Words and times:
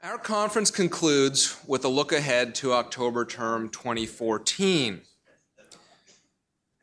Our 0.00 0.16
conference 0.16 0.70
concludes 0.70 1.56
with 1.66 1.84
a 1.84 1.88
look 1.88 2.12
ahead 2.12 2.54
to 2.56 2.72
October 2.72 3.24
term 3.24 3.68
2014. 3.68 5.00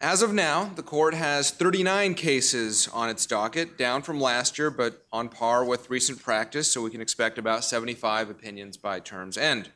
As 0.01 0.21
of 0.21 0.33
now, 0.33 0.65
the 0.75 0.83
court 0.83 1.13
has 1.13 1.49
39 1.49 2.15
cases 2.15 2.89
on 2.91 3.09
its 3.09 3.25
docket, 3.25 3.77
down 3.77 4.01
from 4.01 4.19
last 4.19 4.59
year, 4.59 4.69
but 4.69 5.05
on 5.13 5.29
par 5.29 5.63
with 5.63 5.89
recent 5.89 6.21
practice, 6.21 6.69
so 6.69 6.81
we 6.81 6.89
can 6.89 6.99
expect 6.99 7.37
about 7.37 7.63
75 7.63 8.29
opinions 8.29 8.75
by 8.75 8.99
term's 8.99 9.37
end. 9.37 9.69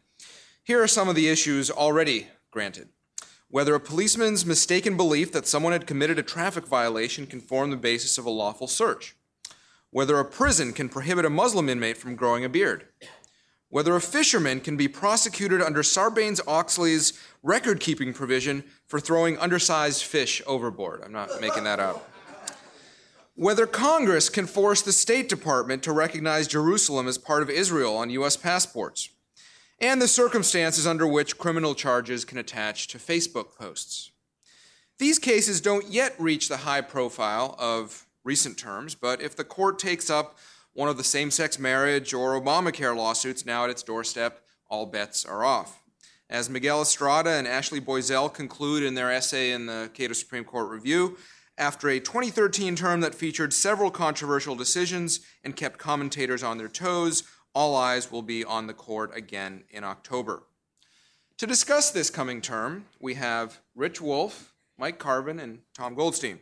Here 0.62 0.84
are 0.84 0.88
some 0.88 1.08
of 1.08 1.16
the 1.16 1.30
issues 1.30 1.72
already 1.72 2.28
granted. 2.52 2.90
Whether 3.48 3.74
a 3.74 3.80
policeman's 3.80 4.46
mistaken 4.46 4.98
belief 4.98 5.32
that 5.32 5.48
someone 5.48 5.72
had 5.72 5.88
committed 5.88 6.20
a 6.20 6.24
traffic 6.24 6.68
violation 6.68 7.26
can 7.26 7.40
form 7.40 7.70
the 7.70 7.78
basis 7.78 8.18
of 8.18 8.26
a 8.26 8.30
lawful 8.30 8.68
search. 8.68 9.16
Whether 9.92 10.20
a 10.20 10.26
prison 10.26 10.74
can 10.74 10.90
prohibit 10.90 11.24
a 11.24 11.30
Muslim 11.30 11.70
inmate 11.70 11.98
from 11.98 12.18
growing 12.18 12.44
a 12.44 12.50
beard 12.50 12.86
whether 13.70 13.96
a 13.96 14.02
fisherman 14.02 14.60
can 14.60 14.76
be 14.76 14.88
prosecuted 14.88 15.62
under 15.62 15.82
Sarbanes 15.82 16.42
Oxley's 16.48 17.14
record 17.44 17.80
keeping 17.80 18.14
provision 18.14 18.64
for 18.86 19.00
throwing 19.00 19.38
undersized 19.38 20.04
fish 20.04 20.42
overboard. 20.48 21.02
I'm 21.04 21.12
not 21.12 21.40
making 21.40 21.64
that 21.64 21.80
up. 21.80 22.10
Whether 23.36 23.68
Congress 23.68 24.28
can 24.28 24.48
force 24.48 24.82
the 24.82 24.92
State 24.92 25.30
Department 25.30 25.82
to 25.84 25.94
recognize 25.94 26.48
Jerusalem 26.48 27.08
as 27.08 27.18
part 27.18 27.42
of 27.42 27.50
Israel 27.50 27.96
on 27.96 28.10
U.S. 28.10 28.36
passports, 28.36 29.10
and 29.80 30.02
the 30.02 30.10
circumstances 30.10 30.86
under 30.86 31.08
which 31.08 31.38
criminal 31.38 31.74
charges 31.74 32.26
can 32.26 32.38
attach 32.38 32.88
to 32.90 32.98
Facebook 32.98 33.56
posts. 33.58 34.12
These 34.98 35.20
cases 35.20 35.62
don't 35.62 35.88
yet 35.88 36.16
reach 36.20 36.50
the 36.50 36.58
high 36.58 36.82
profile 36.82 37.56
of 37.58 38.06
recent 38.26 38.58
terms, 38.58 38.94
but 38.96 39.22
if 39.22 39.38
the 39.38 39.46
court 39.46 39.80
takes 39.80 40.10
up 40.10 40.38
one 40.74 40.90
of 40.90 40.98
the 40.98 41.04
same 41.04 41.32
sex 41.32 41.60
marriage 41.60 42.14
or 42.14 42.40
Obamacare 42.40 42.96
lawsuits 42.96 43.46
now 43.46 43.64
at 43.64 43.70
its 43.70 43.84
doorstep, 43.84 44.42
all 44.70 44.86
bets 44.86 45.26
are 45.26 45.44
off. 45.44 45.82
As 46.30 46.50
Miguel 46.50 46.82
Estrada 46.82 47.32
and 47.32 47.48
Ashley 47.48 47.82
Boizelle 47.82 48.32
conclude 48.32 48.84
in 48.84 48.94
their 48.94 49.12
essay 49.12 49.52
in 49.52 49.66
the 49.66 49.90
Cato 49.94 50.14
Supreme 50.14 50.44
Court 50.44 50.70
Review, 50.70 51.18
after 51.58 51.90
a 51.90 52.00
2013 52.00 52.76
term 52.76 53.02
that 53.02 53.16
featured 53.16 53.52
several 53.52 53.92
controversial 53.92 54.56
decisions 54.56 55.20
and 55.44 55.56
kept 55.56 55.80
commentators 55.80 56.44
on 56.44 56.58
their 56.58 56.68
toes, 56.68 57.24
all 57.54 57.76
eyes 57.76 58.12
will 58.12 58.22
be 58.22 58.46
on 58.46 58.68
the 58.68 58.74
court 58.74 59.12
again 59.16 59.64
in 59.70 59.84
October. 59.84 60.44
To 61.40 61.48
discuss 61.48 61.92
this 61.92 62.10
coming 62.10 62.42
term, 62.42 62.86
we 63.00 63.16
have 63.16 63.60
Rich 63.76 64.02
Wolf, 64.02 64.54
Mike 64.78 65.00
Carvin, 65.00 65.40
and 65.40 65.60
Tom 65.74 65.96
Goldstein. 65.96 66.40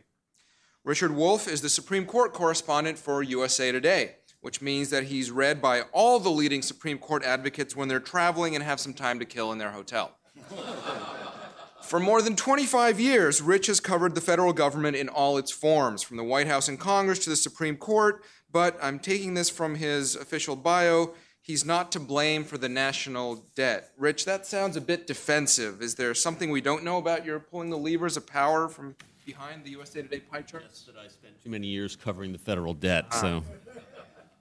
Richard 0.88 1.14
Wolf 1.14 1.46
is 1.46 1.60
the 1.60 1.68
Supreme 1.68 2.06
Court 2.06 2.32
correspondent 2.32 2.98
for 2.98 3.22
USA 3.22 3.70
Today 3.70 4.14
which 4.40 4.62
means 4.62 4.88
that 4.88 5.04
he's 5.04 5.30
read 5.30 5.60
by 5.60 5.82
all 5.92 6.18
the 6.18 6.30
leading 6.30 6.62
Supreme 6.62 6.96
Court 6.96 7.22
advocates 7.24 7.76
when 7.76 7.88
they're 7.88 8.00
traveling 8.00 8.54
and 8.54 8.64
have 8.64 8.80
some 8.80 8.94
time 8.94 9.18
to 9.18 9.26
kill 9.26 9.52
in 9.52 9.58
their 9.58 9.72
hotel. 9.72 10.16
For 11.82 12.00
more 12.00 12.22
than 12.22 12.36
25 12.36 13.00
years, 13.00 13.42
Rich 13.42 13.66
has 13.66 13.80
covered 13.80 14.14
the 14.14 14.20
federal 14.20 14.52
government 14.54 14.96
in 14.96 15.08
all 15.08 15.36
its 15.36 15.50
forms, 15.50 16.02
from 16.02 16.16
the 16.16 16.24
White 16.24 16.46
House 16.46 16.68
and 16.68 16.78
Congress 16.78 17.18
to 17.24 17.30
the 17.30 17.36
Supreme 17.36 17.76
Court. 17.76 18.22
But 18.50 18.78
I'm 18.80 18.98
taking 18.98 19.34
this 19.34 19.50
from 19.50 19.74
his 19.74 20.14
official 20.14 20.54
bio. 20.54 21.14
He's 21.42 21.64
not 21.64 21.90
to 21.92 22.00
blame 22.00 22.44
for 22.44 22.58
the 22.58 22.68
national 22.68 23.44
debt. 23.54 23.90
Rich, 23.98 24.24
that 24.26 24.46
sounds 24.46 24.76
a 24.76 24.80
bit 24.80 25.06
defensive. 25.06 25.82
Is 25.82 25.96
there 25.96 26.14
something 26.14 26.50
we 26.50 26.60
don't 26.60 26.84
know 26.84 26.98
about 26.98 27.24
your 27.26 27.40
pulling 27.40 27.70
the 27.70 27.76
levers 27.76 28.16
of 28.16 28.26
power 28.26 28.68
from 28.68 28.94
behind 29.28 29.62
the 29.62 29.70
USA 29.72 30.00
Today 30.00 30.20
pie 30.20 30.40
chart? 30.40 30.64
Yes, 30.66 30.84
that 30.86 30.96
I 30.96 31.06
spent 31.06 31.44
too 31.44 31.50
many 31.50 31.66
years 31.66 31.94
covering 31.94 32.32
the 32.32 32.38
federal 32.38 32.72
debt, 32.72 33.04
ah. 33.12 33.20
so. 33.20 33.44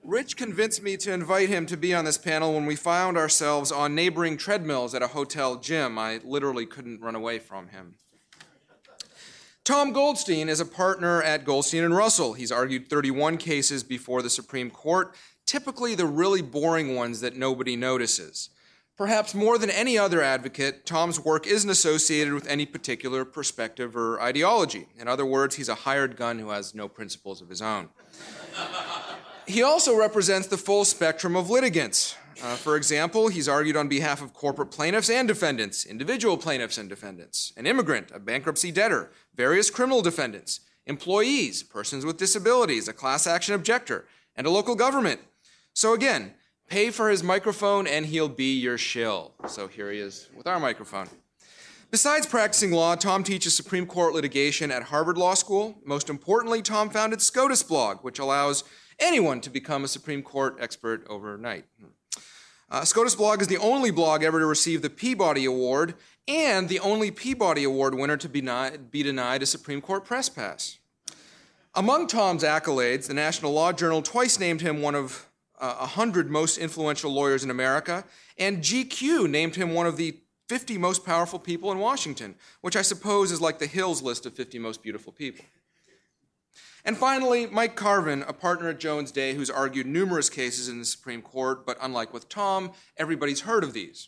Rich 0.01 0.37
convinced 0.37 0.81
me 0.81 0.95
to 0.95 1.11
invite 1.11 1.49
him 1.49 1.65
to 1.65 1.75
be 1.75 1.93
on 1.93 2.05
this 2.05 2.17
panel 2.17 2.53
when 2.53 2.65
we 2.65 2.77
found 2.77 3.17
ourselves 3.17 3.69
on 3.69 3.93
neighboring 3.93 4.37
treadmills 4.37 4.95
at 4.95 5.01
a 5.01 5.07
hotel 5.07 5.57
gym. 5.57 5.99
I 5.99 6.21
literally 6.23 6.65
couldn't 6.65 7.01
run 7.01 7.15
away 7.15 7.37
from 7.39 7.67
him. 7.67 7.95
Tom 9.65 9.91
Goldstein 9.91 10.47
is 10.47 10.61
a 10.61 10.65
partner 10.65 11.21
at 11.21 11.43
Goldstein 11.43 11.83
and 11.83 11.93
Russell. 11.93 12.35
He's 12.35 12.53
argued 12.53 12.89
31 12.89 13.35
cases 13.35 13.83
before 13.83 14.21
the 14.21 14.29
Supreme 14.29 14.71
Court, 14.71 15.13
typically 15.45 15.95
the 15.95 16.05
really 16.05 16.41
boring 16.41 16.95
ones 16.95 17.19
that 17.19 17.35
nobody 17.35 17.75
notices. 17.75 18.49
Perhaps 18.97 19.35
more 19.35 19.59
than 19.59 19.69
any 19.69 19.95
other 19.95 20.23
advocate, 20.23 20.83
Tom's 20.83 21.19
work 21.19 21.45
isn't 21.45 21.69
associated 21.69 22.33
with 22.33 22.47
any 22.47 22.65
particular 22.65 23.25
perspective 23.25 23.95
or 23.95 24.19
ideology. 24.19 24.87
In 24.97 25.07
other 25.07 25.25
words, 25.25 25.55
he's 25.55 25.69
a 25.69 25.75
hired 25.75 26.15
gun 26.15 26.39
who 26.39 26.49
has 26.49 26.73
no 26.73 26.87
principles 26.87 27.39
of 27.39 27.47
his 27.47 27.61
own. 27.61 27.89
He 29.45 29.61
also 29.61 29.95
represents 29.95 30.47
the 30.47 30.57
full 30.57 30.83
spectrum 30.83 31.35
of 31.35 31.47
litigants. 31.47 32.15
Uh, 32.43 32.55
for 32.55 32.75
example, 32.75 33.27
he's 33.27 33.47
argued 33.47 33.77
on 33.77 33.87
behalf 33.87 34.21
of 34.21 34.33
corporate 34.33 34.71
plaintiffs 34.71 35.11
and 35.11 35.27
defendants, 35.27 35.85
individual 35.85 36.35
plaintiffs 36.35 36.79
and 36.79 36.89
defendants, 36.89 37.53
an 37.55 37.67
immigrant, 37.67 38.09
a 38.11 38.19
bankruptcy 38.19 38.71
debtor, 38.71 39.11
various 39.35 39.69
criminal 39.69 40.01
defendants, 40.01 40.61
employees, 40.87 41.61
persons 41.61 42.03
with 42.03 42.17
disabilities, 42.17 42.87
a 42.87 42.93
class 42.93 43.27
action 43.27 43.53
objector, 43.53 44.05
and 44.35 44.47
a 44.47 44.51
local 44.51 44.75
government. 44.75 45.21
So 45.73 45.93
again, 45.93 46.33
pay 46.67 46.91
for 46.91 47.09
his 47.09 47.23
microphone 47.23 47.87
and 47.87 48.05
he'll 48.05 48.29
be 48.29 48.57
your 48.57 48.77
shill. 48.77 49.33
So 49.47 49.67
here 49.67 49.91
he 49.91 49.99
is 49.99 50.29
with 50.35 50.47
our 50.47 50.59
microphone. 50.59 51.09
Besides 51.89 52.25
practicing 52.25 52.71
law, 52.71 52.95
Tom 52.95 53.23
teaches 53.23 53.55
Supreme 53.55 53.85
Court 53.85 54.13
litigation 54.13 54.71
at 54.71 54.83
Harvard 54.83 55.17
Law 55.17 55.33
School. 55.35 55.77
Most 55.85 56.09
importantly, 56.09 56.61
Tom 56.61 56.89
founded 56.89 57.21
SCOTUS 57.21 57.63
blog, 57.63 57.99
which 57.99 58.19
allows 58.19 58.65
anyone 58.99 59.39
to 59.39 59.49
become 59.49 59.85
a 59.85 59.87
Supreme 59.87 60.21
Court 60.21 60.57
expert 60.59 61.05
overnight. 61.09 61.63
Uh, 62.69 62.83
SCOTUS 62.83 63.15
blog 63.15 63.41
is 63.41 63.47
the 63.47 63.57
only 63.57 63.91
blog 63.91 64.21
ever 64.21 64.39
to 64.39 64.45
receive 64.45 64.81
the 64.81 64.89
Peabody 64.89 65.45
Award 65.45 65.93
and 66.27 66.67
the 66.67 66.81
only 66.81 67.09
Peabody 67.09 67.63
Award 67.63 67.95
winner 67.95 68.17
to 68.17 68.27
be, 68.27 68.41
be 68.41 69.03
denied 69.03 69.41
a 69.41 69.45
Supreme 69.45 69.79
Court 69.79 70.03
press 70.03 70.27
pass. 70.27 70.79
Among 71.73 72.07
Tom's 72.07 72.43
accolades, 72.43 73.07
the 73.07 73.13
National 73.13 73.53
Law 73.53 73.71
Journal 73.71 74.01
twice 74.01 74.39
named 74.39 74.59
him 74.59 74.81
one 74.81 74.95
of 74.95 75.26
Uh, 75.59 75.75
100 75.77 76.29
most 76.29 76.57
influential 76.57 77.11
lawyers 77.11 77.43
in 77.43 77.49
America, 77.49 78.05
and 78.37 78.59
GQ 78.59 79.29
named 79.29 79.55
him 79.55 79.73
one 79.73 79.87
of 79.87 79.97
the 79.97 80.19
50 80.47 80.77
most 80.77 81.05
powerful 81.05 81.39
people 81.39 81.71
in 81.71 81.79
Washington, 81.79 82.35
which 82.61 82.75
I 82.75 82.81
suppose 82.81 83.31
is 83.31 83.41
like 83.41 83.59
the 83.59 83.67
Hills 83.67 84.01
list 84.01 84.25
of 84.25 84.33
50 84.33 84.59
most 84.59 84.81
beautiful 84.81 85.11
people. 85.11 85.45
And 86.85 86.95
finally, 86.95 87.47
Mike 87.47 87.75
Carvin, 87.75 88.23
a 88.23 88.33
partner 88.33 88.69
at 88.69 88.79
Jones 88.79 89.11
Day 89.11 89.33
who's 89.33 89.49
argued 89.49 89.87
numerous 89.87 90.29
cases 90.29 90.69
in 90.69 90.79
the 90.79 90.85
Supreme 90.85 91.21
Court, 91.21 91.65
but 91.65 91.77
unlike 91.81 92.13
with 92.13 92.29
Tom, 92.29 92.71
everybody's 92.95 93.41
heard 93.41 93.63
of 93.63 93.73
these. 93.73 94.07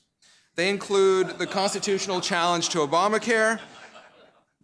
They 0.55 0.69
include 0.69 1.39
the 1.39 1.47
constitutional 1.47 2.21
challenge 2.21 2.69
to 2.69 2.79
Obamacare, 2.79 3.59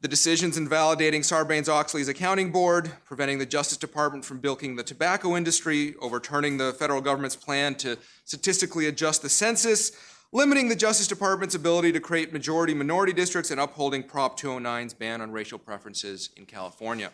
the 0.05 0.09
decisions 0.09 0.55
invalidating 0.55 1.23
Sarbanes 1.23 1.67
Oxley's 1.67 2.09
accounting 2.09 2.51
board, 2.51 2.91
preventing 3.05 3.39
the 3.39 3.45
Justice 3.47 3.79
Department 3.79 4.23
from 4.23 4.37
bilking 4.37 4.75
the 4.75 4.83
tobacco 4.83 5.35
industry, 5.35 5.95
overturning 5.99 6.57
the 6.57 6.73
federal 6.73 7.01
government's 7.01 7.35
plan 7.35 7.73
to 7.73 7.97
statistically 8.23 8.85
adjust 8.85 9.23
the 9.23 9.29
census, 9.29 9.93
limiting 10.31 10.69
the 10.69 10.75
Justice 10.75 11.07
Department's 11.07 11.55
ability 11.55 11.91
to 11.91 11.99
create 11.99 12.31
majority 12.31 12.75
minority 12.75 13.13
districts, 13.13 13.49
and 13.49 13.59
upholding 13.59 14.03
Prop 14.03 14.39
209's 14.39 14.93
ban 14.93 15.21
on 15.21 15.31
racial 15.31 15.57
preferences 15.57 16.29
in 16.37 16.45
California. 16.45 17.11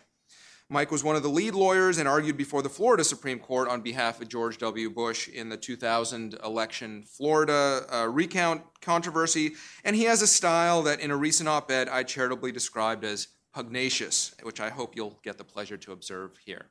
Mike 0.72 0.90
was 0.90 1.04
one 1.04 1.16
of 1.16 1.22
the 1.22 1.28
lead 1.28 1.54
lawyers 1.54 1.98
and 1.98 2.08
argued 2.08 2.38
before 2.38 2.62
the 2.62 2.68
Florida 2.70 3.04
Supreme 3.04 3.38
Court 3.38 3.68
on 3.68 3.82
behalf 3.82 4.22
of 4.22 4.28
George 4.28 4.56
W. 4.56 4.88
Bush 4.88 5.28
in 5.28 5.50
the 5.50 5.56
2000 5.58 6.38
election 6.42 7.02
Florida 7.02 7.84
uh, 7.92 8.08
recount 8.08 8.62
controversy. 8.80 9.52
And 9.84 9.94
he 9.94 10.04
has 10.04 10.22
a 10.22 10.26
style 10.26 10.80
that, 10.84 11.00
in 11.00 11.10
a 11.10 11.16
recent 11.16 11.46
op 11.46 11.70
ed, 11.70 11.90
I 11.90 12.04
charitably 12.04 12.52
described 12.52 13.04
as 13.04 13.28
pugnacious, 13.52 14.34
which 14.44 14.60
I 14.60 14.70
hope 14.70 14.96
you'll 14.96 15.20
get 15.22 15.36
the 15.36 15.44
pleasure 15.44 15.76
to 15.76 15.92
observe 15.92 16.38
here. 16.42 16.70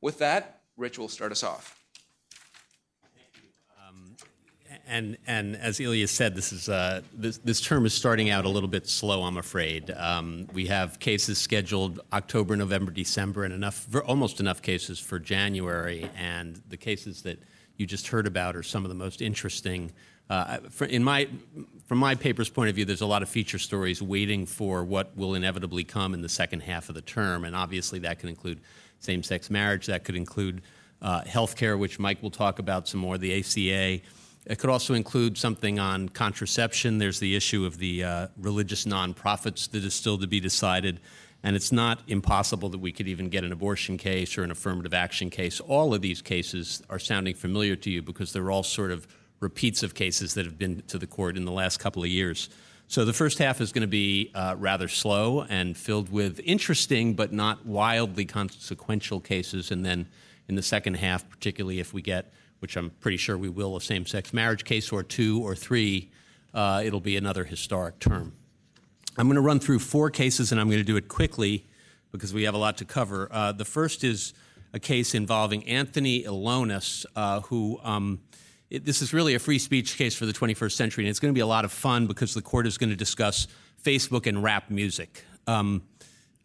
With 0.00 0.18
that, 0.18 0.60
Rich 0.76 1.00
will 1.00 1.08
start 1.08 1.32
us 1.32 1.42
off. 1.42 1.79
And 4.90 5.16
and 5.26 5.56
as 5.56 5.80
Ilya 5.80 6.08
said, 6.08 6.34
this 6.34 6.52
is 6.52 6.68
uh, 6.68 7.00
this 7.14 7.38
this 7.38 7.60
term 7.60 7.86
is 7.86 7.94
starting 7.94 8.28
out 8.28 8.44
a 8.44 8.48
little 8.48 8.68
bit 8.68 8.88
slow. 8.88 9.22
I'm 9.22 9.38
afraid 9.38 9.90
um, 9.92 10.48
we 10.52 10.66
have 10.66 10.98
cases 10.98 11.38
scheduled 11.38 12.00
October, 12.12 12.56
November, 12.56 12.90
December, 12.90 13.44
and 13.44 13.54
enough 13.54 13.86
almost 14.06 14.40
enough 14.40 14.60
cases 14.60 14.98
for 14.98 15.18
January. 15.18 16.10
And 16.18 16.60
the 16.68 16.76
cases 16.76 17.22
that 17.22 17.38
you 17.76 17.86
just 17.86 18.08
heard 18.08 18.26
about 18.26 18.56
are 18.56 18.62
some 18.62 18.84
of 18.84 18.88
the 18.88 18.96
most 18.96 19.22
interesting. 19.22 19.92
Uh, 20.28 20.58
for, 20.70 20.84
in 20.84 21.02
my 21.02 21.28
from 21.86 21.98
my 21.98 22.14
paper's 22.14 22.50
point 22.50 22.68
of 22.68 22.74
view, 22.74 22.84
there's 22.84 23.00
a 23.00 23.06
lot 23.06 23.22
of 23.22 23.28
feature 23.28 23.58
stories 23.58 24.02
waiting 24.02 24.44
for 24.44 24.84
what 24.84 25.16
will 25.16 25.34
inevitably 25.34 25.84
come 25.84 26.14
in 26.14 26.20
the 26.20 26.28
second 26.28 26.60
half 26.60 26.88
of 26.88 26.94
the 26.96 27.02
term, 27.02 27.44
and 27.44 27.54
obviously 27.54 28.00
that 28.00 28.18
can 28.18 28.28
include 28.28 28.60
same-sex 28.98 29.48
marriage, 29.48 29.86
that 29.86 30.04
could 30.04 30.14
include 30.14 30.60
uh, 31.00 31.22
health 31.24 31.56
care, 31.56 31.78
which 31.78 31.98
Mike 31.98 32.22
will 32.22 32.30
talk 32.30 32.58
about 32.58 32.86
some 32.86 33.00
more, 33.00 33.16
the 33.16 33.40
ACA. 33.40 34.02
It 34.50 34.58
could 34.58 34.68
also 34.68 34.94
include 34.94 35.38
something 35.38 35.78
on 35.78 36.08
contraception. 36.08 36.98
There's 36.98 37.20
the 37.20 37.36
issue 37.36 37.64
of 37.64 37.78
the 37.78 38.02
uh, 38.02 38.26
religious 38.36 38.84
nonprofits 38.84 39.70
that 39.70 39.84
is 39.84 39.94
still 39.94 40.18
to 40.18 40.26
be 40.26 40.40
decided. 40.40 40.98
And 41.44 41.54
it's 41.54 41.70
not 41.70 42.02
impossible 42.08 42.68
that 42.70 42.78
we 42.78 42.90
could 42.90 43.06
even 43.06 43.28
get 43.28 43.44
an 43.44 43.52
abortion 43.52 43.96
case 43.96 44.36
or 44.36 44.42
an 44.42 44.50
affirmative 44.50 44.92
action 44.92 45.30
case. 45.30 45.60
All 45.60 45.94
of 45.94 46.02
these 46.02 46.20
cases 46.20 46.82
are 46.90 46.98
sounding 46.98 47.36
familiar 47.36 47.76
to 47.76 47.90
you 47.90 48.02
because 48.02 48.32
they're 48.32 48.50
all 48.50 48.64
sort 48.64 48.90
of 48.90 49.06
repeats 49.38 49.84
of 49.84 49.94
cases 49.94 50.34
that 50.34 50.46
have 50.46 50.58
been 50.58 50.82
to 50.88 50.98
the 50.98 51.06
court 51.06 51.36
in 51.36 51.44
the 51.44 51.52
last 51.52 51.78
couple 51.78 52.02
of 52.02 52.08
years. 52.08 52.50
So 52.88 53.04
the 53.04 53.12
first 53.12 53.38
half 53.38 53.60
is 53.60 53.70
going 53.70 53.82
to 53.82 53.86
be 53.86 54.32
uh, 54.34 54.56
rather 54.58 54.88
slow 54.88 55.42
and 55.42 55.76
filled 55.76 56.10
with 56.10 56.40
interesting 56.44 57.14
but 57.14 57.32
not 57.32 57.64
wildly 57.66 58.24
consequential 58.24 59.20
cases. 59.20 59.70
And 59.70 59.86
then 59.86 60.08
in 60.48 60.56
the 60.56 60.62
second 60.62 60.94
half, 60.94 61.30
particularly 61.30 61.78
if 61.78 61.94
we 61.94 62.02
get, 62.02 62.32
which 62.60 62.76
I'm 62.76 62.90
pretty 63.00 63.16
sure 63.16 63.36
we 63.36 63.48
will, 63.48 63.76
a 63.76 63.80
same 63.80 64.06
sex 64.06 64.32
marriage 64.32 64.64
case 64.64 64.92
or 64.92 65.02
two 65.02 65.42
or 65.42 65.54
three, 65.54 66.10
uh, 66.54 66.82
it'll 66.84 67.00
be 67.00 67.16
another 67.16 67.44
historic 67.44 67.98
term. 67.98 68.34
I'm 69.16 69.26
going 69.26 69.34
to 69.34 69.42
run 69.42 69.60
through 69.60 69.80
four 69.80 70.08
cases 70.10 70.52
and 70.52 70.60
I'm 70.60 70.68
going 70.68 70.80
to 70.80 70.84
do 70.84 70.96
it 70.96 71.08
quickly 71.08 71.66
because 72.12 72.32
we 72.32 72.44
have 72.44 72.54
a 72.54 72.58
lot 72.58 72.78
to 72.78 72.84
cover. 72.84 73.28
Uh, 73.30 73.52
the 73.52 73.64
first 73.64 74.04
is 74.04 74.32
a 74.72 74.78
case 74.78 75.14
involving 75.14 75.66
Anthony 75.68 76.22
Elonis, 76.22 77.04
uh, 77.16 77.40
who 77.40 77.80
um, 77.82 78.20
it, 78.70 78.84
this 78.84 79.02
is 79.02 79.12
really 79.12 79.34
a 79.34 79.38
free 79.38 79.58
speech 79.58 79.96
case 79.96 80.14
for 80.14 80.26
the 80.26 80.32
21st 80.32 80.72
century, 80.72 81.04
and 81.04 81.10
it's 81.10 81.18
going 81.18 81.32
to 81.32 81.36
be 81.36 81.42
a 81.42 81.46
lot 81.46 81.64
of 81.64 81.72
fun 81.72 82.06
because 82.06 82.34
the 82.34 82.42
court 82.42 82.66
is 82.66 82.78
going 82.78 82.90
to 82.90 82.96
discuss 82.96 83.48
Facebook 83.82 84.26
and 84.26 84.42
rap 84.42 84.70
music. 84.70 85.24
Um, 85.46 85.82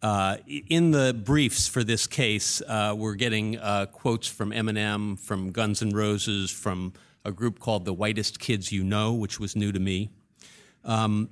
uh, 0.06 0.38
in 0.70 0.92
the 0.92 1.20
briefs 1.20 1.68
for 1.68 1.84
this 1.84 2.06
case, 2.06 2.62
uh, 2.68 2.94
we're 2.96 3.16
getting 3.16 3.58
uh, 3.58 3.88
quotes 3.88 4.28
from 4.28 4.52
Eminem, 4.52 5.18
from 5.18 5.52
Guns 5.52 5.82
N' 5.82 5.90
Roses, 5.90 6.52
from 6.52 6.94
a 7.26 7.32
group 7.32 7.58
called 7.58 7.86
the 7.86 7.94
Whitest 7.94 8.40
Kids 8.40 8.72
You 8.72 8.84
Know, 8.84 9.14
which 9.14 9.40
was 9.40 9.56
new 9.56 9.72
to 9.72 9.80
me. 9.80 10.12
Um, 10.84 11.30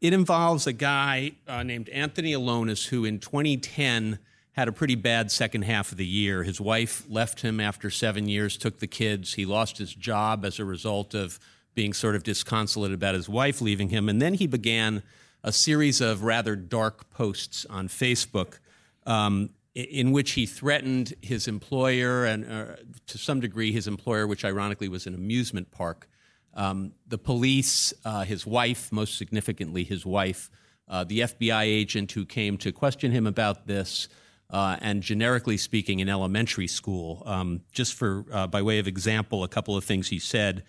it 0.00 0.12
involves 0.12 0.66
a 0.66 0.72
guy 0.72 1.34
uh, 1.46 1.62
named 1.62 1.88
Anthony 1.90 2.32
Elonis 2.32 2.88
who 2.88 3.04
in 3.04 3.20
2010 3.20 4.18
had 4.50 4.66
a 4.66 4.72
pretty 4.72 4.96
bad 4.96 5.30
second 5.30 5.62
half 5.62 5.92
of 5.92 5.96
the 5.96 6.04
year. 6.04 6.42
His 6.42 6.60
wife 6.60 7.04
left 7.08 7.42
him 7.42 7.60
after 7.60 7.90
seven 7.90 8.28
years, 8.28 8.56
took 8.56 8.80
the 8.80 8.88
kids. 8.88 9.34
He 9.34 9.46
lost 9.46 9.78
his 9.78 9.94
job 9.94 10.44
as 10.44 10.58
a 10.58 10.64
result 10.64 11.14
of 11.14 11.38
being 11.76 11.92
sort 11.92 12.16
of 12.16 12.24
disconsolate 12.24 12.92
about 12.92 13.14
his 13.14 13.28
wife 13.28 13.60
leaving 13.60 13.90
him. 13.90 14.08
And 14.08 14.20
then 14.20 14.34
he 14.34 14.48
began 14.48 15.04
a 15.46 15.52
series 15.52 16.00
of 16.00 16.24
rather 16.24 16.56
dark 16.56 17.08
posts 17.08 17.64
on 17.70 17.86
Facebook 17.86 18.58
um, 19.06 19.48
in 19.76 20.10
which 20.10 20.32
he 20.32 20.44
threatened 20.44 21.14
his 21.22 21.46
employer 21.46 22.24
and 22.24 22.44
uh, 22.50 22.74
to 23.06 23.16
some 23.16 23.38
degree 23.38 23.70
his 23.70 23.86
employer, 23.86 24.26
which 24.26 24.44
ironically 24.44 24.88
was 24.88 25.06
an 25.06 25.14
amusement 25.14 25.70
park, 25.70 26.08
um, 26.54 26.92
the 27.06 27.16
police, 27.16 27.94
uh, 28.04 28.24
his 28.24 28.44
wife, 28.44 28.90
most 28.90 29.16
significantly 29.16 29.84
his 29.84 30.04
wife, 30.04 30.50
uh, 30.88 31.04
the 31.04 31.20
FBI 31.20 31.62
agent 31.62 32.10
who 32.10 32.26
came 32.26 32.58
to 32.58 32.72
question 32.72 33.12
him 33.12 33.24
about 33.26 33.68
this 33.68 34.08
uh, 34.50 34.76
and 34.80 35.00
generically 35.00 35.56
speaking, 35.56 36.00
in 36.00 36.08
elementary 36.08 36.66
school. 36.66 37.22
Um, 37.24 37.60
just 37.72 37.94
for 37.94 38.24
uh, 38.32 38.48
by 38.48 38.62
way 38.62 38.80
of 38.80 38.88
example, 38.88 39.44
a 39.44 39.48
couple 39.48 39.76
of 39.76 39.84
things 39.84 40.08
he 40.08 40.18
said, 40.18 40.64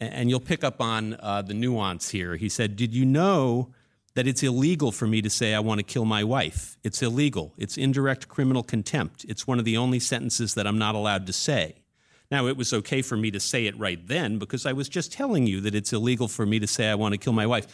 and 0.00 0.28
you'll 0.28 0.40
pick 0.40 0.64
up 0.64 0.82
on 0.82 1.16
uh, 1.20 1.40
the 1.40 1.54
nuance 1.54 2.10
here. 2.10 2.36
He 2.36 2.50
said, 2.50 2.76
"Did 2.76 2.94
you 2.94 3.06
know?" 3.06 3.72
That 4.14 4.26
it's 4.26 4.42
illegal 4.42 4.92
for 4.92 5.06
me 5.06 5.22
to 5.22 5.30
say 5.30 5.54
I 5.54 5.60
want 5.60 5.78
to 5.78 5.82
kill 5.82 6.04
my 6.04 6.22
wife. 6.22 6.76
It's 6.84 7.02
illegal. 7.02 7.54
It's 7.56 7.78
indirect 7.78 8.28
criminal 8.28 8.62
contempt. 8.62 9.24
It's 9.26 9.46
one 9.46 9.58
of 9.58 9.64
the 9.64 9.76
only 9.76 10.00
sentences 10.00 10.54
that 10.54 10.66
I'm 10.66 10.78
not 10.78 10.94
allowed 10.94 11.26
to 11.28 11.32
say. 11.32 11.76
Now, 12.30 12.46
it 12.46 12.56
was 12.56 12.72
okay 12.72 13.02
for 13.02 13.16
me 13.16 13.30
to 13.30 13.40
say 13.40 13.66
it 13.66 13.78
right 13.78 14.06
then 14.06 14.38
because 14.38 14.64
I 14.66 14.72
was 14.72 14.88
just 14.88 15.12
telling 15.12 15.46
you 15.46 15.60
that 15.62 15.74
it's 15.74 15.92
illegal 15.92 16.28
for 16.28 16.46
me 16.46 16.58
to 16.60 16.66
say 16.66 16.88
I 16.88 16.94
want 16.94 17.12
to 17.12 17.18
kill 17.18 17.32
my 17.32 17.46
wife. 17.46 17.66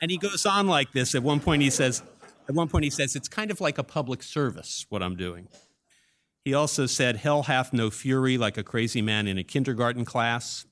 And 0.00 0.10
he 0.10 0.18
goes 0.18 0.44
on 0.46 0.66
like 0.66 0.92
this. 0.92 1.14
At 1.14 1.22
one 1.22 1.40
point, 1.40 1.62
he 1.62 1.70
says, 1.70 2.02
at 2.48 2.54
one 2.54 2.68
point, 2.68 2.84
he 2.84 2.90
says, 2.90 3.16
It's 3.16 3.28
kind 3.28 3.50
of 3.50 3.60
like 3.60 3.78
a 3.78 3.84
public 3.84 4.22
service, 4.22 4.86
what 4.88 5.02
I'm 5.02 5.16
doing. 5.16 5.48
He 6.44 6.54
also 6.54 6.86
said, 6.86 7.16
Hell 7.16 7.44
hath 7.44 7.72
no 7.72 7.90
fury 7.90 8.36
like 8.36 8.58
a 8.58 8.64
crazy 8.64 9.00
man 9.00 9.26
in 9.26 9.38
a 9.38 9.44
kindergarten 9.44 10.04
class. 10.04 10.66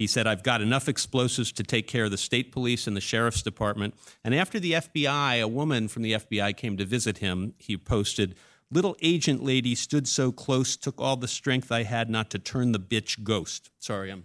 He 0.00 0.06
said, 0.06 0.26
I've 0.26 0.42
got 0.42 0.62
enough 0.62 0.88
explosives 0.88 1.52
to 1.52 1.62
take 1.62 1.86
care 1.86 2.06
of 2.06 2.10
the 2.10 2.16
state 2.16 2.52
police 2.52 2.86
and 2.86 2.96
the 2.96 3.02
sheriff's 3.02 3.42
department. 3.42 3.92
And 4.24 4.34
after 4.34 4.58
the 4.58 4.72
FBI, 4.72 5.42
a 5.42 5.46
woman 5.46 5.88
from 5.88 6.00
the 6.00 6.12
FBI 6.12 6.56
came 6.56 6.78
to 6.78 6.86
visit 6.86 7.18
him, 7.18 7.52
he 7.58 7.76
posted, 7.76 8.34
Little 8.70 8.96
agent 9.02 9.44
lady 9.44 9.74
stood 9.74 10.08
so 10.08 10.32
close, 10.32 10.74
took 10.78 10.98
all 11.02 11.16
the 11.16 11.28
strength 11.28 11.70
I 11.70 11.82
had 11.82 12.08
not 12.08 12.30
to 12.30 12.38
turn 12.38 12.72
the 12.72 12.80
bitch 12.80 13.22
ghost. 13.22 13.68
Sorry, 13.78 14.10
I'm 14.10 14.24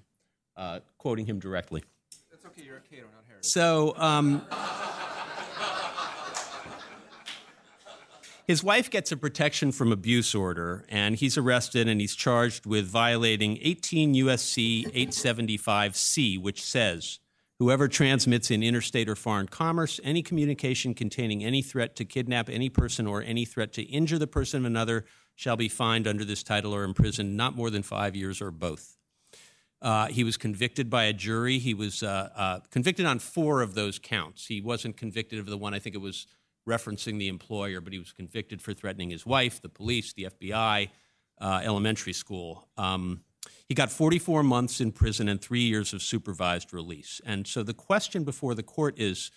uh, 0.56 0.80
quoting 0.98 1.25
him 1.25 1.39
directly. 1.39 1.83
That's 2.31 2.45
okay, 2.45 2.62
you're 2.63 2.77
a 2.77 2.80
Cato, 2.80 3.07
not 3.13 3.25
Herod. 3.27 3.44
So, 3.44 3.95
um, 3.98 4.48
His 8.47 8.63
wife 8.63 8.92
gets 8.92 9.12
a 9.12 9.18
protection 9.18 9.71
from 9.71 9.92
abuse 9.92 10.36
order, 10.36 10.86
and 10.88 11.15
he's 11.15 11.36
arrested 11.36 11.88
and 11.88 12.00
he's 12.00 12.13
charged 12.13 12.68
with 12.68 12.86
violating 12.86 13.57
18 13.59 14.13
USC 14.13 14.86
875C, 14.94 16.39
which 16.39 16.63
says 16.63 17.18
whoever 17.57 17.88
transmits 17.88 18.51
in 18.51 18.62
interstate 18.62 19.09
or 19.09 19.15
foreign 19.15 19.47
commerce 19.47 20.00
any 20.03 20.21
communication 20.21 20.94
containing 20.94 21.44
any 21.44 21.63
threat 21.63 21.95
to 21.95 22.06
kidnap 22.06 22.47
any 22.47 22.69
person 22.69 23.07
or 23.07 23.24
any 23.24 23.45
threat 23.45 23.74
to 23.74 23.81
injure 23.81 24.19
the 24.19 24.27
person 24.27 24.59
of 24.59 24.65
another 24.65 25.06
shall 25.33 25.57
be 25.57 25.68
fined 25.68 26.07
under 26.07 26.24
this 26.24 26.44
title 26.44 26.74
or 26.75 26.83
imprisoned 26.83 27.36
not 27.36 27.56
more 27.56 27.71
than 27.71 27.81
five 27.81 28.15
years 28.15 28.41
or 28.41 28.51
both. 28.51 28.95
Uh, 29.81 30.06
he 30.07 30.24
was 30.24 30.38
convicted 30.38 30.88
by 30.88 31.06
a 31.06 31.13
jury. 31.13 31.57
He 31.57 31.74
was 31.74 32.03
uh, 32.03 32.30
uh, 32.36 32.59
convicted 32.69 33.07
on 33.07 33.18
four 33.18 33.63
of 33.63 33.74
those 33.74 33.98
counts. 33.98 34.45
He 34.45 34.62
wasn't 34.62 34.98
convicted 34.98 35.39
of 35.39 35.48
the 35.48 35.57
one, 35.57 35.74
I 35.74 35.80
think 35.80 35.95
it 35.95 36.01
was 36.01 36.27
referencing 36.67 37.19
the 37.19 37.27
employer, 37.27 37.81
but 37.81 37.94
he 37.94 38.00
was 38.00 38.12
convicted 38.12 38.62
for 38.62 38.73
threatening 38.73 39.09
his 39.09 39.25
wife, 39.25 39.62
the 39.62 39.69
police, 39.69 40.13
the 40.13 40.27
FBI, 40.39 40.89
uh, 41.39 41.62
elementary 41.63 42.13
school. 42.13 42.67
Um, 42.77 43.21
he 43.67 43.75
got 43.75 43.91
44 43.91 44.44
months 44.44 44.81
in 44.81 44.91
prison 44.91 45.27
and 45.27 45.41
three 45.41 45.62
years 45.62 45.94
of 45.94 46.01
supervised 46.01 46.73
release. 46.73 47.21
And 47.25 47.47
so 47.47 47.63
the 47.63 47.73
question 47.73 48.23
before 48.23 48.56
the 48.56 48.63
court 48.63 49.00
is 49.00 49.31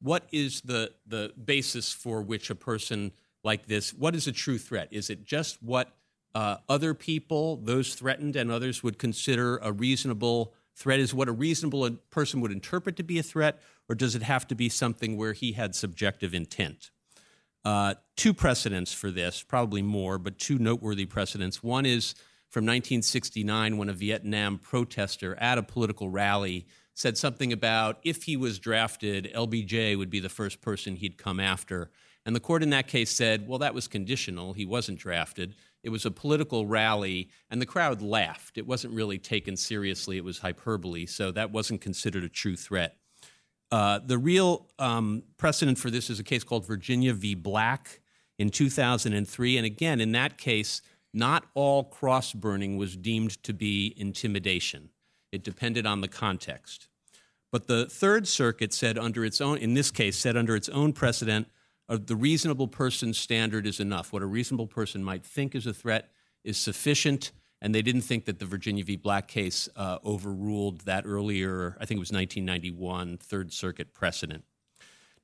what 0.00 0.26
is 0.32 0.62
the, 0.62 0.92
the 1.06 1.32
basis 1.42 1.92
for 1.92 2.22
which 2.22 2.50
a 2.50 2.54
person 2.54 3.12
like 3.42 3.66
this, 3.66 3.92
what 3.92 4.14
is 4.14 4.26
a 4.26 4.32
true 4.32 4.58
threat? 4.58 4.88
Is 4.90 5.10
it 5.10 5.24
just 5.24 5.62
what 5.62 5.96
uh, 6.34 6.56
other 6.68 6.94
people, 6.94 7.56
those 7.56 7.94
threatened 7.94 8.36
and 8.36 8.50
others, 8.50 8.82
would 8.82 8.98
consider 8.98 9.58
a 9.58 9.72
reasonable 9.72 10.54
threat? 10.74 11.00
Is 11.00 11.14
what 11.14 11.28
a 11.28 11.32
reasonable 11.32 11.90
person 12.10 12.40
would 12.40 12.52
interpret 12.52 12.96
to 12.96 13.02
be 13.02 13.18
a 13.18 13.22
threat? 13.22 13.60
Or 13.90 13.94
does 13.96 14.14
it 14.14 14.22
have 14.22 14.46
to 14.46 14.54
be 14.54 14.68
something 14.68 15.16
where 15.16 15.32
he 15.32 15.50
had 15.50 15.74
subjective 15.74 16.32
intent? 16.32 16.92
Uh, 17.64 17.94
two 18.16 18.32
precedents 18.32 18.92
for 18.92 19.10
this, 19.10 19.42
probably 19.42 19.82
more, 19.82 20.16
but 20.16 20.38
two 20.38 20.60
noteworthy 20.60 21.06
precedents. 21.06 21.60
One 21.60 21.84
is 21.84 22.14
from 22.48 22.64
1969 22.64 23.76
when 23.76 23.88
a 23.88 23.92
Vietnam 23.92 24.58
protester 24.58 25.34
at 25.40 25.58
a 25.58 25.64
political 25.64 26.08
rally 26.08 26.68
said 26.94 27.18
something 27.18 27.52
about 27.52 27.98
if 28.04 28.22
he 28.22 28.36
was 28.36 28.60
drafted, 28.60 29.28
LBJ 29.34 29.98
would 29.98 30.08
be 30.08 30.20
the 30.20 30.28
first 30.28 30.60
person 30.60 30.94
he'd 30.94 31.18
come 31.18 31.40
after. 31.40 31.90
And 32.24 32.36
the 32.36 32.40
court 32.40 32.62
in 32.62 32.70
that 32.70 32.86
case 32.86 33.10
said, 33.10 33.48
well, 33.48 33.58
that 33.58 33.74
was 33.74 33.88
conditional. 33.88 34.52
He 34.52 34.66
wasn't 34.66 35.00
drafted. 35.00 35.56
It 35.82 35.90
was 35.90 36.06
a 36.06 36.12
political 36.12 36.64
rally, 36.64 37.30
and 37.50 37.60
the 37.60 37.66
crowd 37.66 38.02
laughed. 38.02 38.56
It 38.56 38.68
wasn't 38.68 38.94
really 38.94 39.18
taken 39.18 39.56
seriously, 39.56 40.16
it 40.16 40.24
was 40.24 40.38
hyperbole, 40.38 41.06
so 41.06 41.32
that 41.32 41.50
wasn't 41.50 41.80
considered 41.80 42.22
a 42.22 42.28
true 42.28 42.54
threat. 42.54 42.99
Uh, 43.72 44.00
the 44.04 44.18
real 44.18 44.66
um, 44.78 45.22
precedent 45.36 45.78
for 45.78 45.90
this 45.90 46.10
is 46.10 46.18
a 46.18 46.24
case 46.24 46.42
called 46.42 46.66
Virginia 46.66 47.12
v. 47.14 47.34
Black 47.34 48.00
in 48.38 48.50
2003. 48.50 49.56
And 49.56 49.66
again, 49.66 50.00
in 50.00 50.12
that 50.12 50.38
case, 50.38 50.82
not 51.12 51.46
all 51.54 51.84
cross 51.84 52.32
burning 52.32 52.76
was 52.76 52.96
deemed 52.96 53.42
to 53.44 53.52
be 53.52 53.94
intimidation. 53.96 54.90
It 55.32 55.44
depended 55.44 55.86
on 55.86 56.00
the 56.00 56.08
context. 56.08 56.88
But 57.52 57.66
the 57.66 57.86
Third 57.86 58.28
Circuit 58.28 58.72
said 58.72 58.96
under 58.96 59.24
its 59.24 59.40
own, 59.40 59.58
in 59.58 59.74
this 59.74 59.90
case, 59.90 60.16
said 60.16 60.36
under 60.36 60.54
its 60.54 60.68
own 60.68 60.92
precedent, 60.92 61.48
uh, 61.88 61.98
the 62.04 62.16
reasonable 62.16 62.68
person 62.68 63.12
standard 63.12 63.66
is 63.66 63.80
enough. 63.80 64.12
What 64.12 64.22
a 64.22 64.26
reasonable 64.26 64.68
person 64.68 65.02
might 65.02 65.24
think 65.24 65.54
is 65.54 65.66
a 65.66 65.74
threat 65.74 66.10
is 66.44 66.56
sufficient 66.56 67.32
and 67.62 67.74
they 67.74 67.82
didn't 67.82 68.02
think 68.02 68.24
that 68.24 68.38
the 68.38 68.46
Virginia 68.46 68.84
v. 68.84 68.96
Black 68.96 69.28
case 69.28 69.68
uh, 69.76 69.98
overruled 70.04 70.80
that 70.82 71.04
earlier, 71.06 71.76
I 71.80 71.84
think 71.84 71.98
it 71.98 72.00
was 72.00 72.12
1991, 72.12 73.18
Third 73.18 73.52
Circuit 73.52 73.92
precedent. 73.92 74.44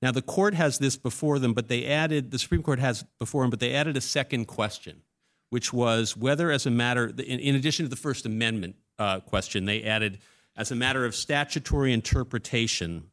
Now, 0.02 0.12
the 0.12 0.22
court 0.22 0.54
has 0.54 0.78
this 0.78 0.96
before 0.96 1.38
them, 1.38 1.54
but 1.54 1.68
they 1.68 1.86
added, 1.86 2.30
the 2.30 2.38
Supreme 2.38 2.62
Court 2.62 2.78
has 2.78 3.04
before 3.18 3.42
them, 3.42 3.50
but 3.50 3.60
they 3.60 3.74
added 3.74 3.96
a 3.96 4.02
second 4.02 4.44
question, 4.44 5.00
which 5.48 5.72
was 5.72 6.16
whether, 6.16 6.50
as 6.50 6.66
a 6.66 6.70
matter, 6.70 7.06
in, 7.06 7.40
in 7.40 7.54
addition 7.54 7.86
to 7.86 7.88
the 7.88 7.96
First 7.96 8.26
Amendment 8.26 8.76
uh, 8.98 9.20
question, 9.20 9.64
they 9.64 9.82
added, 9.82 10.18
as 10.54 10.70
a 10.70 10.76
matter 10.76 11.06
of 11.06 11.14
statutory 11.14 11.94
interpretation, 11.94 13.04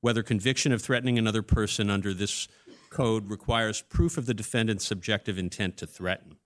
whether 0.00 0.24
conviction 0.24 0.72
of 0.72 0.82
threatening 0.82 1.18
another 1.18 1.42
person 1.42 1.88
under 1.88 2.12
this 2.12 2.48
code 2.90 3.30
requires 3.30 3.80
proof 3.82 4.18
of 4.18 4.26
the 4.26 4.34
defendant's 4.34 4.84
subjective 4.84 5.38
intent 5.38 5.76
to 5.76 5.86
threaten. 5.86 6.36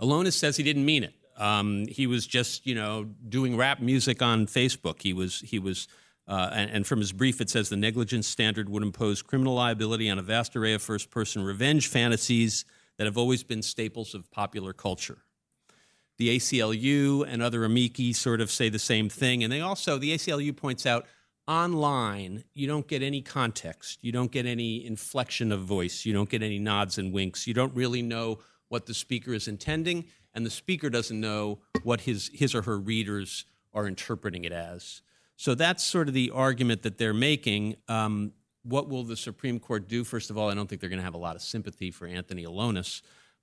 Elonis 0.00 0.32
says 0.32 0.56
he 0.56 0.62
didn't 0.62 0.84
mean 0.84 1.04
it. 1.04 1.14
Um, 1.36 1.86
he 1.86 2.06
was 2.06 2.26
just, 2.26 2.66
you 2.66 2.74
know, 2.74 3.04
doing 3.28 3.56
rap 3.56 3.80
music 3.80 4.20
on 4.20 4.46
Facebook. 4.46 5.02
He 5.02 5.12
was, 5.12 5.40
he 5.40 5.58
was, 5.58 5.88
uh, 6.28 6.50
and, 6.52 6.70
and, 6.70 6.86
from 6.86 6.98
his 6.98 7.12
brief, 7.12 7.40
it 7.40 7.48
says 7.48 7.70
the 7.70 7.76
negligence 7.76 8.26
standard 8.26 8.68
would 8.68 8.82
impose 8.82 9.22
criminal 9.22 9.54
liability 9.54 10.10
on 10.10 10.18
a 10.18 10.22
vast 10.22 10.54
array 10.54 10.74
of 10.74 10.82
first-person 10.82 11.42
revenge 11.42 11.88
fantasies 11.88 12.64
that 12.98 13.06
have 13.06 13.16
always 13.16 13.42
been 13.42 13.62
staples 13.62 14.14
of 14.14 14.30
popular 14.30 14.74
culture. 14.74 15.18
The 16.18 16.36
ACLU 16.36 17.24
and 17.26 17.40
other 17.40 17.64
amici 17.64 18.12
sort 18.12 18.42
of 18.42 18.50
say 18.50 18.68
the 18.68 18.78
same 18.78 19.08
thing. 19.08 19.42
And 19.42 19.50
they 19.50 19.62
also, 19.62 19.96
the 19.96 20.14
ACLU 20.14 20.54
points 20.54 20.84
out 20.84 21.06
online, 21.48 22.44
you 22.52 22.66
don't 22.66 22.86
get 22.86 23.02
any 23.02 23.22
context. 23.22 24.04
You 24.04 24.12
don't 24.12 24.30
get 24.30 24.44
any 24.44 24.84
inflection 24.84 25.50
of 25.50 25.60
voice. 25.62 26.04
You 26.04 26.12
don't 26.12 26.28
get 26.28 26.42
any 26.42 26.58
nods 26.58 26.98
and 26.98 27.10
winks. 27.10 27.46
You 27.46 27.54
don't 27.54 27.74
really 27.74 28.02
know 28.02 28.40
what 28.70 28.86
the 28.86 28.94
speaker 28.94 29.34
is 29.34 29.46
intending, 29.46 30.06
and 30.32 30.46
the 30.46 30.50
speaker 30.50 30.88
doesn't 30.88 31.20
know 31.20 31.58
what 31.82 32.00
his, 32.02 32.30
his 32.32 32.54
or 32.54 32.62
her 32.62 32.78
readers 32.78 33.44
are 33.74 33.86
interpreting 33.86 34.44
it 34.44 34.52
as. 34.52 35.02
So 35.36 35.54
that's 35.54 35.84
sort 35.84 36.08
of 36.08 36.14
the 36.14 36.30
argument 36.30 36.82
that 36.82 36.96
they're 36.96 37.12
making. 37.12 37.76
Um, 37.88 38.32
what 38.62 38.88
will 38.88 39.04
the 39.04 39.16
Supreme 39.16 39.58
Court 39.58 39.88
do? 39.88 40.04
First 40.04 40.30
of 40.30 40.38
all, 40.38 40.50
I 40.50 40.54
don't 40.54 40.68
think 40.68 40.80
they're 40.80 40.90
going 40.90 41.00
to 41.00 41.04
have 41.04 41.14
a 41.14 41.18
lot 41.18 41.34
of 41.34 41.42
sympathy 41.42 41.90
for 41.90 42.06
Anthony 42.06 42.44
Elonis, 42.44 43.02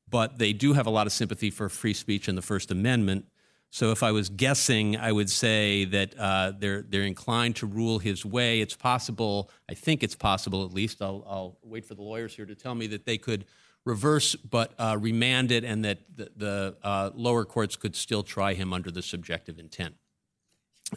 but 0.09 0.37
they 0.37 0.53
do 0.53 0.73
have 0.73 0.87
a 0.87 0.91
lot 0.91 1.07
of 1.07 1.13
sympathy 1.13 1.49
for 1.49 1.69
free 1.69 1.93
speech 1.93 2.27
and 2.27 2.37
the 2.37 2.41
First 2.41 2.71
Amendment. 2.71 3.25
So 3.69 3.91
if 3.91 4.03
I 4.03 4.11
was 4.11 4.29
guessing, 4.29 4.95
I 4.95 5.11
would 5.11 5.29
say 5.29 5.83
that 5.85 6.17
uh, 6.17 6.53
they're 6.57 6.83
they're 6.83 7.03
inclined 7.03 7.57
to 7.57 7.65
rule 7.65 7.99
his 7.99 8.25
way. 8.25 8.61
It's 8.61 8.75
possible. 8.75 9.51
I 9.69 9.73
think 9.73 10.03
it's 10.03 10.15
possible. 10.15 10.63
At 10.63 10.73
least 10.73 11.01
I'll, 11.01 11.25
I'll 11.27 11.57
wait 11.63 11.83
for 11.85 11.93
the 11.93 12.01
lawyers 12.01 12.33
here 12.33 12.45
to 12.45 12.55
tell 12.55 12.75
me 12.75 12.87
that 12.87 13.05
they 13.05 13.17
could 13.17 13.45
reverse 13.87 14.35
but 14.35 14.73
uh, 14.77 14.97
remand 14.99 15.51
it, 15.51 15.63
and 15.63 15.83
that 15.85 15.99
the, 16.15 16.29
the 16.35 16.75
uh, 16.83 17.09
lower 17.15 17.45
courts 17.45 17.75
could 17.75 17.95
still 17.95 18.21
try 18.21 18.53
him 18.53 18.73
under 18.73 18.91
the 18.91 19.01
subjective 19.01 19.57
intent. 19.57 19.95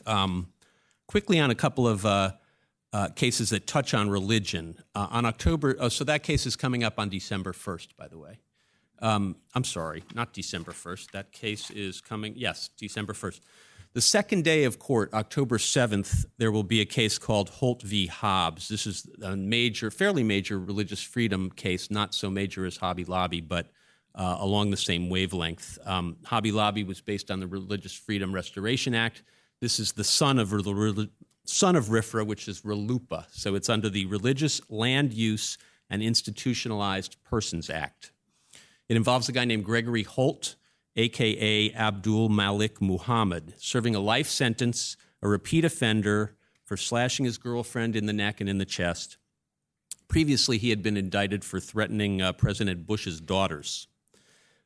Um, 0.06 0.48
quickly 1.06 1.38
on 1.38 1.50
a 1.50 1.54
couple 1.54 1.86
of 1.88 2.04
uh, 2.04 2.32
uh, 2.92 3.08
cases 3.10 3.50
that 3.50 3.66
touch 3.66 3.94
on 3.94 4.10
religion. 4.10 4.76
Uh, 4.94 5.06
on 5.10 5.24
October, 5.24 5.76
oh, 5.78 5.88
so 5.88 6.04
that 6.04 6.22
case 6.22 6.46
is 6.46 6.56
coming 6.56 6.82
up 6.82 6.98
on 6.98 7.08
December 7.08 7.52
1st, 7.52 7.96
by 7.96 8.08
the 8.08 8.18
way. 8.18 8.40
Um, 8.98 9.36
I'm 9.54 9.64
sorry, 9.64 10.02
not 10.14 10.32
December 10.32 10.72
1st. 10.72 11.12
That 11.12 11.32
case 11.32 11.70
is 11.70 12.00
coming, 12.00 12.34
yes, 12.36 12.68
December 12.76 13.12
1st. 13.12 13.40
The 13.92 14.00
second 14.00 14.44
day 14.44 14.62
of 14.62 14.78
court, 14.78 15.12
October 15.12 15.58
7th, 15.58 16.24
there 16.38 16.52
will 16.52 16.62
be 16.62 16.80
a 16.80 16.84
case 16.84 17.18
called 17.18 17.48
Holt 17.48 17.82
v. 17.82 18.06
Hobbs. 18.06 18.68
This 18.68 18.86
is 18.86 19.08
a 19.20 19.34
major, 19.36 19.90
fairly 19.90 20.22
major 20.22 20.60
religious 20.60 21.02
freedom 21.02 21.50
case, 21.50 21.90
not 21.90 22.14
so 22.14 22.30
major 22.30 22.64
as 22.66 22.76
Hobby 22.76 23.04
Lobby, 23.04 23.40
but 23.40 23.66
uh, 24.14 24.36
along 24.38 24.70
the 24.70 24.76
same 24.76 25.10
wavelength. 25.10 25.76
Um, 25.84 26.18
Hobby 26.24 26.52
Lobby 26.52 26.84
was 26.84 27.00
based 27.00 27.32
on 27.32 27.40
the 27.40 27.48
Religious 27.48 27.92
Freedom 27.92 28.32
Restoration 28.32 28.94
Act. 28.94 29.24
This 29.60 29.80
is 29.80 29.90
the 29.90 30.04
son 30.04 30.38
of 30.38 30.50
the 30.50 31.10
son 31.44 31.74
of 31.74 31.86
RFRA, 31.86 32.24
which 32.24 32.46
is 32.46 32.60
RLUIPA. 32.60 33.24
So 33.32 33.56
it's 33.56 33.68
under 33.68 33.88
the 33.88 34.06
Religious 34.06 34.60
Land 34.70 35.12
Use 35.12 35.58
and 35.90 36.00
Institutionalized 36.00 37.16
Persons 37.24 37.68
Act. 37.68 38.12
It 38.88 38.96
involves 38.96 39.28
a 39.28 39.32
guy 39.32 39.44
named 39.44 39.64
Gregory 39.64 40.04
Holt, 40.04 40.54
aka 40.96 41.72
Abdul 41.72 42.28
Malik 42.28 42.80
Muhammad, 42.80 43.54
serving 43.58 43.94
a 43.94 44.00
life 44.00 44.28
sentence, 44.28 44.96
a 45.22 45.28
repeat 45.28 45.64
offender 45.64 46.36
for 46.64 46.76
slashing 46.76 47.24
his 47.24 47.38
girlfriend 47.38 47.96
in 47.96 48.06
the 48.06 48.12
neck 48.12 48.40
and 48.40 48.48
in 48.48 48.58
the 48.58 48.64
chest. 48.64 49.16
Previously, 50.08 50.58
he 50.58 50.70
had 50.70 50.82
been 50.82 50.96
indicted 50.96 51.44
for 51.44 51.60
threatening 51.60 52.20
uh, 52.20 52.32
President 52.32 52.86
Bush's 52.86 53.20
daughters. 53.20 53.86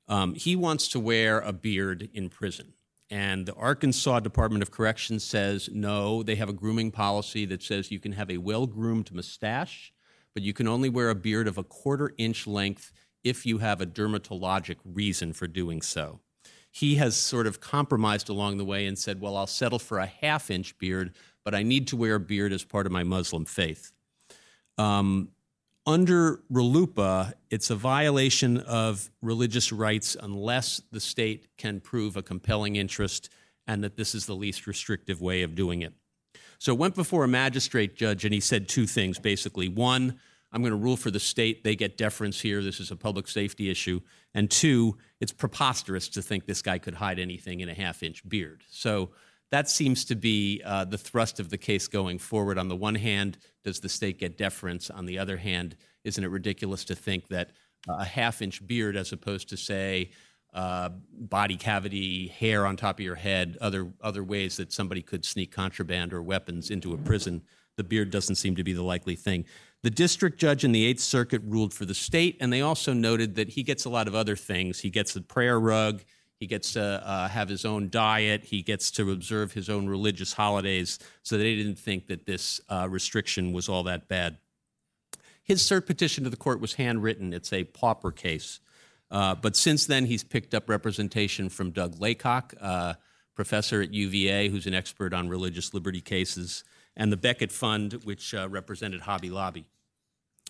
Um, 0.08 0.34
he 0.34 0.56
wants 0.56 0.88
to 0.88 1.00
wear 1.00 1.40
a 1.40 1.52
beard 1.52 2.08
in 2.12 2.28
prison. 2.28 2.74
And 3.10 3.46
the 3.46 3.54
Arkansas 3.54 4.20
Department 4.20 4.62
of 4.62 4.70
Corrections 4.70 5.22
says 5.22 5.68
no, 5.72 6.22
they 6.22 6.36
have 6.36 6.48
a 6.48 6.54
grooming 6.54 6.90
policy 6.90 7.44
that 7.46 7.62
says 7.62 7.90
you 7.90 8.00
can 8.00 8.12
have 8.12 8.30
a 8.30 8.38
well 8.38 8.66
groomed 8.66 9.12
mustache, 9.12 9.92
but 10.32 10.42
you 10.42 10.52
can 10.52 10.66
only 10.66 10.88
wear 10.88 11.10
a 11.10 11.14
beard 11.14 11.46
of 11.46 11.58
a 11.58 11.64
quarter 11.64 12.12
inch 12.18 12.46
length 12.46 12.92
if 13.24 13.44
you 13.46 13.58
have 13.58 13.80
a 13.80 13.86
dermatologic 13.86 14.76
reason 14.84 15.32
for 15.32 15.46
doing 15.46 15.82
so. 15.82 16.20
He 16.70 16.96
has 16.96 17.16
sort 17.16 17.46
of 17.46 17.60
compromised 17.60 18.28
along 18.28 18.58
the 18.58 18.64
way 18.64 18.86
and 18.86 18.98
said, 18.98 19.20
Well, 19.20 19.36
I'll 19.36 19.46
settle 19.46 19.78
for 19.78 19.98
a 19.98 20.06
half 20.06 20.50
inch 20.50 20.76
beard, 20.78 21.14
but 21.44 21.54
I 21.54 21.62
need 21.62 21.88
to 21.88 21.96
wear 21.96 22.16
a 22.16 22.20
beard 22.20 22.52
as 22.52 22.64
part 22.64 22.86
of 22.86 22.92
my 22.92 23.02
Muslim 23.02 23.44
faith. 23.44 23.92
Um, 24.76 25.30
under 25.86 26.40
RLUIPA, 26.50 27.34
it's 27.50 27.70
a 27.70 27.76
violation 27.76 28.58
of 28.58 29.10
religious 29.20 29.70
rights 29.70 30.16
unless 30.20 30.80
the 30.90 31.00
state 31.00 31.46
can 31.58 31.80
prove 31.80 32.16
a 32.16 32.22
compelling 32.22 32.76
interest 32.76 33.28
and 33.66 33.84
that 33.84 33.96
this 33.96 34.14
is 34.14 34.26
the 34.26 34.34
least 34.34 34.66
restrictive 34.66 35.20
way 35.20 35.42
of 35.42 35.54
doing 35.54 35.82
it. 35.82 35.92
So 36.58 36.72
it 36.72 36.78
went 36.78 36.94
before 36.94 37.24
a 37.24 37.28
magistrate 37.28 37.96
judge 37.96 38.24
and 38.24 38.32
he 38.32 38.40
said 38.40 38.68
two 38.68 38.86
things 38.86 39.18
basically. 39.18 39.68
One, 39.68 40.18
I'm 40.54 40.62
going 40.62 40.70
to 40.70 40.76
rule 40.76 40.96
for 40.96 41.10
the 41.10 41.18
state. 41.18 41.64
They 41.64 41.74
get 41.74 41.98
deference 41.98 42.40
here. 42.40 42.62
This 42.62 42.78
is 42.78 42.92
a 42.92 42.96
public 42.96 43.26
safety 43.26 43.70
issue. 43.70 44.00
And 44.34 44.48
two, 44.48 44.96
it's 45.20 45.32
preposterous 45.32 46.08
to 46.10 46.22
think 46.22 46.46
this 46.46 46.62
guy 46.62 46.78
could 46.78 46.94
hide 46.94 47.18
anything 47.18 47.58
in 47.58 47.68
a 47.68 47.74
half 47.74 48.04
inch 48.04 48.26
beard. 48.28 48.62
So 48.70 49.10
that 49.50 49.68
seems 49.68 50.04
to 50.06 50.14
be 50.14 50.62
uh, 50.64 50.84
the 50.84 50.96
thrust 50.96 51.40
of 51.40 51.50
the 51.50 51.58
case 51.58 51.88
going 51.88 52.20
forward. 52.20 52.56
On 52.56 52.68
the 52.68 52.76
one 52.76 52.94
hand, 52.94 53.38
does 53.64 53.80
the 53.80 53.88
state 53.88 54.20
get 54.20 54.38
deference? 54.38 54.90
On 54.90 55.06
the 55.06 55.18
other 55.18 55.36
hand, 55.36 55.76
isn't 56.04 56.22
it 56.22 56.28
ridiculous 56.28 56.84
to 56.84 56.94
think 56.94 57.26
that 57.28 57.50
uh, 57.88 57.96
a 57.98 58.04
half 58.04 58.40
inch 58.40 58.64
beard, 58.64 58.96
as 58.96 59.12
opposed 59.12 59.48
to, 59.48 59.56
say, 59.56 60.10
uh, 60.54 60.90
body 61.12 61.56
cavity, 61.56 62.28
hair 62.28 62.64
on 62.64 62.76
top 62.76 63.00
of 63.00 63.04
your 63.04 63.16
head, 63.16 63.58
other, 63.60 63.92
other 64.00 64.22
ways 64.22 64.56
that 64.58 64.72
somebody 64.72 65.02
could 65.02 65.24
sneak 65.24 65.50
contraband 65.50 66.12
or 66.12 66.22
weapons 66.22 66.70
into 66.70 66.94
a 66.94 66.96
prison, 66.96 67.42
the 67.76 67.84
beard 67.84 68.10
doesn't 68.10 68.36
seem 68.36 68.54
to 68.54 68.62
be 68.62 68.72
the 68.72 68.82
likely 68.82 69.16
thing. 69.16 69.44
The 69.84 69.90
district 69.90 70.38
judge 70.38 70.64
in 70.64 70.72
the 70.72 70.86
Eighth 70.86 71.02
Circuit 71.02 71.42
ruled 71.44 71.74
for 71.74 71.84
the 71.84 71.92
state, 71.92 72.38
and 72.40 72.50
they 72.50 72.62
also 72.62 72.94
noted 72.94 73.34
that 73.34 73.50
he 73.50 73.62
gets 73.62 73.84
a 73.84 73.90
lot 73.90 74.08
of 74.08 74.14
other 74.14 74.34
things. 74.34 74.80
He 74.80 74.88
gets 74.88 75.12
the 75.12 75.20
prayer 75.20 75.60
rug, 75.60 76.02
he 76.40 76.46
gets 76.46 76.72
to 76.72 76.82
uh, 76.82 77.28
have 77.28 77.50
his 77.50 77.64
own 77.64 77.90
diet. 77.90 78.44
He 78.44 78.62
gets 78.62 78.90
to 78.92 79.12
observe 79.12 79.52
his 79.52 79.68
own 79.68 79.86
religious 79.86 80.32
holidays. 80.32 80.98
So 81.22 81.36
they 81.36 81.54
didn't 81.54 81.78
think 81.78 82.06
that 82.08 82.26
this 82.26 82.60
uh, 82.68 82.88
restriction 82.90 83.52
was 83.52 83.68
all 83.68 83.82
that 83.84 84.08
bad. 84.08 84.38
His 85.42 85.62
cert 85.62 85.86
petition 85.86 86.24
to 86.24 86.30
the 86.30 86.36
court 86.36 86.60
was 86.60 86.74
handwritten. 86.74 87.32
It's 87.32 87.52
a 87.52 87.64
pauper 87.64 88.10
case. 88.10 88.60
Uh, 89.10 89.34
but 89.34 89.54
since 89.54 89.86
then, 89.86 90.06
he's 90.06 90.24
picked 90.24 90.54
up 90.54 90.68
representation 90.68 91.48
from 91.48 91.70
Doug 91.70 92.00
Laycock, 92.00 92.54
uh, 92.60 92.94
professor 93.34 93.82
at 93.82 93.92
UVA, 93.92 94.48
who's 94.48 94.66
an 94.66 94.74
expert 94.74 95.12
on 95.12 95.28
religious 95.28 95.72
liberty 95.72 96.00
cases, 96.00 96.64
and 96.96 97.12
the 97.12 97.16
Becket 97.16 97.52
Fund, 97.52 98.00
which 98.04 98.34
uh, 98.34 98.48
represented 98.48 99.02
Hobby 99.02 99.30
Lobby. 99.30 99.66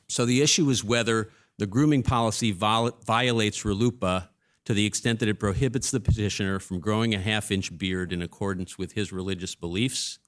So 0.09 0.27
the 0.27 0.43
issue 0.43 0.69
is 0.71 0.85
whether 0.85 1.31
the 1.59 1.67
grooming 1.67 2.03
policy 2.03 2.53
viol- 2.53 2.97
violates 3.05 3.63
RLUIPA 3.63 4.29
to 4.65 4.75
the 4.75 4.87
extent 4.87 5.21
that 5.21 5.29
it 5.29 5.39
prohibits 5.39 5.91
the 5.91 6.01
petitioner 6.01 6.59
from 6.59 6.81
growing 6.81 7.15
a 7.15 7.19
half 7.19 7.51
inch 7.51 7.77
beard 7.77 8.13
in 8.13 8.23
accordance 8.23 8.79
with 8.79 8.93
his 8.93 9.13
religious 9.13 9.55
beliefs. 9.55 10.19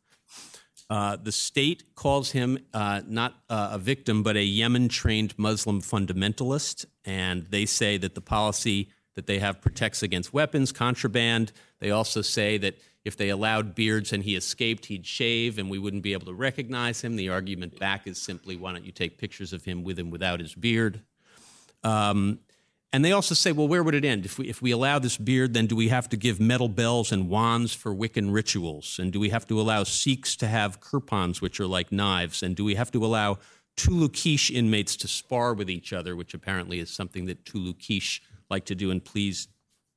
Uh, 0.88 1.16
the 1.16 1.32
state 1.32 1.94
calls 1.94 2.30
him 2.30 2.58
uh, 2.72 3.00
not 3.06 3.34
uh, 3.48 3.70
a 3.72 3.78
victim, 3.78 4.22
but 4.22 4.36
a 4.36 4.44
Yemen 4.44 4.88
trained 4.88 5.36
Muslim 5.36 5.80
fundamentalist. 5.80 6.84
And 7.04 7.46
they 7.46 7.66
say 7.66 7.96
that 7.96 8.14
the 8.14 8.20
policy 8.20 8.90
that 9.16 9.26
they 9.26 9.38
have 9.38 9.60
protects 9.60 10.02
against 10.02 10.32
weapons, 10.32 10.72
contraband. 10.72 11.50
They 11.80 11.90
also 11.90 12.20
say 12.22 12.58
that 12.58 12.76
if 13.06 13.16
they 13.16 13.28
allowed 13.28 13.76
beards 13.76 14.12
and 14.12 14.24
he 14.24 14.34
escaped, 14.34 14.86
he'd 14.86 15.06
shave 15.06 15.60
and 15.60 15.70
we 15.70 15.78
wouldn't 15.78 16.02
be 16.02 16.12
able 16.12 16.26
to 16.26 16.34
recognize 16.34 17.02
him. 17.02 17.14
The 17.14 17.28
argument 17.28 17.78
back 17.78 18.08
is 18.08 18.20
simply 18.20 18.56
why 18.56 18.72
don't 18.72 18.84
you 18.84 18.90
take 18.90 19.16
pictures 19.16 19.52
of 19.52 19.64
him 19.64 19.84
with 19.84 20.00
and 20.00 20.10
without 20.10 20.40
his 20.40 20.56
beard? 20.56 21.02
Um, 21.84 22.40
and 22.92 23.04
they 23.04 23.12
also 23.12 23.36
say, 23.36 23.52
well, 23.52 23.68
where 23.68 23.84
would 23.84 23.94
it 23.94 24.04
end? 24.04 24.24
If 24.24 24.40
we, 24.40 24.48
if 24.48 24.60
we 24.60 24.72
allow 24.72 24.98
this 24.98 25.18
beard, 25.18 25.54
then 25.54 25.66
do 25.66 25.76
we 25.76 25.88
have 25.88 26.08
to 26.08 26.16
give 26.16 26.40
metal 26.40 26.68
bells 26.68 27.12
and 27.12 27.28
wands 27.28 27.74
for 27.74 27.94
Wiccan 27.94 28.34
rituals? 28.34 28.98
And 28.98 29.12
do 29.12 29.20
we 29.20 29.28
have 29.28 29.46
to 29.46 29.60
allow 29.60 29.84
Sikhs 29.84 30.34
to 30.36 30.48
have 30.48 30.80
kirpans, 30.80 31.40
which 31.40 31.60
are 31.60 31.66
like 31.68 31.92
knives? 31.92 32.42
And 32.42 32.56
do 32.56 32.64
we 32.64 32.74
have 32.74 32.90
to 32.90 33.04
allow 33.04 33.38
Tulu 33.76 34.08
Quiche 34.08 34.50
inmates 34.50 34.96
to 34.96 35.06
spar 35.06 35.54
with 35.54 35.70
each 35.70 35.92
other, 35.92 36.16
which 36.16 36.34
apparently 36.34 36.80
is 36.80 36.90
something 36.90 37.26
that 37.26 37.44
Tulu 37.44 37.74
Quiche 37.74 38.20
like 38.50 38.64
to 38.64 38.74
do? 38.74 38.90
And 38.90 39.04
please 39.04 39.46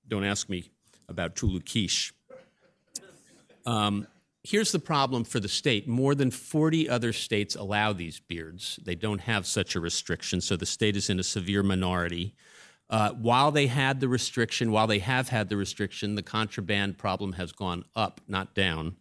don't 0.07 0.25
ask 0.25 0.47
me 0.47 0.69
about 1.07 1.35
Tulu 1.35 1.61
Quiche. 1.61 2.13
Um, 3.65 4.07
here's 4.43 4.71
the 4.71 4.79
problem 4.79 5.23
for 5.23 5.39
the 5.39 5.49
state 5.49 5.87
more 5.87 6.15
than 6.15 6.31
40 6.31 6.89
other 6.89 7.13
states 7.13 7.55
allow 7.55 7.93
these 7.93 8.19
beards. 8.19 8.79
They 8.83 8.95
don't 8.95 9.21
have 9.21 9.45
such 9.45 9.75
a 9.75 9.79
restriction, 9.79 10.41
so 10.41 10.55
the 10.55 10.65
state 10.65 10.95
is 10.95 11.09
in 11.09 11.19
a 11.19 11.23
severe 11.23 11.63
minority. 11.63 12.35
Uh, 12.89 13.11
while 13.11 13.51
they 13.51 13.67
had 13.67 13.99
the 13.99 14.07
restriction, 14.07 14.71
while 14.71 14.87
they 14.87 14.99
have 14.99 15.29
had 15.29 15.49
the 15.49 15.57
restriction, 15.57 16.15
the 16.15 16.23
contraband 16.23 16.97
problem 16.97 17.33
has 17.33 17.51
gone 17.51 17.83
up, 17.95 18.19
not 18.27 18.55
down. 18.55 18.95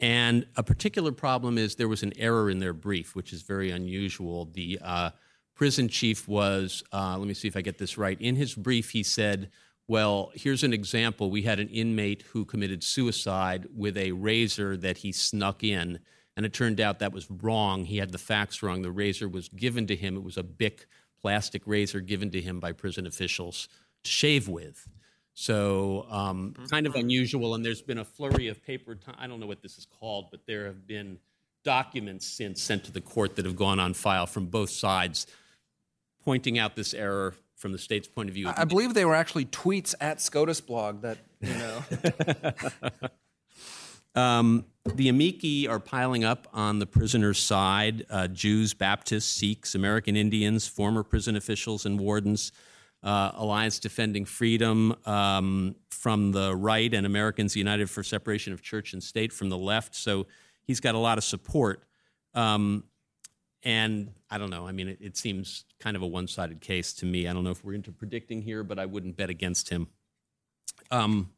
And 0.00 0.46
a 0.56 0.62
particular 0.62 1.12
problem 1.12 1.56
is 1.56 1.76
there 1.76 1.88
was 1.88 2.02
an 2.02 2.12
error 2.18 2.50
in 2.50 2.58
their 2.58 2.72
brief, 2.72 3.14
which 3.14 3.32
is 3.32 3.42
very 3.42 3.70
unusual. 3.70 4.46
The 4.52 4.78
uh, 4.82 5.10
prison 5.54 5.88
chief 5.88 6.28
was, 6.28 6.82
uh, 6.92 7.16
let 7.16 7.26
me 7.28 7.34
see 7.34 7.48
if 7.48 7.56
I 7.56 7.62
get 7.62 7.78
this 7.78 7.96
right. 7.96 8.20
In 8.20 8.36
his 8.36 8.54
brief, 8.54 8.90
he 8.90 9.02
said, 9.02 9.50
Well, 9.88 10.32
here's 10.34 10.64
an 10.64 10.72
example. 10.72 11.30
We 11.30 11.42
had 11.42 11.60
an 11.60 11.68
inmate 11.68 12.22
who 12.32 12.44
committed 12.44 12.82
suicide 12.82 13.66
with 13.74 13.96
a 13.96 14.12
razor 14.12 14.76
that 14.78 14.98
he 14.98 15.12
snuck 15.12 15.62
in. 15.62 16.00
And 16.36 16.44
it 16.44 16.52
turned 16.52 16.80
out 16.80 16.98
that 16.98 17.12
was 17.12 17.30
wrong. 17.30 17.84
He 17.84 17.98
had 17.98 18.10
the 18.10 18.18
facts 18.18 18.62
wrong. 18.62 18.82
The 18.82 18.90
razor 18.90 19.28
was 19.28 19.48
given 19.48 19.86
to 19.86 19.96
him, 19.96 20.16
it 20.16 20.22
was 20.22 20.36
a 20.36 20.42
Bic 20.42 20.86
plastic 21.22 21.62
razor 21.66 22.00
given 22.00 22.30
to 22.30 22.40
him 22.40 22.60
by 22.60 22.72
prison 22.72 23.06
officials 23.06 23.68
to 24.04 24.10
shave 24.10 24.48
with. 24.48 24.86
So, 25.34 26.06
um, 26.10 26.54
kind 26.70 26.86
of 26.86 26.94
unusual. 26.94 27.54
And 27.54 27.64
there's 27.64 27.82
been 27.82 27.98
a 27.98 28.04
flurry 28.04 28.48
of 28.48 28.62
paper. 28.62 28.94
T- 28.94 29.12
I 29.18 29.26
don't 29.26 29.40
know 29.40 29.46
what 29.46 29.62
this 29.62 29.78
is 29.78 29.86
called, 29.86 30.26
but 30.30 30.46
there 30.46 30.66
have 30.66 30.86
been 30.86 31.18
documents 31.64 32.26
since 32.26 32.62
sent 32.62 32.84
to 32.84 32.92
the 32.92 33.00
court 33.00 33.36
that 33.36 33.44
have 33.44 33.56
gone 33.56 33.80
on 33.80 33.92
file 33.92 34.26
from 34.26 34.46
both 34.46 34.70
sides, 34.70 35.26
pointing 36.24 36.58
out 36.58 36.76
this 36.76 36.94
error 36.94 37.34
from 37.56 37.72
the 37.72 37.78
state's 37.78 38.06
point 38.06 38.28
of 38.28 38.34
view. 38.34 38.50
I 38.54 38.64
believe 38.64 38.94
they 38.94 39.04
were 39.04 39.14
actually 39.14 39.46
tweets 39.46 39.94
at 40.00 40.20
SCOTUS 40.20 40.60
blog 40.60 41.02
that 41.02 41.18
you 41.40 41.54
know. 41.54 41.82
Um, 44.16 44.64
the 44.94 45.10
amici 45.10 45.68
are 45.68 45.78
piling 45.78 46.24
up 46.24 46.48
on 46.54 46.78
the 46.78 46.86
prisoners' 46.86 47.38
side 47.38 48.06
uh, 48.08 48.28
Jews, 48.28 48.72
Baptists, 48.72 49.26
Sikhs, 49.26 49.74
American 49.74 50.16
Indians, 50.16 50.66
former 50.66 51.02
prison 51.02 51.36
officials 51.36 51.84
and 51.84 52.00
wardens, 52.00 52.50
uh, 53.02 53.32
Alliance 53.34 53.78
Defending 53.78 54.24
Freedom 54.24 54.96
um, 55.04 55.76
from 55.90 56.32
the 56.32 56.56
right, 56.56 56.92
and 56.94 57.04
Americans 57.04 57.54
United 57.54 57.90
for 57.90 58.02
Separation 58.02 58.54
of 58.54 58.62
Church 58.62 58.94
and 58.94 59.02
State 59.02 59.34
from 59.34 59.50
the 59.50 59.58
left. 59.58 59.94
So 59.94 60.26
he's 60.66 60.80
got 60.80 60.94
a 60.94 60.98
lot 60.98 61.18
of 61.18 61.24
support. 61.24 61.84
Um, 62.32 62.84
and 63.62 64.12
I 64.30 64.38
don't 64.38 64.50
know. 64.50 64.66
I 64.66 64.72
mean, 64.72 64.88
it, 64.88 64.98
it 65.00 65.16
seems 65.16 65.64
kind 65.80 65.96
of 65.96 66.02
a 66.02 66.06
one 66.06 66.28
sided 66.28 66.60
case 66.60 66.92
to 66.94 67.06
me. 67.06 67.26
I 67.26 67.32
don't 67.32 67.44
know 67.44 67.50
if 67.50 67.64
we're 67.64 67.74
into 67.74 67.92
predicting 67.92 68.42
here, 68.42 68.62
but 68.62 68.78
I 68.78 68.86
wouldn't 68.86 69.16
bet 69.16 69.30
against 69.30 69.70
him. 69.70 69.88
Um, 70.90 71.30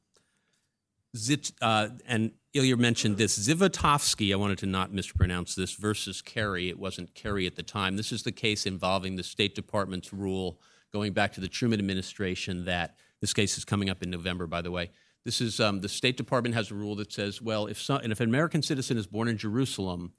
Zit, 1.16 1.52
uh, 1.62 1.88
and 2.06 2.32
Ilya 2.52 2.76
mentioned 2.76 3.16
this. 3.16 3.38
Zivotofsky, 3.38 4.32
I 4.32 4.36
wanted 4.36 4.58
to 4.58 4.66
not 4.66 4.92
mispronounce 4.92 5.54
this, 5.54 5.74
versus 5.74 6.20
Kerry. 6.20 6.68
It 6.68 6.78
wasn't 6.78 7.14
Kerry 7.14 7.46
at 7.46 7.56
the 7.56 7.62
time. 7.62 7.96
This 7.96 8.12
is 8.12 8.22
the 8.22 8.32
case 8.32 8.66
involving 8.66 9.16
the 9.16 9.22
State 9.22 9.54
Department's 9.54 10.12
rule 10.12 10.60
going 10.92 11.12
back 11.12 11.32
to 11.34 11.40
the 11.40 11.48
Truman 11.48 11.78
administration 11.78 12.64
that 12.66 12.96
this 13.20 13.32
case 13.32 13.58
is 13.58 13.64
coming 13.64 13.90
up 13.90 14.02
in 14.02 14.10
November, 14.10 14.46
by 14.46 14.62
the 14.62 14.70
way. 14.70 14.90
This 15.24 15.40
is 15.40 15.60
um, 15.60 15.80
the 15.80 15.88
State 15.88 16.16
Department 16.16 16.54
has 16.54 16.70
a 16.70 16.74
rule 16.74 16.94
that 16.96 17.12
says, 17.12 17.42
well, 17.42 17.66
if, 17.66 17.80
so, 17.80 17.96
and 17.96 18.12
if 18.12 18.20
an 18.20 18.28
American 18.28 18.62
citizen 18.62 18.96
is 18.96 19.06
born 19.06 19.28
in 19.28 19.36
Jerusalem, 19.36 20.12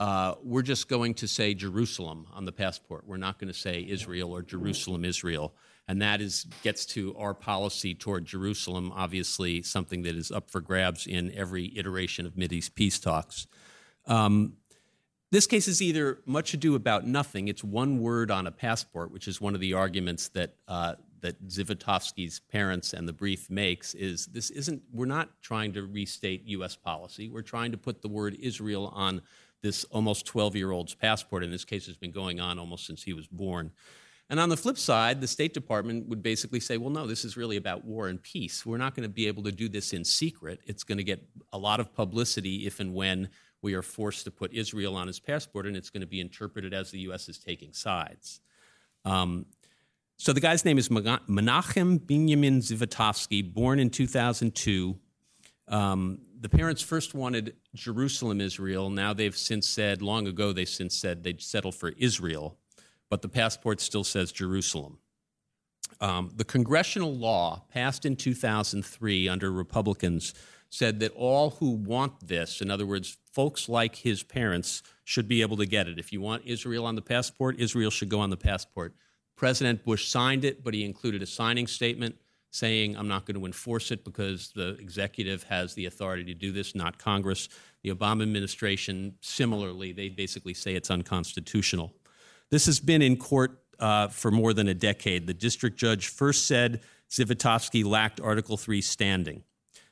uh, 0.00 0.34
we're 0.42 0.62
just 0.62 0.88
going 0.88 1.14
to 1.14 1.28
say 1.28 1.54
Jerusalem 1.54 2.26
on 2.32 2.44
the 2.44 2.52
passport. 2.52 3.04
We're 3.06 3.16
not 3.16 3.38
going 3.38 3.52
to 3.52 3.58
say 3.58 3.84
Israel 3.88 4.34
or 4.34 4.42
Jerusalem, 4.42 5.04
Israel 5.04 5.54
and 5.88 6.02
that 6.02 6.20
is 6.20 6.44
gets 6.62 6.84
to 6.84 7.16
our 7.16 7.34
policy 7.34 7.94
toward 7.94 8.26
Jerusalem. 8.26 8.92
Obviously, 8.94 9.62
something 9.62 10.02
that 10.02 10.14
is 10.14 10.30
up 10.30 10.50
for 10.50 10.60
grabs 10.60 11.06
in 11.06 11.32
every 11.34 11.76
iteration 11.76 12.26
of 12.26 12.34
Mideast 12.34 12.74
peace 12.74 12.98
talks. 13.00 13.46
Um, 14.06 14.52
this 15.30 15.46
case 15.46 15.66
is 15.66 15.82
either 15.82 16.20
much 16.26 16.54
ado 16.54 16.74
about 16.74 17.06
nothing. 17.06 17.48
It's 17.48 17.64
one 17.64 17.98
word 17.98 18.30
on 18.30 18.46
a 18.46 18.50
passport, 18.50 19.10
which 19.10 19.26
is 19.26 19.40
one 19.40 19.54
of 19.54 19.60
the 19.60 19.72
arguments 19.72 20.28
that 20.28 20.54
uh, 20.68 20.94
that 21.20 21.48
Zivotofsky's 21.48 22.38
parents 22.38 22.92
and 22.92 23.08
the 23.08 23.12
brief 23.12 23.50
makes. 23.50 23.94
Is 23.94 24.26
this 24.26 24.50
isn't? 24.50 24.82
We're 24.92 25.06
not 25.06 25.30
trying 25.40 25.72
to 25.72 25.82
restate 25.84 26.44
U.S. 26.48 26.76
policy. 26.76 27.30
We're 27.30 27.42
trying 27.42 27.72
to 27.72 27.78
put 27.78 28.02
the 28.02 28.08
word 28.08 28.36
Israel 28.40 28.92
on 28.94 29.22
this 29.62 29.84
almost 29.84 30.26
12 30.26 30.56
year 30.56 30.70
old's 30.70 30.94
passport. 30.94 31.44
In 31.44 31.50
this 31.50 31.64
case, 31.64 31.86
has 31.86 31.96
been 31.96 32.12
going 32.12 32.40
on 32.40 32.58
almost 32.58 32.86
since 32.86 33.02
he 33.02 33.12
was 33.12 33.26
born. 33.26 33.72
And 34.30 34.38
on 34.38 34.50
the 34.50 34.56
flip 34.56 34.76
side, 34.76 35.20
the 35.20 35.26
State 35.26 35.54
Department 35.54 36.06
would 36.08 36.22
basically 36.22 36.60
say, 36.60 36.76
well, 36.76 36.90
no, 36.90 37.06
this 37.06 37.24
is 37.24 37.36
really 37.36 37.56
about 37.56 37.84
war 37.84 38.08
and 38.08 38.22
peace. 38.22 38.66
We're 38.66 38.76
not 38.76 38.94
going 38.94 39.04
to 39.04 39.12
be 39.12 39.26
able 39.26 39.42
to 39.44 39.52
do 39.52 39.70
this 39.70 39.94
in 39.94 40.04
secret. 40.04 40.60
It's 40.66 40.84
going 40.84 40.98
to 40.98 41.04
get 41.04 41.26
a 41.52 41.58
lot 41.58 41.80
of 41.80 41.94
publicity 41.94 42.66
if 42.66 42.78
and 42.78 42.92
when 42.92 43.30
we 43.62 43.74
are 43.74 43.82
forced 43.82 44.24
to 44.24 44.30
put 44.30 44.52
Israel 44.52 44.96
on 44.96 45.06
his 45.06 45.18
passport, 45.18 45.66
and 45.66 45.76
it's 45.76 45.88
going 45.88 46.02
to 46.02 46.06
be 46.06 46.20
interpreted 46.20 46.74
as 46.74 46.90
the 46.90 47.00
U.S. 47.00 47.28
is 47.28 47.38
taking 47.38 47.72
sides. 47.72 48.40
Um, 49.04 49.46
so 50.18 50.32
the 50.32 50.40
guy's 50.40 50.64
name 50.64 50.78
is 50.78 50.88
Menachem 50.90 52.00
Binyamin 52.00 52.58
Zivotofsky, 52.58 53.52
born 53.52 53.78
in 53.78 53.88
2002. 53.88 54.98
Um, 55.68 56.18
the 56.40 56.48
parents 56.48 56.82
first 56.82 57.14
wanted 57.14 57.56
Jerusalem, 57.74 58.40
Israel. 58.40 58.90
Now 58.90 59.12
they've 59.12 59.36
since 59.36 59.68
said, 59.68 60.02
long 60.02 60.26
ago, 60.26 60.52
they 60.52 60.64
since 60.64 60.96
said 60.96 61.24
they'd 61.24 61.42
settle 61.42 61.72
for 61.72 61.90
Israel 61.90 62.58
but 63.10 63.22
the 63.22 63.28
passport 63.28 63.80
still 63.80 64.04
says 64.04 64.32
Jerusalem. 64.32 64.98
Um, 66.00 66.30
the 66.36 66.44
congressional 66.44 67.14
law 67.14 67.64
passed 67.72 68.04
in 68.04 68.16
2003 68.16 69.28
under 69.28 69.50
Republicans 69.50 70.34
said 70.70 71.00
that 71.00 71.12
all 71.16 71.50
who 71.50 71.70
want 71.70 72.26
this, 72.26 72.60
in 72.60 72.70
other 72.70 72.86
words, 72.86 73.16
folks 73.32 73.68
like 73.68 73.96
his 73.96 74.22
parents, 74.22 74.82
should 75.04 75.26
be 75.26 75.40
able 75.40 75.56
to 75.56 75.66
get 75.66 75.88
it. 75.88 75.98
If 75.98 76.12
you 76.12 76.20
want 76.20 76.42
Israel 76.44 76.84
on 76.84 76.94
the 76.94 77.02
passport, 77.02 77.58
Israel 77.58 77.90
should 77.90 78.10
go 78.10 78.20
on 78.20 78.28
the 78.28 78.36
passport. 78.36 78.94
President 79.34 79.84
Bush 79.84 80.08
signed 80.08 80.44
it, 80.44 80.62
but 80.62 80.74
he 80.74 80.84
included 80.84 81.22
a 81.22 81.26
signing 81.26 81.66
statement 81.66 82.16
saying, 82.58 82.96
I'm 82.96 83.08
not 83.08 83.24
going 83.24 83.38
to 83.38 83.46
enforce 83.46 83.90
it 83.90 84.04
because 84.04 84.50
the 84.54 84.70
executive 84.80 85.44
has 85.44 85.74
the 85.74 85.86
authority 85.86 86.24
to 86.24 86.34
do 86.34 86.52
this, 86.52 86.74
not 86.74 86.98
Congress. 86.98 87.48
The 87.82 87.90
Obama 87.90 88.22
administration, 88.22 89.14
similarly, 89.20 89.92
they 89.92 90.08
basically 90.08 90.54
say 90.54 90.74
it's 90.74 90.90
unconstitutional. 90.90 91.94
This 92.50 92.66
has 92.66 92.80
been 92.80 93.02
in 93.02 93.16
court 93.16 93.62
uh, 93.78 94.08
for 94.08 94.30
more 94.30 94.52
than 94.52 94.68
a 94.68 94.74
decade. 94.74 95.26
The 95.26 95.34
district 95.34 95.76
judge 95.76 96.08
first 96.08 96.46
said 96.46 96.80
Zivotofsky 97.10 97.84
lacked 97.84 98.20
Article 98.20 98.56
3 98.56 98.80
standing. 98.80 99.44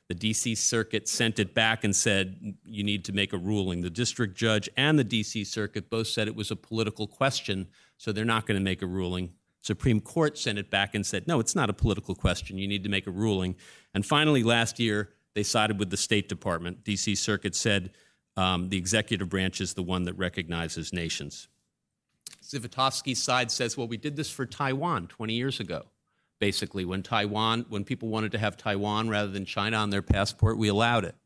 The 0.08 0.14
DC 0.14 0.56
Circuit 0.56 1.08
sent 1.08 1.38
it 1.38 1.52
back 1.52 1.82
and 1.82 1.94
said, 1.94 2.54
you 2.64 2.84
need 2.84 3.04
to 3.06 3.12
make 3.12 3.32
a 3.32 3.38
ruling. 3.38 3.80
The 3.80 3.90
district 3.90 4.36
judge 4.36 4.68
and 4.76 4.98
the 4.98 5.04
DC 5.04 5.46
Circuit 5.46 5.90
both 5.90 6.06
said 6.06 6.28
it 6.28 6.36
was 6.36 6.50
a 6.50 6.56
political 6.56 7.06
question, 7.06 7.68
so 7.96 8.12
they're 8.12 8.24
not 8.24 8.46
going 8.46 8.58
to 8.58 8.64
make 8.64 8.82
a 8.82 8.86
ruling. 8.86 9.30
Supreme 9.66 10.00
Court 10.00 10.38
sent 10.38 10.58
it 10.58 10.70
back 10.70 10.94
and 10.94 11.04
said, 11.04 11.26
no, 11.26 11.40
it's 11.40 11.56
not 11.56 11.68
a 11.68 11.72
political 11.72 12.14
question. 12.14 12.56
You 12.56 12.68
need 12.68 12.84
to 12.84 12.88
make 12.88 13.08
a 13.08 13.10
ruling. 13.10 13.56
And 13.94 14.06
finally, 14.06 14.44
last 14.44 14.78
year, 14.78 15.10
they 15.34 15.42
sided 15.42 15.80
with 15.80 15.90
the 15.90 15.96
State 15.96 16.28
Department. 16.28 16.84
DC 16.84 17.18
Circuit 17.18 17.56
said 17.56 17.90
um, 18.36 18.68
the 18.68 18.78
executive 18.78 19.28
branch 19.28 19.60
is 19.60 19.74
the 19.74 19.82
one 19.82 20.04
that 20.04 20.14
recognizes 20.14 20.92
nations. 20.92 21.48
Zivotofsky's 22.44 23.20
side 23.20 23.50
says, 23.50 23.76
well, 23.76 23.88
we 23.88 23.96
did 23.96 24.14
this 24.14 24.30
for 24.30 24.46
Taiwan 24.46 25.08
20 25.08 25.34
years 25.34 25.58
ago. 25.58 25.86
Basically, 26.38 26.84
when 26.84 27.02
Taiwan, 27.02 27.66
when 27.68 27.82
people 27.82 28.08
wanted 28.08 28.30
to 28.32 28.38
have 28.38 28.56
Taiwan 28.56 29.08
rather 29.08 29.32
than 29.32 29.44
China 29.44 29.78
on 29.78 29.90
their 29.90 30.02
passport, 30.02 30.58
we 30.58 30.68
allowed 30.68 31.04
it. 31.04 31.16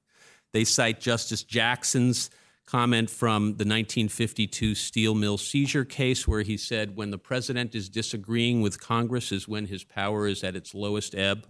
They 0.52 0.64
cite 0.64 0.98
Justice 0.98 1.42
Jackson's 1.42 2.30
comment 2.70 3.10
from 3.10 3.42
the 3.42 3.64
1952 3.64 4.74
steel 4.74 5.14
mill 5.14 5.38
seizure 5.38 5.84
case, 5.84 6.28
where 6.28 6.42
he 6.42 6.56
said, 6.56 6.96
when 6.96 7.10
the 7.10 7.18
president 7.18 7.74
is 7.74 7.88
disagreeing 7.88 8.60
with 8.60 8.80
Congress, 8.80 9.32
is 9.32 9.48
when 9.48 9.66
his 9.66 9.84
power 9.84 10.26
is 10.26 10.44
at 10.44 10.54
its 10.54 10.74
lowest 10.74 11.14
ebb. 11.14 11.46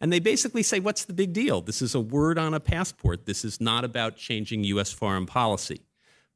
And 0.00 0.12
they 0.12 0.20
basically 0.20 0.62
say, 0.62 0.78
what's 0.78 1.04
the 1.04 1.12
big 1.12 1.32
deal? 1.32 1.60
This 1.60 1.82
is 1.82 1.94
a 1.94 2.00
word 2.00 2.38
on 2.38 2.54
a 2.54 2.60
passport. 2.60 3.26
This 3.26 3.44
is 3.44 3.60
not 3.60 3.84
about 3.84 4.16
changing 4.16 4.62
U.S. 4.64 4.92
foreign 4.92 5.26
policy 5.26 5.80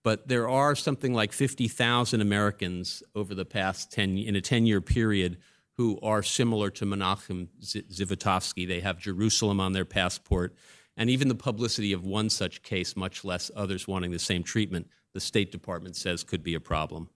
but 0.03 0.29
there 0.29 0.49
are 0.49 0.75
something 0.75 1.15
like 1.15 1.33
50,000 1.33 2.21
Americans 2.21 3.03
over 3.15 3.35
the 3.35 3.45
past 3.45 3.93
10 3.93 4.19
in 4.19 4.37
a 4.37 4.41
10-year 4.41 4.81
period 4.81 5.39
who 5.77 5.99
are 6.03 6.23
similar 6.23 6.71
to 6.71 6.85
Menachem 6.85 7.49
Zivotofsky. 7.63 8.67
They 8.67 8.81
have 8.81 8.99
Jerusalem 8.99 9.61
on 9.61 9.73
their 9.73 9.85
passport, 9.85 10.55
and 10.97 11.11
even 11.11 11.29
the 11.29 11.35
publicity 11.35 11.93
of 11.93 12.05
one 12.05 12.31
such 12.31 12.63
case, 12.63 12.97
much 12.97 13.25
less 13.25 13.51
others 13.57 13.89
wanting 13.89 14.11
the 14.11 14.19
same 14.19 14.43
treatment, 14.43 14.89
the 15.15 15.21
State 15.21 15.53
Department 15.53 15.97
says 15.97 16.25
could 16.25 16.43
be 16.43 16.55
a 16.55 16.61
problem. 16.61 17.09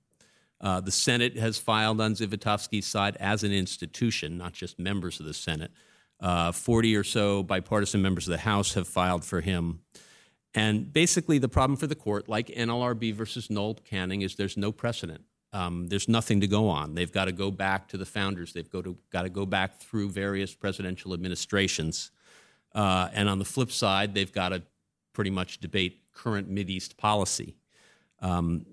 Uh, 0.60 0.80
the 0.80 0.90
Senate 0.90 1.36
has 1.36 1.58
filed 1.58 2.00
on 2.00 2.14
Zivotofsky's 2.14 2.86
side 2.86 3.16
as 3.16 3.44
an 3.44 3.52
institution, 3.52 4.38
not 4.38 4.52
just 4.52 4.78
members 4.78 5.20
of 5.20 5.26
the 5.26 5.34
Senate. 5.34 5.70
Uh, 6.18 6.50
40 6.50 6.96
or 6.96 7.04
so 7.04 7.42
bipartisan 7.42 8.00
members 8.00 8.26
of 8.26 8.32
the 8.32 8.38
House 8.38 8.72
have 8.74 8.88
filed 8.88 9.24
for 9.24 9.42
him. 9.42 9.80
And 10.54 10.90
basically, 10.90 11.36
the 11.38 11.50
problem 11.50 11.76
for 11.76 11.86
the 11.86 11.94
court, 11.94 12.28
like 12.28 12.46
NLRB 12.46 13.12
versus 13.12 13.50
Noel 13.50 13.74
Canning, 13.74 14.22
is 14.22 14.36
there's 14.36 14.56
no 14.56 14.72
precedent. 14.72 15.22
Um, 15.52 15.88
there's 15.88 16.08
nothing 16.08 16.40
to 16.40 16.46
go 16.46 16.68
on. 16.68 16.94
They've 16.94 17.12
got 17.12 17.26
to 17.26 17.32
go 17.32 17.50
back 17.50 17.88
to 17.88 17.98
the 17.98 18.06
founders. 18.06 18.54
They've 18.54 18.68
go 18.68 18.80
to, 18.80 18.96
got 19.10 19.22
to 19.22 19.28
go 19.28 19.44
back 19.44 19.78
through 19.78 20.10
various 20.10 20.54
presidential 20.54 21.12
administrations. 21.12 22.10
Uh, 22.76 23.08
and 23.14 23.26
on 23.26 23.38
the 23.38 23.44
flip 23.44 23.72
side, 23.72 24.12
they've 24.14 24.32
got 24.32 24.50
to 24.50 24.62
pretty 25.14 25.30
much 25.30 25.58
debate 25.58 26.02
current 26.12 26.54
Mideast 26.54 26.98
policy. 26.98 27.56
Um, 28.20 28.66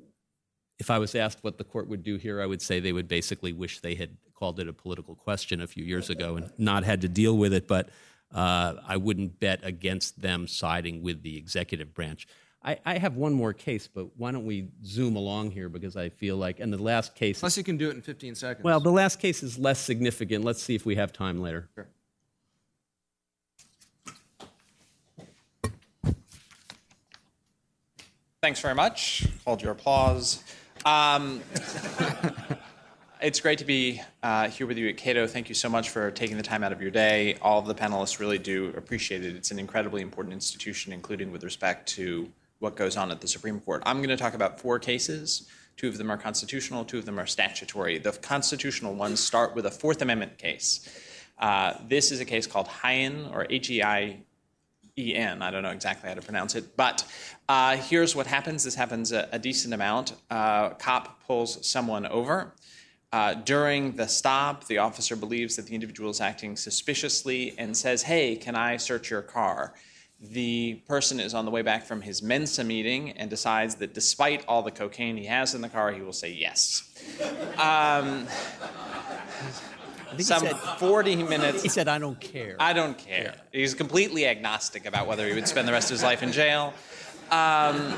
if 0.78 0.92
I 0.92 1.00
was 1.00 1.16
asked 1.16 1.40
what 1.42 1.58
the 1.58 1.64
court 1.64 1.88
would 1.88 2.04
do 2.04 2.18
here, 2.18 2.42
I 2.42 2.46
would 2.46 2.62
say 2.62 2.82
they 2.82 2.92
would 2.92 3.08
basically 3.08 3.54
wish 3.54 3.80
they 3.80 3.96
had 3.96 4.18
called 4.36 4.60
it 4.60 4.68
a 4.68 4.74
political 4.74 5.16
question 5.16 5.62
a 5.62 5.68
few 5.68 5.86
years 5.86 6.10
ago 6.10 6.36
and 6.36 6.52
not 6.58 6.84
had 6.84 7.00
to 7.02 7.08
deal 7.08 7.38
with 7.38 7.54
it. 7.54 7.66
But 7.66 7.90
uh, 8.34 8.74
I 8.86 8.98
wouldn't 8.98 9.40
bet 9.40 9.62
against 9.64 10.22
them 10.22 10.48
siding 10.50 11.02
with 11.02 11.24
the 11.24 11.38
executive 11.38 11.94
branch. 11.94 12.28
I, 12.62 12.80
I, 12.86 12.98
have 12.98 13.16
one 13.16 13.34
more 13.34 13.54
case, 13.54 13.88
but 13.88 14.18
why 14.18 14.32
don't 14.32 14.46
we 14.46 14.70
zoom 14.86 15.16
along 15.18 15.52
here 15.52 15.68
because 15.68 15.98
I 15.98 16.10
feel 16.10 16.38
like, 16.38 16.62
and 16.62 16.72
the 16.72 16.82
last 16.82 17.14
case. 17.14 17.42
Unless 17.42 17.58
you 17.58 17.64
can 17.64 17.78
do 17.78 17.90
it 17.90 17.96
in 17.96 18.02
15 18.02 18.36
seconds. 18.36 18.64
Well, 18.64 18.80
the 18.80 18.92
last 18.92 19.20
case 19.20 19.44
is 19.44 19.60
less 19.60 19.80
significant. 19.80 20.46
Let's 20.46 20.64
see 20.64 20.74
if 20.74 20.86
we 20.86 20.96
have 20.96 21.12
time 21.12 21.42
later. 21.42 21.70
Sure. 21.76 21.88
Thanks 28.44 28.60
very 28.60 28.76
much. 28.76 29.26
Hold 29.46 29.62
your 29.62 29.72
applause. 29.72 30.44
Um, 30.84 31.42
it's 33.22 33.40
great 33.40 33.60
to 33.60 33.64
be 33.64 34.02
uh, 34.22 34.50
here 34.50 34.68
with 34.68 34.78
you 34.78 34.90
at 34.90 34.98
Cato. 34.98 35.28
Thank 35.28 35.48
you 35.48 35.56
so 35.56 35.70
much 35.70 35.92
for 35.92 36.12
taking 36.12 36.36
the 36.36 36.44
time 36.44 36.62
out 36.62 36.74
of 36.74 36.82
your 36.82 36.92
day. 36.92 37.38
All 37.42 37.60
of 37.60 37.68
the 37.68 37.74
panelists 37.74 38.20
really 38.20 38.38
do 38.38 38.74
appreciate 38.76 39.24
it. 39.24 39.38
It's 39.38 39.52
an 39.52 39.60
incredibly 39.60 40.02
important 40.02 40.34
institution, 40.34 40.92
including 40.92 41.32
with 41.32 41.46
respect 41.46 41.88
to 41.92 42.30
what 42.60 42.76
goes 42.76 42.98
on 42.98 43.12
at 43.12 43.22
the 43.22 43.30
Supreme 43.30 43.62
Court. 43.62 43.82
I'm 43.86 44.00
going 44.00 44.10
to 44.10 44.18
talk 44.18 44.34
about 44.34 44.60
four 44.60 44.78
cases. 44.78 45.48
Two 45.78 45.88
of 45.88 45.98
them 45.98 46.12
are 46.12 46.18
constitutional, 46.18 46.84
two 46.84 46.98
of 46.98 47.06
them 47.06 47.18
are 47.22 47.26
statutory. 47.26 47.98
The 47.98 48.12
constitutional 48.12 48.94
ones 48.94 49.22
start 49.22 49.56
with 49.56 49.68
a 49.68 49.72
Fourth 49.72 50.02
Amendment 50.02 50.38
case. 50.38 50.90
Uh, 51.40 51.76
this 51.88 52.12
is 52.12 52.20
a 52.20 52.26
case 52.26 52.46
called 52.46 52.68
Heien, 52.68 53.34
or 53.34 53.48
H 53.50 53.70
E 53.70 53.82
I 53.82 54.18
E 54.98 55.16
N. 55.16 55.42
I 55.42 55.50
don't 55.52 55.64
know 55.64 55.72
exactly 55.72 56.10
how 56.10 56.16
to 56.16 56.22
pronounce 56.22 56.56
it, 56.56 56.78
but 56.78 57.04
uh, 57.50 57.78
here's 57.78 58.16
what 58.16 58.28
happens. 58.28 58.64
This 58.64 58.76
happens 58.76 59.12
a, 59.12 59.28
a 59.32 59.40
decent 59.40 59.74
amount. 59.74 60.14
Uh, 60.30 60.70
cop 60.72 61.24
pulls 61.26 61.66
someone 61.68 62.06
over. 62.06 62.54
Uh, 63.12 63.36
during 63.36 63.92
the 63.92 64.08
stop, 64.08 64.66
the 64.66 64.80
officer 64.80 65.16
believes 65.16 65.56
that 65.56 65.68
the 65.68 65.76
individual 65.76 66.10
is 66.10 66.20
acting 66.20 66.56
suspiciously 66.56 67.54
and 67.60 67.78
says, 67.78 68.04
Hey, 68.04 68.36
can 68.36 68.56
I 68.56 68.78
search 68.78 69.12
your 69.12 69.22
car? 69.22 69.74
The 70.20 70.82
person 70.88 71.20
is 71.20 71.34
on 71.34 71.46
the 71.46 71.52
way 71.52 71.62
back 71.62 71.86
from 71.86 72.02
his 72.02 72.24
Mensa 72.24 72.64
meeting 72.64 73.12
and 73.12 73.30
decides 73.30 73.76
that 73.76 73.94
despite 73.94 74.46
all 74.48 74.64
the 74.64 74.72
cocaine 74.72 75.18
he 75.18 75.26
has 75.26 75.54
in 75.54 75.62
the 75.62 75.70
car, 75.70 75.92
he 75.92 76.02
will 76.02 76.14
say 76.14 76.32
yes. 76.32 76.90
Um, 77.58 78.26
some 80.20 80.42
said, 80.42 80.56
40 80.56 81.16
minutes. 81.24 81.64
He 81.64 81.70
said, 81.70 81.88
I 81.88 82.00
don't 82.00 82.20
care. 82.20 82.56
I 82.60 82.74
don't 82.74 82.98
care. 82.98 83.36
He's 83.52 83.74
completely 83.74 84.28
agnostic 84.28 84.86
about 84.86 85.08
whether 85.08 85.28
he 85.28 85.34
would 85.34 85.48
spend 85.48 85.68
the 85.68 85.72
rest 85.72 85.90
of 85.90 85.96
his 85.96 86.04
life 86.04 86.24
in 86.24 86.32
jail. 86.32 86.74
Um, 87.32 87.94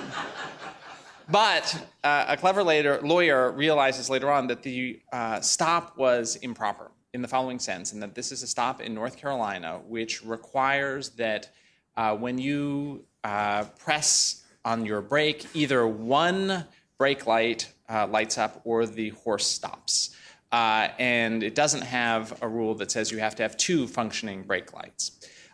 but 1.29 1.87
uh, 2.03 2.25
a 2.27 2.37
clever 2.37 2.63
later, 2.63 2.99
lawyer 3.01 3.51
realizes 3.51 4.09
later 4.09 4.31
on 4.31 4.47
that 4.47 4.63
the 4.63 5.01
uh, 5.11 5.41
stop 5.41 5.97
was 5.97 6.35
improper 6.37 6.91
in 7.13 7.21
the 7.21 7.27
following 7.27 7.59
sense, 7.59 7.93
and 7.93 8.01
that 8.03 8.13
this 8.13 8.31
is 8.31 8.43
a 8.43 8.47
stop 8.47 8.81
in 8.81 8.93
North 8.93 9.17
Carolina 9.17 9.79
which 9.87 10.23
requires 10.23 11.09
that 11.11 11.49
uh, 11.97 12.15
when 12.15 12.37
you 12.37 13.05
uh, 13.23 13.63
press 13.79 14.43
on 14.65 14.85
your 14.85 15.01
brake, 15.01 15.45
either 15.53 15.87
one 15.87 16.65
brake 16.97 17.25
light 17.25 17.71
uh, 17.89 18.07
lights 18.07 18.37
up 18.37 18.61
or 18.63 18.85
the 18.85 19.09
horse 19.09 19.47
stops. 19.47 20.15
Uh, 20.51 20.89
and 20.99 21.43
it 21.43 21.55
doesn't 21.55 21.81
have 21.81 22.37
a 22.41 22.47
rule 22.47 22.75
that 22.75 22.91
says 22.91 23.11
you 23.11 23.17
have 23.19 23.35
to 23.35 23.43
have 23.43 23.57
two 23.57 23.87
functioning 23.87 24.43
brake 24.43 24.73
lights. 24.73 25.11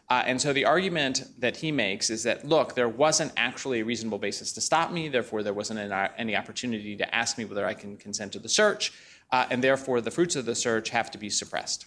Uh, 0.09 0.23
and 0.25 0.41
so 0.41 0.51
the 0.51 0.65
argument 0.65 1.23
that 1.39 1.55
he 1.55 1.71
makes 1.71 2.09
is 2.09 2.23
that, 2.23 2.45
look, 2.45 2.75
there 2.75 2.89
wasn't 2.89 3.31
actually 3.37 3.79
a 3.79 3.85
reasonable 3.85 4.17
basis 4.17 4.51
to 4.51 4.59
stop 4.59 4.91
me, 4.91 5.07
therefore, 5.07 5.41
there 5.41 5.53
wasn't 5.53 5.79
any 6.17 6.35
opportunity 6.35 6.97
to 6.97 7.15
ask 7.15 7.37
me 7.37 7.45
whether 7.45 7.65
I 7.65 7.73
can 7.73 7.95
consent 7.95 8.33
to 8.33 8.39
the 8.39 8.49
search, 8.49 8.91
uh, 9.31 9.45
and 9.49 9.63
therefore 9.63 10.01
the 10.01 10.11
fruits 10.11 10.35
of 10.35 10.45
the 10.45 10.53
search 10.53 10.89
have 10.89 11.11
to 11.11 11.17
be 11.17 11.29
suppressed. 11.29 11.85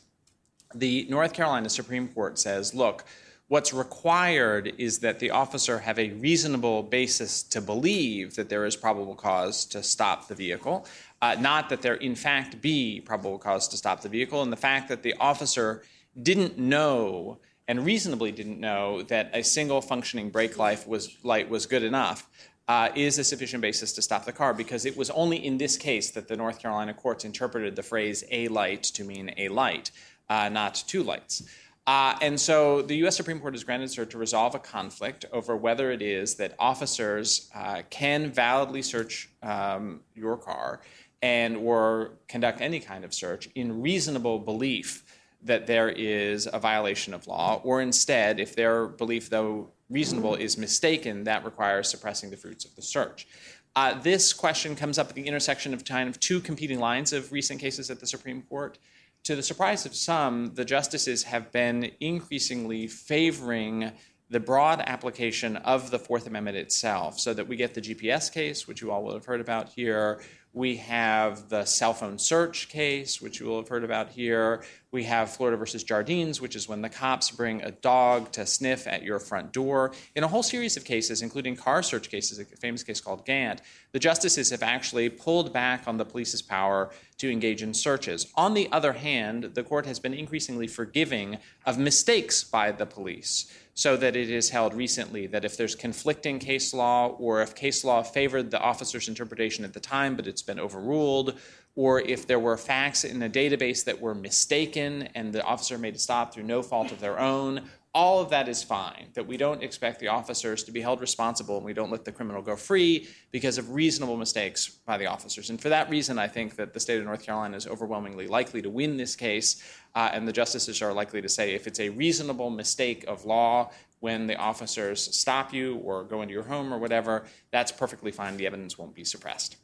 The 0.74 1.06
North 1.10 1.34
Carolina 1.34 1.68
Supreme 1.68 2.08
Court 2.08 2.38
says, 2.38 2.74
look, 2.74 3.04
what's 3.48 3.74
required 3.74 4.72
is 4.78 5.00
that 5.00 5.18
the 5.18 5.30
officer 5.30 5.78
have 5.80 5.98
a 5.98 6.10
reasonable 6.12 6.82
basis 6.82 7.42
to 7.42 7.60
believe 7.60 8.36
that 8.36 8.48
there 8.48 8.64
is 8.64 8.74
probable 8.74 9.14
cause 9.14 9.66
to 9.66 9.82
stop 9.82 10.28
the 10.28 10.34
vehicle, 10.34 10.86
uh, 11.22 11.36
not 11.38 11.68
that 11.68 11.82
there 11.82 11.94
in 11.94 12.14
fact 12.14 12.60
be 12.60 13.00
probable 13.00 13.38
cause 13.38 13.68
to 13.68 13.76
stop 13.76 14.02
the 14.02 14.08
vehicle, 14.08 14.42
and 14.42 14.52
the 14.52 14.56
fact 14.56 14.88
that 14.88 15.02
the 15.02 15.14
officer 15.20 15.82
didn't 16.20 16.58
know 16.58 17.38
and 17.66 17.84
reasonably 17.84 18.30
didn't 18.30 18.60
know 18.60 19.02
that 19.02 19.30
a 19.32 19.42
single 19.42 19.80
functioning 19.80 20.30
brake 20.30 20.58
light 20.58 20.86
was, 20.86 21.16
light 21.22 21.48
was 21.48 21.66
good 21.66 21.82
enough 21.82 22.28
uh, 22.68 22.88
is 22.94 23.18
a 23.18 23.24
sufficient 23.24 23.60
basis 23.60 23.92
to 23.92 24.02
stop 24.02 24.24
the 24.24 24.32
car 24.32 24.54
because 24.54 24.84
it 24.84 24.96
was 24.96 25.10
only 25.10 25.44
in 25.44 25.58
this 25.58 25.76
case 25.76 26.10
that 26.12 26.28
the 26.28 26.36
North 26.36 26.60
Carolina 26.60 26.94
courts 26.94 27.24
interpreted 27.24 27.76
the 27.76 27.82
phrase 27.82 28.24
a 28.30 28.48
light 28.48 28.82
to 28.82 29.04
mean 29.04 29.32
a 29.36 29.48
light, 29.48 29.90
uh, 30.28 30.48
not 30.48 30.82
two 30.86 31.02
lights. 31.02 31.42
Uh, 31.86 32.16
and 32.22 32.40
so 32.40 32.80
the 32.80 32.96
U.S. 32.98 33.14
Supreme 33.14 33.38
Court 33.38 33.52
has 33.52 33.62
granted 33.62 33.90
cert 33.90 34.08
to 34.10 34.18
resolve 34.18 34.54
a 34.54 34.58
conflict 34.58 35.26
over 35.32 35.54
whether 35.54 35.90
it 35.90 36.00
is 36.00 36.36
that 36.36 36.54
officers 36.58 37.50
uh, 37.54 37.82
can 37.90 38.30
validly 38.30 38.80
search 38.80 39.28
um, 39.42 40.00
your 40.14 40.38
car 40.38 40.80
and 41.24 41.56
or 41.56 42.10
conduct 42.28 42.60
any 42.60 42.78
kind 42.78 43.02
of 43.02 43.14
search 43.14 43.48
in 43.54 43.80
reasonable 43.80 44.38
belief 44.38 45.02
that 45.42 45.66
there 45.66 45.88
is 45.88 46.46
a 46.52 46.58
violation 46.58 47.14
of 47.14 47.26
law, 47.26 47.62
or 47.64 47.80
instead, 47.80 48.38
if 48.38 48.54
their 48.54 48.86
belief, 48.86 49.30
though 49.30 49.70
reasonable, 49.88 50.34
is 50.34 50.58
mistaken, 50.58 51.24
that 51.24 51.42
requires 51.42 51.88
suppressing 51.88 52.28
the 52.28 52.36
fruits 52.36 52.66
of 52.66 52.76
the 52.76 52.82
search. 52.82 53.26
Uh, 53.74 53.98
this 54.00 54.34
question 54.34 54.76
comes 54.76 54.98
up 54.98 55.08
at 55.08 55.14
the 55.14 55.26
intersection 55.26 55.72
of 55.72 55.82
kind 55.86 56.10
of 56.10 56.20
two 56.20 56.40
competing 56.40 56.78
lines 56.78 57.10
of 57.14 57.32
recent 57.32 57.58
cases 57.58 57.90
at 57.90 58.00
the 58.00 58.06
Supreme 58.06 58.42
Court. 58.42 58.78
To 59.22 59.34
the 59.34 59.42
surprise 59.42 59.86
of 59.86 59.94
some, 59.94 60.52
the 60.54 60.64
justices 60.66 61.22
have 61.22 61.50
been 61.50 61.90
increasingly 62.00 62.86
favoring 62.86 63.92
the 64.28 64.40
broad 64.40 64.82
application 64.86 65.56
of 65.56 65.90
the 65.90 65.98
Fourth 65.98 66.26
Amendment 66.26 66.58
itself, 66.58 67.18
so 67.18 67.32
that 67.32 67.48
we 67.48 67.56
get 67.56 67.72
the 67.72 67.80
GPS 67.80 68.30
case, 68.30 68.68
which 68.68 68.82
you 68.82 68.90
all 68.90 69.02
will 69.02 69.14
have 69.14 69.24
heard 69.24 69.40
about 69.40 69.70
here. 69.70 70.20
We 70.54 70.76
have 70.76 71.48
the 71.48 71.64
cell 71.64 71.92
phone 71.92 72.16
search 72.16 72.68
case, 72.68 73.20
which 73.20 73.40
you 73.40 73.46
will 73.46 73.56
have 73.56 73.66
heard 73.66 73.82
about 73.82 74.10
here. 74.10 74.62
We 74.92 75.02
have 75.02 75.34
Florida 75.34 75.56
versus 75.56 75.82
Jardines, 75.82 76.40
which 76.40 76.54
is 76.54 76.68
when 76.68 76.80
the 76.80 76.88
cops 76.88 77.32
bring 77.32 77.60
a 77.60 77.72
dog 77.72 78.30
to 78.32 78.46
sniff 78.46 78.86
at 78.86 79.02
your 79.02 79.18
front 79.18 79.52
door. 79.52 79.90
In 80.14 80.22
a 80.22 80.28
whole 80.28 80.44
series 80.44 80.76
of 80.76 80.84
cases, 80.84 81.22
including 81.22 81.56
car 81.56 81.82
search 81.82 82.08
cases, 82.08 82.38
a 82.38 82.44
famous 82.44 82.84
case 82.84 83.00
called 83.00 83.26
Gant, 83.26 83.62
the 83.90 83.98
justices 83.98 84.50
have 84.50 84.62
actually 84.62 85.08
pulled 85.08 85.52
back 85.52 85.88
on 85.88 85.96
the 85.96 86.04
police's 86.04 86.40
power 86.40 86.92
to 87.18 87.28
engage 87.28 87.60
in 87.60 87.74
searches. 87.74 88.28
On 88.36 88.54
the 88.54 88.68
other 88.70 88.92
hand, 88.92 89.54
the 89.54 89.64
court 89.64 89.86
has 89.86 89.98
been 89.98 90.14
increasingly 90.14 90.68
forgiving 90.68 91.38
of 91.66 91.78
mistakes 91.78 92.44
by 92.44 92.70
the 92.70 92.86
police 92.86 93.52
so 93.74 93.96
that 93.96 94.14
it 94.14 94.30
is 94.30 94.50
held 94.50 94.72
recently 94.72 95.26
that 95.26 95.44
if 95.44 95.56
there's 95.56 95.74
conflicting 95.74 96.38
case 96.38 96.72
law 96.72 97.08
or 97.18 97.42
if 97.42 97.54
case 97.54 97.84
law 97.84 98.02
favored 98.02 98.50
the 98.50 98.60
officer's 98.60 99.08
interpretation 99.08 99.64
at 99.64 99.74
the 99.74 99.80
time 99.80 100.16
but 100.16 100.26
it's 100.26 100.42
been 100.42 100.60
overruled 100.60 101.36
or 101.76 102.00
if 102.00 102.26
there 102.26 102.38
were 102.38 102.56
facts 102.56 103.02
in 103.02 103.20
a 103.22 103.28
database 103.28 103.84
that 103.84 104.00
were 104.00 104.14
mistaken 104.14 105.08
and 105.14 105.32
the 105.32 105.42
officer 105.42 105.76
made 105.76 105.96
a 105.96 105.98
stop 105.98 106.32
through 106.32 106.44
no 106.44 106.62
fault 106.62 106.92
of 106.92 107.00
their 107.00 107.18
own 107.18 107.62
all 107.94 108.20
of 108.20 108.30
that 108.30 108.48
is 108.48 108.62
fine 108.62 109.06
that 109.14 109.26
we 109.26 109.36
don't 109.36 109.62
expect 109.62 110.00
the 110.00 110.08
officers 110.08 110.64
to 110.64 110.72
be 110.72 110.80
held 110.80 111.00
responsible 111.00 111.56
and 111.56 111.64
we 111.64 111.72
don't 111.72 111.92
let 111.92 112.04
the 112.04 112.10
criminal 112.10 112.42
go 112.42 112.56
free 112.56 113.08
because 113.30 113.56
of 113.56 113.70
reasonable 113.70 114.16
mistakes 114.16 114.68
by 114.84 114.98
the 114.98 115.06
officers. 115.06 115.48
And 115.50 115.60
for 115.60 115.68
that 115.68 115.88
reason 115.88 116.18
i 116.18 116.26
think 116.26 116.56
that 116.56 116.74
the 116.74 116.80
state 116.80 116.98
of 116.98 117.04
north 117.04 117.24
carolina 117.24 117.56
is 117.56 117.66
overwhelmingly 117.66 118.26
likely 118.26 118.62
to 118.62 118.70
win 118.70 118.96
this 118.96 119.14
case 119.14 119.62
uh, 119.94 120.10
and 120.12 120.26
the 120.26 120.32
justices 120.32 120.82
are 120.82 120.92
likely 120.92 121.20
to 121.22 121.28
say 121.28 121.54
if 121.54 121.66
it's 121.66 121.80
a 121.80 121.88
reasonable 121.90 122.50
mistake 122.50 123.04
of 123.08 123.24
law 123.24 123.70
when 124.00 124.26
the 124.26 124.36
officers 124.36 125.14
stop 125.16 125.52
you 125.52 125.76
or 125.76 126.04
go 126.04 126.22
into 126.22 126.34
your 126.34 126.44
home 126.44 126.72
or 126.72 126.78
whatever 126.78 127.24
that's 127.50 127.72
perfectly 127.72 128.10
fine 128.10 128.36
the 128.36 128.46
evidence 128.46 128.78
won't 128.78 128.94
be 128.94 129.04
suppressed 129.04 129.56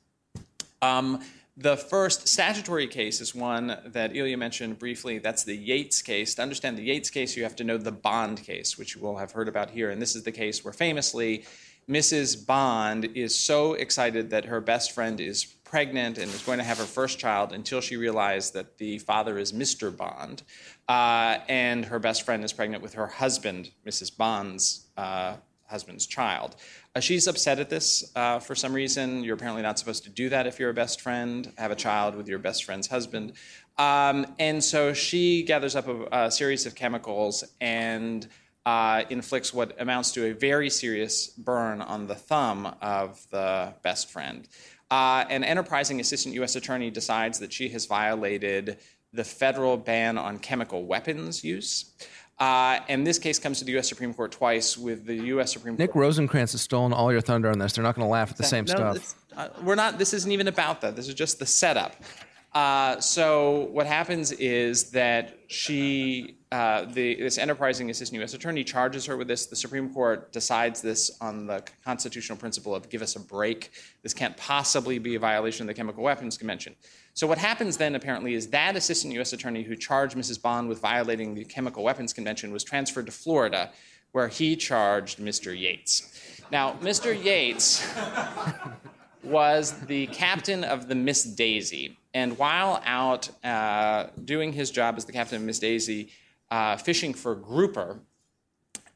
um, 0.83 1.23
the 1.57 1.77
first 1.77 2.27
statutory 2.27 2.87
case 2.87 3.21
is 3.21 3.35
one 3.35 3.77
that 3.85 4.16
Ilya 4.16 4.38
mentioned 4.38 4.79
briefly. 4.79 5.19
That's 5.19 5.45
the 5.45 5.55
Yates 5.55 6.01
case. 6.01 6.35
To 6.37 6.43
understand 6.43 6.79
the 6.79 6.85
Yates 6.85 7.11
case, 7.11 7.37
you 7.37 7.43
have 7.43 7.57
to 7.57 7.64
know 7.64 7.77
the 7.77 7.93
Bond 7.93 8.43
case, 8.43 8.79
which 8.79 8.95
you 8.95 9.03
will 9.03 9.19
have 9.19 9.33
heard 9.33 9.47
about 9.47 9.69
here. 9.69 9.90
And 9.90 10.01
this 10.01 10.16
is 10.16 10.23
the 10.23 10.33
case 10.33 10.64
where 10.64 10.73
famously 10.73 11.45
Mrs. 11.87 12.47
Bond 12.47 13.11
is 13.14 13.38
so 13.38 13.75
excited 13.75 14.31
that 14.31 14.47
her 14.47 14.61
best 14.62 14.93
friend 14.93 15.21
is 15.21 15.45
pregnant 15.70 16.18
and 16.18 16.28
is 16.35 16.42
going 16.42 16.59
to 16.59 16.64
have 16.64 16.78
her 16.78 16.85
first 16.85 17.20
child 17.20 17.52
until 17.52 17.80
she 17.80 17.96
realized 17.96 18.54
that 18.54 18.76
the 18.78 18.98
father 18.98 19.38
is 19.38 19.52
Mr. 19.52 19.96
Bond. 19.96 20.42
Uh, 20.88 21.38
and 21.48 21.85
her 21.85 22.00
best 22.00 22.24
friend 22.24 22.42
is 22.42 22.52
pregnant 22.52 22.83
with 22.83 22.94
her 22.94 23.06
husband, 23.06 23.70
Mrs. 23.87 24.14
Bond's 24.16 24.88
uh, 24.96 25.37
husband's 25.66 26.06
child. 26.06 26.56
Uh, 26.96 27.00
she's 27.00 27.28
upset 27.28 27.61
at 27.61 27.70
this 27.70 28.11
uh, 28.16 28.40
for 28.40 28.56
some 28.56 28.72
reason. 28.72 29.22
You're 29.22 29.37
apparently 29.37 29.62
not 29.62 29.78
supposed 29.78 30.02
to 30.04 30.11
do 30.11 30.28
that 30.30 30.48
if 30.48 30.59
you're 30.59 30.70
a 30.70 30.74
best 30.74 31.00
friend, 31.00 31.52
have 31.56 31.70
a 31.70 31.76
child 31.76 32.16
with 32.16 32.26
your 32.26 32.40
best 32.40 32.64
friend's 32.64 32.88
husband. 32.88 33.35
Um, 33.78 34.26
and 34.40 34.62
so 34.62 34.92
she 34.92 35.44
gathers 35.44 35.76
up 35.76 35.87
a, 35.87 36.24
a 36.24 36.30
series 36.33 36.66
of 36.66 36.74
chemicals 36.74 37.44
and 37.61 38.26
uh, 38.66 39.04
inflicts 39.09 39.54
what 39.54 39.80
amounts 39.80 40.11
to 40.12 40.26
a 40.26 40.35
very 40.35 40.68
serious 40.68 41.28
burn 41.28 41.80
on 41.80 42.09
the 42.09 42.14
thumb 42.16 42.74
of 42.83 43.24
the 43.30 43.72
best 43.83 44.11
friend. 44.11 44.48
Uh, 44.90 45.24
an 45.29 45.44
enterprising 45.44 46.00
assistant 46.00 46.35
U.S. 46.37 46.57
attorney 46.57 46.90
decides 46.90 47.38
that 47.38 47.53
she 47.53 47.68
has 47.68 47.87
violated 47.87 48.79
the 49.12 49.24
federal 49.24 49.76
ban 49.76 50.18
on 50.18 50.38
chemical 50.38 50.85
weapons 50.85 51.44
use. 51.44 51.92
Uh, 52.38 52.81
and 52.88 53.07
this 53.07 53.18
case 53.18 53.38
comes 53.38 53.59
to 53.59 53.64
the 53.64 53.72
U.S. 53.72 53.88
Supreme 53.88 54.14
Court 54.14 54.33
twice 54.33 54.76
with 54.79 55.05
the 55.05 55.14
U.S. 55.14 55.53
Supreme 55.53 55.76
Nick 55.76 55.92
Court. 55.92 56.07
Nick 56.07 56.29
Rosenkranz 56.31 56.53
has 56.53 56.62
stolen 56.62 56.92
all 56.92 57.12
your 57.12 57.20
thunder 57.20 57.50
on 57.50 57.59
this. 57.59 57.74
They're 57.74 57.85
not 57.85 57.94
going 57.94 58.07
to 58.07 58.11
laugh 58.11 58.31
at 58.31 58.38
the 58.38 58.44
same 58.44 58.64
no, 58.64 58.94
stuff. 58.94 59.14
Uh, 59.37 59.48
we're 59.62 59.74
not. 59.74 59.98
This 59.98 60.14
isn't 60.14 60.33
even 60.33 60.48
about 60.48 60.81
that. 60.81 60.96
This 60.96 61.07
is 61.07 61.14
just 61.14 61.38
the 61.38 61.46
setup. 61.46 61.96
Uh, 62.55 62.98
so 62.98 63.68
what 63.72 63.87
happens 63.87 64.33
is 64.33 64.90
that 64.92 65.38
she 65.48 66.39
uh, 66.52 66.84
the, 66.86 67.14
this 67.14 67.38
enterprising 67.38 67.90
assistant 67.90 68.18
U.S. 68.18 68.34
attorney 68.34 68.64
charges 68.64 69.06
her 69.06 69.16
with 69.16 69.28
this. 69.28 69.46
The 69.46 69.54
Supreme 69.54 69.92
Court 69.94 70.32
decides 70.32 70.82
this 70.82 71.16
on 71.20 71.46
the 71.46 71.62
constitutional 71.84 72.36
principle 72.36 72.74
of 72.74 72.88
give 72.88 73.02
us 73.02 73.14
a 73.14 73.20
break. 73.20 73.70
This 74.02 74.12
can't 74.12 74.36
possibly 74.36 74.98
be 74.98 75.14
a 75.14 75.18
violation 75.20 75.62
of 75.62 75.68
the 75.68 75.74
Chemical 75.74 76.02
Weapons 76.02 76.36
Convention. 76.36 76.74
So 77.14 77.28
what 77.28 77.38
happens 77.38 77.76
then, 77.76 77.94
apparently, 77.94 78.34
is 78.34 78.48
that 78.48 78.74
assistant 78.74 79.14
U.S. 79.14 79.32
attorney 79.32 79.62
who 79.62 79.76
charged 79.76 80.16
Mrs. 80.16 80.42
Bond 80.42 80.68
with 80.68 80.80
violating 80.80 81.34
the 81.34 81.44
Chemical 81.44 81.84
Weapons 81.84 82.12
Convention 82.12 82.52
was 82.52 82.64
transferred 82.64 83.06
to 83.06 83.12
Florida, 83.12 83.70
where 84.10 84.26
he 84.26 84.56
charged 84.56 85.20
Mr. 85.20 85.56
Yates. 85.56 86.40
Now, 86.50 86.72
Mr. 86.80 87.12
Yates 87.22 87.86
was 89.22 89.72
the 89.82 90.08
captain 90.08 90.64
of 90.64 90.88
the 90.88 90.96
Miss 90.96 91.22
Daisy, 91.22 91.96
and 92.12 92.36
while 92.38 92.82
out 92.84 93.30
uh, 93.44 94.08
doing 94.24 94.52
his 94.52 94.72
job 94.72 94.96
as 94.96 95.04
the 95.04 95.12
captain 95.12 95.36
of 95.36 95.42
Miss 95.42 95.60
Daisy, 95.60 96.10
uh, 96.50 96.76
fishing 96.76 97.14
for 97.14 97.34
grouper, 97.34 98.00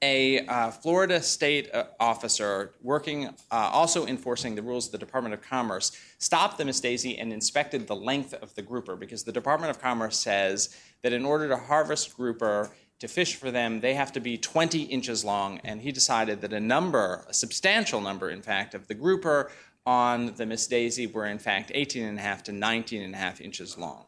a 0.02 0.46
uh, 0.46 0.70
Florida 0.70 1.22
state 1.22 1.74
uh, 1.74 1.84
officer 1.98 2.72
working, 2.82 3.28
uh, 3.28 3.32
also 3.50 4.06
enforcing 4.06 4.54
the 4.54 4.62
rules 4.62 4.86
of 4.86 4.92
the 4.92 4.98
Department 4.98 5.32
of 5.32 5.40
Commerce, 5.40 5.92
stopped 6.18 6.58
the 6.58 6.64
Miss 6.64 6.80
Daisy 6.80 7.16
and 7.18 7.32
inspected 7.32 7.86
the 7.86 7.96
length 7.96 8.34
of 8.34 8.54
the 8.54 8.62
grouper 8.62 8.96
because 8.96 9.24
the 9.24 9.32
Department 9.32 9.70
of 9.70 9.80
Commerce 9.80 10.18
says 10.18 10.76
that 11.02 11.12
in 11.12 11.24
order 11.24 11.48
to 11.48 11.56
harvest 11.56 12.16
grouper, 12.16 12.70
to 13.00 13.08
fish 13.08 13.34
for 13.34 13.50
them, 13.50 13.80
they 13.80 13.94
have 13.94 14.12
to 14.12 14.20
be 14.20 14.38
20 14.38 14.82
inches 14.82 15.24
long. 15.24 15.60
And 15.64 15.80
he 15.80 15.92
decided 15.92 16.40
that 16.42 16.52
a 16.52 16.60
number, 16.60 17.24
a 17.28 17.34
substantial 17.34 18.00
number, 18.00 18.30
in 18.30 18.40
fact, 18.40 18.74
of 18.74 18.86
the 18.88 18.94
grouper 18.94 19.50
on 19.86 20.34
the 20.36 20.46
Miss 20.46 20.66
Daisy 20.66 21.06
were 21.06 21.26
in 21.26 21.38
fact 21.38 21.70
18 21.74 22.04
and 22.04 22.18
a 22.18 22.22
half 22.22 22.42
to 22.44 22.52
19 22.52 23.02
and 23.02 23.14
a 23.14 23.18
half 23.18 23.40
inches 23.40 23.76
long. 23.76 24.06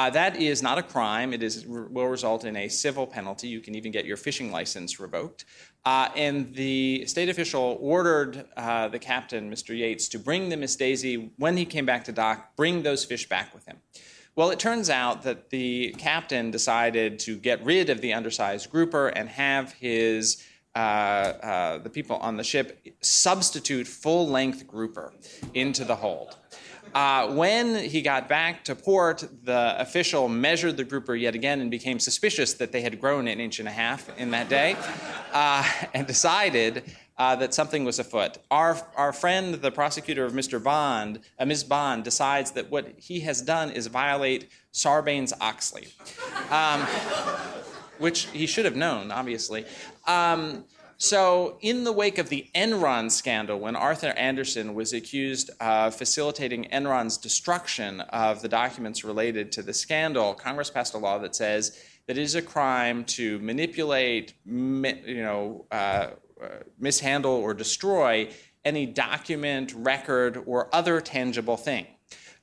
Uh, 0.00 0.08
that 0.08 0.40
is 0.40 0.62
not 0.62 0.78
a 0.78 0.82
crime. 0.82 1.34
It 1.34 1.42
is, 1.42 1.66
will 1.66 2.06
result 2.06 2.46
in 2.46 2.56
a 2.56 2.68
civil 2.70 3.06
penalty. 3.06 3.48
You 3.48 3.60
can 3.60 3.74
even 3.74 3.92
get 3.92 4.06
your 4.06 4.16
fishing 4.16 4.50
license 4.50 4.98
revoked. 4.98 5.44
Uh, 5.84 6.08
and 6.16 6.54
the 6.54 7.04
state 7.04 7.28
official 7.28 7.76
ordered 7.82 8.46
uh, 8.56 8.88
the 8.88 8.98
captain, 8.98 9.50
Mr. 9.50 9.76
Yates, 9.76 10.08
to 10.08 10.18
bring 10.18 10.48
the 10.48 10.56
Miss 10.56 10.74
Daisy 10.74 11.32
when 11.36 11.54
he 11.58 11.66
came 11.66 11.84
back 11.84 12.04
to 12.04 12.12
dock, 12.12 12.56
bring 12.56 12.82
those 12.82 13.04
fish 13.04 13.28
back 13.28 13.52
with 13.52 13.66
him. 13.66 13.76
Well, 14.36 14.48
it 14.48 14.58
turns 14.58 14.88
out 14.88 15.20
that 15.24 15.50
the 15.50 15.94
captain 15.98 16.50
decided 16.50 17.18
to 17.18 17.36
get 17.36 17.62
rid 17.62 17.90
of 17.90 18.00
the 18.00 18.14
undersized 18.14 18.70
grouper 18.70 19.08
and 19.08 19.28
have 19.28 19.72
his 19.72 20.42
uh, 20.74 20.78
uh, 20.78 21.78
the 21.78 21.90
people 21.90 22.16
on 22.16 22.38
the 22.38 22.44
ship 22.44 22.86
substitute 23.02 23.86
full 23.86 24.26
length 24.26 24.66
grouper 24.66 25.12
into 25.52 25.84
the 25.84 25.96
hold. 25.96 26.38
Uh, 26.94 27.32
when 27.34 27.74
he 27.76 28.02
got 28.02 28.28
back 28.28 28.64
to 28.64 28.74
port, 28.74 29.24
the 29.44 29.80
official 29.80 30.28
measured 30.28 30.76
the 30.76 30.84
grouper 30.84 31.14
yet 31.14 31.34
again 31.34 31.60
and 31.60 31.70
became 31.70 31.98
suspicious 31.98 32.54
that 32.54 32.72
they 32.72 32.80
had 32.80 33.00
grown 33.00 33.28
an 33.28 33.38
inch 33.38 33.60
and 33.60 33.68
a 33.68 33.72
half 33.72 34.16
in 34.18 34.30
that 34.30 34.48
day 34.48 34.76
uh, 35.32 35.64
and 35.94 36.06
decided 36.06 36.82
uh, 37.16 37.36
that 37.36 37.52
something 37.52 37.84
was 37.84 37.98
afoot. 37.98 38.38
Our, 38.50 38.80
our 38.96 39.12
friend, 39.12 39.54
the 39.54 39.70
prosecutor 39.70 40.24
of 40.24 40.32
Mr. 40.32 40.62
Bond, 40.62 41.20
uh, 41.38 41.44
Ms. 41.44 41.64
Bond, 41.64 42.02
decides 42.02 42.52
that 42.52 42.70
what 42.70 42.94
he 42.96 43.20
has 43.20 43.42
done 43.42 43.70
is 43.70 43.86
violate 43.88 44.48
Sarbanes 44.72 45.32
Oxley, 45.40 45.88
um, 46.50 46.80
which 47.98 48.26
he 48.28 48.46
should 48.46 48.64
have 48.64 48.74
known, 48.74 49.12
obviously. 49.12 49.66
Um, 50.06 50.64
so, 51.02 51.56
in 51.62 51.84
the 51.84 51.92
wake 51.92 52.18
of 52.18 52.28
the 52.28 52.46
Enron 52.54 53.10
scandal, 53.10 53.58
when 53.58 53.74
Arthur 53.74 54.08
Andersen 54.18 54.74
was 54.74 54.92
accused 54.92 55.48
of 55.58 55.94
facilitating 55.94 56.66
Enron's 56.70 57.16
destruction 57.16 58.02
of 58.02 58.42
the 58.42 58.48
documents 58.48 59.02
related 59.02 59.50
to 59.52 59.62
the 59.62 59.72
scandal, 59.72 60.34
Congress 60.34 60.68
passed 60.68 60.92
a 60.92 60.98
law 60.98 61.16
that 61.16 61.34
says 61.34 61.82
that 62.06 62.18
it 62.18 62.22
is 62.22 62.34
a 62.34 62.42
crime 62.42 63.04
to 63.04 63.38
manipulate, 63.38 64.34
you 64.44 65.22
know, 65.22 65.64
uh, 65.72 66.08
uh, 66.42 66.48
mishandle 66.78 67.32
or 67.32 67.54
destroy 67.54 68.28
any 68.66 68.84
document, 68.84 69.72
record, 69.74 70.42
or 70.44 70.68
other 70.70 71.00
tangible 71.00 71.56
thing. 71.56 71.86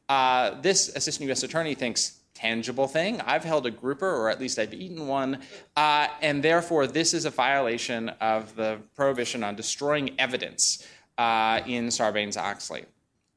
Uh, 0.09 0.59
this 0.61 0.89
assistant 0.95 1.27
U.S. 1.27 1.43
attorney 1.43 1.75
thinks 1.75 2.16
tangible 2.37 2.87
thing. 2.87 3.19
I've 3.21 3.43
held 3.43 3.65
a 3.65 3.71
grouper, 3.71 4.09
or 4.09 4.29
at 4.29 4.39
least 4.39 4.59
I've 4.59 4.73
eaten 4.73 5.07
one, 5.07 5.39
uh, 5.75 6.07
and 6.21 6.43
therefore 6.43 6.85
this 6.85 7.13
is 7.13 7.25
a 7.25 7.31
violation 7.31 8.09
of 8.21 8.55
the 8.55 8.79
prohibition 8.95 9.43
on 9.43 9.55
destroying 9.55 10.11
evidence 10.19 10.85
uh, 11.17 11.61
in 11.65 11.87
Sarbanes 11.87 12.37
Oxley. 12.37 12.85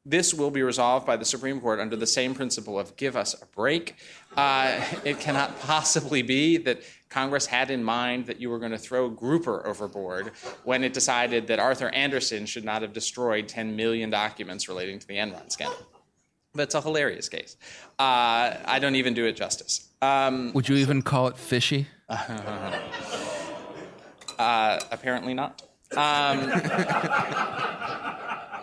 This 0.05 0.33
will 0.33 0.51
be 0.51 0.63
resolved 0.63 1.07
by 1.07 1.17
the 1.17 1.25
Supreme 1.25 1.61
Court 1.61 1.79
under 1.79 1.97
the 1.97 2.07
same 2.07 2.35
principle 2.35 2.79
of 2.79 2.97
give 2.97 3.17
us 3.17 3.35
a 3.41 3.47
break. 3.47 3.97
Uh, 4.37 4.83
it 5.05 5.21
cannot 5.21 5.61
possibly 5.61 6.23
be 6.23 6.57
that 6.59 6.83
Congress 7.11 7.47
had 7.47 7.71
in 7.71 7.85
mind 7.85 8.27
that 8.27 8.41
you 8.41 8.49
were 8.49 8.59
going 8.59 8.71
to 8.71 8.79
throw 8.79 9.09
grouper 9.11 9.67
overboard 9.67 10.33
when 10.65 10.85
it 10.85 10.93
decided 10.93 11.47
that 11.49 11.59
Arthur 11.59 11.89
Andersen 11.91 12.47
should 12.47 12.65
not 12.65 12.83
have 12.83 12.93
destroyed 12.93 13.49
10 13.49 13.77
million 13.77 14.09
documents 14.11 14.69
relating 14.69 14.99
to 14.99 15.07
the 15.07 15.17
Enron 15.17 15.51
scandal. 15.53 15.87
But 16.55 16.63
it's 16.63 16.75
a 16.75 16.81
hilarious 16.81 17.29
case. 17.29 17.57
Uh, 17.99 18.57
I 18.65 18.79
don't 18.81 18.97
even 18.97 19.15
do 19.15 19.27
it 19.27 19.37
justice. 19.37 19.89
Um, 20.03 20.53
Would 20.55 20.69
you 20.69 20.77
even 20.77 21.03
call 21.03 21.29
it 21.29 21.37
fishy? 21.37 21.87
uh, 22.09 22.79
apparently 24.91 25.35
not. 25.35 25.63
Um, 25.97 26.51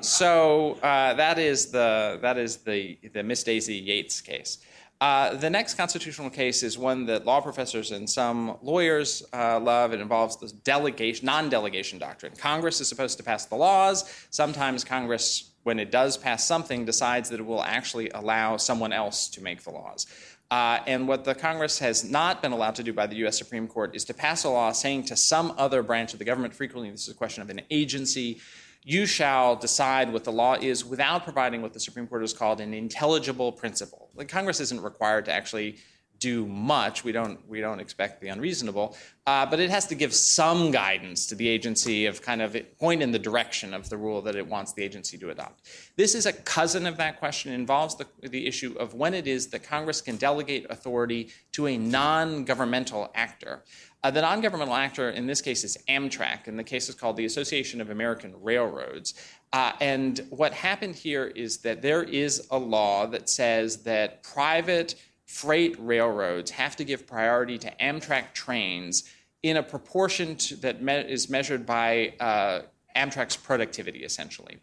so 0.02 0.78
uh, 0.84 1.14
that 1.14 1.40
is 1.40 1.72
the 1.72 2.20
that 2.22 2.38
is 2.38 2.58
the 2.58 2.98
the 3.14 3.24
Miss 3.24 3.44
Daisy 3.44 3.76
Yates 3.76 4.22
case. 4.22 4.60
Uh, 5.00 5.36
the 5.36 5.50
next 5.50 5.76
constitutional 5.76 6.30
case 6.30 6.64
is 6.64 6.78
one 6.78 7.06
that 7.06 7.24
law 7.24 7.40
professors 7.40 7.92
and 7.92 8.10
some 8.10 8.58
lawyers 8.64 9.24
uh, 9.32 9.60
love. 9.60 9.94
It 9.94 10.02
involves 10.02 10.38
the 10.38 10.52
delegation, 10.64 11.28
non-delegation 11.28 12.00
doctrine. 12.00 12.34
Congress 12.36 12.82
is 12.82 12.88
supposed 12.88 13.18
to 13.18 13.24
pass 13.24 13.46
the 13.46 13.56
laws. 13.56 14.12
Sometimes 14.32 14.84
Congress 14.84 15.52
when 15.68 15.80
it 15.80 15.92
does 15.92 16.16
pass 16.16 16.46
something, 16.46 16.86
decides 16.86 17.30
that 17.30 17.42
it 17.42 17.46
will 17.46 17.62
actually 17.62 18.10
allow 18.12 18.56
someone 18.56 18.94
else 18.94 19.28
to 19.28 19.44
make 19.44 19.66
the 19.66 19.70
laws. 19.70 20.08
Uh, 20.50 20.80
and 20.88 21.10
what 21.10 21.26
the 21.26 21.36
Congress 21.36 21.78
has 21.80 22.10
not 22.10 22.42
been 22.42 22.54
allowed 22.54 22.76
to 22.76 22.84
do 22.84 22.94
by 22.94 23.06
the 23.06 23.18
U.S. 23.18 23.38
Supreme 23.38 23.68
Court 23.68 23.94
is 23.94 24.06
to 24.06 24.14
pass 24.14 24.46
a 24.46 24.50
law 24.50 24.72
saying 24.72 25.04
to 25.08 25.18
some 25.18 25.54
other 25.58 25.84
branch 25.84 26.14
of 26.14 26.20
the 26.20 26.26
government, 26.26 26.56
frequently 26.56 26.90
this 26.90 27.02
is 27.02 27.14
a 27.14 27.18
question 27.18 27.42
of 27.42 27.50
an 27.50 27.60
agency, 27.70 28.40
you 28.84 29.06
shall 29.06 29.58
decide 29.58 30.14
what 30.14 30.24
the 30.24 30.32
law 30.32 30.54
is 30.54 30.86
without 30.86 31.26
providing 31.26 31.62
what 31.62 31.74
the 31.74 31.82
Supreme 31.82 32.08
Court 32.08 32.22
has 32.22 32.32
called 32.32 32.62
an 32.62 32.74
intelligible 32.74 33.52
principle. 33.52 34.10
Like 34.16 34.30
Congress 34.30 34.62
isn't 34.62 34.82
required 34.82 35.26
to 35.26 35.34
actually 35.34 35.80
do 36.20 36.46
much. 36.46 37.04
We 37.04 37.12
don't 37.12 37.40
we 37.48 37.62
don't 37.62 37.80
expect 37.80 38.22
the 38.22 38.30
unreasonable, 38.30 38.98
uh, 39.26 39.46
but 39.46 39.60
it 39.60 39.70
has 39.70 39.88
to 39.88 39.96
give 39.96 40.14
some 40.14 40.72
guidance 40.72 41.28
to 41.28 41.36
the 41.36 41.48
agency 41.48 42.06
of 42.06 42.22
kind 42.22 42.42
of 42.42 42.56
point 42.80 43.02
in 43.02 43.12
the 43.12 43.20
direction 43.20 43.74
of 43.74 43.90
the 43.90 43.98
rule 43.98 44.22
that 44.22 44.36
it 44.36 44.48
wants 44.48 44.74
the 44.74 44.84
agency 44.84 45.18
to 45.18 45.30
adopt. 45.30 45.62
This 45.96 46.16
is 46.16 46.26
a 46.26 46.34
cousin 46.34 46.86
of 46.86 46.98
that 46.98 47.20
question. 47.20 47.52
It 47.52 47.56
involves 47.56 47.96
the 47.96 48.08
the 48.22 48.48
issue 48.48 48.76
of 48.80 48.94
when 48.94 49.14
it 49.14 49.28
is 49.28 49.48
that 49.48 49.64
Congress 49.64 50.02
can 50.02 50.18
delegate 50.18 50.66
authority 50.70 51.30
to 51.54 51.68
a 51.68 51.78
non-governmental 51.78 53.12
actor. 53.16 53.64
Uh, 54.04 54.12
the 54.12 54.22
non-governmental 54.22 54.76
actor 54.76 55.10
in 55.10 55.26
this 55.26 55.42
case 55.42 55.64
is 55.64 55.78
Amtrak, 55.90 56.48
and 56.48 56.58
the 56.58 56.64
case 56.64 56.88
is 56.88 56.96
called 56.96 57.18
the 57.18 57.26
Association 57.26 57.82
of 57.82 57.90
American 57.90 58.34
Railroads. 58.42 59.16
Uh, 59.52 59.72
and 59.82 60.26
what 60.30 60.54
happened 60.54 60.96
here 60.96 61.26
is 61.26 61.58
that 61.60 61.82
there 61.82 62.04
is 62.04 62.48
a 62.52 62.58
law 62.58 63.08
that 63.08 63.30
says 63.30 63.78
that 63.84 64.22
private 64.22 64.96
freight 65.28 65.76
railroads 65.78 66.52
have 66.52 66.76
to 66.78 66.84
give 66.84 67.06
priority 67.06 67.58
to 67.60 67.72
Amtrak 67.80 68.34
trains 68.34 69.04
in 69.44 69.58
a 69.58 69.64
proportion 69.64 70.36
to, 70.36 70.56
that 70.58 70.82
me- 70.82 70.94
is 70.96 71.30
measured 71.30 71.66
by 71.66 72.14
uh, 72.20 72.62
Amtrak's 72.96 73.38
productivity, 73.38 74.04
essentially. 74.04 74.58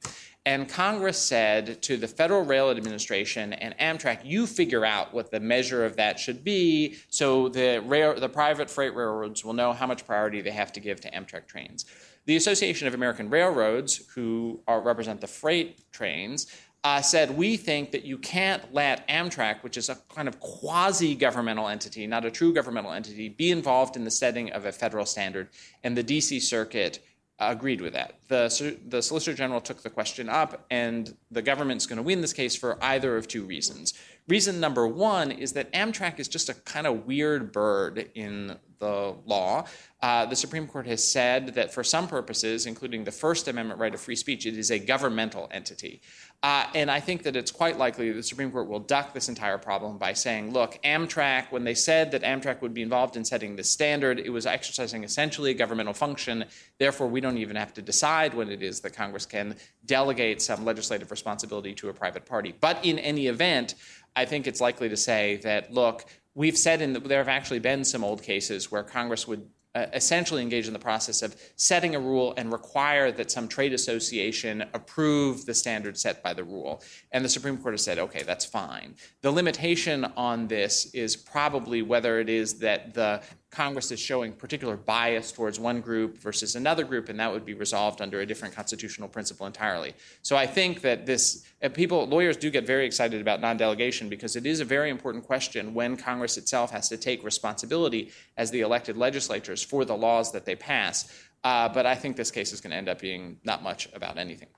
And 0.47 0.69
Congress 0.69 1.17
said 1.19 1.81
to 1.83 1.97
the 1.97 2.09
Federal 2.09 2.45
Rail 2.45 2.71
Administration 2.71 3.55
and 3.55 3.77
Amtrak, 3.79 4.21
you 4.25 4.47
figure 4.47 4.85
out 4.85 5.15
what 5.15 5.31
the 5.31 5.41
measure 5.41 5.87
of 5.87 5.97
that 5.97 6.19
should 6.19 6.45
be 6.45 6.97
so 7.09 7.49
the, 7.49 7.83
rail, 7.87 8.19
the 8.19 8.29
private 8.29 8.69
freight 8.69 8.95
railroads 8.95 9.45
will 9.45 9.55
know 9.55 9.73
how 9.73 9.87
much 9.87 10.07
priority 10.07 10.43
they 10.43 10.51
have 10.51 10.73
to 10.73 10.81
give 10.81 11.01
to 11.03 11.11
Amtrak 11.13 11.47
trains. 11.47 11.87
The 12.27 12.37
Association 12.37 12.89
of 12.89 12.95
American 12.95 13.31
Railroads, 13.31 14.07
who 14.15 14.61
are, 14.67 14.81
represent 14.81 15.21
the 15.21 15.27
freight 15.27 15.91
trains, 15.93 16.47
uh, 16.85 17.01
said, 17.01 17.31
We 17.37 17.57
think 17.57 17.91
that 17.93 18.05
you 18.05 18.19
can't 18.19 18.73
let 18.73 19.09
Amtrak, 19.09 19.63
which 19.63 19.77
is 19.77 19.89
a 19.89 19.97
kind 20.15 20.29
of 20.29 20.39
quasi 20.39 21.15
governmental 21.15 21.69
entity, 21.69 22.07
not 22.07 22.25
a 22.25 22.31
true 22.31 22.53
governmental 22.53 22.93
entity, 22.93 23.31
be 23.31 23.51
involved 23.51 23.97
in 23.97 24.05
the 24.05 24.11
setting 24.11 24.53
of 24.53 24.67
a 24.67 24.73
federal 24.73 25.07
standard. 25.07 25.49
And 25.83 25.97
the 25.97 26.05
DC 26.05 26.43
Circuit 26.43 27.01
agreed 27.41 27.81
with 27.81 27.95
that. 27.95 28.19
The, 28.29 28.79
the 28.87 29.03
Solicitor 29.03 29.37
General 29.37 29.61
took 29.61 29.83
the 29.83 29.91
question 29.91 30.29
up, 30.29 30.65
and 30.71 31.17
the 31.31 31.43
government's 31.43 31.87
going 31.87 31.97
to 31.97 32.03
win 32.03 32.21
this 32.21 32.33
case 32.33 32.55
for 32.55 32.79
either 32.83 33.17
of 33.17 33.27
two 33.27 33.45
reasons. 33.45 33.95
Reason 34.29 34.61
number 34.61 34.87
one 34.87 35.31
is 35.31 35.53
that 35.53 35.73
Amtrak 35.73 36.19
is 36.19 36.29
just 36.29 36.49
a 36.49 36.55
kind 36.55 36.87
of 36.87 37.07
weird 37.07 37.53
bird 37.53 38.11
in 38.15 38.57
the 38.79 39.15
law. 39.27 39.67
Uh, 40.01 40.27
the 40.27 40.37
Supreme 40.37 40.67
Court 40.67 40.87
has 40.87 41.03
said 41.07 41.55
that 41.55 41.75
for 41.75 41.83
some 41.83 42.07
purposes, 42.07 42.67
including 42.67 43.05
the 43.05 43.13
First 43.13 43.49
Amendment 43.49 43.81
right 43.81 43.93
of 43.93 44.01
free 44.01 44.17
speech, 44.17 44.47
it 44.47 44.57
is 44.57 44.71
a 44.71 44.79
governmental 44.79 45.49
entity. 45.51 46.01
Uh, 46.45 46.67
and 46.75 46.91
I 46.91 47.01
think 47.01 47.23
that 47.23 47.37
it's 47.37 47.51
quite 47.51 47.79
likely 47.79 48.13
the 48.13 48.23
Supreme 48.23 48.53
Court 48.53 48.69
will 48.69 48.79
duck 48.79 49.15
this 49.15 49.31
entire 49.31 49.57
problem 49.57 49.97
by 49.97 50.13
saying, 50.13 50.53
look, 50.53 50.79
Amtrak, 50.85 51.51
when 51.51 51.65
they 51.65 51.73
said 51.73 52.11
that 52.11 52.21
Amtrak 52.23 52.61
would 52.61 52.75
be 52.75 52.83
involved 52.83 53.17
in 53.17 53.25
setting 53.25 53.57
the 53.57 53.65
standard, 53.65 54.19
it 54.19 54.29
was 54.29 54.45
exercising 54.45 55.05
essentially 55.05 55.53
a 55.53 55.55
governmental 55.55 55.95
function. 55.95 56.45
Therefore, 56.79 57.07
we 57.07 57.23
don't 57.23 57.39
even 57.39 57.57
have 57.57 57.73
to 57.73 57.81
decide 57.81 58.35
when 58.35 58.51
it 58.51 58.63
is 58.63 58.81
that 58.81 58.93
Congress 58.93 59.25
can 59.25 59.57
delegate 59.87 60.43
some 60.43 60.67
legislative 60.67 61.11
responsibility 61.11 61.73
to 61.77 61.89
a 61.89 61.95
private 61.95 62.27
party. 62.27 62.55
But 62.61 62.85
in 62.85 62.99
any 62.99 63.27
event, 63.29 63.75
I 64.15 64.27
think 64.27 64.47
it's 64.47 64.61
likely 64.61 64.91
to 64.91 64.99
say 64.99 65.37
that, 65.45 65.73
look, 65.73 66.05
we've 66.35 66.59
said 66.59 66.83
in 66.83 66.93
the, 66.93 67.01
there 67.01 67.21
have 67.21 67.29
actually 67.29 67.61
been 67.61 67.87
some 67.87 68.05
old 68.05 68.23
cases 68.23 68.71
where 68.71 68.83
Congress 68.83 69.27
would 69.27 69.49
uh, 69.75 69.87
essentially 69.93 70.41
engage 70.43 70.67
in 70.67 70.73
the 70.73 70.79
process 70.79 71.23
of 71.23 71.35
setting 71.57 71.95
a 71.95 72.01
rule 72.01 72.35
and 72.37 72.53
require 72.53 73.11
that 73.11 73.31
some 73.31 73.49
trade 73.49 73.73
association 73.73 74.65
approve 74.73 75.47
the 75.47 75.55
standard 75.55 75.99
set 75.99 76.23
by 76.23 76.33
the 76.33 76.45
rule. 76.45 76.83
And 77.13 77.25
the 77.25 77.29
Supreme 77.29 77.59
Court 77.59 77.75
has 77.75 77.83
said, 77.83 77.99
okay, 77.99 78.23
that's 78.23 78.45
fine. 78.45 78.95
The 79.23 79.31
limitation 79.31 80.05
on 80.17 80.47
this 80.47 80.87
is 80.95 81.17
probably 81.17 81.83
whether 81.83 82.21
it 82.21 82.29
is 82.29 82.59
that 82.61 82.95
the 82.95 83.23
Congress 83.55 83.91
is 83.91 84.01
showing 84.01 84.33
particular 84.33 84.77
bias 84.77 85.33
towards 85.33 85.59
one 85.59 85.81
group 85.81 86.19
versus 86.19 86.57
another 86.57 86.85
group, 86.85 87.09
and 87.09 87.19
that 87.21 87.33
would 87.33 87.45
be 87.45 87.55
resolved 87.55 88.01
under 88.01 88.21
a 88.21 88.27
different 88.27 88.55
constitutional 88.55 89.09
principle 89.09 89.47
entirely. 89.47 89.95
So 90.23 90.37
I 90.37 90.47
think 90.47 90.81
that 90.83 91.07
this 91.07 91.45
people, 91.73 92.07
lawyers 92.07 92.37
do 92.37 92.51
get 92.51 92.67
very 92.67 92.85
excited 92.85 93.21
about 93.21 93.41
non-delegation 93.41 94.09
because 94.09 94.37
it 94.37 94.45
is 94.45 94.61
a 94.61 94.65
very 94.65 94.91
important 94.91 95.25
question 95.25 95.73
when 95.73 95.97
Congress 95.97 96.37
itself 96.37 96.71
has 96.73 96.89
to 96.89 96.97
take 96.97 97.25
responsibility 97.25 98.11
as 98.37 98.51
the 98.51 98.61
elected 98.61 98.97
legislatures 98.97 99.63
for 99.63 99.85
the 99.85 99.97
laws 99.97 100.33
that 100.33 100.45
they 100.45 100.57
pass. 100.57 101.13
Uh, 101.45 101.69
but 101.69 101.87
I 101.87 101.95
think 101.95 102.17
this 102.17 102.31
case 102.31 102.53
is 102.53 102.61
going 102.61 102.73
to 102.73 102.77
end 102.77 102.89
up 102.89 103.01
being 103.01 103.39
not 103.45 103.63
much 103.63 103.89
about 103.95 104.19
anything. 104.19 104.49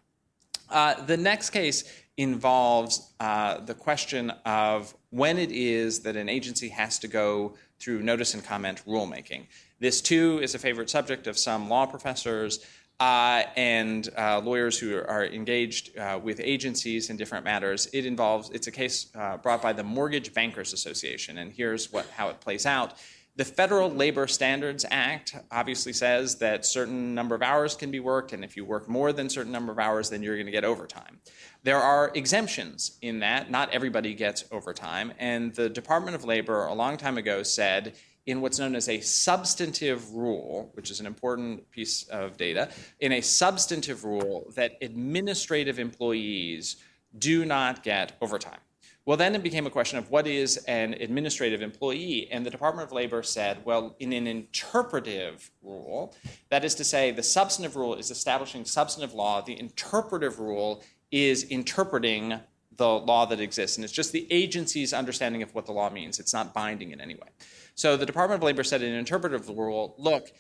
Uh, 0.69 0.95
the 1.05 1.17
next 1.17 1.51
case 1.51 1.85
involves 2.17 3.13
uh, 3.21 3.59
the 3.61 3.75
question 3.75 4.31
of 4.45 4.95
when 5.11 5.39
it 5.39 5.53
is 5.53 6.01
that 6.01 6.17
an 6.17 6.29
agency 6.29 6.69
has 6.69 6.99
to 6.99 7.09
go 7.09 7.55
through 7.81 8.03
notice 8.03 8.35
and 8.35 8.45
comment 8.45 8.83
rulemaking. 8.87 9.47
This, 9.79 10.01
too, 10.01 10.41
is 10.43 10.55
a 10.55 10.59
favorite 10.59 10.91
subject 10.91 11.27
of 11.27 11.37
some 11.37 11.69
law 11.69 11.87
professors 11.87 12.65
uh, 12.99 13.43
and 13.57 14.09
uh, 14.17 14.41
lawyers 14.41 14.79
who 14.79 14.97
are 14.97 15.27
engaged 15.27 15.97
uh, 15.99 16.19
with 16.23 16.41
agencies 16.41 17.11
in 17.11 17.17
different 17.17 17.45
matters. 17.45 17.89
It 17.93 18.07
involves, 18.07 18.51
it's 18.51 18.67
a 18.67 18.73
case 18.73 19.09
uh, 19.15 19.37
brought 19.37 19.61
by 19.61 19.75
the 19.75 19.85
Mortgage 19.85 20.33
Bankers 20.33 20.73
Association, 20.73 21.39
and 21.39 21.53
here's 21.53 21.93
what, 21.93 22.09
how 22.11 22.31
it 22.31 22.41
plays 22.41 22.65
out. 22.65 22.95
The 23.37 23.45
Federal 23.45 23.91
Labor 23.91 24.27
Standards 24.27 24.87
Act 24.91 25.37
obviously 25.51 25.93
says 25.93 26.37
that 26.37 26.65
certain 26.65 27.15
number 27.15 27.35
of 27.35 27.43
hours 27.43 27.75
can 27.75 27.91
be 27.91 28.01
worked, 28.01 28.33
and 28.33 28.43
if 28.43 28.57
you 28.57 28.65
work 28.65 28.89
more 28.89 29.13
than 29.13 29.29
certain 29.29 29.53
number 29.53 29.71
of 29.71 29.79
hours, 29.79 30.09
then 30.09 30.23
you're 30.23 30.37
going 30.37 30.47
to 30.47 30.53
get 30.53 30.65
overtime. 30.65 31.21
There 31.63 31.77
are 31.77 32.11
exemptions 32.15 32.97
in 33.03 33.19
that. 33.19 33.51
Not 33.51 33.75
everybody 33.75 34.15
gets 34.15 34.47
overtime, 34.51 35.13
and 35.19 35.55
the 35.55 35.69
Department 35.69 36.15
of 36.15 36.25
Labor 36.25 36.65
a 36.65 36.73
long 36.73 36.97
time 36.97 37.19
ago 37.19 37.43
said 37.43 37.95
in 38.25 38.41
what's 38.41 38.59
known 38.59 38.75
as 38.75 38.89
a 38.89 39.03
substantive 39.03 40.15
rule, 40.15 40.71
which 40.73 40.91
is 40.91 41.01
an 41.01 41.07
important 41.07 41.71
piece 41.71 42.05
of 42.05 42.39
data, 42.39 42.71
in 43.01 43.13
a 43.13 43.21
substantive 43.21 44.03
rule 44.03 44.51
that 44.57 44.79
administrative 44.81 45.79
employees 45.79 46.77
do 47.19 47.45
not 47.45 47.83
get 47.83 48.13
overtime. 48.23 48.61
Well, 49.07 49.17
then 49.17 49.37
it 49.37 49.43
became 49.45 49.67
a 49.67 49.71
question 49.71 49.99
of 49.99 50.11
what 50.11 50.27
is 50.27 50.57
an 50.67 50.95
administrative 50.95 51.63
employee? 51.63 52.29
And 52.33 52.45
the 52.45 52.51
Department 52.51 52.89
of 52.89 52.93
Labor 52.93 53.23
said, 53.23 53.65
well, 53.65 53.95
in 54.01 54.13
an 54.13 54.27
interpretive 54.27 55.53
rule, 55.63 56.17
that 56.51 56.65
is 56.65 56.75
to 56.75 56.85
say, 56.85 57.13
the 57.13 57.23
substantive 57.23 57.77
rule 57.77 57.95
is 57.95 58.11
establishing 58.11 58.65
substantive 58.65 59.15
law, 59.15 59.41
the 59.41 59.59
interpretive 59.59 60.41
rule 60.41 60.83
is 61.13 61.45
interpreting 61.45 62.41
the 62.77 62.89
law 62.89 63.25
that 63.27 63.39
exists. 63.41 63.77
And 63.77 63.85
it's 63.85 63.93
just 63.93 64.11
the 64.11 64.27
agency's 64.29 64.93
understanding 64.93 65.41
of 65.41 65.55
what 65.55 65.67
the 65.67 65.73
law 65.73 65.89
means, 65.89 66.19
it's 66.19 66.35
not 66.35 66.53
binding 66.53 66.91
in 66.91 67.01
any 67.01 67.15
way. 67.15 67.29
So 67.77 67.97
the 67.97 68.07
Department 68.07 68.41
of 68.41 68.45
Labor 68.45 68.65
said 68.65 68.83
in 68.83 68.93
an 68.93 68.99
interpretive 68.99 69.49
rule 69.49 69.95
look, 69.99 70.33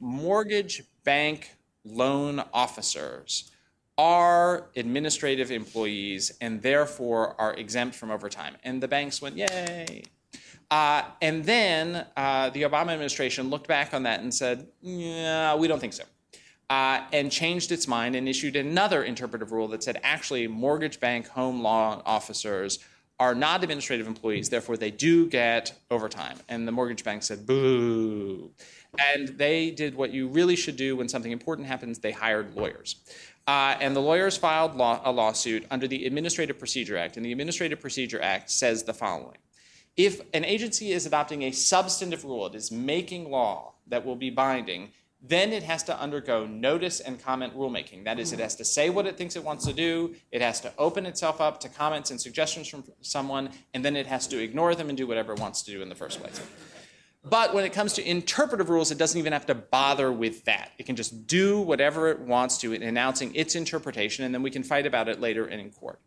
mortgage 0.00 0.82
bank 1.04 1.54
loan 1.84 2.42
officers 2.52 3.52
are 3.98 4.70
administrative 4.76 5.50
employees 5.50 6.32
and 6.40 6.62
therefore 6.62 7.34
are 7.40 7.52
exempt 7.54 7.96
from 7.96 8.10
overtime. 8.12 8.56
And 8.62 8.80
the 8.80 8.88
banks 8.88 9.20
went, 9.20 9.36
yay. 9.36 10.04
Uh, 10.70 11.02
and 11.20 11.44
then 11.44 12.06
uh, 12.16 12.50
the 12.50 12.62
Obama 12.62 12.92
administration 12.92 13.50
looked 13.50 13.66
back 13.66 13.92
on 13.92 14.04
that 14.04 14.20
and 14.20 14.32
said, 14.32 14.68
yeah, 14.80 15.54
we 15.56 15.66
don't 15.66 15.80
think 15.80 15.94
so. 15.94 16.04
Uh, 16.70 17.02
and 17.12 17.32
changed 17.32 17.72
its 17.72 17.88
mind 17.88 18.14
and 18.14 18.28
issued 18.28 18.54
another 18.54 19.02
interpretive 19.02 19.52
rule 19.52 19.66
that 19.68 19.82
said 19.82 19.98
actually, 20.02 20.46
mortgage 20.46 21.00
bank 21.00 21.26
home 21.26 21.62
loan 21.62 22.02
officers 22.04 22.78
are 23.18 23.34
not 23.34 23.62
administrative 23.62 24.06
employees, 24.06 24.48
therefore 24.48 24.76
they 24.76 24.90
do 24.90 25.26
get 25.28 25.72
overtime. 25.90 26.38
And 26.48 26.68
the 26.68 26.72
mortgage 26.72 27.02
bank 27.02 27.22
said, 27.24 27.46
boo. 27.46 28.50
And 29.12 29.28
they 29.28 29.70
did 29.70 29.94
what 29.94 30.12
you 30.12 30.28
really 30.28 30.56
should 30.56 30.76
do 30.76 30.94
when 30.96 31.08
something 31.08 31.32
important 31.32 31.66
happens 31.66 31.98
they 31.98 32.12
hired 32.12 32.54
lawyers. 32.54 32.96
Uh, 33.48 33.78
and 33.80 33.96
the 33.96 34.00
lawyers 34.00 34.36
filed 34.36 34.74
law, 34.74 35.00
a 35.04 35.10
lawsuit 35.10 35.64
under 35.70 35.88
the 35.88 36.04
Administrative 36.04 36.58
Procedure 36.58 36.98
Act. 36.98 37.16
And 37.16 37.24
the 37.24 37.32
Administrative 37.32 37.80
Procedure 37.80 38.20
Act 38.20 38.50
says 38.50 38.84
the 38.84 38.92
following 38.92 39.38
If 39.96 40.20
an 40.34 40.44
agency 40.44 40.92
is 40.92 41.06
adopting 41.06 41.42
a 41.42 41.50
substantive 41.50 42.24
rule, 42.24 42.46
it 42.46 42.54
is 42.54 42.70
making 42.70 43.30
law 43.30 43.72
that 43.86 44.04
will 44.04 44.16
be 44.16 44.28
binding, 44.28 44.90
then 45.22 45.54
it 45.54 45.62
has 45.62 45.82
to 45.84 45.98
undergo 45.98 46.44
notice 46.44 47.00
and 47.00 47.18
comment 47.18 47.56
rulemaking. 47.56 48.04
That 48.04 48.18
is, 48.18 48.34
it 48.34 48.38
has 48.38 48.54
to 48.56 48.66
say 48.66 48.90
what 48.90 49.06
it 49.06 49.16
thinks 49.16 49.34
it 49.34 49.42
wants 49.42 49.64
to 49.64 49.72
do, 49.72 50.14
it 50.30 50.42
has 50.42 50.60
to 50.60 50.72
open 50.76 51.06
itself 51.06 51.40
up 51.40 51.58
to 51.60 51.70
comments 51.70 52.10
and 52.10 52.20
suggestions 52.20 52.68
from 52.68 52.84
someone, 53.00 53.48
and 53.72 53.82
then 53.82 53.96
it 53.96 54.06
has 54.06 54.26
to 54.26 54.38
ignore 54.38 54.74
them 54.74 54.90
and 54.90 54.98
do 54.98 55.06
whatever 55.06 55.32
it 55.32 55.40
wants 55.40 55.62
to 55.62 55.70
do 55.70 55.80
in 55.80 55.88
the 55.88 55.94
first 55.94 56.20
place. 56.20 56.38
But 57.28 57.54
when 57.54 57.64
it 57.64 57.72
comes 57.72 57.92
to 57.94 58.08
interpretive 58.08 58.70
rules, 58.70 58.90
it 58.90 58.98
doesn't 58.98 59.18
even 59.18 59.32
have 59.32 59.46
to 59.46 59.54
bother 59.54 60.12
with 60.12 60.44
that. 60.44 60.72
It 60.78 60.86
can 60.86 60.96
just 60.96 61.26
do 61.26 61.60
whatever 61.60 62.08
it 62.08 62.20
wants 62.20 62.58
to 62.58 62.72
in 62.72 62.82
announcing 62.82 63.34
its 63.34 63.54
interpretation, 63.54 64.24
and 64.24 64.34
then 64.34 64.42
we 64.42 64.50
can 64.50 64.62
fight 64.62 64.86
about 64.86 65.08
it 65.08 65.20
later 65.20 65.46
in 65.46 65.70
court. 65.70 66.00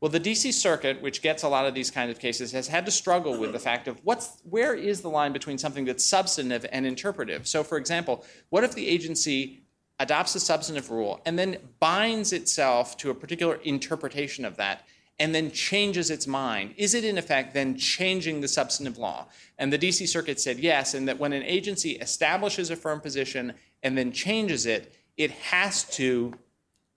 Well, 0.00 0.10
the 0.10 0.18
DC 0.18 0.52
Circuit, 0.52 1.00
which 1.00 1.22
gets 1.22 1.44
a 1.44 1.48
lot 1.48 1.64
of 1.64 1.74
these 1.74 1.90
kinds 1.90 2.10
of 2.10 2.18
cases, 2.18 2.50
has 2.52 2.66
had 2.66 2.84
to 2.86 2.92
struggle 2.92 3.38
with 3.38 3.52
the 3.52 3.60
fact 3.60 3.86
of 3.86 4.00
what's 4.02 4.40
where 4.42 4.74
is 4.74 5.00
the 5.00 5.08
line 5.08 5.32
between 5.32 5.58
something 5.58 5.84
that's 5.84 6.04
substantive 6.04 6.66
and 6.72 6.84
interpretive. 6.84 7.46
So, 7.46 7.62
for 7.62 7.78
example, 7.78 8.24
what 8.50 8.64
if 8.64 8.74
the 8.74 8.88
agency 8.88 9.62
adopts 10.00 10.34
a 10.34 10.40
substantive 10.40 10.90
rule 10.90 11.20
and 11.24 11.38
then 11.38 11.56
binds 11.78 12.32
itself 12.32 12.96
to 12.96 13.10
a 13.10 13.14
particular 13.14 13.60
interpretation 13.62 14.44
of 14.44 14.56
that 14.56 14.84
and 15.18 15.34
then 15.34 15.50
changes 15.50 16.10
its 16.10 16.26
mind, 16.26 16.74
is 16.76 16.94
it 16.94 17.04
in 17.04 17.18
effect 17.18 17.54
then 17.54 17.76
changing 17.76 18.40
the 18.40 18.48
substantive 18.48 18.98
law? 18.98 19.26
And 19.58 19.72
the 19.72 19.78
DC 19.78 20.08
Circuit 20.08 20.40
said 20.40 20.58
yes, 20.58 20.94
and 20.94 21.06
that 21.08 21.18
when 21.18 21.32
an 21.32 21.42
agency 21.42 21.92
establishes 21.92 22.70
a 22.70 22.76
firm 22.76 23.00
position 23.00 23.54
and 23.82 23.96
then 23.96 24.12
changes 24.12 24.66
it, 24.66 24.94
it 25.16 25.30
has 25.30 25.84
to 25.96 26.34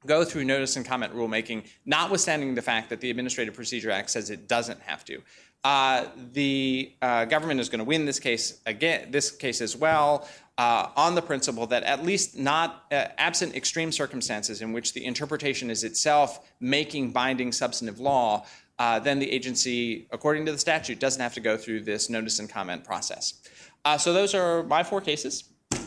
go 0.05 0.23
through 0.23 0.45
notice 0.45 0.75
and 0.75 0.85
comment 0.85 1.13
rulemaking, 1.13 1.65
notwithstanding 1.85 2.55
the 2.55 2.61
fact 2.61 2.89
that 2.89 3.01
the 3.01 3.09
Administrative 3.09 3.53
Procedure 3.53 3.91
Act 3.91 4.09
says 4.09 4.29
it 4.29 4.47
doesn't 4.47 4.79
have 4.81 5.03
to. 5.05 5.21
Uh, 5.65 6.05
the 6.33 6.93
uh, 7.01 7.25
government 7.25 7.59
is 7.59 7.69
going 7.69 7.79
to 7.79 7.85
win 7.85 8.05
this 8.05 8.19
case 8.19 8.61
again, 8.67 9.09
this 9.09 9.31
case 9.31 9.61
as 9.61 9.75
well 9.75 10.27
uh, 10.59 10.89
on 10.95 11.15
the 11.15 11.21
principle 11.23 11.65
that 11.65 11.81
at 11.81 12.05
least 12.05 12.37
not 12.37 12.85
uh, 12.91 13.07
absent 13.17 13.55
extreme 13.55 13.91
circumstances 13.91 14.61
in 14.61 14.73
which 14.73 14.93
the 14.93 15.03
interpretation 15.03 15.71
is 15.71 15.83
itself 15.83 16.47
making 16.59 17.09
binding 17.09 17.51
substantive 17.51 17.99
law, 17.99 18.45
uh, 18.77 18.99
then 18.99 19.17
the 19.17 19.31
agency, 19.31 20.07
according 20.11 20.45
to 20.45 20.51
the 20.51 20.59
statute, 20.59 20.99
doesn't 20.99 21.21
have 21.21 21.33
to 21.33 21.41
go 21.41 21.57
through 21.57 21.81
this 21.81 22.11
notice 22.11 22.37
and 22.37 22.47
comment 22.47 22.83
process. 22.83 23.41
Uh, 23.85 23.97
so 23.97 24.13
those 24.13 24.35
are 24.35 24.61
my 24.65 24.83
four 24.83 25.01
cases, 25.01 25.45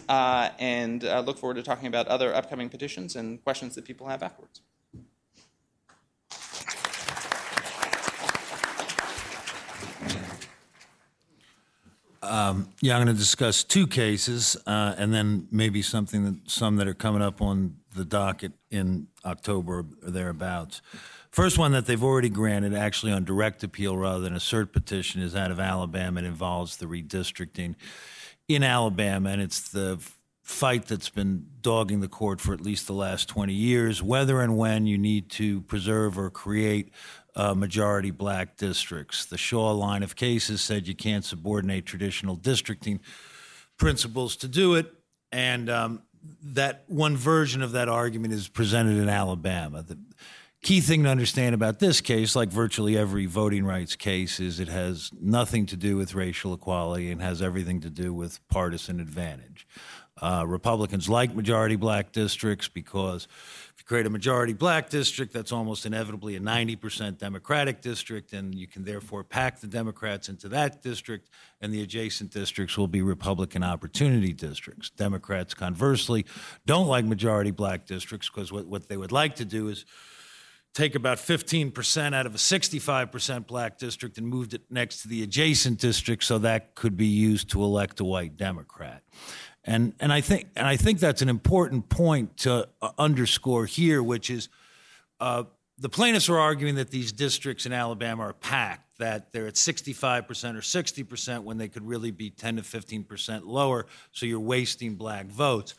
and 0.09 1.05
I 1.05 1.21
look 1.21 1.39
forward 1.39 1.55
to 1.55 1.63
talking 1.63 1.87
about 1.87 2.09
other 2.09 2.35
upcoming 2.35 2.69
petitions 2.69 3.15
and 3.15 3.41
questions 3.45 3.77
that 3.77 3.85
people 3.85 4.09
have 4.09 4.25
afterwards. 4.25 4.61
Um, 12.29 12.69
yeah, 12.81 12.97
I'm 12.97 13.05
going 13.05 13.15
to 13.15 13.19
discuss 13.19 13.65
two 13.65 13.87
cases, 13.87 14.57
uh, 14.67 14.95
and 14.99 15.13
then 15.13 15.49
maybe 15.51 15.83
something 15.83 16.25
that 16.25 16.51
some 16.51 16.77
that 16.77 16.87
are 16.87 16.95
coming 16.95 17.23
up 17.23 17.41
on 17.41 17.77
the 17.97 18.05
docket 18.05 18.53
in 18.71 19.09
October 19.25 19.81
or 19.81 19.87
thereabouts. 20.03 20.83
First 21.31 21.59
one 21.59 21.73
that 21.73 21.87
they've 21.87 22.03
already 22.03 22.29
granted, 22.29 22.75
actually 22.75 23.13
on 23.13 23.25
direct 23.25 23.63
appeal 23.65 23.97
rather 23.97 24.21
than 24.21 24.35
a 24.35 24.39
cert 24.39 24.73
petition, 24.73 25.23
is 25.23 25.35
out 25.35 25.51
of 25.51 25.59
Alabama. 25.59 26.21
It 26.21 26.27
involves 26.27 26.77
the 26.77 26.87
redistricting 26.87 27.75
in 28.47 28.63
Alabama, 28.63 29.31
and 29.31 29.43
it's 29.43 29.69
the 29.69 30.01
fight 30.49 30.87
that's 30.87 31.11
been 31.11 31.47
dogging 31.61 32.01
the 32.01 32.09
court 32.09 32.41
for 32.41 32.55
at 32.55 32.61
least 32.63 32.87
the 32.87 32.93
last 32.95 33.29
20 33.29 33.53
years 33.53 34.03
whether 34.03 34.41
and 34.41 34.57
when 34.57 34.87
you 34.87 34.97
need 34.97 35.29
to 35.29 35.61
preserve 35.63 36.19
or 36.19 36.31
create 36.31 36.91
uh, 37.39 37.55
majority 37.55 38.11
black 38.11 38.57
districts. 38.57 39.25
The 39.25 39.39
Shaw 39.39 39.71
line 39.71 40.03
of 40.03 40.17
cases 40.17 40.61
said 40.61 40.89
you 40.89 40.95
can't 40.95 41.25
subordinate 41.25 41.87
traditional 41.87 42.35
districting 42.35 43.01
principles 43.79 44.37
to 44.37 44.49
do 44.49 44.75
it. 44.75 44.93
And 45.31 45.71
um, 45.71 46.03
that 46.43 46.83
one 46.89 47.17
version 47.17 47.63
of 47.63 47.73
that 47.73 47.89
argument 47.89 48.35
is 48.35 48.49
presented 48.49 48.99
in 48.99 49.09
Alabama. 49.09 49.83
The 49.83 49.99
key 50.63 50.81
thing 50.81 51.05
to 51.05 51.09
understand 51.09 51.55
about 51.55 51.79
this 51.79 52.01
case, 52.01 52.35
like 52.35 52.49
virtually 52.49 52.99
every 52.99 53.27
voting 53.27 53.65
rights 53.65 53.95
case, 53.95 54.41
is 54.41 54.59
it 54.59 54.69
has 54.69 55.13
nothing 55.21 55.65
to 55.67 55.77
do 55.77 55.97
with 55.97 56.17
racial 56.17 56.53
equality 56.53 57.13
and 57.13 57.23
has 57.23 57.41
everything 57.41 57.81
to 57.83 57.91
do 57.91 58.13
with 58.13 58.47
partisan 58.49 58.99
advantage. 58.99 59.67
Uh, 60.21 60.45
Republicans 60.45 61.09
like 61.09 61.33
majority 61.37 61.77
black 61.77 62.11
districts 62.11 62.67
because 62.67 63.29
create 63.89 64.05
a 64.05 64.11
majority 64.11 64.53
black 64.53 64.91
district, 64.91 65.33
that's 65.33 65.51
almost 65.51 65.87
inevitably 65.87 66.37
a 66.37 66.41
90% 66.41 67.17
Democratic 67.17 67.81
district, 67.81 68.35
and 68.35 68.55
you 68.55 68.67
can 68.67 68.85
therefore 68.85 69.25
pack 69.25 69.61
the 69.61 69.67
Democrats 69.67 70.29
into 70.29 70.47
that 70.47 70.83
district, 70.83 71.31
and 71.63 71.73
the 71.73 71.83
adjacent 71.83 72.31
districts 72.31 72.77
will 72.77 72.87
be 72.87 73.01
Republican 73.01 73.65
opportunity 73.65 74.35
districts. 74.35 74.91
Democrats, 74.91 75.55
conversely, 75.55 76.27
don't 76.67 76.87
like 76.87 77.07
majority 77.07 77.51
black 77.51 77.87
districts 77.87 78.29
because 78.29 78.53
what, 78.53 78.67
what 78.67 78.89
they 78.89 78.97
would 78.99 79.11
like 79.11 79.37
to 79.37 79.47
do 79.47 79.69
is 79.69 79.87
take 80.75 80.95
about 80.95 81.17
15% 81.17 82.15
out 82.15 82.27
of 82.27 82.35
a 82.35 82.39
65% 82.39 83.47
black 83.47 83.79
district 83.79 84.19
and 84.19 84.29
moved 84.29 84.53
it 84.53 84.61
next 84.69 85.01
to 85.01 85.09
the 85.09 85.23
adjacent 85.23 85.81
district 85.81 86.25
so 86.25 86.39
that 86.39 86.75
could 86.75 86.97
be 86.97 87.07
used 87.07 87.49
to 87.51 87.63
elect 87.63 88.01
a 88.01 88.05
white 88.05 88.37
Democrat. 88.37 89.03
And, 89.69 89.93
and, 90.01 90.11
I 90.11 90.23
think, 90.23 90.49
and 90.57 90.67
I 90.67 90.79
think 90.79 90.99
that's 90.99 91.21
an 91.21 91.29
important 91.29 91.91
point 91.91 92.39
to 92.39 92.67
uh, 92.81 92.91
underscore 92.99 93.67
here, 93.67 94.03
which 94.03 94.31
is 94.31 94.49
uh, 95.21 95.45
the 95.77 95.91
plaintiffs 95.91 96.31
are 96.31 96.39
arguing 96.39 96.77
that 96.77 96.91
these 96.91 97.13
districts 97.13 97.67
in 97.67 97.75
Alabama 97.75 98.23
are 98.23 98.33
packed, 98.33 98.97
that 98.99 99.31
they're 99.31 99.47
at 99.47 99.57
65% 99.57 100.25
or 100.57 100.61
60% 100.61 101.43
when 101.43 101.59
they 101.59 101.69
could 101.69 101.87
really 101.87 102.11
be 102.11 102.31
10 102.31 102.57
to 102.57 102.63
15% 102.63 103.43
lower, 103.45 103.85
so 104.11 104.25
you're 104.25 104.41
wasting 104.41 104.95
black 104.95 105.27
votes. 105.27 105.75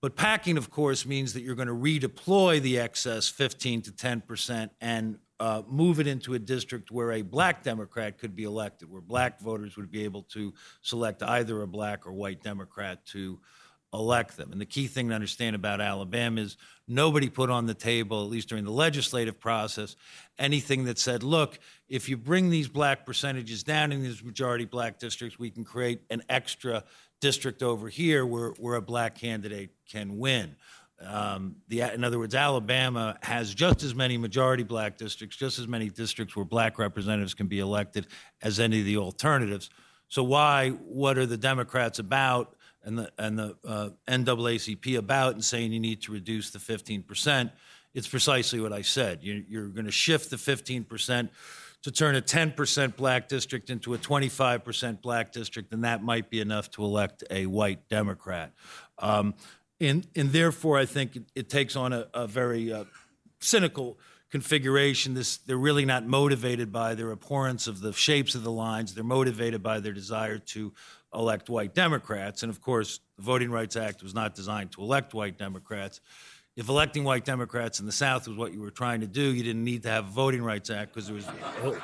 But 0.00 0.16
packing, 0.16 0.56
of 0.56 0.70
course, 0.70 1.04
means 1.04 1.34
that 1.34 1.42
you're 1.42 1.54
going 1.54 1.68
to 1.68 1.74
redeploy 1.74 2.60
the 2.62 2.78
excess 2.78 3.28
15 3.28 3.82
to 3.82 3.92
10% 3.92 4.70
and 4.80 5.18
uh, 5.38 5.62
move 5.68 6.00
it 6.00 6.06
into 6.06 6.34
a 6.34 6.38
district 6.38 6.90
where 6.90 7.12
a 7.12 7.22
black 7.22 7.62
Democrat 7.62 8.18
could 8.18 8.34
be 8.34 8.44
elected, 8.44 8.90
where 8.90 9.00
black 9.00 9.40
voters 9.40 9.76
would 9.76 9.90
be 9.90 10.04
able 10.04 10.22
to 10.22 10.54
select 10.82 11.22
either 11.22 11.62
a 11.62 11.66
black 11.66 12.06
or 12.06 12.12
white 12.12 12.42
Democrat 12.42 13.04
to 13.06 13.38
elect 13.92 14.36
them. 14.36 14.52
And 14.52 14.60
the 14.60 14.66
key 14.66 14.86
thing 14.86 15.08
to 15.08 15.14
understand 15.14 15.56
about 15.56 15.80
Alabama 15.80 16.42
is 16.42 16.56
nobody 16.86 17.28
put 17.28 17.50
on 17.50 17.66
the 17.66 17.74
table, 17.74 18.22
at 18.22 18.30
least 18.30 18.48
during 18.48 18.64
the 18.64 18.70
legislative 18.70 19.40
process, 19.40 19.96
anything 20.38 20.84
that 20.84 20.98
said, 20.98 21.22
look, 21.22 21.58
if 21.88 22.08
you 22.08 22.16
bring 22.16 22.50
these 22.50 22.68
black 22.68 23.04
percentages 23.04 23.64
down 23.64 23.92
in 23.92 24.02
these 24.02 24.22
majority 24.22 24.64
black 24.64 24.98
districts, 24.98 25.38
we 25.38 25.50
can 25.50 25.64
create 25.64 26.02
an 26.10 26.22
extra 26.28 26.84
district 27.20 27.62
over 27.62 27.88
here 27.88 28.26
where, 28.26 28.50
where 28.58 28.76
a 28.76 28.82
black 28.82 29.14
candidate 29.14 29.70
can 29.88 30.18
win. 30.18 30.56
Um, 31.02 31.56
the, 31.68 31.80
in 31.80 32.04
other 32.04 32.18
words, 32.18 32.34
Alabama 32.34 33.16
has 33.22 33.54
just 33.54 33.82
as 33.82 33.94
many 33.94 34.18
majority 34.18 34.64
black 34.64 34.98
districts, 34.98 35.36
just 35.36 35.58
as 35.58 35.66
many 35.66 35.88
districts 35.88 36.36
where 36.36 36.44
black 36.44 36.78
representatives 36.78 37.32
can 37.32 37.46
be 37.46 37.58
elected 37.58 38.06
as 38.42 38.60
any 38.60 38.80
of 38.80 38.84
the 38.84 38.98
alternatives. 38.98 39.70
So 40.08 40.22
why? 40.22 40.70
What 40.70 41.16
are 41.16 41.26
the 41.26 41.38
Democrats 41.38 41.98
about 41.98 42.56
and 42.82 42.98
the 42.98 43.12
and 43.16 43.38
the 43.38 43.56
uh, 43.64 43.90
NAACP 44.08 44.98
about 44.98 45.36
in 45.36 45.42
saying 45.42 45.72
you 45.72 45.80
need 45.80 46.02
to 46.02 46.12
reduce 46.12 46.50
the 46.50 46.58
15 46.58 47.04
percent? 47.04 47.50
It's 47.94 48.08
precisely 48.08 48.60
what 48.60 48.72
I 48.72 48.82
said. 48.82 49.20
You, 49.22 49.44
you're 49.48 49.68
going 49.68 49.86
to 49.86 49.92
shift 49.92 50.30
the 50.30 50.38
15 50.38 50.84
percent 50.84 51.30
to 51.82 51.90
turn 51.90 52.14
a 52.14 52.20
10% 52.20 52.96
black 52.96 53.28
district 53.28 53.70
into 53.70 53.94
a 53.94 53.98
25% 53.98 55.00
black 55.00 55.32
district, 55.32 55.72
and 55.72 55.84
that 55.84 56.02
might 56.02 56.28
be 56.30 56.40
enough 56.40 56.70
to 56.72 56.84
elect 56.84 57.24
a 57.30 57.46
white 57.46 57.88
Democrat. 57.88 58.52
Um, 58.98 59.34
and, 59.80 60.06
and 60.14 60.30
therefore, 60.30 60.78
I 60.78 60.84
think 60.84 61.18
it, 61.34 61.48
takes 61.48 61.76
on 61.76 61.92
a, 61.92 62.06
a 62.12 62.26
very 62.26 62.70
uh, 62.70 62.84
cynical 63.40 63.98
configuration. 64.30 65.14
This, 65.14 65.38
they're 65.38 65.56
really 65.56 65.86
not 65.86 66.06
motivated 66.06 66.70
by 66.70 66.94
their 66.94 67.10
abhorrence 67.12 67.66
of 67.66 67.80
the 67.80 67.92
shapes 67.94 68.34
of 68.34 68.42
the 68.42 68.52
lines. 68.52 68.94
They're 68.94 69.02
motivated 69.02 69.62
by 69.62 69.80
their 69.80 69.94
desire 69.94 70.38
to 70.38 70.72
elect 71.14 71.48
white 71.48 71.74
Democrats. 71.74 72.42
And 72.42 72.50
of 72.50 72.60
course, 72.60 73.00
the 73.16 73.22
Voting 73.22 73.50
Rights 73.50 73.74
Act 73.74 74.02
was 74.02 74.14
not 74.14 74.34
designed 74.34 74.72
to 74.72 74.82
elect 74.82 75.14
white 75.14 75.38
Democrats. 75.38 76.00
If 76.56 76.68
electing 76.68 77.04
white 77.04 77.24
Democrats 77.24 77.80
in 77.80 77.86
the 77.86 77.92
South 77.92 78.26
was 78.28 78.36
what 78.36 78.52
you 78.52 78.60
were 78.60 78.70
trying 78.70 79.00
to 79.00 79.06
do, 79.06 79.22
you 79.22 79.42
didn't 79.42 79.64
need 79.64 79.84
to 79.84 79.88
have 79.88 80.08
a 80.08 80.10
Voting 80.10 80.42
Rights 80.42 80.68
Act 80.68 80.92
because 80.92 81.06
there 81.06 81.14
was 81.14 81.26
a 81.26 81.30
whole, 81.30 81.76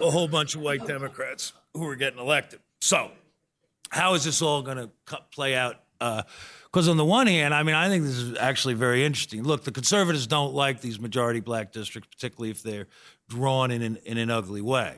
a 0.00 0.10
whole 0.10 0.28
bunch 0.28 0.54
of 0.54 0.62
white 0.62 0.86
Democrats 0.86 1.52
who 1.74 1.80
were 1.80 1.96
getting 1.96 2.18
elected. 2.18 2.60
So, 2.80 3.10
how 3.90 4.14
is 4.14 4.24
this 4.24 4.40
all 4.40 4.62
going 4.62 4.78
to 4.78 4.90
play 5.32 5.54
out? 5.54 5.76
Uh, 6.00 6.22
because 6.64 6.88
on 6.88 6.96
the 6.96 7.04
one 7.04 7.26
hand, 7.26 7.54
I 7.54 7.62
mean, 7.62 7.74
I 7.74 7.88
think 7.88 8.04
this 8.04 8.18
is 8.18 8.36
actually 8.38 8.74
very 8.74 9.04
interesting. 9.04 9.42
Look, 9.42 9.64
the 9.64 9.72
conservatives 9.72 10.26
don't 10.26 10.54
like 10.54 10.80
these 10.80 11.00
majority 11.00 11.40
black 11.40 11.72
districts, 11.72 12.08
particularly 12.14 12.50
if 12.50 12.62
they're 12.62 12.86
drawn 13.28 13.70
in 13.70 13.82
an, 13.82 13.98
in 14.04 14.18
an 14.18 14.30
ugly 14.30 14.60
way. 14.60 14.96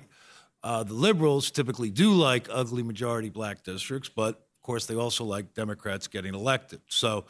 Uh, 0.63 0.83
the 0.83 0.95
liberals 0.95 1.51
typically 1.51 1.91
do 1.91 2.13
like 2.13 2.49
ugly 2.51 2.83
majority 2.83 3.31
black 3.31 3.63
districts, 3.63 4.11
but 4.15 4.47
course, 4.71 4.87
they 4.87 4.95
also 4.95 5.25
like 5.25 5.53
Democrats 5.53 6.07
getting 6.07 6.33
elected. 6.33 6.81
So 6.87 7.25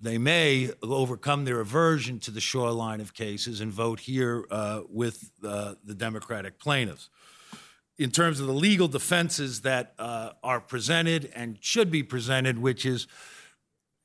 they 0.00 0.16
may 0.16 0.70
overcome 0.82 1.44
their 1.44 1.60
aversion 1.60 2.18
to 2.20 2.30
the 2.30 2.40
Shaw 2.40 2.70
line 2.70 3.02
of 3.02 3.12
cases 3.12 3.60
and 3.60 3.70
vote 3.70 4.00
here 4.00 4.46
uh, 4.50 4.80
with 4.88 5.30
uh, 5.44 5.74
the 5.84 5.94
Democratic 5.94 6.58
plaintiffs. 6.58 7.10
In 7.98 8.10
terms 8.10 8.40
of 8.40 8.46
the 8.46 8.54
legal 8.54 8.88
defenses 8.88 9.60
that 9.60 9.92
uh, 9.98 10.30
are 10.42 10.58
presented 10.58 11.30
and 11.34 11.58
should 11.60 11.90
be 11.90 12.02
presented, 12.02 12.56
which 12.58 12.86
is 12.86 13.06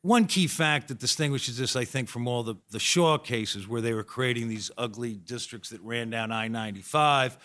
one 0.02 0.26
key 0.26 0.48
fact 0.48 0.90
that 0.90 1.00
distinguishes 1.00 1.58
this, 1.58 1.78
I 1.78 1.86
think, 1.86 2.10
from 2.10 2.28
all 2.28 2.44
the, 2.44 2.56
the 2.72 2.80
Shaw 2.80 3.18
cases 3.18 3.70
where 3.70 3.80
they 3.80 3.94
were 3.94 4.04
creating 4.04 4.50
these 4.50 4.70
ugly 4.78 5.16
districts 5.16 5.70
that 5.70 5.80
ran 5.82 6.10
down 6.10 6.30
I 6.34 6.50
95 6.50 7.38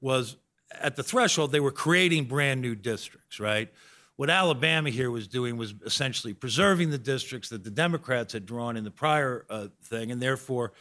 was 0.00 0.36
at 0.80 0.94
the 0.94 1.02
threshold, 1.02 1.50
they 1.50 1.58
were 1.58 1.72
creating 1.72 2.26
brand 2.26 2.62
new 2.62 2.76
districts, 2.76 3.40
right? 3.40 3.68
What 4.22 4.30
Alabama 4.30 4.88
here 4.88 5.10
was 5.10 5.26
doing 5.26 5.56
was 5.56 5.74
essentially 5.84 6.32
preserving 6.32 6.90
the 6.90 6.98
districts 6.98 7.48
that 7.48 7.64
the 7.64 7.72
Democrats 7.72 8.32
had 8.32 8.46
drawn 8.46 8.76
in 8.76 8.84
the 8.84 8.90
prior 8.92 9.44
uh, 9.50 9.66
thing, 9.82 10.12
and 10.12 10.22
therefore 10.22 10.74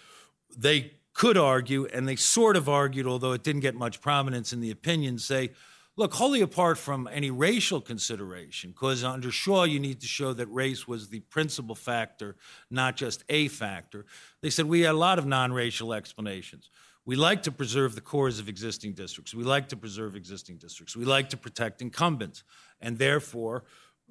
they 0.56 0.92
could 1.14 1.38
argue, 1.38 1.88
and 1.88 2.08
they 2.08 2.18
sort 2.18 2.56
of 2.56 2.70
argued, 2.70 3.08
although 3.08 3.32
it 3.32 3.42
didn't 3.42 3.62
get 3.62 3.74
much 3.74 4.00
prominence 4.00 4.54
in 4.54 4.62
the 4.62 4.70
opinion, 4.70 5.18
say, 5.18 5.50
Look, 5.96 6.14
wholly 6.14 6.42
apart 6.42 6.78
from 6.78 7.10
any 7.12 7.32
racial 7.32 7.82
consideration, 7.82 8.74
because 8.74 9.04
under 9.04 9.32
Shaw 9.32 9.64
you 9.64 9.80
need 9.80 10.02
to 10.02 10.08
show 10.08 10.34
that 10.34 10.46
race 10.46 10.88
was 10.88 11.10
the 11.10 11.22
principal 11.22 11.74
factor, 11.74 12.36
not 12.70 12.96
just 12.96 13.24
a 13.28 13.48
factor. 13.48 14.06
They 14.42 14.52
said 14.52 14.68
we 14.68 14.82
had 14.82 14.94
a 14.94 15.00
lot 15.00 15.18
of 15.18 15.26
non 15.26 15.52
racial 15.52 15.94
explanations. 15.94 16.70
We 17.06 17.16
like 17.16 17.44
to 17.44 17.52
preserve 17.52 17.96
the 17.96 18.02
cores 18.02 18.40
of 18.40 18.48
existing 18.48 18.94
districts. 18.94 19.34
We 19.34 19.44
like 19.44 19.70
to 19.70 19.78
preserve 19.78 20.16
existing 20.16 20.58
districts. 20.58 20.96
We 20.96 21.06
like 21.06 21.30
to 21.30 21.38
protect 21.38 21.82
incumbents. 21.82 22.44
And 22.80 22.98
therefore, 22.98 23.64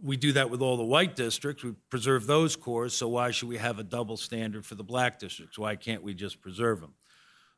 we 0.03 0.17
do 0.17 0.33
that 0.33 0.51
with 0.51 0.61
all 0.61 0.77
the 0.77 0.85
white 0.85 1.15
districts. 1.15 1.63
We 1.63 1.75
preserve 1.89 2.27
those 2.27 2.57
cores, 2.57 2.95
so 2.95 3.09
why 3.09 3.31
should 3.31 3.49
we 3.49 3.59
have 3.59 3.79
a 3.79 3.85
double 3.85 4.17
standard 4.17 4.65
for 4.65 4.75
the 4.75 4.85
black 4.85 5.19
districts? 5.19 5.59
Why 5.59 5.77
can't 5.77 6.03
we 6.03 6.15
just 6.15 6.41
preserve 6.41 6.81
them? 6.81 6.95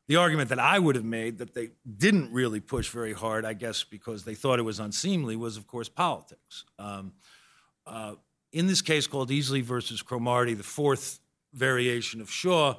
The 0.07 0.17
argument 0.17 0.49
that 0.49 0.59
I 0.59 0.79
would 0.79 0.95
have 0.95 1.05
made 1.05 1.37
that 1.37 1.53
they 1.53 1.69
didn't 1.97 2.33
really 2.33 2.59
push 2.59 2.89
very 2.89 3.13
hard, 3.13 3.45
I 3.45 3.53
guess 3.53 3.85
because 3.85 4.25
they 4.25 4.35
thought 4.35 4.59
it 4.59 4.63
was 4.63 4.79
unseemly, 4.79 5.37
was 5.37 5.55
of 5.55 5.65
course 5.65 5.87
politics. 5.87 6.65
Um, 6.77 7.13
uh, 7.87 8.15
in 8.51 8.67
this 8.67 8.81
case 8.81 9.07
called 9.07 9.29
Easley 9.29 9.61
versus 9.61 10.01
Cromartie, 10.01 10.53
the 10.53 10.63
fourth 10.63 11.19
variation 11.53 12.19
of 12.19 12.29
Shaw, 12.29 12.75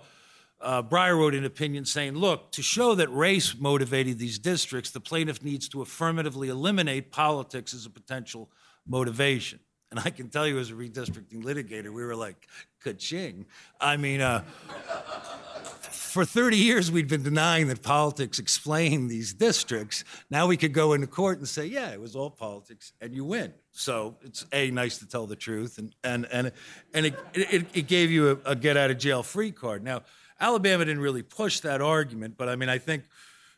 uh, 0.64 0.82
Breyer 0.82 1.16
wrote 1.16 1.34
an 1.34 1.44
opinion 1.44 1.84
saying, 1.84 2.14
look, 2.14 2.50
to 2.52 2.62
show 2.62 2.94
that 2.94 3.08
race 3.08 3.54
motivated 3.56 4.18
these 4.18 4.38
districts, 4.38 4.90
the 4.90 5.00
plaintiff 5.00 5.42
needs 5.42 5.68
to 5.68 5.82
affirmatively 5.82 6.48
eliminate 6.48 7.12
politics 7.12 7.74
as 7.74 7.84
a 7.86 7.90
potential 7.90 8.50
motivation. 8.86 9.60
And 9.90 10.00
I 10.00 10.10
can 10.10 10.28
tell 10.28 10.48
you, 10.48 10.58
as 10.58 10.70
a 10.70 10.74
redistricting 10.74 11.44
litigator, 11.44 11.92
we 11.92 12.02
were 12.04 12.16
like, 12.16 12.48
ka-ching. 12.82 13.46
I 13.80 13.96
mean, 13.96 14.20
uh, 14.20 14.40
for 15.90 16.24
30 16.24 16.56
years, 16.56 16.90
we'd 16.90 17.08
been 17.08 17.22
denying 17.22 17.68
that 17.68 17.82
politics 17.82 18.38
explained 18.38 19.10
these 19.10 19.34
districts. 19.34 20.02
Now 20.30 20.46
we 20.46 20.56
could 20.56 20.72
go 20.72 20.94
into 20.94 21.06
court 21.06 21.38
and 21.38 21.46
say, 21.46 21.66
yeah, 21.66 21.90
it 21.90 22.00
was 22.00 22.16
all 22.16 22.30
politics, 22.30 22.92
and 23.00 23.14
you 23.14 23.24
win. 23.24 23.52
So 23.72 24.16
it's 24.22 24.46
a 24.52 24.70
nice 24.70 24.98
to 24.98 25.06
tell 25.06 25.26
the 25.26 25.36
truth, 25.36 25.78
and 25.78 25.94
and 26.04 26.26
and 26.30 26.52
and 26.92 27.06
it 27.06 27.18
it, 27.34 27.66
it 27.74 27.86
gave 27.86 28.10
you 28.10 28.30
a, 28.44 28.50
a 28.50 28.56
get 28.56 28.76
out 28.76 28.90
of 28.90 28.98
jail 28.98 29.22
free 29.22 29.50
card. 29.50 29.82
Now 29.82 30.02
Alabama 30.44 30.84
didn't 30.84 31.02
really 31.02 31.22
push 31.22 31.60
that 31.60 31.80
argument, 31.80 32.36
but 32.36 32.50
I 32.50 32.56
mean 32.56 32.68
I 32.68 32.76
think 32.76 33.04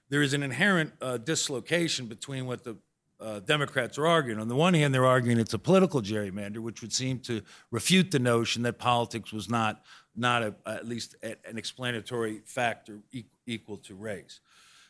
there 0.09 0.23
is 0.23 0.35
an 0.35 0.45
inherent 0.45 0.93
uh, 1.01 1.17
dislocation 1.17 2.07
between 2.07 2.47
what 2.47 2.63
the 2.63 2.77
uh, 3.19 3.41
Democrats 3.41 3.99
are 3.99 4.07
arguing. 4.07 4.39
On 4.39 4.47
the 4.47 4.55
one 4.55 4.73
hand, 4.75 4.95
they're 4.95 5.07
arguing 5.07 5.39
it's 5.39 5.55
a 5.55 5.59
political 5.59 6.01
gerrymander, 6.01 6.59
which 6.59 6.83
would 6.83 6.93
seem 6.93 7.19
to 7.21 7.43
refute 7.73 8.13
the 8.13 8.19
notion 8.21 8.63
that 8.63 8.79
politics 8.79 9.33
was 9.33 9.49
not 9.49 9.83
not 10.15 10.43
a, 10.43 10.55
at 10.65 10.87
least 10.87 11.17
a, 11.23 11.35
an 11.49 11.59
explanatory 11.59 12.41
factor 12.45 13.01
e- 13.13 13.25
equal 13.47 13.79
to 13.79 13.95
race. 13.95 14.41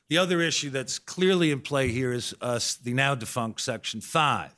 The 0.08 0.18
other 0.18 0.40
issue 0.40 0.70
that's 0.70 0.98
clearly 0.98 1.50
in 1.50 1.60
play 1.62 1.88
here 1.88 2.12
is 2.12 2.34
uh, 2.40 2.60
the 2.84 2.92
now 2.92 3.14
defunct 3.14 3.60
Section 3.60 4.00
5. 4.00 4.55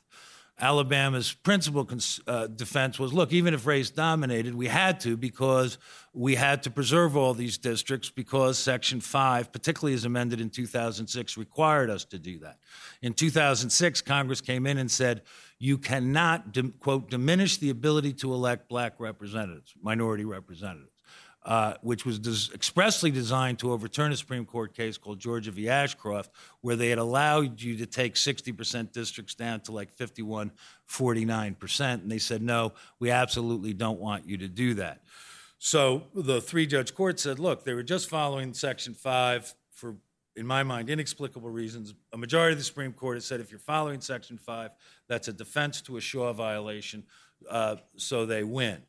Alabama's 0.61 1.33
principal 1.33 1.85
cons- 1.85 2.19
uh, 2.27 2.47
defense 2.47 2.99
was 2.99 3.13
look, 3.13 3.31
even 3.31 3.53
if 3.53 3.65
race 3.65 3.89
dominated, 3.89 4.53
we 4.53 4.67
had 4.67 4.99
to 5.01 5.15
because 5.15 5.77
we 6.13 6.35
had 6.35 6.63
to 6.63 6.69
preserve 6.69 7.15
all 7.15 7.33
these 7.33 7.57
districts 7.57 8.09
because 8.09 8.57
Section 8.57 8.99
5, 8.99 9.51
particularly 9.51 9.93
as 9.93 10.05
amended 10.05 10.41
in 10.41 10.49
2006, 10.49 11.37
required 11.37 11.89
us 11.89 12.03
to 12.05 12.19
do 12.19 12.39
that. 12.39 12.57
In 13.01 13.13
2006, 13.13 14.01
Congress 14.01 14.41
came 14.41 14.65
in 14.67 14.77
and 14.77 14.91
said, 14.91 15.21
you 15.59 15.77
cannot, 15.77 16.57
quote, 16.79 17.09
diminish 17.09 17.57
the 17.57 17.69
ability 17.69 18.13
to 18.13 18.33
elect 18.33 18.69
black 18.69 18.93
representatives, 18.99 19.73
minority 19.81 20.25
representatives 20.25 20.98
uh, 21.49 21.73
which 21.81 22.05
was 22.05 22.19
des- 22.19 22.53
expressly 22.53 23.09
designed 23.09 23.57
to 23.57 23.71
overturn 23.71 24.11
a 24.11 24.15
Supreme 24.15 24.45
Court 24.45 24.71
case 24.75 24.99
called 24.99 25.17
Georgia 25.17 25.49
v. 25.49 25.67
Ashcroft, 25.67 26.29
where 26.61 26.75
they 26.75 26.89
had 26.89 26.99
allowed 26.99 27.59
you 27.59 27.75
to 27.77 27.87
take 27.87 28.13
60% 28.13 28.91
districts 28.91 29.33
down 29.33 29.61
to 29.61 29.71
like 29.71 29.91
51, 29.91 30.51
49%. 30.87 31.93
And 31.95 32.11
they 32.11 32.19
said, 32.19 32.43
no, 32.43 32.73
we 32.99 33.09
absolutely 33.09 33.73
don't 33.73 33.99
want 33.99 34.27
you 34.27 34.37
to 34.37 34.47
do 34.47 34.75
that. 34.75 35.01
So 35.57 36.03
the 36.13 36.39
three 36.39 36.67
judge 36.67 36.93
court 36.93 37.19
said, 37.19 37.39
look, 37.39 37.63
they 37.63 37.73
were 37.73 37.81
just 37.81 38.09
following 38.11 38.53
Section 38.53 38.93
5 38.93 39.55
for, 39.71 39.95
in 40.35 40.45
my 40.45 40.61
mind, 40.61 40.87
inexplicable 40.87 41.49
reasons. 41.49 41.95
A 42.13 42.17
majority 42.17 42.53
of 42.53 42.59
the 42.59 42.63
Supreme 42.63 42.93
Court 42.93 43.17
has 43.17 43.25
said 43.25 43.39
if 43.39 43.49
you're 43.49 43.59
following 43.59 44.01
Section 44.01 44.37
5, 44.37 44.69
that's 45.07 45.27
a 45.27 45.33
defense 45.33 45.81
to 45.81 45.97
a 45.97 46.01
Shaw 46.01 46.31
violation, 46.31 47.05
uh, 47.49 47.77
so 47.95 48.27
they 48.27 48.43
win. 48.43 48.83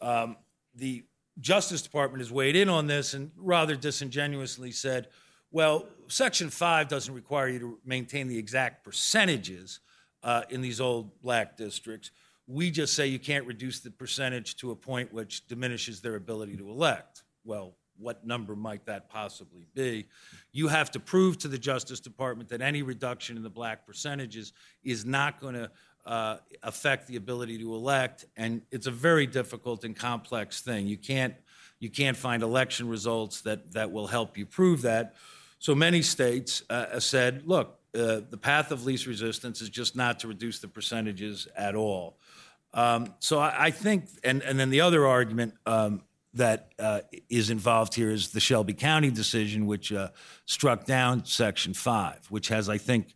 Um, 0.00 0.38
the 0.74 1.04
Justice 1.40 1.82
Department 1.82 2.22
has 2.22 2.32
weighed 2.32 2.56
in 2.56 2.68
on 2.68 2.86
this 2.86 3.14
and 3.14 3.30
rather 3.36 3.76
disingenuously 3.76 4.72
said, 4.72 5.08
well, 5.50 5.86
Section 6.08 6.50
5 6.50 6.88
doesn't 6.88 7.14
require 7.14 7.48
you 7.48 7.58
to 7.58 7.78
maintain 7.84 8.28
the 8.28 8.38
exact 8.38 8.84
percentages 8.84 9.80
uh, 10.22 10.42
in 10.50 10.60
these 10.60 10.80
old 10.80 11.20
black 11.22 11.56
districts. 11.56 12.10
We 12.46 12.70
just 12.70 12.94
say 12.94 13.06
you 13.06 13.18
can't 13.18 13.46
reduce 13.46 13.80
the 13.80 13.90
percentage 13.90 14.56
to 14.56 14.70
a 14.70 14.76
point 14.76 15.12
which 15.12 15.46
diminishes 15.46 16.00
their 16.00 16.16
ability 16.16 16.56
to 16.56 16.68
elect. 16.68 17.22
Well, 17.44 17.74
what 17.98 18.26
number 18.26 18.54
might 18.54 18.84
that 18.86 19.08
possibly 19.08 19.66
be? 19.74 20.06
You 20.52 20.68
have 20.68 20.90
to 20.92 21.00
prove 21.00 21.38
to 21.38 21.48
the 21.48 21.58
Justice 21.58 22.00
Department 22.00 22.48
that 22.50 22.60
any 22.60 22.82
reduction 22.82 23.36
in 23.36 23.42
the 23.42 23.50
black 23.50 23.86
percentages 23.86 24.52
is 24.84 25.04
not 25.04 25.40
going 25.40 25.54
to 25.54 25.70
uh, 26.06 26.36
affect 26.62 27.08
the 27.08 27.16
ability 27.16 27.58
to 27.58 27.74
elect, 27.74 28.24
and 28.36 28.62
it's 28.70 28.86
a 28.86 28.90
very 28.90 29.26
difficult 29.26 29.84
and 29.84 29.96
complex 29.96 30.60
thing. 30.60 30.86
You 30.86 30.96
can't 30.96 31.34
you 31.78 31.90
can't 31.90 32.16
find 32.16 32.42
election 32.42 32.88
results 32.88 33.42
that 33.42 33.72
that 33.72 33.90
will 33.90 34.06
help 34.06 34.38
you 34.38 34.46
prove 34.46 34.82
that. 34.82 35.14
So 35.58 35.74
many 35.74 36.02
states 36.02 36.62
uh, 36.70 37.00
said, 37.00 37.42
look, 37.46 37.78
uh, 37.94 38.20
the 38.30 38.38
path 38.40 38.70
of 38.70 38.84
least 38.84 39.06
resistance 39.06 39.60
is 39.60 39.68
just 39.68 39.96
not 39.96 40.20
to 40.20 40.28
reduce 40.28 40.60
the 40.60 40.68
percentages 40.68 41.48
at 41.56 41.74
all. 41.74 42.18
Um, 42.72 43.14
so 43.18 43.40
I, 43.40 43.66
I, 43.66 43.70
think, 43.70 44.04
and 44.22 44.42
and 44.42 44.60
then 44.60 44.70
the 44.70 44.80
other 44.80 45.06
argument. 45.06 45.54
Um, 45.66 46.02
that 46.34 46.72
uh, 46.78 47.00
is 47.30 47.48
involved 47.48 47.94
here 47.94 48.10
is 48.10 48.32
the 48.32 48.40
Shelby 48.40 48.74
County 48.74 49.10
decision, 49.10 49.64
which 49.64 49.90
uh, 49.90 50.10
struck 50.44 50.84
down 50.84 51.24
Section 51.24 51.72
5, 51.72 52.26
which 52.28 52.48
has, 52.48 52.68
I 52.68 52.76
think, 52.76 53.15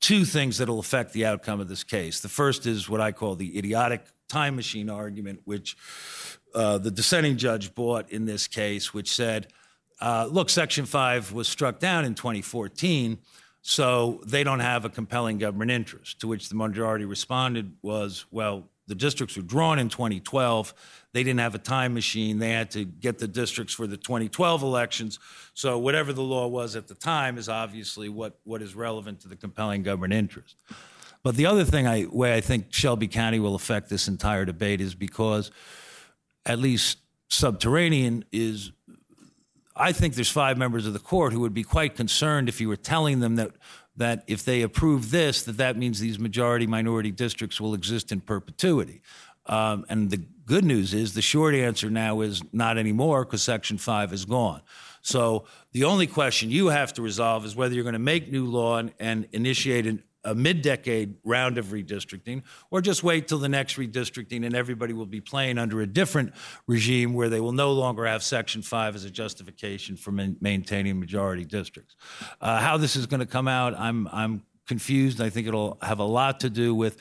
two 0.00 0.24
things 0.24 0.58
that 0.58 0.68
will 0.68 0.78
affect 0.78 1.12
the 1.12 1.26
outcome 1.26 1.60
of 1.60 1.68
this 1.68 1.84
case. 1.84 2.20
The 2.20 2.28
first 2.28 2.66
is 2.66 2.88
what 2.88 3.00
I 3.00 3.12
call 3.12 3.34
the 3.34 3.58
idiotic 3.58 4.04
time 4.28 4.56
machine 4.56 4.90
argument, 4.90 5.40
which 5.44 5.76
uh, 6.54 6.78
the 6.78 6.90
dissenting 6.90 7.36
judge 7.36 7.74
bought 7.74 8.10
in 8.10 8.24
this 8.24 8.46
case, 8.46 8.92
which 8.92 9.14
said, 9.14 9.48
uh, 10.00 10.28
look, 10.30 10.50
Section 10.50 10.86
5 10.86 11.32
was 11.32 11.48
struck 11.48 11.78
down 11.78 12.04
in 12.04 12.14
2014, 12.14 13.18
so 13.62 14.20
they 14.26 14.44
don't 14.44 14.60
have 14.60 14.84
a 14.84 14.90
compelling 14.90 15.38
government 15.38 15.70
interest. 15.70 16.20
To 16.20 16.28
which 16.28 16.48
the 16.48 16.54
majority 16.54 17.04
responded 17.04 17.72
was, 17.82 18.26
well, 18.30 18.68
the 18.86 18.94
districts 18.94 19.36
were 19.36 19.42
drawn 19.42 19.78
in 19.78 19.88
2012. 19.88 20.74
They 21.12 21.22
didn't 21.22 21.40
have 21.40 21.54
a 21.54 21.58
time 21.58 21.94
machine. 21.94 22.38
They 22.38 22.50
had 22.50 22.70
to 22.72 22.84
get 22.84 23.18
the 23.18 23.28
districts 23.28 23.74
for 23.74 23.86
the 23.86 23.96
2012 23.96 24.62
elections. 24.62 25.18
So 25.54 25.78
whatever 25.78 26.12
the 26.12 26.22
law 26.22 26.46
was 26.46 26.76
at 26.76 26.86
the 26.88 26.94
time 26.94 27.38
is 27.38 27.48
obviously 27.48 28.08
what, 28.08 28.38
what 28.44 28.62
is 28.62 28.74
relevant 28.74 29.20
to 29.20 29.28
the 29.28 29.36
compelling 29.36 29.82
government 29.82 30.12
interest. 30.12 30.56
But 31.22 31.34
the 31.36 31.46
other 31.46 31.64
thing 31.64 31.86
I, 31.86 32.06
way 32.06 32.34
I 32.34 32.40
think 32.40 32.72
Shelby 32.72 33.08
County 33.08 33.40
will 33.40 33.56
affect 33.56 33.88
this 33.88 34.06
entire 34.06 34.44
debate 34.44 34.80
is 34.80 34.94
because, 34.94 35.50
at 36.44 36.60
least 36.60 36.98
subterranean, 37.28 38.24
is 38.30 38.70
I 39.74 39.92
think 39.92 40.14
there's 40.14 40.30
five 40.30 40.56
members 40.56 40.86
of 40.86 40.92
the 40.92 41.00
court 41.00 41.32
who 41.32 41.40
would 41.40 41.52
be 41.52 41.64
quite 41.64 41.96
concerned 41.96 42.48
if 42.48 42.60
you 42.60 42.68
were 42.68 42.76
telling 42.76 43.20
them 43.20 43.36
that 43.36 43.50
that 43.96 44.24
if 44.26 44.44
they 44.44 44.62
approve 44.62 45.10
this, 45.10 45.42
that 45.44 45.56
that 45.56 45.76
means 45.76 46.00
these 46.00 46.18
majority 46.18 46.66
minority 46.66 47.10
districts 47.10 47.60
will 47.60 47.74
exist 47.74 48.12
in 48.12 48.20
perpetuity. 48.20 49.00
Um, 49.46 49.86
and 49.88 50.10
the 50.10 50.18
good 50.44 50.64
news 50.64 50.92
is 50.92 51.14
the 51.14 51.22
short 51.22 51.54
answer 51.54 51.88
now 51.88 52.20
is 52.20 52.42
not 52.52 52.78
anymore 52.78 53.24
because 53.24 53.42
Section 53.42 53.78
5 53.78 54.12
is 54.12 54.24
gone. 54.24 54.62
So 55.02 55.44
the 55.72 55.84
only 55.84 56.06
question 56.06 56.50
you 56.50 56.66
have 56.66 56.92
to 56.94 57.02
resolve 57.02 57.44
is 57.44 57.54
whether 57.54 57.74
you're 57.74 57.84
going 57.84 57.92
to 57.92 57.98
make 57.98 58.30
new 58.30 58.44
law 58.44 58.78
and, 58.78 58.92
and 58.98 59.28
initiate 59.32 59.86
an, 59.86 60.02
a 60.26 60.34
mid-decade 60.34 61.14
round 61.24 61.56
of 61.56 61.66
redistricting, 61.66 62.42
or 62.70 62.82
just 62.82 63.02
wait 63.02 63.28
till 63.28 63.38
the 63.38 63.48
next 63.48 63.76
redistricting 63.76 64.44
and 64.44 64.54
everybody 64.54 64.92
will 64.92 65.06
be 65.06 65.20
playing 65.20 65.56
under 65.56 65.80
a 65.80 65.86
different 65.86 66.34
regime 66.66 67.14
where 67.14 67.28
they 67.28 67.40
will 67.40 67.52
no 67.52 67.72
longer 67.72 68.04
have 68.04 68.22
Section 68.22 68.60
5 68.60 68.96
as 68.96 69.04
a 69.04 69.10
justification 69.10 69.96
for 69.96 70.10
man- 70.10 70.36
maintaining 70.40 71.00
majority 71.00 71.44
districts. 71.44 71.96
Uh, 72.40 72.58
how 72.58 72.76
this 72.76 72.96
is 72.96 73.06
going 73.06 73.20
to 73.20 73.26
come 73.26 73.48
out, 73.48 73.78
I'm, 73.78 74.08
I'm 74.12 74.42
confused. 74.66 75.20
I 75.20 75.30
think 75.30 75.46
it'll 75.46 75.78
have 75.80 76.00
a 76.00 76.04
lot 76.04 76.40
to 76.40 76.50
do 76.50 76.74
with, 76.74 76.98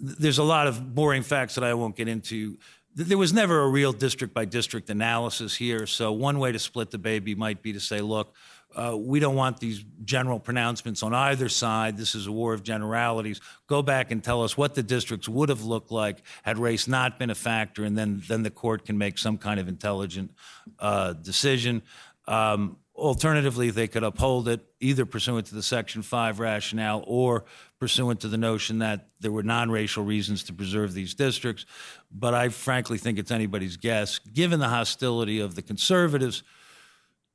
there's 0.00 0.38
a 0.38 0.44
lot 0.44 0.66
of 0.66 0.94
boring 0.94 1.22
facts 1.22 1.54
that 1.56 1.64
I 1.64 1.74
won't 1.74 1.96
get 1.96 2.08
into 2.08 2.56
there 2.94 3.18
was 3.18 3.32
never 3.32 3.60
a 3.60 3.68
real 3.68 3.92
district 3.92 4.34
by 4.34 4.44
district 4.44 4.90
analysis 4.90 5.54
here. 5.54 5.86
So, 5.86 6.10
one 6.10 6.40
way 6.40 6.50
to 6.50 6.58
split 6.58 6.90
the 6.90 6.98
baby 6.98 7.36
might 7.36 7.62
be 7.62 7.72
to 7.72 7.78
say, 7.78 8.00
look, 8.00 8.34
uh, 8.74 8.96
we 8.96 9.18
don't 9.18 9.34
want 9.34 9.60
these 9.60 9.82
general 10.04 10.38
pronouncements 10.38 11.02
on 11.02 11.14
either 11.14 11.48
side. 11.48 11.96
This 11.96 12.14
is 12.14 12.26
a 12.26 12.32
war 12.32 12.52
of 12.52 12.62
generalities. 12.62 13.40
Go 13.66 13.82
back 13.82 14.10
and 14.10 14.22
tell 14.22 14.44
us 14.44 14.56
what 14.56 14.74
the 14.74 14.82
districts 14.82 15.28
would 15.28 15.48
have 15.48 15.64
looked 15.64 15.90
like 15.90 16.22
had 16.42 16.58
race 16.58 16.86
not 16.86 17.18
been 17.18 17.30
a 17.30 17.34
factor, 17.34 17.84
and 17.84 17.96
then 17.96 18.22
then 18.28 18.42
the 18.42 18.50
court 18.50 18.84
can 18.84 18.98
make 18.98 19.18
some 19.18 19.38
kind 19.38 19.58
of 19.58 19.68
intelligent 19.68 20.32
uh, 20.78 21.14
decision. 21.14 21.82
Um, 22.26 22.76
alternatively, 22.94 23.70
they 23.70 23.88
could 23.88 24.02
uphold 24.02 24.48
it 24.48 24.60
either 24.80 25.06
pursuant 25.06 25.46
to 25.46 25.54
the 25.54 25.62
Section 25.62 26.02
5 26.02 26.38
rationale 26.38 27.02
or 27.06 27.44
pursuant 27.78 28.20
to 28.20 28.28
the 28.28 28.36
notion 28.36 28.80
that 28.80 29.08
there 29.20 29.32
were 29.32 29.42
non 29.42 29.70
racial 29.70 30.04
reasons 30.04 30.42
to 30.44 30.52
preserve 30.52 30.92
these 30.92 31.14
districts. 31.14 31.64
But 32.12 32.34
I 32.34 32.50
frankly 32.50 32.98
think 32.98 33.18
it's 33.18 33.30
anybody's 33.30 33.76
guess, 33.76 34.18
given 34.18 34.60
the 34.60 34.68
hostility 34.68 35.40
of 35.40 35.54
the 35.54 35.62
conservatives 35.62 36.42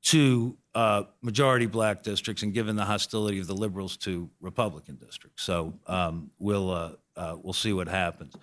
to 0.03 0.57
uh, 0.75 1.03
majority 1.21 1.65
black 1.65 2.03
districts 2.03 2.43
and 2.43 2.53
given 2.53 2.75
the 2.75 2.85
hostility 2.85 3.39
of 3.39 3.47
the 3.47 3.55
liberals 3.55 3.97
to 3.97 4.29
Republican 4.41 4.95
districts. 4.95 5.43
So 5.43 5.73
um, 5.87 6.31
we'll, 6.39 6.71
uh, 6.71 6.91
uh, 7.15 7.37
we'll 7.41 7.53
see 7.53 7.73
what 7.73 7.87
happens. 7.87 8.35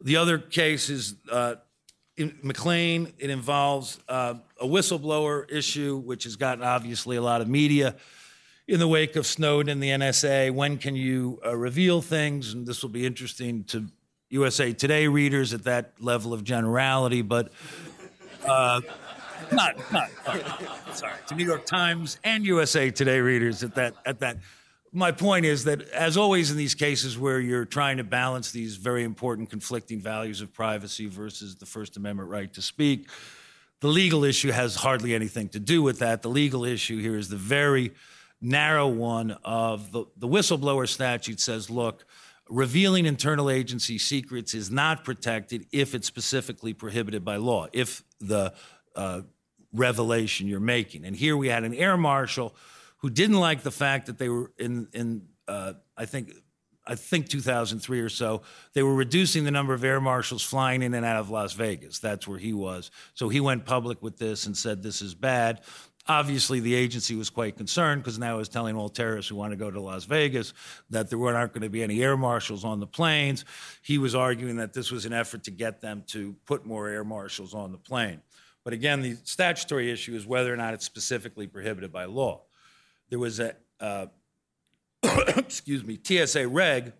The 0.00 0.16
other 0.16 0.38
case 0.38 0.90
is 0.90 1.16
uh, 1.30 1.56
in 2.16 2.38
MacLean. 2.42 3.12
It 3.18 3.30
involves 3.30 3.98
uh, 4.08 4.34
a 4.60 4.66
whistleblower 4.66 5.50
issue, 5.50 5.96
which 5.98 6.24
has 6.24 6.36
gotten 6.36 6.62
obviously 6.62 7.16
a 7.16 7.22
lot 7.22 7.40
of 7.40 7.48
media 7.48 7.96
in 8.66 8.80
the 8.80 8.88
wake 8.88 9.16
of 9.16 9.26
Snowden 9.26 9.68
and 9.68 9.82
the 9.82 9.90
NSA. 9.90 10.52
When 10.52 10.78
can 10.78 10.96
you 10.96 11.40
uh, 11.44 11.56
reveal 11.56 12.00
things? 12.00 12.52
And 12.52 12.66
this 12.66 12.82
will 12.82 12.90
be 12.90 13.04
interesting 13.04 13.64
to 13.64 13.88
USA 14.30 14.72
Today 14.72 15.06
readers 15.06 15.52
at 15.52 15.64
that 15.64 15.92
level 16.00 16.32
of 16.32 16.44
generality, 16.44 17.22
but 17.22 17.52
not, 19.52 19.76
not, 19.92 20.10
sorry, 20.92 21.14
to 21.28 21.34
New 21.34 21.44
York 21.44 21.66
Times 21.66 22.18
and 22.24 22.44
USA 22.44 22.90
Today 22.90 23.20
readers 23.20 23.62
at 23.62 23.74
that, 23.74 23.94
at 24.06 24.20
that. 24.20 24.38
My 24.92 25.10
point 25.10 25.44
is 25.44 25.64
that, 25.64 25.82
as 25.90 26.16
always 26.16 26.50
in 26.50 26.56
these 26.56 26.74
cases 26.74 27.18
where 27.18 27.40
you're 27.40 27.64
trying 27.64 27.96
to 27.96 28.04
balance 28.04 28.52
these 28.52 28.76
very 28.76 29.02
important 29.02 29.50
conflicting 29.50 30.00
values 30.00 30.40
of 30.40 30.52
privacy 30.52 31.06
versus 31.06 31.56
the 31.56 31.66
First 31.66 31.96
Amendment 31.96 32.28
right 32.28 32.52
to 32.54 32.62
speak, 32.62 33.08
the 33.80 33.88
legal 33.88 34.24
issue 34.24 34.50
has 34.50 34.76
hardly 34.76 35.14
anything 35.14 35.48
to 35.50 35.60
do 35.60 35.82
with 35.82 35.98
that. 35.98 36.22
The 36.22 36.30
legal 36.30 36.64
issue 36.64 37.00
here 37.00 37.16
is 37.16 37.28
the 37.28 37.36
very 37.36 37.92
narrow 38.40 38.86
one 38.86 39.32
of 39.44 39.90
the, 39.90 40.04
the 40.16 40.28
whistleblower 40.28 40.88
statute 40.88 41.40
says, 41.40 41.70
look, 41.70 42.04
revealing 42.48 43.06
internal 43.06 43.50
agency 43.50 43.98
secrets 43.98 44.54
is 44.54 44.70
not 44.70 45.04
protected 45.04 45.66
if 45.72 45.94
it's 45.94 46.06
specifically 46.06 46.74
prohibited 46.74 47.24
by 47.24 47.36
law. 47.36 47.66
If 47.72 48.02
the 48.20 48.54
uh, 48.94 49.22
revelation 49.72 50.46
you're 50.46 50.60
making. 50.60 51.04
And 51.04 51.14
here 51.14 51.36
we 51.36 51.48
had 51.48 51.64
an 51.64 51.74
air 51.74 51.96
marshal 51.96 52.54
who 52.98 53.10
didn't 53.10 53.38
like 53.38 53.62
the 53.62 53.70
fact 53.70 54.06
that 54.06 54.18
they 54.18 54.28
were 54.28 54.50
in, 54.58 54.88
in 54.92 55.26
uh, 55.46 55.74
I 55.96 56.06
think, 56.06 56.32
I 56.86 56.94
think 56.94 57.28
2003 57.28 58.00
or 58.00 58.08
so, 58.08 58.42
they 58.72 58.82
were 58.82 58.94
reducing 58.94 59.44
the 59.44 59.50
number 59.50 59.74
of 59.74 59.84
air 59.84 60.00
marshals 60.00 60.42
flying 60.42 60.82
in 60.82 60.94
and 60.94 61.04
out 61.04 61.18
of 61.18 61.30
Las 61.30 61.54
Vegas. 61.54 61.98
That's 61.98 62.28
where 62.28 62.38
he 62.38 62.52
was. 62.52 62.90
So 63.14 63.28
he 63.28 63.40
went 63.40 63.64
public 63.64 64.02
with 64.02 64.18
this 64.18 64.46
and 64.46 64.56
said 64.56 64.82
this 64.82 65.02
is 65.02 65.14
bad. 65.14 65.62
Obviously, 66.06 66.60
the 66.60 66.74
agency 66.74 67.14
was 67.14 67.30
quite 67.30 67.56
concerned 67.56 68.02
because 68.02 68.18
now 68.18 68.38
it's 68.38 68.50
telling 68.50 68.76
all 68.76 68.90
terrorists 68.90 69.30
who 69.30 69.36
want 69.36 69.52
to 69.52 69.56
go 69.56 69.70
to 69.70 69.80
Las 69.80 70.04
Vegas 70.04 70.52
that 70.90 71.08
there 71.08 71.18
aren't 71.26 71.54
going 71.54 71.62
to 71.62 71.70
be 71.70 71.82
any 71.82 72.02
air 72.02 72.16
marshals 72.16 72.62
on 72.62 72.78
the 72.78 72.86
planes. 72.86 73.46
He 73.80 73.96
was 73.96 74.14
arguing 74.14 74.56
that 74.56 74.74
this 74.74 74.90
was 74.90 75.06
an 75.06 75.14
effort 75.14 75.44
to 75.44 75.50
get 75.50 75.80
them 75.80 76.04
to 76.08 76.36
put 76.44 76.66
more 76.66 76.88
air 76.88 77.04
marshals 77.04 77.54
on 77.54 77.72
the 77.72 77.78
plane. 77.78 78.20
But 78.64 78.72
again, 78.72 79.02
the 79.02 79.16
statutory 79.24 79.90
issue 79.90 80.14
is 80.14 80.26
whether 80.26 80.52
or 80.52 80.56
not 80.56 80.74
it's 80.74 80.86
specifically 80.86 81.46
prohibited 81.46 81.92
by 81.92 82.06
law. 82.06 82.42
There 83.10 83.18
was 83.18 83.38
a, 83.38 83.54
uh, 83.78 84.06
excuse 85.36 85.84
me, 85.84 85.98
TSA 86.02 86.48
reg 86.48 86.92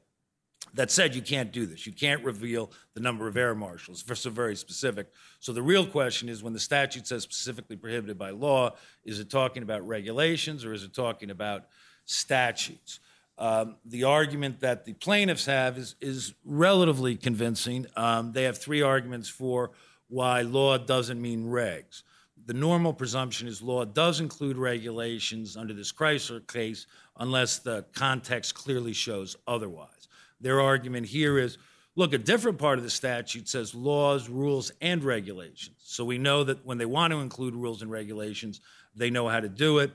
that 0.75 0.91
said 0.91 1.15
you 1.15 1.23
can't 1.23 1.53
do 1.53 1.67
this. 1.67 1.87
You 1.87 1.93
can't 1.93 2.23
reveal 2.25 2.71
the 2.95 3.01
number 3.01 3.29
of 3.29 3.37
air 3.37 3.55
marshals. 3.55 4.05
It's 4.07 4.25
very 4.25 4.57
specific. 4.57 5.11
So 5.41 5.53
the 5.53 5.63
real 5.63 5.87
question 5.87 6.29
is 6.29 6.43
when 6.43 6.53
the 6.53 6.61
statute 6.61 7.07
says 7.07 7.23
specifically 7.23 7.77
prohibited 7.77 8.19
by 8.19 8.31
law, 8.31 8.75
is 9.05 9.21
it 9.21 9.31
talking 9.31 9.63
about 9.63 9.87
regulations 9.87 10.65
or 10.65 10.73
is 10.73 10.83
it 10.83 10.93
talking 10.93 11.31
about 11.31 11.67
statutes? 12.05 13.01
Um, 13.39 13.77
the 13.85 14.05
argument 14.05 14.61
that 14.61 14.85
the 14.85 14.93
plaintiffs 14.95 15.47
have 15.47 15.79
is, 15.79 15.97
is 16.01 16.35
relatively 16.45 17.17
convincing. 17.17 17.87
Um, 17.97 18.33
they 18.33 18.45
have 18.45 18.59
three 18.59 18.83
arguments 18.83 19.29
for 19.29 19.73
why 20.15 20.43
law 20.43 20.79
doesn't 20.79 21.21
mean 21.21 21.45
regs. 21.45 22.05
The 22.47 22.55
normal 22.55 22.93
presumption 22.93 23.49
is 23.49 23.61
law 23.61 23.85
does 23.85 24.21
include 24.21 24.57
regulations 24.57 25.57
under 25.57 25.75
this 25.75 25.91
Chrysler 25.91 26.47
case 26.47 26.87
unless 27.19 27.59
the 27.59 27.85
context 27.97 28.55
clearly 28.55 28.93
shows 28.93 29.35
otherwise. 29.49 30.07
Their 30.41 30.61
argument 30.61 31.07
here 31.07 31.37
is 31.37 31.59
look, 31.97 32.13
a 32.13 32.19
different 32.19 32.59
part 32.59 32.79
of 32.79 32.85
the 32.85 32.91
statute 32.91 33.49
says 33.49 33.75
laws, 33.75 34.29
rules, 34.29 34.71
and 34.81 35.03
regulations. 35.03 35.79
So 35.81 36.05
we 36.05 36.19
know 36.19 36.45
that 36.45 36.65
when 36.65 36.79
they 36.79 36.87
want 36.87 37.13
to 37.13 37.19
include 37.19 37.57
rules 37.57 37.83
and 37.83 37.91
regulations, 37.91 38.61
they 38.95 39.11
know 39.11 39.29
how 39.29 39.41
to 39.41 39.49
do 39.49 39.79
it. 39.79 39.91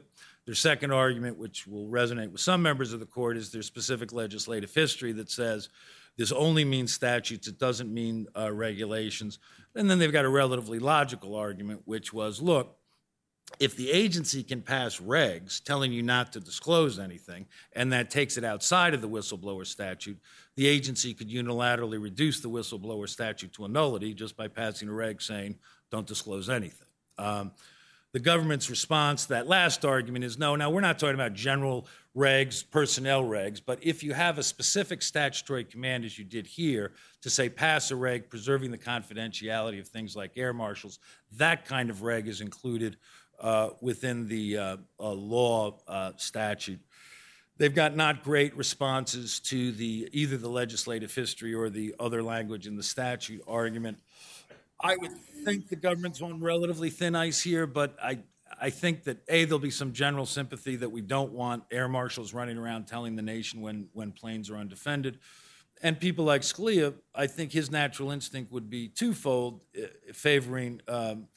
Their 0.46 0.56
second 0.56 0.92
argument, 0.92 1.38
which 1.38 1.66
will 1.66 1.88
resonate 1.88 2.32
with 2.32 2.42
some 2.42 2.62
members 2.62 2.92
of 2.92 3.00
the 3.00 3.06
court, 3.06 3.38
is 3.38 3.52
their 3.52 3.62
specific 3.62 4.12
legislative 4.12 4.74
history 4.74 5.14
that 5.14 5.32
says 5.32 5.70
this 6.18 6.32
only 6.32 6.66
means 6.66 6.94
statutes, 6.94 7.48
it 7.48 7.58
doesn't 7.58 7.94
mean 7.94 8.28
uh, 8.38 8.52
regulations. 8.52 9.40
And 9.76 9.90
then 9.90 10.00
they've 10.00 10.12
got 10.12 10.26
a 10.26 10.30
relatively 10.30 10.80
logical 10.80 11.36
argument, 11.36 11.82
which 11.86 12.12
was 12.12 12.42
look, 12.42 12.76
if 13.60 13.76
the 13.76 13.90
agency 13.90 14.44
can 14.44 14.62
pass 14.62 15.00
regs 15.00 15.64
telling 15.64 15.92
you 15.92 16.04
not 16.04 16.32
to 16.34 16.40
disclose 16.40 17.00
anything, 17.00 17.48
and 17.74 17.92
that 17.92 18.12
takes 18.12 18.38
it 18.38 18.44
outside 18.44 18.94
of 18.94 19.02
the 19.02 19.10
whistleblower 19.10 19.66
statute, 19.66 20.20
the 20.56 20.68
agency 20.68 21.14
could 21.14 21.30
unilaterally 21.30 22.02
reduce 22.02 22.42
the 22.42 22.50
whistleblower 22.50 23.10
statute 23.10 23.52
to 23.54 23.66
a 23.66 23.68
nullity 23.68 24.14
just 24.14 24.38
by 24.38 24.48
passing 24.48 24.88
a 24.88 24.94
reg 24.94 25.22
saying, 25.22 25.58
don't 25.90 26.06
disclose 26.06 26.50
anything. 26.50 26.88
Um, 27.18 27.52
the 28.12 28.20
government's 28.20 28.70
response 28.70 29.24
to 29.24 29.30
that 29.30 29.48
last 29.48 29.86
argument 29.86 30.26
is 30.26 30.38
no, 30.38 30.56
now 30.56 30.70
we're 30.70 30.82
not 30.82 30.98
talking 30.98 31.16
about 31.16 31.34
general 31.34 31.88
regs, 32.16 32.64
personnel 32.70 33.24
regs, 33.24 33.62
but 33.64 33.80
if 33.84 34.04
you 34.04 34.14
have 34.14 34.38
a 34.38 34.44
specific 34.44 35.02
statutory 35.02 35.64
command, 35.64 36.04
as 36.06 36.18
you 36.18 36.26
did 36.26 36.48
here, 36.48 36.94
to 37.22 37.30
say 37.30 37.50
pass 37.50 37.92
a 37.92 37.96
reg 37.96 38.30
preserving 38.30 38.72
the 38.72 38.78
confidentiality 38.78 39.80
of 39.80 39.88
things 39.88 40.16
like 40.16 40.32
air 40.36 40.54
marshals, 40.54 41.00
that 41.34 41.66
kind 41.66 41.90
of 41.90 42.02
reg 42.02 42.28
is 42.28 42.42
included 42.42 42.98
uh, 43.40 43.70
within 43.80 44.28
the 44.28 44.58
uh, 44.58 44.78
uh, 45.00 45.12
law 45.12 45.78
uh, 45.88 46.12
statute. 46.18 46.80
They've 47.58 47.76
got 47.76 47.96
not 47.96 48.24
great 48.24 48.56
responses 48.56 49.40
to 49.42 49.72
the 49.74 50.10
either 50.14 50.38
the 50.38 50.50
legislative 50.50 51.14
history 51.14 51.54
or 51.54 51.70
the 51.70 51.94
other 52.00 52.24
language 52.24 52.68
in 52.68 52.76
the 52.78 52.84
statute 52.84 53.42
argument. 53.48 54.00
I 54.82 54.96
would 54.96 55.12
think 55.46 55.68
the 55.68 55.76
government's 55.76 56.22
on 56.22 56.40
relatively 56.40 56.90
thin 56.90 57.16
ice 57.16 57.42
here, 57.42 57.68
but 57.68 57.98
I 58.02 58.20
I 58.62 58.70
think 58.70 59.04
that 59.04 59.20
a 59.30 59.46
there'll 59.46 59.60
be 59.60 59.72
some 59.72 59.94
general 59.94 60.26
sympathy 60.26 60.76
that 60.78 60.90
we 60.90 61.02
don't 61.02 61.32
want 61.32 61.64
air 61.72 61.88
marshals 61.88 62.34
running 62.34 62.58
around 62.58 62.88
telling 62.88 63.16
the 63.16 63.22
nation 63.22 63.62
when 63.62 63.90
when 63.94 64.12
planes 64.12 64.50
are 64.50 64.58
undefended. 64.58 65.20
And 65.82 65.98
people 66.00 66.26
like 66.26 66.42
Scalia, 66.42 66.94
I 67.16 67.28
think 67.28 67.54
his 67.54 67.72
natural 67.72 68.12
instinct 68.12 68.52
would 68.52 68.70
be 68.70 68.90
twofold, 68.90 69.62
favoring 70.14 70.82
um, 70.90 71.28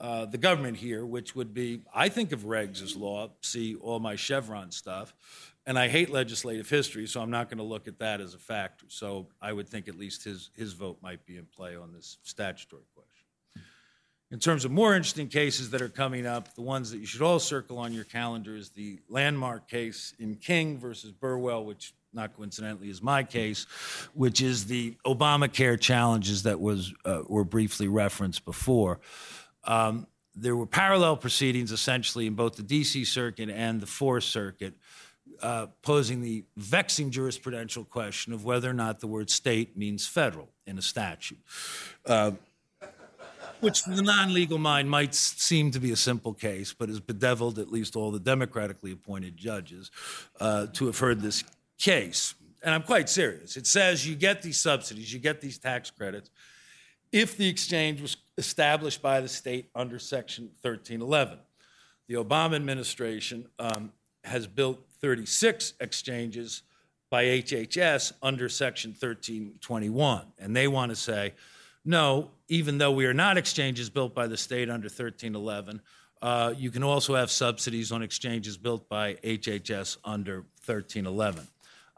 uh, 0.00 0.26
the 0.26 0.38
government 0.38 0.76
here, 0.76 1.06
which 1.06 1.36
would 1.36 1.54
be 1.54 1.82
I 1.94 2.08
think 2.08 2.32
of 2.32 2.40
regs 2.40 2.82
as 2.82 2.96
law, 2.96 3.30
see 3.42 3.76
all 3.76 4.00
my 4.00 4.16
Chevron 4.16 4.70
stuff, 4.72 5.14
and 5.66 5.78
I 5.78 5.88
hate 5.88 6.10
legislative 6.10 6.68
history, 6.68 7.06
so 7.06 7.20
I'm 7.20 7.30
not 7.30 7.48
going 7.48 7.58
to 7.58 7.64
look 7.64 7.88
at 7.88 7.98
that 8.00 8.20
as 8.20 8.34
a 8.34 8.38
factor. 8.38 8.86
So 8.88 9.28
I 9.40 9.52
would 9.52 9.68
think 9.68 9.88
at 9.88 9.96
least 9.98 10.24
his, 10.24 10.50
his 10.54 10.74
vote 10.74 10.98
might 11.02 11.24
be 11.24 11.36
in 11.36 11.46
play 11.46 11.76
on 11.76 11.92
this 11.92 12.18
statutory 12.22 12.82
question. 12.94 13.24
In 14.30 14.40
terms 14.40 14.64
of 14.64 14.72
more 14.72 14.94
interesting 14.94 15.28
cases 15.28 15.70
that 15.70 15.80
are 15.80 15.88
coming 15.88 16.26
up, 16.26 16.54
the 16.54 16.62
ones 16.62 16.90
that 16.90 16.98
you 16.98 17.06
should 17.06 17.22
all 17.22 17.38
circle 17.38 17.78
on 17.78 17.92
your 17.92 18.04
calendar 18.04 18.56
is 18.56 18.70
the 18.70 18.98
landmark 19.08 19.68
case 19.68 20.12
in 20.18 20.34
King 20.34 20.78
versus 20.78 21.12
Burwell, 21.12 21.64
which 21.64 21.94
not 22.12 22.36
coincidentally 22.36 22.90
is 22.90 23.02
my 23.02 23.22
case, 23.22 23.64
which 24.14 24.40
is 24.40 24.66
the 24.66 24.96
Obamacare 25.06 25.78
challenges 25.78 26.44
that 26.44 26.60
was 26.60 26.92
uh, 27.04 27.22
were 27.28 27.44
briefly 27.44 27.88
referenced 27.88 28.44
before. 28.44 29.00
Um, 29.64 30.06
there 30.34 30.56
were 30.56 30.66
parallel 30.66 31.16
proceedings 31.16 31.70
essentially 31.70 32.26
in 32.26 32.34
both 32.34 32.56
the 32.56 32.62
DC 32.62 33.06
Circuit 33.06 33.50
and 33.50 33.80
the 33.80 33.86
Fourth 33.86 34.24
Circuit, 34.24 34.74
uh, 35.42 35.66
posing 35.82 36.20
the 36.20 36.44
vexing 36.56 37.10
jurisprudential 37.10 37.88
question 37.88 38.32
of 38.32 38.44
whether 38.44 38.68
or 38.68 38.74
not 38.74 39.00
the 39.00 39.06
word 39.06 39.30
state 39.30 39.76
means 39.76 40.06
federal 40.06 40.48
in 40.66 40.78
a 40.78 40.82
statute. 40.82 41.38
Uh, 42.06 42.32
which 43.60 43.82
to 43.84 43.90
the 43.90 44.02
non 44.02 44.34
legal 44.34 44.58
mind 44.58 44.90
might 44.90 45.14
seem 45.14 45.70
to 45.70 45.80
be 45.80 45.90
a 45.90 45.96
simple 45.96 46.34
case, 46.34 46.74
but 46.74 46.88
has 46.88 47.00
bedeviled 47.00 47.58
at 47.58 47.72
least 47.72 47.96
all 47.96 48.10
the 48.10 48.20
democratically 48.20 48.92
appointed 48.92 49.36
judges 49.36 49.90
uh, 50.40 50.66
to 50.74 50.86
have 50.86 50.98
heard 50.98 51.20
this 51.20 51.44
case. 51.78 52.34
And 52.62 52.74
I'm 52.74 52.82
quite 52.82 53.08
serious. 53.08 53.56
It 53.56 53.66
says 53.66 54.06
you 54.06 54.16
get 54.16 54.42
these 54.42 54.58
subsidies, 54.58 55.12
you 55.12 55.18
get 55.18 55.40
these 55.40 55.58
tax 55.58 55.90
credits 55.90 56.30
if 57.12 57.36
the 57.36 57.48
exchange 57.48 58.00
was 58.00 58.16
established 58.36 59.00
by 59.00 59.20
the 59.20 59.28
state 59.28 59.70
under 59.74 59.98
Section 59.98 60.46
1311. 60.62 61.38
The 62.08 62.14
Obama 62.14 62.56
administration 62.56 63.46
um, 63.58 63.92
has 64.24 64.46
built 64.46 64.84
36 65.04 65.74
exchanges 65.80 66.62
by 67.10 67.24
HHS 67.24 68.14
under 68.22 68.48
Section 68.48 68.92
1321. 68.92 70.22
And 70.38 70.56
they 70.56 70.66
want 70.66 70.92
to 70.92 70.96
say, 70.96 71.34
no, 71.84 72.30
even 72.48 72.78
though 72.78 72.92
we 72.92 73.04
are 73.04 73.12
not 73.12 73.36
exchanges 73.36 73.90
built 73.90 74.14
by 74.14 74.26
the 74.26 74.38
state 74.38 74.70
under 74.70 74.86
1311, 74.86 75.82
uh, 76.22 76.54
you 76.56 76.70
can 76.70 76.82
also 76.82 77.14
have 77.14 77.30
subsidies 77.30 77.92
on 77.92 78.00
exchanges 78.02 78.56
built 78.56 78.88
by 78.88 79.12
HHS 79.16 79.98
under 80.06 80.36
1311. 80.64 81.46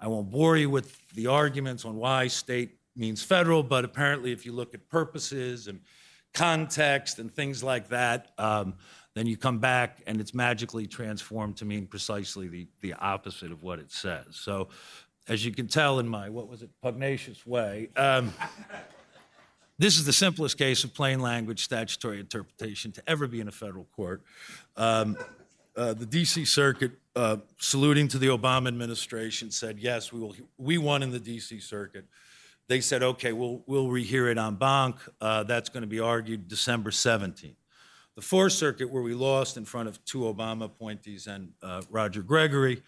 I 0.00 0.08
won't 0.08 0.28
bore 0.28 0.56
you 0.56 0.68
with 0.68 0.98
the 1.14 1.28
arguments 1.28 1.84
on 1.84 1.94
why 1.94 2.26
state 2.26 2.76
means 2.96 3.22
federal, 3.22 3.62
but 3.62 3.84
apparently, 3.84 4.32
if 4.32 4.44
you 4.44 4.50
look 4.50 4.74
at 4.74 4.88
purposes 4.88 5.68
and 5.68 5.78
context 6.34 7.20
and 7.20 7.32
things 7.32 7.62
like 7.62 7.90
that, 7.90 8.32
um, 8.36 8.74
then 9.16 9.26
you 9.26 9.34
come 9.34 9.58
back 9.58 10.02
and 10.06 10.20
it's 10.20 10.34
magically 10.34 10.86
transformed 10.86 11.56
to 11.56 11.64
mean 11.64 11.86
precisely 11.86 12.48
the, 12.48 12.66
the 12.82 12.92
opposite 12.92 13.50
of 13.50 13.62
what 13.62 13.78
it 13.78 13.90
says. 13.90 14.26
So, 14.32 14.68
as 15.26 15.42
you 15.42 15.52
can 15.52 15.68
tell 15.68 15.98
in 15.98 16.06
my, 16.06 16.28
what 16.28 16.48
was 16.48 16.60
it, 16.60 16.68
pugnacious 16.82 17.46
way, 17.46 17.88
um, 17.96 18.34
this 19.78 19.96
is 19.96 20.04
the 20.04 20.12
simplest 20.12 20.58
case 20.58 20.84
of 20.84 20.92
plain 20.92 21.20
language 21.20 21.64
statutory 21.64 22.20
interpretation 22.20 22.92
to 22.92 23.02
ever 23.08 23.26
be 23.26 23.40
in 23.40 23.48
a 23.48 23.52
federal 23.52 23.86
court. 23.96 24.22
Um, 24.76 25.16
uh, 25.74 25.94
the 25.94 26.04
DC 26.04 26.46
Circuit, 26.46 26.92
uh, 27.16 27.38
saluting 27.58 28.08
to 28.08 28.18
the 28.18 28.26
Obama 28.26 28.68
administration, 28.68 29.50
said, 29.50 29.78
yes, 29.78 30.12
we, 30.12 30.20
will, 30.20 30.36
we 30.58 30.76
won 30.76 31.02
in 31.02 31.10
the 31.10 31.20
DC 31.20 31.62
Circuit 31.62 32.04
they 32.68 32.80
said, 32.80 33.00
okay, 33.00 33.32
we'll, 33.32 33.62
we'll 33.66 33.86
rehear 33.86 34.28
it 34.28 34.38
en 34.38 34.56
banc. 34.56 34.96
Uh, 35.20 35.44
that's 35.44 35.68
going 35.68 35.82
to 35.82 35.86
be 35.86 36.00
argued 36.00 36.48
December 36.48 36.90
17th. 36.90 37.54
The 38.16 38.22
Fourth 38.22 38.52
Circuit, 38.52 38.90
where 38.90 39.02
we 39.02 39.12
lost 39.12 39.58
in 39.58 39.66
front 39.66 39.90
of 39.90 40.02
two 40.06 40.20
Obama 40.20 40.64
appointees 40.64 41.26
and 41.26 41.52
uh, 41.62 41.82
Roger 41.90 42.22
Gregory, 42.22 42.82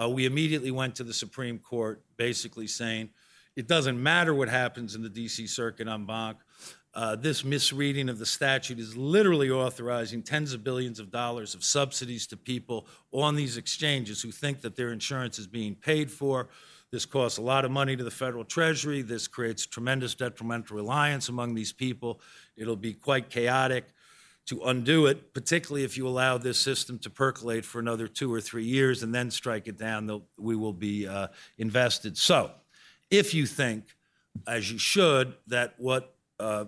uh, 0.00 0.08
we 0.08 0.24
immediately 0.24 0.70
went 0.70 0.94
to 0.94 1.04
the 1.04 1.12
Supreme 1.12 1.58
Court 1.58 2.00
basically 2.16 2.68
saying 2.68 3.10
it 3.56 3.66
doesn't 3.66 4.00
matter 4.00 4.32
what 4.32 4.48
happens 4.48 4.94
in 4.94 5.02
the 5.02 5.10
DC 5.10 5.48
Circuit 5.48 5.88
en 5.88 6.06
banc. 6.06 6.38
Uh, 6.94 7.16
this 7.16 7.44
misreading 7.44 8.08
of 8.08 8.20
the 8.20 8.26
statute 8.26 8.78
is 8.78 8.96
literally 8.96 9.50
authorizing 9.50 10.22
tens 10.22 10.52
of 10.52 10.62
billions 10.62 11.00
of 11.00 11.10
dollars 11.10 11.56
of 11.56 11.64
subsidies 11.64 12.28
to 12.28 12.36
people 12.36 12.86
on 13.12 13.34
these 13.34 13.56
exchanges 13.56 14.22
who 14.22 14.30
think 14.30 14.60
that 14.60 14.76
their 14.76 14.92
insurance 14.92 15.40
is 15.40 15.48
being 15.48 15.74
paid 15.74 16.08
for 16.08 16.48
this 16.90 17.04
costs 17.04 17.36
a 17.36 17.42
lot 17.42 17.66
of 17.66 17.70
money 17.70 17.96
to 17.96 18.04
the 18.04 18.10
federal 18.10 18.44
treasury. 18.44 19.02
This 19.02 19.28
creates 19.28 19.66
tremendous 19.66 20.14
detrimental 20.14 20.76
reliance 20.76 21.28
among 21.28 21.54
these 21.54 21.72
people. 21.72 22.20
It'll 22.56 22.76
be 22.76 22.94
quite 22.94 23.28
chaotic. 23.28 23.88
To 24.48 24.62
undo 24.64 25.06
it, 25.06 25.34
particularly 25.34 25.84
if 25.84 25.98
you 25.98 26.08
allow 26.08 26.38
this 26.38 26.58
system 26.58 26.98
to 27.00 27.10
percolate 27.10 27.64
for 27.64 27.78
another 27.80 28.08
two 28.08 28.32
or 28.32 28.40
three 28.40 28.64
years 28.64 29.02
and 29.02 29.14
then 29.14 29.30
strike 29.30 29.68
it 29.68 29.76
down, 29.76 30.22
we 30.38 30.56
will 30.56 30.72
be 30.72 31.06
uh, 31.06 31.28
invested. 31.58 32.16
So, 32.16 32.50
if 33.10 33.34
you 33.34 33.46
think, 33.46 33.84
as 34.46 34.70
you 34.72 34.78
should, 34.78 35.34
that 35.48 35.74
what 35.78 36.14
uh, 36.40 36.66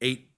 eight 0.00 0.28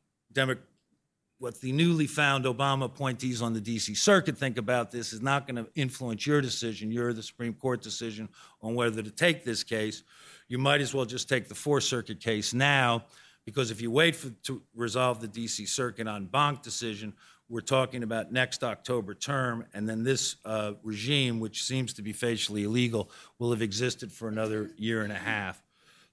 what 1.39 1.61
the 1.61 1.73
newly 1.73 2.07
found 2.07 2.45
Obama 2.45 2.85
appointees 2.85 3.43
on 3.43 3.53
the 3.53 3.61
DC 3.61 3.97
Circuit 3.97 4.37
think 4.37 4.59
about 4.59 4.91
this 4.91 5.13
is 5.13 5.21
not 5.21 5.47
going 5.47 5.57
to 5.57 5.71
influence 5.75 6.27
your 6.27 6.41
decision, 6.41 6.91
your 6.91 7.13
the 7.13 7.23
Supreme 7.23 7.55
Court 7.55 7.83
decision 7.83 8.29
on 8.63 8.75
whether 8.75 9.03
to 9.03 9.11
take 9.11 9.45
this 9.45 9.63
case. 9.63 10.03
You 10.49 10.59
might 10.59 10.81
as 10.81 10.95
well 10.95 11.05
just 11.05 11.29
take 11.29 11.49
the 11.49 11.55
Fourth 11.55 11.85
Circuit 11.85 12.21
case 12.21 12.55
now, 12.55 13.05
because 13.47 13.71
if 13.71 13.81
you 13.81 13.91
wait 13.91 14.15
for, 14.15 14.29
to 14.43 14.61
resolve 14.75 15.21
the 15.21 15.29
DC 15.29 15.67
Circuit 15.67 16.07
en 16.07 16.27
banc 16.27 16.63
decision, 16.63 17.15
we're 17.49 17.61
talking 17.61 18.03
about 18.03 18.33
next 18.33 18.65
October 18.65 19.15
term, 19.15 19.65
and 19.73 19.89
then 19.89 20.03
this 20.03 20.37
uh, 20.45 20.73
regime, 20.83 21.39
which 21.39 21.63
seems 21.63 21.95
to 21.95 22.03
be 22.03 22.13
facially 22.13 22.65
illegal, 22.65 23.09
will 23.39 23.53
have 23.53 23.63
existed 23.63 24.11
for 24.11 24.27
another 24.29 24.73
year 24.77 25.03
and 25.03 25.13
a 25.13 25.17
half. 25.17 25.63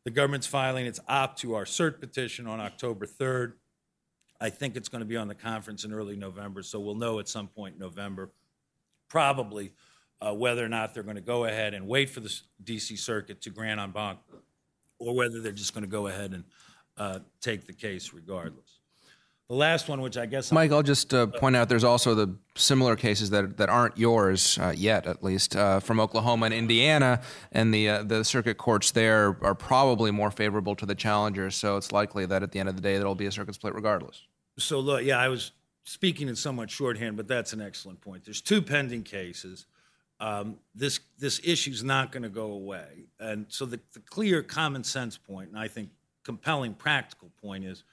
The 0.04 0.12
government's 0.12 0.46
filing 0.46 0.86
its 0.86 1.00
opt 1.08 1.40
to 1.40 1.56
our 1.56 1.66
cert 1.66 2.00
petition 2.00 2.46
on 2.46 2.62
October 2.62 3.08
3rd. 3.08 3.54
I 4.40 4.52
think 4.52 4.76
it's 4.76 4.90
going 4.90 5.00
to 5.00 5.08
be 5.08 5.18
on 5.18 5.28
the 5.28 5.36
conference 5.36 5.86
in 5.86 5.94
early 5.94 6.16
November, 6.16 6.62
so 6.62 6.80
we'll 6.80 6.96
know 6.96 7.20
at 7.20 7.28
some 7.28 7.48
point 7.48 7.76
in 7.76 7.80
November, 7.80 8.30
probably, 9.10 9.72
uh, 10.22 10.34
whether 10.34 10.64
or 10.64 10.70
not 10.70 10.94
they're 10.94 11.02
going 11.02 11.16
to 11.16 11.22
go 11.22 11.46
ahead 11.46 11.74
and 11.74 11.88
wait 11.88 12.12
for 12.12 12.20
the 12.20 12.42
DC 12.64 13.00
Circuit 13.00 13.42
to 13.42 13.50
grant 13.50 13.80
en 13.80 13.90
banc, 13.90 14.20
or 15.00 15.16
whether 15.16 15.42
they're 15.42 15.52
just 15.52 15.74
going 15.74 15.84
to 15.84 15.90
go 15.90 16.08
ahead 16.08 16.32
and 16.32 16.44
uh, 16.98 17.20
take 17.42 17.66
the 17.66 17.74
case 17.74 18.14
regardless. 18.14 18.80
The 19.50 19.56
last 19.56 19.90
one, 19.90 20.02
which 20.02 20.18
I 20.18 20.26
guess 20.26 20.52
Mike, 20.52 20.72
I'll 20.72 20.82
just 20.82 21.14
uh, 21.14 21.28
point 21.28 21.56
out 21.56 21.68
there's 21.68 21.84
also 21.84 22.16
the 22.16 22.34
similar 22.56 22.96
cases 22.96 23.30
that, 23.32 23.58
that 23.58 23.70
aren't 23.70 23.98
yours 23.98 24.58
uh, 24.58 24.74
yet, 24.76 25.06
at 25.06 25.22
least, 25.22 25.56
uh, 25.56 25.82
from 25.82 26.00
Oklahoma 26.00 26.46
and 26.46 26.54
Indiana, 26.54 27.22
and 27.52 27.74
the 27.74 27.90
uh, 27.90 28.04
the 28.04 28.24
circuit 28.24 28.58
courts 28.58 28.92
there 28.92 29.38
are 29.42 29.54
probably 29.54 30.12
more 30.12 30.32
favorable 30.32 30.76
to 30.78 30.86
the 30.86 30.96
challengers. 30.96 31.56
So 31.56 31.76
it's 31.76 31.92
likely 31.92 32.26
that 32.26 32.42
at 32.42 32.52
the 32.54 32.60
end 32.60 32.70
of 32.70 32.76
the 32.76 32.82
day 32.82 32.98
there'll 32.98 33.16
be 33.16 33.26
a 33.26 33.32
circuit 33.32 33.56
split 33.56 33.76
regardless. 33.76 34.22
So 34.58 34.80
look, 34.80 35.04
yeah, 35.04 35.20
I 35.20 35.28
was 35.28 35.52
speaking 35.84 36.30
in 36.30 36.36
somewhat 36.38 36.70
shorthand, 36.72 37.18
but 37.18 37.28
that's 37.28 37.52
an 37.52 37.62
excellent 37.62 38.00
point. 38.00 38.24
There's 38.24 38.42
two 38.42 38.62
pending 38.62 39.04
cases. 39.04 39.66
Um, 40.22 40.58
this 40.74 41.02
this 41.20 41.42
issue's 41.44 41.84
not 41.84 42.14
going 42.14 42.24
to 42.24 42.30
go 42.30 42.54
away, 42.54 43.08
and 43.20 43.46
so 43.50 43.66
the, 43.66 43.80
the 43.94 44.00
clear 44.00 44.42
common 44.42 44.86
sense 44.86 45.18
point, 45.18 45.50
and 45.50 45.60
I 45.60 45.68
think 45.68 45.90
compelling 46.24 46.74
practical 46.74 47.30
point 47.42 47.66
is: 47.66 47.84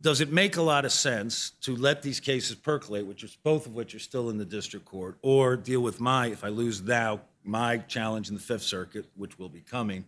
Does 0.00 0.20
it 0.20 0.32
make 0.32 0.56
a 0.56 0.62
lot 0.62 0.84
of 0.84 0.92
sense 0.92 1.50
to 1.62 1.76
let 1.76 2.02
these 2.02 2.20
cases 2.20 2.56
percolate, 2.56 3.06
which 3.06 3.24
is 3.24 3.36
both 3.42 3.66
of 3.66 3.74
which 3.74 3.94
are 3.94 4.00
still 4.00 4.30
in 4.30 4.38
the 4.38 4.44
district 4.44 4.84
court, 4.84 5.18
or 5.22 5.56
deal 5.56 5.80
with 5.80 6.00
my 6.00 6.26
if 6.26 6.44
I 6.44 6.48
lose 6.48 6.82
now 6.82 7.20
my 7.44 7.78
challenge 7.78 8.28
in 8.28 8.34
the 8.34 8.40
Fifth 8.40 8.62
Circuit, 8.62 9.06
which 9.16 9.38
will 9.38 9.48
be 9.48 9.60
coming, 9.60 10.04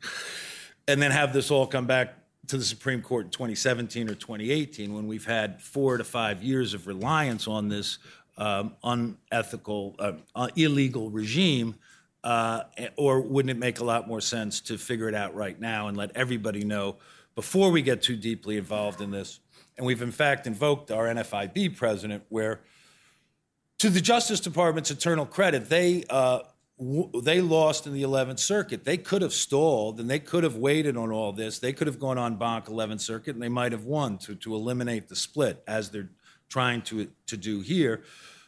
and 0.87 1.01
then 1.01 1.11
have 1.11 1.33
this 1.33 1.51
all 1.51 1.67
come 1.67 1.87
back 1.87 2.15
to 2.49 2.59
the 2.59 2.65
Supreme 2.65 3.03
Court 3.03 3.27
in 3.27 3.31
2017 3.31 4.09
or 4.09 4.15
2018 4.15 4.93
when 4.95 5.07
we've 5.07 5.25
had 5.25 5.63
four 5.63 5.97
to 5.97 6.05
five 6.05 6.43
years 6.43 6.75
of 6.75 6.87
reliance 6.87 7.49
on 7.49 7.69
this 7.69 7.99
um, 8.37 8.75
unethical, 8.83 9.95
uh, 9.99 10.13
uh, 10.35 10.49
illegal 10.57 11.11
regime? 11.11 11.75
Uh, 12.23 12.63
or 12.97 13.21
wouldn't 13.21 13.51
it 13.51 13.59
make 13.59 13.81
a 13.81 13.85
lot 13.85 14.09
more 14.09 14.21
sense 14.21 14.63
to 14.63 14.79
figure 14.79 15.09
it 15.09 15.15
out 15.15 15.35
right 15.35 15.61
now 15.61 15.89
and 15.89 15.97
let 15.97 16.11
everybody 16.17 16.65
know 16.65 16.97
before 17.35 17.71
we 17.71 17.83
get 17.83 18.03
too 18.03 18.17
deeply 18.17 18.57
involved 18.57 19.01
in 19.01 19.11
this? 19.11 19.41
And 19.77 19.87
we've 19.87 20.03
in 20.03 20.13
fact 20.13 20.47
invoked 20.47 20.91
our 20.91 21.07
NFIB 21.07 21.77
president, 21.77 22.25
where 22.29 22.61
to 23.79 23.91
the 23.91 24.01
Justice 24.01 24.41
Department's 24.41 24.91
eternal 24.91 25.27
credit, 25.27 25.69
they 25.69 26.05
uh, 26.09 26.41
w- 26.79 27.11
they 27.23 27.41
lost 27.41 27.87
in 27.87 27.93
the 27.93 28.03
11th 28.03 28.39
Circuit. 28.39 28.85
They 28.85 28.97
could 28.97 29.23
have 29.23 29.33
stalled 29.33 30.01
and 30.01 30.09
they 30.09 30.19
could 30.19 30.45
have 30.45 30.57
waited 30.57 30.97
on 30.97 31.11
all 31.11 31.33
this. 31.33 31.59
They 31.59 31.73
could 31.73 31.87
have 31.87 31.99
gone 31.99 32.19
en 32.19 32.37
banc 32.37 32.67
11th 32.67 33.01
Circuit 33.01 33.35
and 33.35 33.43
they 33.43 33.49
might 33.49 33.73
have 33.73 33.85
won 33.85 34.19
to, 34.19 34.35
to 34.37 34.55
eliminate 34.55 35.09
the 35.09 35.17
split 35.17 35.63
as 35.67 35.91
they're 35.91 36.11
trying 36.49 36.83
to, 36.83 37.11
to 37.27 37.37
do 37.37 37.61
here. 37.61 38.05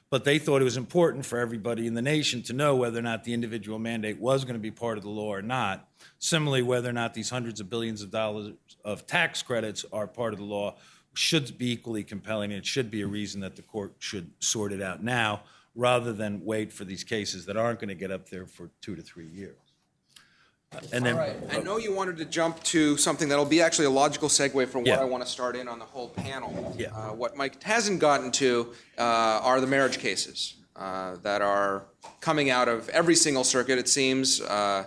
But 0.09 0.25
they 0.25 0.39
thought 0.39 0.61
it 0.61 0.65
was 0.65 0.77
important 0.77 1.27
for 1.27 1.39
everybody 1.39 1.87
in 1.87 1.95
the 1.95 2.03
nation 2.03 2.43
to 2.45 2.53
know 2.53 2.77
whether 2.77 2.99
or 2.99 3.03
not 3.03 3.25
the 3.25 3.35
individual 3.35 3.79
mandate 3.79 4.21
was 4.21 4.45
going 4.45 4.55
to 4.55 4.61
be 4.61 4.71
part 4.71 4.99
of 4.99 5.05
the 5.05 5.11
law 5.11 5.35
or 5.35 5.43
not. 5.43 5.89
Similarly, 6.19 6.63
whether 6.63 6.89
or 6.89 6.93
not 6.93 7.13
these 7.13 7.31
hundreds 7.31 7.59
of 7.61 7.69
billions 7.69 8.03
of 8.03 8.11
dollars 8.11 8.53
of 8.85 9.07
tax 9.07 9.43
credits 9.43 9.85
are 9.93 10.07
part 10.07 10.33
of 10.33 10.39
the 10.39 10.45
law 10.45 10.77
should 11.15 11.59
be 11.59 11.73
equally 11.73 12.05
compelling. 12.05 12.53
And 12.53 12.59
it 12.59 12.67
should 12.67 12.91
be 12.91 13.03
a 13.03 13.07
reason 13.07 13.41
that 13.41 13.57
the 13.57 13.63
court 13.63 13.95
should 13.99 14.31
sort 14.39 14.73
it 14.73 14.81
out 14.81 15.03
now 15.03 15.43
rather 15.75 16.13
than 16.13 16.45
wait 16.45 16.73
for 16.73 16.85
these 16.85 17.03
cases 17.03 17.47
that 17.47 17.57
aren't 17.57 17.81
going 17.81 17.89
to 17.89 17.95
get 17.95 18.11
up 18.11 18.29
there 18.29 18.47
for 18.47 18.71
two 18.81 18.95
to 18.95 19.03
three 19.03 19.27
years. 19.27 19.66
And 20.93 21.07
then, 21.07 21.19
I 21.51 21.61
know 21.61 21.79
you 21.79 21.95
wanted 21.95 22.17
to 22.19 22.25
jump 22.25 22.63
to 22.65 22.97
something 22.97 23.29
that'll 23.29 23.45
be 23.45 23.63
actually 23.63 23.87
a 23.87 23.91
logical 23.91 24.29
segue 24.29 24.69
from 24.69 24.85
Yeah. 24.85 25.01
I 25.01 25.05
want 25.05 25.25
to 25.25 25.31
start 25.31 25.57
in 25.57 25.69
on 25.69 25.79
the 25.79 25.85
whole 25.85 26.09
panel. 26.09 26.75
Yeah. 26.79 26.89
Uh, 26.89 27.13
what 27.13 27.37
Mike 27.37 27.63
hasn't 27.63 28.01
gotten 28.01 28.31
to 28.33 28.73
uh, 28.99 29.03
are 29.03 29.61
the 29.61 29.67
marriage 29.67 29.99
cases 29.99 30.55
uh, 30.75 31.17
that 31.23 31.41
are 31.41 31.85
coming 32.21 32.51
out 32.51 32.69
of 32.69 32.89
every 32.91 33.15
single 33.15 33.45
circuit, 33.45 33.79
it 33.79 33.89
seems. 33.89 34.41
Uh, 34.41 34.85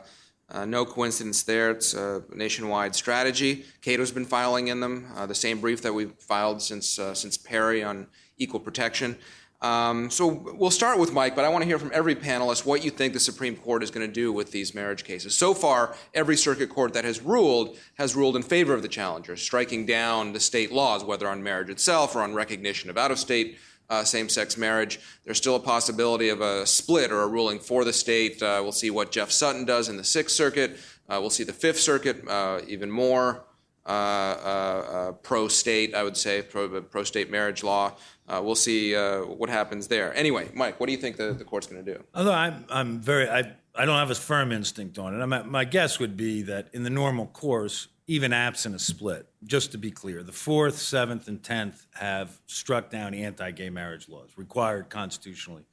uh, 0.51 0.65
no 0.65 0.83
coincidence 0.83 1.43
there. 1.43 1.71
It's 1.71 1.93
a 1.93 2.23
nationwide 2.33 2.95
strategy. 2.95 3.65
Cato's 3.81 4.11
been 4.11 4.25
filing 4.25 4.67
in 4.67 4.79
them, 4.79 5.07
uh, 5.15 5.25
the 5.27 5.35
same 5.35 5.61
brief 5.61 5.81
that 5.83 5.93
we've 5.93 6.13
filed 6.19 6.61
since, 6.61 6.97
uh, 6.97 7.13
since 7.13 7.37
Perry 7.37 7.83
on 7.83 8.07
equal 8.37 8.59
protection. 8.59 9.15
Um, 9.61 10.09
so 10.09 10.27
we'll 10.27 10.71
start 10.71 10.99
with 10.99 11.11
Mike, 11.11 11.35
but 11.35 11.43
I 11.43 11.49
want 11.49 11.63
to 11.63 11.67
hear 11.67 11.77
from 11.77 11.91
every 11.93 12.15
panelist 12.15 12.65
what 12.65 12.83
you 12.83 12.91
think 12.91 13.13
the 13.13 13.19
Supreme 13.19 13.57
Court 13.57 13.83
is 13.83 13.91
going 13.91 14.07
to 14.07 14.13
do 14.13 14.31
with 14.31 14.51
these 14.51 14.73
marriage 14.73 15.03
cases. 15.03 15.35
So 15.37 15.53
far, 15.53 15.95
every 16.13 16.37
circuit 16.37 16.69
court 16.69 16.93
that 16.93 17.03
has 17.03 17.21
ruled 17.21 17.77
has 17.95 18.15
ruled 18.15 18.37
in 18.37 18.43
favor 18.43 18.73
of 18.73 18.81
the 18.81 18.87
challengers, 18.87 19.41
striking 19.41 19.85
down 19.85 20.31
the 20.31 20.39
state 20.39 20.71
laws, 20.71 21.03
whether 21.03 21.27
on 21.27 21.43
marriage 21.43 21.69
itself 21.69 22.15
or 22.15 22.21
on 22.21 22.33
recognition 22.33 22.89
of 22.89 22.97
out 22.97 23.11
of 23.11 23.19
state 23.19 23.57
uh, 23.89 24.03
same 24.03 24.29
sex 24.29 24.57
marriage. 24.57 24.99
There's 25.25 25.37
still 25.37 25.55
a 25.55 25.59
possibility 25.59 26.29
of 26.29 26.41
a 26.41 26.65
split 26.65 27.11
or 27.11 27.21
a 27.21 27.27
ruling 27.27 27.59
for 27.59 27.83
the 27.83 27.93
state. 27.93 28.41
Uh, 28.41 28.59
we'll 28.61 28.71
see 28.71 28.91
what 28.91 29.11
Jeff 29.11 29.31
Sutton 29.31 29.65
does 29.65 29.89
in 29.89 29.97
the 29.97 30.03
Sixth 30.03 30.35
Circuit. 30.35 30.77
Uh, 31.09 31.17
we'll 31.19 31.31
see 31.31 31.43
the 31.43 31.53
Fifth 31.53 31.79
Circuit 31.79 32.27
uh, 32.27 32.61
even 32.67 32.91
more 32.91 33.43
uh, 33.85 33.89
uh, 33.89 33.93
uh, 33.93 35.11
pro-state, 35.13 35.95
I 35.95 36.03
would 36.03 36.17
say, 36.17 36.41
pro, 36.41 36.81
pro-state 36.81 37.31
marriage 37.31 37.63
law. 37.63 37.95
Uh, 38.27 38.41
we'll 38.43 38.55
see 38.55 38.95
uh, 38.95 39.21
what 39.21 39.49
happens 39.49 39.87
there. 39.87 40.13
Anyway, 40.15 40.49
Mike, 40.53 40.79
what 40.79 40.85
do 40.85 40.91
you 40.91 40.99
think 40.99 41.17
the, 41.17 41.33
the 41.33 41.43
court's 41.43 41.67
going 41.67 41.83
to 41.83 41.93
do? 41.93 42.03
although 42.13 42.33
I'm, 42.33 42.65
I'm 42.69 42.99
very, 42.99 43.27
I, 43.29 43.55
I 43.73 43.85
don't 43.85 43.97
have 43.97 44.11
a 44.11 44.15
firm 44.15 44.51
instinct 44.51 44.99
on 44.99 45.19
it. 45.19 45.23
I'm, 45.23 45.51
my 45.51 45.65
guess 45.65 45.99
would 45.99 46.15
be 46.15 46.43
that 46.43 46.67
in 46.73 46.83
the 46.83 46.89
normal 46.89 47.27
course, 47.27 47.87
even 48.07 48.33
absent 48.33 48.75
a 48.75 48.79
split, 48.79 49.27
just 49.43 49.71
to 49.71 49.77
be 49.77 49.91
clear, 49.91 50.23
the 50.23 50.31
Fourth, 50.31 50.77
Seventh, 50.79 51.27
and 51.27 51.41
Tenth 51.43 51.85
have 51.93 52.41
struck 52.47 52.89
down 52.89 53.13
anti-gay 53.13 53.69
marriage 53.69 54.09
laws, 54.09 54.31
required 54.35 54.89
constitutionally 54.89 55.63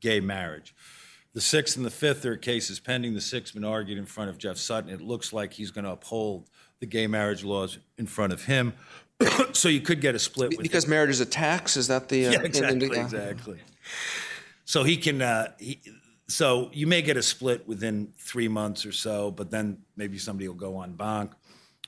gay 0.00 0.20
marriage. 0.20 0.74
The 1.32 1.40
Sixth 1.40 1.76
and 1.76 1.84
the 1.84 1.90
Fifth 1.90 2.24
are 2.26 2.36
cases 2.36 2.80
pending. 2.80 3.14
The 3.14 3.20
Sixth 3.20 3.54
been 3.54 3.64
argued 3.64 3.98
in 3.98 4.06
front 4.06 4.30
of 4.30 4.38
Jeff 4.38 4.56
Sutton. 4.56 4.90
It 4.90 5.00
looks 5.00 5.32
like 5.32 5.52
he's 5.52 5.70
going 5.70 5.84
to 5.84 5.92
uphold 5.92 6.48
the 6.80 6.86
gay 6.86 7.06
marriage 7.06 7.44
laws 7.44 7.78
in 7.98 8.06
front 8.06 8.32
of 8.32 8.44
him. 8.44 8.74
so 9.52 9.68
you 9.68 9.80
could 9.80 10.00
get 10.00 10.14
a 10.14 10.18
split 10.18 10.50
with 10.50 10.62
Because 10.62 10.88
marriage 10.88 11.10
is 11.10 11.20
a 11.20 11.26
tax, 11.26 11.76
is 11.76 11.88
that 11.88 12.08
the? 12.08 12.26
Uh, 12.26 12.32
yeah, 12.32 12.42
exactly, 12.42 12.98
uh, 12.98 13.02
exactly. 13.02 13.58
So 14.64 14.82
he 14.82 14.96
can. 14.96 15.22
Uh, 15.22 15.52
he, 15.58 15.80
so 16.26 16.70
you 16.72 16.86
may 16.86 17.02
get 17.02 17.16
a 17.16 17.22
split 17.22 17.66
within 17.66 18.12
three 18.16 18.48
months 18.48 18.86
or 18.86 18.92
so, 18.92 19.30
but 19.30 19.50
then 19.50 19.78
maybe 19.96 20.16
somebody 20.16 20.48
will 20.48 20.54
go 20.54 20.80
en 20.82 20.92
banc. 20.92 21.32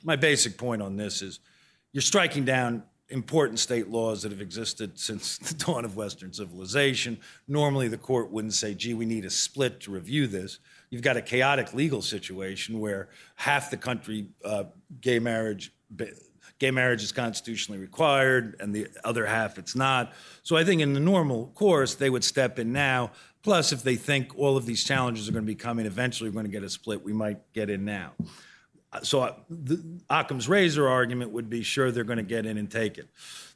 My 0.03 0.16
basic 0.16 0.59
point 0.59 0.82
on 0.82 0.97
this 0.97 1.22
is, 1.22 1.38
you're 1.93 2.03
striking 2.03 2.45
down 2.45 2.82
important 3.09 3.61
state 3.61 3.88
laws 3.88 4.22
that 4.22 4.32
have 4.32 4.40
existed 4.40 4.99
since 4.99 5.38
the 5.51 5.55
dawn 5.55 5.84
of 5.84 5.97
Western 5.97 6.32
civilization. 6.32 7.18
Normally, 7.47 7.88
the 7.88 7.99
court 7.99 8.30
wouldn't 8.30 8.55
say, 8.55 8.74
"Gee, 8.74 8.95
we 8.95 9.07
need 9.07 9.24
a 9.24 9.30
split 9.30 9.80
to 9.80 9.90
review 9.90 10.26
this." 10.26 10.59
You've 10.93 11.01
got 11.01 11.16
a 11.16 11.22
chaotic 11.22 11.72
legal 11.72 12.03
situation 12.03 12.78
where 12.78 13.09
half 13.36 13.70
the 13.70 13.78
country 13.78 14.26
uh, 14.45 14.64
gay 15.01 15.18
marriage 15.18 15.72
gay 16.59 16.70
marriage 16.70 17.03
is 17.03 17.12
constitutionally 17.12 17.80
required 17.80 18.57
and 18.61 18.74
the 18.74 18.88
other 19.03 19.24
half 19.24 19.57
it's 19.57 19.74
not. 19.74 20.12
So 20.43 20.55
I 20.55 20.64
think 20.64 20.82
in 20.82 20.93
the 20.93 21.01
normal 21.01 21.47
course, 21.55 21.95
they 21.95 22.11
would 22.11 22.22
step 22.22 22.59
in 22.59 22.74
now. 22.74 23.11
Plus, 23.43 23.72
if 23.72 23.82
they 23.82 23.97
think 23.97 24.38
all 24.38 24.59
of 24.59 24.66
these 24.66 24.84
challenges 24.84 25.30
are 25.30 25.32
going 25.32 25.45
to 25.45 25.47
be 25.47 25.55
coming, 25.55 25.86
eventually 25.86 26.28
we're 26.28 26.34
going 26.34 26.45
to 26.45 26.53
get 26.53 26.62
a 26.62 26.68
split, 26.68 27.03
we 27.03 27.14
might 27.14 27.38
get 27.55 27.70
in 27.70 27.86
now. 27.86 28.12
So 29.03 29.22
uh, 29.22 29.34
the, 29.49 29.82
Occam's 30.11 30.47
razor 30.47 30.86
argument 30.86 31.30
would 31.30 31.49
be 31.49 31.62
sure 31.62 31.90
they're 31.90 32.05
going 32.05 32.18
to 32.18 32.22
get 32.22 32.45
in 32.45 32.59
and 32.59 32.70
take 32.70 32.99
it. 32.99 33.09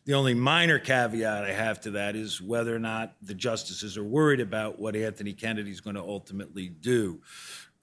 The 0.07 0.15
only 0.15 0.35
minor 0.35 0.79
caveat 0.79 1.45
I 1.45 1.53
have 1.53 1.81
to 1.83 1.91
that 1.93 2.17
is 2.17 2.41
whether 2.41 2.75
or 2.75 2.79
not 2.79 3.15
the 3.21 3.35
justices 3.35 3.99
are 3.99 4.05
worried 4.05 4.41
about 4.41 4.79
what 4.79 4.97
Anthony 4.97 5.33
Kennedy 5.33 5.71
is 5.71 5.81
going 5.81 5.97
to 5.97 6.03
ultimately 6.03 6.69
do. 6.69 7.21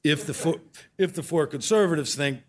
If 0.03 0.26
the 0.26 0.34
four, 0.34 0.55
if 0.97 1.13
the 1.13 1.24
four 1.24 1.47
conservatives 1.47 2.15
think 2.15 2.39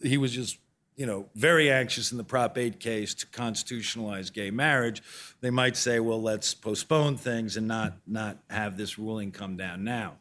he 0.00 0.18
was 0.18 0.32
just 0.32 0.58
you 0.96 1.06
know, 1.06 1.28
very 1.34 1.70
anxious 1.70 2.12
in 2.12 2.18
the 2.18 2.24
Prop 2.24 2.58
8 2.58 2.78
case 2.78 3.14
to 3.14 3.26
constitutionalize 3.26 4.32
gay 4.32 4.50
marriage, 4.50 5.02
they 5.40 5.50
might 5.50 5.76
say, 5.76 6.00
well, 6.00 6.20
let's 6.20 6.52
postpone 6.54 7.16
things 7.16 7.56
and 7.56 7.66
not, 7.66 7.94
not 8.06 8.38
have 8.50 8.76
this 8.76 8.98
ruling 8.98 9.30
come 9.30 9.56
down 9.56 9.84
now. 9.84 10.14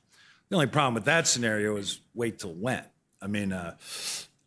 The 0.49 0.55
only 0.55 0.67
problem 0.67 0.93
with 0.93 1.05
that 1.05 1.27
scenario 1.27 1.75
is 1.77 1.99
wait 2.13 2.39
till 2.39 2.53
when? 2.53 2.83
I 3.21 3.27
mean, 3.27 3.51
uh, 3.51 3.75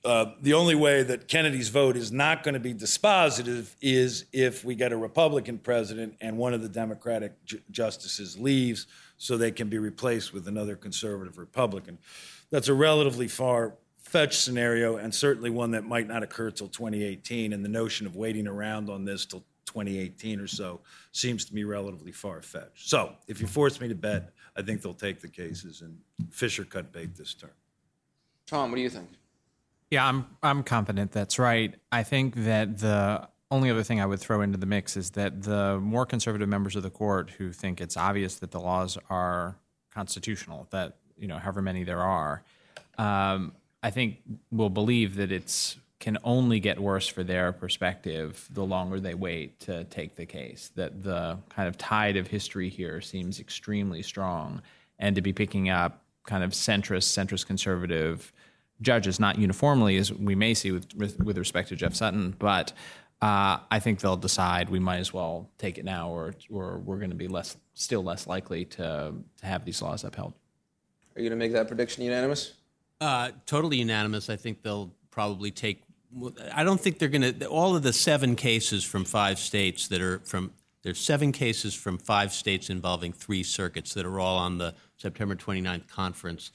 uh, 0.04 0.32
the 0.42 0.52
only 0.52 0.74
way 0.74 1.02
that 1.02 1.28
Kennedy's 1.28 1.70
vote 1.70 1.96
is 1.96 2.12
not 2.12 2.42
going 2.42 2.52
to 2.52 2.60
be 2.60 2.74
dispositive 2.74 3.74
is 3.80 4.26
if 4.32 4.62
we 4.64 4.74
get 4.74 4.92
a 4.92 4.96
Republican 4.96 5.58
president 5.58 6.14
and 6.20 6.36
one 6.36 6.52
of 6.52 6.62
the 6.62 6.68
Democratic 6.68 7.42
ju- 7.46 7.60
justices 7.70 8.38
leaves 8.38 8.86
so 9.16 9.36
they 9.36 9.50
can 9.50 9.68
be 9.68 9.78
replaced 9.78 10.34
with 10.34 10.46
another 10.46 10.76
conservative 10.76 11.38
Republican. 11.38 11.98
That's 12.50 12.68
a 12.68 12.74
relatively 12.74 13.28
far 13.28 13.74
fetched 13.96 14.40
scenario 14.40 14.96
and 14.96 15.14
certainly 15.14 15.48
one 15.48 15.70
that 15.70 15.84
might 15.84 16.06
not 16.06 16.22
occur 16.22 16.50
till 16.50 16.68
2018. 16.68 17.54
And 17.54 17.64
the 17.64 17.68
notion 17.70 18.06
of 18.06 18.14
waiting 18.14 18.46
around 18.46 18.90
on 18.90 19.06
this 19.06 19.24
till 19.24 19.40
2018 19.66 20.38
or 20.38 20.46
so 20.46 20.80
seems 21.12 21.46
to 21.46 21.54
me 21.54 21.64
relatively 21.64 22.12
far 22.12 22.42
fetched. 22.42 22.88
So 22.88 23.14
if 23.26 23.40
you 23.40 23.46
force 23.46 23.80
me 23.80 23.88
to 23.88 23.94
bet, 23.94 24.34
I 24.54 24.62
think 24.62 24.82
they'll 24.82 24.92
take 24.92 25.20
the 25.20 25.28
cases 25.28 25.80
and 25.80 25.98
Fisher 26.30 26.64
cut 26.64 26.92
bait 26.92 27.16
this 27.16 27.32
term. 27.32 27.50
Tom, 28.46 28.70
what 28.70 28.76
do 28.76 28.82
you 28.82 28.90
think? 28.90 29.08
Yeah, 29.94 30.08
I'm 30.08 30.26
I'm 30.42 30.64
confident 30.64 31.12
that's 31.12 31.38
right. 31.38 31.72
I 31.92 32.02
think 32.02 32.34
that 32.34 32.78
the 32.78 33.28
only 33.52 33.70
other 33.70 33.84
thing 33.84 34.00
I 34.00 34.06
would 34.06 34.18
throw 34.18 34.40
into 34.40 34.58
the 34.58 34.66
mix 34.66 34.96
is 34.96 35.10
that 35.10 35.42
the 35.44 35.78
more 35.80 36.04
conservative 36.04 36.48
members 36.48 36.74
of 36.74 36.82
the 36.82 36.90
court 36.90 37.30
who 37.30 37.52
think 37.52 37.80
it's 37.80 37.96
obvious 37.96 38.34
that 38.40 38.50
the 38.50 38.58
laws 38.58 38.98
are 39.08 39.56
constitutional, 39.92 40.66
that 40.70 40.96
you 41.16 41.28
know 41.28 41.38
however 41.38 41.62
many 41.62 41.84
there 41.84 42.00
are, 42.00 42.42
um, 42.98 43.52
I 43.84 43.90
think 43.90 44.16
will 44.50 44.68
believe 44.68 45.14
that 45.14 45.30
it's 45.30 45.76
can 46.00 46.18
only 46.24 46.58
get 46.58 46.80
worse 46.80 47.06
for 47.06 47.22
their 47.22 47.52
perspective 47.52 48.48
the 48.50 48.64
longer 48.64 48.98
they 48.98 49.14
wait 49.14 49.60
to 49.60 49.84
take 49.84 50.16
the 50.16 50.26
case. 50.26 50.72
That 50.74 51.04
the 51.04 51.38
kind 51.50 51.68
of 51.68 51.78
tide 51.78 52.16
of 52.16 52.26
history 52.26 52.68
here 52.68 53.00
seems 53.00 53.38
extremely 53.38 54.02
strong, 54.02 54.60
and 54.98 55.14
to 55.14 55.22
be 55.22 55.32
picking 55.32 55.68
up 55.68 56.02
kind 56.26 56.42
of 56.42 56.50
centrist, 56.50 57.16
centrist 57.16 57.46
conservative 57.46 58.32
judges, 58.84 59.18
not 59.18 59.38
uniformly 59.38 59.96
as 59.96 60.12
we 60.12 60.34
may 60.34 60.54
see 60.54 60.70
with 60.70 60.94
with, 60.94 61.18
with 61.20 61.38
respect 61.38 61.70
to 61.70 61.76
Jeff 61.76 61.94
Sutton, 61.94 62.34
but 62.38 62.72
uh, 63.24 63.58
I 63.70 63.80
think 63.80 64.00
they'll 64.00 64.16
decide 64.16 64.68
we 64.68 64.80
might 64.80 64.98
as 64.98 65.12
well 65.12 65.50
take 65.56 65.78
it 65.78 65.84
now, 65.84 66.10
or 66.10 66.34
or 66.50 66.78
we're 66.78 66.98
going 66.98 67.10
to 67.10 67.16
be 67.16 67.28
less, 67.28 67.56
still 67.72 68.02
less 68.02 68.26
likely 68.26 68.64
to 68.66 69.14
to 69.40 69.46
have 69.46 69.64
these 69.64 69.80
laws 69.80 70.04
upheld. 70.04 70.34
Are 71.16 71.22
you 71.22 71.30
going 71.30 71.38
to 71.38 71.42
make 71.42 71.52
that 71.52 71.68
prediction 71.68 72.02
unanimous? 72.02 72.54
Uh, 73.00 73.30
totally 73.46 73.78
unanimous. 73.78 74.28
I 74.28 74.36
think 74.36 74.62
they'll 74.62 74.92
probably 75.10 75.50
take. 75.50 75.82
I 76.52 76.64
don't 76.64 76.80
think 76.80 76.98
they're 76.98 77.08
going 77.08 77.38
to. 77.38 77.46
All 77.46 77.74
of 77.74 77.82
the 77.82 77.92
seven 77.92 78.36
cases 78.36 78.84
from 78.84 79.04
five 79.04 79.38
states 79.38 79.88
that 79.88 80.02
are 80.02 80.18
from. 80.20 80.52
There's 80.82 81.00
seven 81.00 81.32
cases 81.32 81.74
from 81.74 81.96
five 81.96 82.30
states 82.30 82.68
involving 82.68 83.14
three 83.14 83.42
circuits 83.42 83.94
that 83.94 84.04
are 84.04 84.20
all 84.20 84.36
on 84.36 84.58
the 84.58 84.74
September 84.98 85.34
29th 85.34 85.88
conference. 85.88 86.50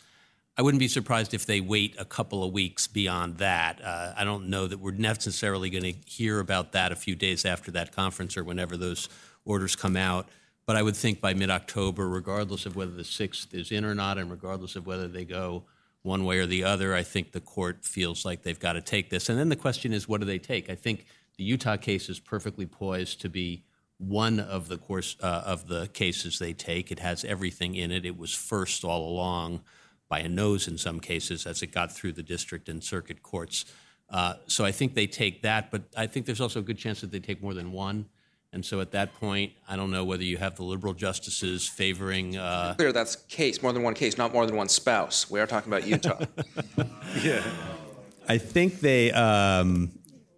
I 0.59 0.61
wouldn't 0.61 0.79
be 0.79 0.89
surprised 0.89 1.33
if 1.33 1.45
they 1.45 1.61
wait 1.61 1.95
a 1.97 2.03
couple 2.03 2.43
of 2.43 2.51
weeks 2.51 2.85
beyond 2.85 3.37
that. 3.37 3.79
Uh, 3.81 4.11
I 4.17 4.25
don't 4.25 4.49
know 4.49 4.67
that 4.67 4.77
we're 4.77 4.91
necessarily 4.91 5.69
going 5.69 5.85
to 5.85 5.93
hear 6.05 6.41
about 6.41 6.73
that 6.73 6.91
a 6.91 6.97
few 6.97 7.15
days 7.15 7.45
after 7.45 7.71
that 7.71 7.95
conference 7.95 8.35
or 8.35 8.43
whenever 8.43 8.75
those 8.75 9.07
orders 9.45 9.77
come 9.77 9.95
out. 9.95 10.27
But 10.65 10.75
I 10.75 10.81
would 10.81 10.97
think 10.97 11.21
by 11.21 11.33
mid 11.33 11.49
October, 11.49 12.09
regardless 12.09 12.65
of 12.65 12.75
whether 12.75 12.91
the 12.91 13.03
6th 13.03 13.53
is 13.53 13.71
in 13.71 13.85
or 13.85 13.95
not, 13.95 14.17
and 14.17 14.29
regardless 14.29 14.75
of 14.75 14.85
whether 14.85 15.07
they 15.07 15.23
go 15.23 15.63
one 16.01 16.25
way 16.25 16.39
or 16.39 16.45
the 16.45 16.65
other, 16.65 16.93
I 16.93 17.03
think 17.03 17.31
the 17.31 17.39
court 17.39 17.85
feels 17.85 18.25
like 18.25 18.43
they've 18.43 18.59
got 18.59 18.73
to 18.73 18.81
take 18.81 19.09
this. 19.09 19.29
And 19.29 19.39
then 19.39 19.47
the 19.47 19.55
question 19.55 19.93
is, 19.93 20.09
what 20.09 20.19
do 20.19 20.25
they 20.25 20.39
take? 20.39 20.69
I 20.69 20.75
think 20.75 21.05
the 21.37 21.45
Utah 21.45 21.77
case 21.77 22.09
is 22.09 22.19
perfectly 22.19 22.65
poised 22.65 23.21
to 23.21 23.29
be 23.29 23.63
one 23.97 24.41
of 24.41 24.67
the 24.67 24.77
course 24.77 25.15
uh, 25.21 25.43
of 25.45 25.69
the 25.69 25.87
cases 25.87 26.37
they 26.37 26.51
take. 26.51 26.91
It 26.91 26.99
has 26.99 27.23
everything 27.23 27.75
in 27.75 27.91
it. 27.91 28.05
It 28.05 28.17
was 28.17 28.35
first 28.35 28.83
all 28.83 29.07
along 29.07 29.61
by 30.09 30.19
a 30.19 30.27
nose 30.27 30.67
in 30.67 30.77
some 30.77 30.99
cases 30.99 31.45
as 31.45 31.61
it 31.61 31.67
got 31.67 31.91
through 31.91 32.13
the 32.13 32.23
district 32.23 32.67
and 32.67 32.83
circuit 32.83 33.23
courts. 33.23 33.65
Uh, 34.09 34.33
so 34.47 34.65
I 34.65 34.71
think 34.71 34.95
they 34.95 35.05
take 35.05 35.43
that, 35.43 35.69
but 35.69 35.83
I 35.95 36.07
think 36.07 36.25
there's 36.25 36.41
also 36.41 36.59
a 36.59 36.63
good 36.63 36.79
chance 36.79 37.01
that 37.01 37.11
they 37.11 37.19
take 37.19 37.41
more 37.41 37.53
than 37.53 37.71
one. 37.71 38.07
And 38.51 38.65
so 38.65 38.81
at 38.81 38.91
that 38.91 39.13
point, 39.13 39.53
I 39.67 39.75
don't 39.75 39.91
know 39.91 40.03
whether 40.03 40.23
you 40.23 40.37
have 40.37 40.55
the 40.55 40.63
liberal 40.63 40.95
justices 40.95 41.67
favoring. 41.67 42.35
Uh, 42.35 42.73
Clear 42.75 42.91
that's 42.91 43.15
case, 43.15 43.61
more 43.61 43.71
than 43.71 43.83
one 43.83 43.93
case, 43.93 44.17
not 44.17 44.33
more 44.33 44.47
than 44.47 44.55
one 44.55 44.67
spouse. 44.67 45.29
We 45.29 45.39
are 45.39 45.45
talking 45.45 45.71
about 45.71 45.87
Utah. 45.87 46.19
Yeah. 47.23 47.43
I 48.27 48.37
think 48.37 48.79
they 48.79 49.11
um, 49.11 49.91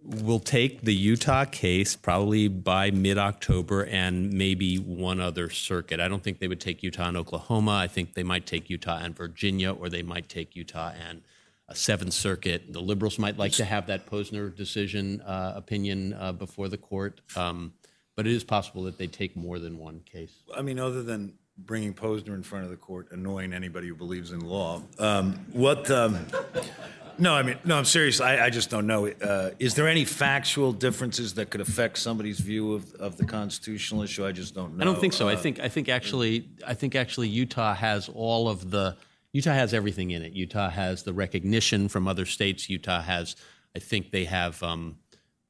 will 0.04 0.40
take 0.40 0.82
the 0.82 0.94
Utah 0.94 1.44
case 1.44 1.96
probably 1.96 2.48
by 2.48 2.90
mid 2.90 3.18
October 3.18 3.84
and 3.84 4.32
maybe 4.32 4.76
one 4.76 5.20
other 5.20 5.50
circuit. 5.50 6.00
I 6.00 6.08
don't 6.08 6.22
think 6.22 6.38
they 6.38 6.48
would 6.48 6.60
take 6.60 6.82
Utah 6.82 7.08
and 7.08 7.16
Oklahoma. 7.16 7.72
I 7.72 7.88
think 7.88 8.14
they 8.14 8.22
might 8.22 8.46
take 8.46 8.68
Utah 8.68 8.98
and 8.98 9.16
Virginia, 9.16 9.72
or 9.72 9.88
they 9.88 10.02
might 10.02 10.28
take 10.28 10.56
Utah 10.56 10.92
and 11.08 11.22
a 11.68 11.74
Seventh 11.74 12.12
Circuit. 12.12 12.72
The 12.72 12.80
liberals 12.80 13.18
might 13.18 13.38
like 13.38 13.52
to 13.52 13.64
have 13.64 13.86
that 13.86 14.06
Posner 14.06 14.54
decision 14.54 15.20
uh, 15.22 15.52
opinion 15.56 16.14
uh, 16.14 16.32
before 16.32 16.68
the 16.68 16.78
court, 16.78 17.20
um, 17.36 17.72
but 18.16 18.26
it 18.26 18.32
is 18.32 18.44
possible 18.44 18.82
that 18.84 18.98
they 18.98 19.06
take 19.06 19.36
more 19.36 19.58
than 19.58 19.78
one 19.78 20.00
case. 20.00 20.42
I 20.54 20.62
mean, 20.62 20.78
other 20.78 21.02
than 21.02 21.34
bringing 21.56 21.94
Posner 21.94 22.34
in 22.34 22.42
front 22.42 22.64
of 22.64 22.70
the 22.70 22.76
court, 22.76 23.08
annoying 23.12 23.52
anybody 23.52 23.88
who 23.88 23.94
believes 23.94 24.32
in 24.32 24.40
law, 24.40 24.82
um, 24.98 25.46
what? 25.52 25.90
Um, 25.90 26.26
no, 27.18 27.34
I 27.34 27.42
mean, 27.42 27.58
no, 27.64 27.76
I'm 27.76 27.84
serious. 27.84 28.20
I, 28.20 28.46
I 28.46 28.50
just 28.50 28.70
don't 28.70 28.86
know. 28.86 29.06
Uh, 29.08 29.50
is 29.58 29.74
there 29.74 29.88
any 29.88 30.04
factual 30.04 30.72
differences 30.72 31.34
that 31.34 31.50
could 31.50 31.60
affect 31.60 31.98
somebody's 31.98 32.40
view 32.40 32.74
of, 32.74 32.94
of 32.94 33.16
the 33.16 33.24
constitutional 33.24 34.02
issue? 34.02 34.26
I 34.26 34.32
just 34.32 34.54
don't 34.54 34.76
know. 34.76 34.82
I 34.82 34.84
don't 34.84 35.00
think 35.00 35.12
so. 35.12 35.28
I 35.28 35.34
Uh, 35.34 35.36
think 35.38 35.60
I 35.60 35.68
think 35.68 35.88
actually 35.88 36.48
I 36.66 36.74
think 36.74 36.94
actually 36.94 37.28
Utah 37.28 37.74
has 37.74 38.08
all 38.08 38.48
of 38.48 38.70
the 38.70 38.96
Utah 39.32 39.54
has 39.54 39.72
everything 39.72 40.10
in 40.10 40.22
it. 40.22 40.32
Utah 40.32 40.68
has 40.70 41.02
the 41.04 41.12
recognition 41.12 41.88
from 41.88 42.06
other 42.06 42.26
states. 42.26 42.68
Utah 42.68 43.00
has 43.02 43.36
I 43.74 43.78
think 43.78 44.10
they 44.10 44.24
have 44.26 44.62
um, 44.62 44.96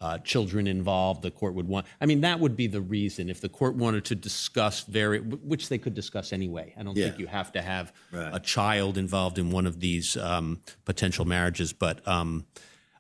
uh, 0.03 0.19
children 0.19 0.67
involved. 0.67 1.23
The 1.23 1.31
court 1.31 1.55
would 1.55 1.69
want. 1.69 1.87
I 2.01 2.07
mean 2.07 2.21
that 2.23 2.41
would 2.41 2.57
be 2.57 2.67
the 2.67 2.81
reason 2.81 3.31
if 3.31 3.41
the 3.41 3.49
court 3.49 3.77
wanted 3.77 4.05
to 4.07 4.15
discuss 4.15 4.81
very 4.85 5.21
which 5.21 5.69
they 5.69 5.79
could 5.79 5.95
discuss 5.95 6.33
anyway. 6.33 6.75
I 6.77 6.83
don't 6.83 6.95
think 6.95 7.19
you 7.19 7.29
have 7.29 7.53
to 7.53 7.63
have 7.63 7.93
Right. 8.11 8.35
a 8.35 8.41
child 8.41 8.99
involved 8.99 9.39
in 9.39 9.51
one 9.51 9.67
of 9.67 9.81
these 9.81 10.17
um, 10.17 10.61
potential 10.85 11.25
marriages, 11.25 11.73
but. 11.73 12.07
Um, 12.07 12.45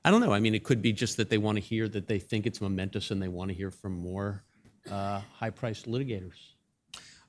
I 0.05 0.11
don't 0.11 0.20
know. 0.20 0.32
I 0.32 0.40
mean, 0.40 0.53
it 0.57 0.64
could 0.64 0.82
be 0.82 0.92
just 0.92 1.16
that 1.18 1.30
they 1.30 1.38
want 1.38 1.59
to 1.59 1.62
hear 1.62 1.86
that 1.88 2.09
they 2.09 2.18
think 2.18 2.44
it's 2.44 2.61
momentous 2.61 3.12
and 3.12 3.22
they 3.22 3.28
want 3.28 3.50
to 3.50 3.55
hear 3.55 3.70
from 3.70 3.92
more 3.92 4.42
uh, 4.90 5.20
high-priced 5.38 5.86
litigators. 5.86 6.34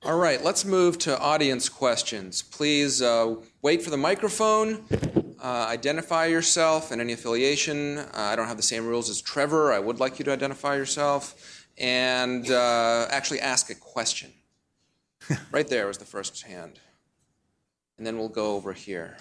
All 0.01 0.17
right, 0.17 0.43
let's 0.43 0.65
move 0.65 0.97
to 0.99 1.17
audience 1.19 1.69
questions. 1.69 2.41
Please 2.41 2.99
uh, 2.99 3.35
wait 3.61 3.83
for 3.83 3.91
the 3.91 3.97
microphone, 3.97 4.83
uh, 5.43 5.67
identify 5.69 6.25
yourself 6.25 6.89
and 6.91 7.01
any 7.01 7.11
affiliation. 7.11 7.97
Uh, 7.97 8.09
I 8.13 8.35
don't 8.37 8.47
have 8.47 8.55
the 8.57 8.63
same 8.63 8.87
rules 8.87 9.09
as 9.09 9.21
Trevor. 9.21 9.73
I 9.73 9.79
would 9.79 9.99
like 9.99 10.17
you 10.17 10.25
to 10.25 10.31
identify 10.31 10.75
yourself 10.75 11.67
and 11.77 12.49
uh, 12.49 13.07
actually 13.09 13.41
ask 13.41 13.69
a 13.69 13.75
question. 13.75 14.31
right 15.51 15.67
there 15.67 15.87
was 15.87 15.97
the 15.97 16.05
first 16.05 16.43
hand. 16.43 16.79
And 17.97 18.07
then 18.07 18.17
we'll 18.17 18.29
go 18.29 18.55
over 18.55 18.71
here. 18.71 19.17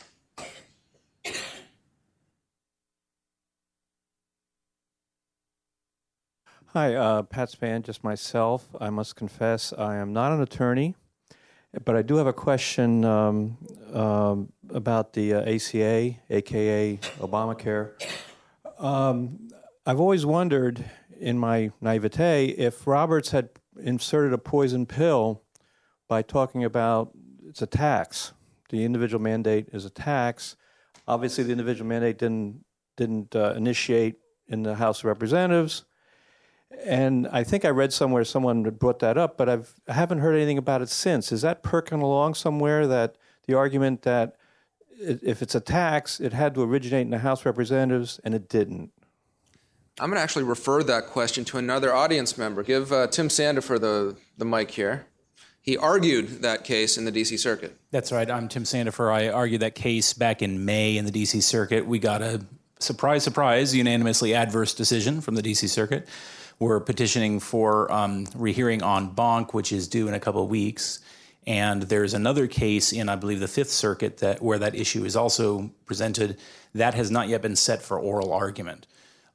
Hi, 6.66 6.94
uh, 6.94 7.22
Pat 7.22 7.50
Span, 7.50 7.82
just 7.82 8.02
myself. 8.02 8.66
I 8.80 8.90
must 8.90 9.16
confess, 9.16 9.74
I 9.76 9.96
am 9.96 10.12
not 10.12 10.32
an 10.32 10.40
attorney, 10.40 10.94
but 11.84 11.96
I 11.96 12.02
do 12.02 12.16
have 12.16 12.26
a 12.26 12.32
question 12.32 13.04
um, 13.04 13.58
um, 13.92 14.52
about 14.72 15.12
the 15.12 15.34
uh, 15.34 15.54
ACA, 15.54 16.16
aka 16.30 16.96
Obamacare. 17.18 17.92
Um, 18.78 19.48
I've 19.86 20.00
always 20.00 20.24
wondered, 20.26 20.84
in 21.18 21.38
my 21.38 21.70
naivete, 21.80 22.50
if 22.50 22.86
Roberts 22.86 23.30
had 23.30 23.50
inserted 23.80 24.32
a 24.32 24.38
poison 24.38 24.86
pill 24.86 25.42
by 26.08 26.22
talking 26.22 26.64
about 26.64 27.12
it's 27.48 27.62
a 27.62 27.66
tax. 27.66 28.32
The 28.70 28.84
individual 28.84 29.22
mandate 29.22 29.68
is 29.72 29.84
a 29.84 29.90
tax. 29.90 30.56
Obviously, 31.06 31.44
the 31.44 31.52
individual 31.52 31.86
mandate 31.88 32.18
didn't 32.18 32.64
didn't 32.96 33.34
uh, 33.34 33.54
initiate 33.56 34.16
in 34.48 34.62
the 34.62 34.76
House 34.76 35.00
of 35.00 35.04
Representatives. 35.06 35.84
And 36.84 37.28
I 37.28 37.44
think 37.44 37.64
I 37.64 37.68
read 37.68 37.92
somewhere 37.92 38.24
someone 38.24 38.62
brought 38.62 38.98
that 39.00 39.18
up, 39.18 39.36
but 39.36 39.48
I've, 39.48 39.74
I 39.88 39.92
haven't 39.92 40.20
heard 40.20 40.34
anything 40.34 40.58
about 40.58 40.80
it 40.80 40.88
since. 40.88 41.32
Is 41.32 41.42
that 41.42 41.62
perking 41.62 42.00
along 42.00 42.34
somewhere 42.34 42.86
that 42.86 43.16
the 43.46 43.54
argument 43.54 44.02
that 44.02 44.36
if 45.02 45.42
it's 45.42 45.54
a 45.54 45.60
tax, 45.60 46.20
it 46.20 46.32
had 46.32 46.54
to 46.54 46.62
originate 46.62 47.02
in 47.02 47.10
the 47.10 47.18
House 47.18 47.40
of 47.40 47.46
Representatives 47.46 48.20
and 48.24 48.34
it 48.34 48.48
didn't? 48.48 48.90
I'm 50.00 50.08
going 50.08 50.16
to 50.16 50.22
actually 50.22 50.44
refer 50.44 50.82
that 50.84 51.06
question 51.06 51.44
to 51.46 51.58
another 51.58 51.92
audience 51.94 52.38
member. 52.38 52.62
Give 52.62 52.90
uh, 52.92 53.08
Tim 53.08 53.28
Sandefur 53.28 53.78
the, 53.78 54.16
the 54.38 54.44
mic 54.44 54.70
here. 54.70 55.06
He 55.60 55.76
argued 55.76 56.42
that 56.42 56.64
case 56.64 56.98
in 56.98 57.04
the 57.04 57.10
D.C. 57.10 57.36
Circuit. 57.36 57.76
That's 57.90 58.10
right. 58.10 58.28
I'm 58.28 58.48
Tim 58.48 58.64
Sandefur. 58.64 59.12
I 59.12 59.28
argued 59.28 59.60
that 59.60 59.74
case 59.74 60.12
back 60.12 60.42
in 60.42 60.64
May 60.64 60.96
in 60.96 61.04
the 61.04 61.10
D.C. 61.10 61.40
Circuit. 61.40 61.86
We 61.86 61.98
got 61.98 62.22
a 62.22 62.44
surprise, 62.80 63.22
surprise, 63.22 63.74
unanimously 63.74 64.34
adverse 64.34 64.74
decision 64.74 65.20
from 65.20 65.34
the 65.34 65.42
DC 65.42 65.68
Circuit. 65.68 66.08
We're 66.58 66.80
petitioning 66.80 67.40
for 67.40 67.90
um, 67.92 68.26
rehearing 68.34 68.82
en 68.82 69.08
banc, 69.08 69.54
which 69.54 69.72
is 69.72 69.88
due 69.88 70.08
in 70.08 70.14
a 70.14 70.20
couple 70.20 70.42
of 70.42 70.48
weeks. 70.48 71.00
And 71.46 71.82
there's 71.82 72.14
another 72.14 72.46
case 72.46 72.92
in, 72.92 73.08
I 73.08 73.16
believe, 73.16 73.40
the 73.40 73.48
Fifth 73.48 73.70
Circuit 73.70 74.18
that 74.18 74.42
where 74.42 74.58
that 74.58 74.74
issue 74.74 75.04
is 75.04 75.16
also 75.16 75.70
presented. 75.86 76.38
That 76.74 76.94
has 76.94 77.10
not 77.10 77.28
yet 77.28 77.42
been 77.42 77.56
set 77.56 77.82
for 77.82 77.98
oral 77.98 78.32
argument. 78.32 78.86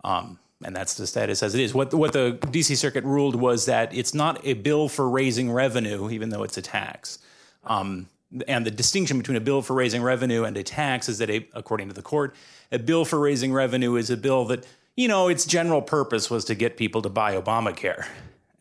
Um, 0.03 0.39
and 0.63 0.75
that's 0.75 0.95
the 0.95 1.05
status 1.05 1.43
as 1.43 1.53
it 1.53 1.61
is. 1.61 1.73
What, 1.73 1.93
what 1.93 2.13
the 2.13 2.37
DC 2.41 2.77
Circuit 2.77 3.03
ruled 3.03 3.35
was 3.35 3.65
that 3.65 3.93
it's 3.93 4.13
not 4.13 4.43
a 4.45 4.53
bill 4.53 4.89
for 4.89 5.09
raising 5.09 5.51
revenue, 5.51 6.09
even 6.09 6.29
though 6.29 6.43
it's 6.43 6.57
a 6.57 6.61
tax. 6.61 7.19
Um, 7.65 8.07
and 8.47 8.65
the 8.65 8.71
distinction 8.71 9.17
between 9.17 9.37
a 9.37 9.41
bill 9.41 9.61
for 9.61 9.73
raising 9.75 10.01
revenue 10.01 10.43
and 10.43 10.57
a 10.57 10.63
tax 10.63 11.09
is 11.09 11.19
that, 11.19 11.29
a, 11.29 11.47
according 11.53 11.89
to 11.89 11.93
the 11.93 12.01
court, 12.01 12.35
a 12.71 12.79
bill 12.79 13.05
for 13.05 13.19
raising 13.19 13.53
revenue 13.53 13.95
is 13.95 14.09
a 14.09 14.17
bill 14.17 14.45
that, 14.45 14.65
you 14.95 15.07
know, 15.07 15.27
its 15.27 15.45
general 15.45 15.81
purpose 15.81 16.29
was 16.29 16.43
to 16.45 16.55
get 16.55 16.75
people 16.75 17.01
to 17.01 17.09
buy 17.09 17.39
Obamacare. 17.39 18.05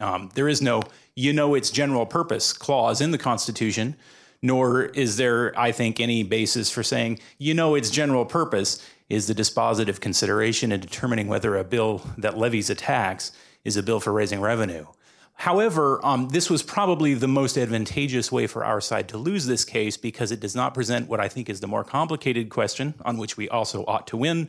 Um, 0.01 0.31
there 0.35 0.49
is 0.49 0.61
no, 0.61 0.83
you 1.15 1.33
know, 1.33 1.55
its 1.55 1.71
general 1.71 2.07
purpose 2.07 2.53
clause 2.53 3.01
in 3.01 3.11
the 3.11 3.19
Constitution, 3.19 3.97
nor 4.43 4.85
is 4.85 5.17
there, 5.17 5.59
I 5.59 5.73
think, 5.73 6.01
any 6.01 6.23
basis 6.23 6.71
for 6.71 6.83
saying, 6.83 7.19
you 7.39 7.55
know, 7.55 7.75
its 7.75 7.91
general 7.91 8.25
purpose 8.25 8.87
is 9.09 9.27
the 9.27 9.35
dispositive 9.35 10.01
consideration 10.01 10.73
in 10.73 10.81
determining 10.81 11.29
whether 11.29 11.57
a 11.57 11.65
bill 11.65 12.03
that 12.19 12.37
levies 12.37 12.71
a 12.71 12.75
tax 12.75 13.33
is 13.65 13.77
a 13.77 13.83
bill 13.83 14.01
for 14.01 14.13
raising 14.13 14.41
revenue. 14.41 14.87
However, 15.35 16.05
um, 16.05 16.31
this 16.31 16.49
was 16.49 16.63
probably 16.63 17.13
the 17.13 17.29
most 17.29 17.59
advantageous 17.59 18.33
way 18.33 18.47
for 18.47 18.65
our 18.65 18.81
side 18.81 19.09
to 19.11 19.19
lose 19.19 19.47
this 19.47 19.65
case 19.65 19.97
because 19.97 20.33
it 20.33 20.41
does 20.41 20.57
not 20.57 20.73
present 20.73 21.09
what 21.09 21.21
I 21.21 21.29
think 21.29 21.51
is 21.51 21.61
the 21.61 21.67
more 21.67 21.85
complicated 21.85 22.49
question 22.49 22.95
on 23.05 23.19
which 23.19 23.37
we 23.37 23.49
also 23.49 23.85
ought 23.87 24.07
to 24.09 24.17
win, 24.17 24.49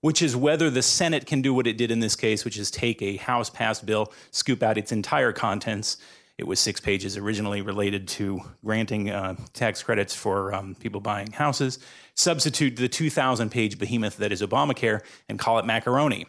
which 0.00 0.22
is 0.22 0.34
whether 0.34 0.70
the 0.70 0.82
Senate 0.82 1.26
can 1.26 1.42
do 1.42 1.52
what 1.52 1.66
it 1.66 1.76
did 1.76 1.90
in 1.90 2.00
this 2.00 2.16
case, 2.16 2.44
which 2.44 2.58
is 2.58 2.70
take 2.70 3.02
a 3.02 3.16
House 3.18 3.50
passed 3.50 3.84
bill, 3.84 4.12
scoop 4.30 4.62
out 4.62 4.78
its 4.78 4.92
entire 4.92 5.32
contents. 5.32 5.98
It 6.38 6.46
was 6.46 6.58
six 6.58 6.80
pages 6.80 7.18
originally 7.18 7.60
related 7.60 8.08
to 8.08 8.40
granting 8.64 9.10
uh, 9.10 9.36
tax 9.52 9.82
credits 9.82 10.14
for 10.14 10.54
um, 10.54 10.74
people 10.74 11.00
buying 11.00 11.32
houses, 11.32 11.78
substitute 12.14 12.76
the 12.76 12.88
2,000 12.88 13.50
page 13.50 13.78
behemoth 13.78 14.16
that 14.16 14.32
is 14.32 14.40
Obamacare, 14.40 15.02
and 15.28 15.38
call 15.38 15.58
it 15.58 15.66
macaroni. 15.66 16.26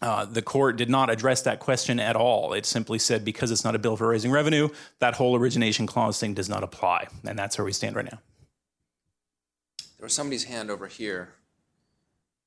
Uh, 0.00 0.24
the 0.24 0.42
court 0.42 0.76
did 0.76 0.90
not 0.90 1.10
address 1.10 1.42
that 1.42 1.60
question 1.60 2.00
at 2.00 2.16
all. 2.16 2.52
It 2.52 2.66
simply 2.66 2.98
said 2.98 3.24
because 3.24 3.52
it's 3.52 3.64
not 3.64 3.76
a 3.76 3.78
bill 3.78 3.96
for 3.96 4.08
raising 4.08 4.32
revenue, 4.32 4.68
that 4.98 5.14
whole 5.14 5.36
origination 5.36 5.86
clause 5.86 6.18
thing 6.18 6.34
does 6.34 6.48
not 6.48 6.64
apply. 6.64 7.06
And 7.24 7.38
that's 7.38 7.56
where 7.56 7.64
we 7.64 7.72
stand 7.72 7.94
right 7.94 8.04
now. 8.04 8.18
There 9.98 10.06
was 10.06 10.12
somebody's 10.12 10.44
hand 10.44 10.70
over 10.70 10.88
here. 10.88 11.34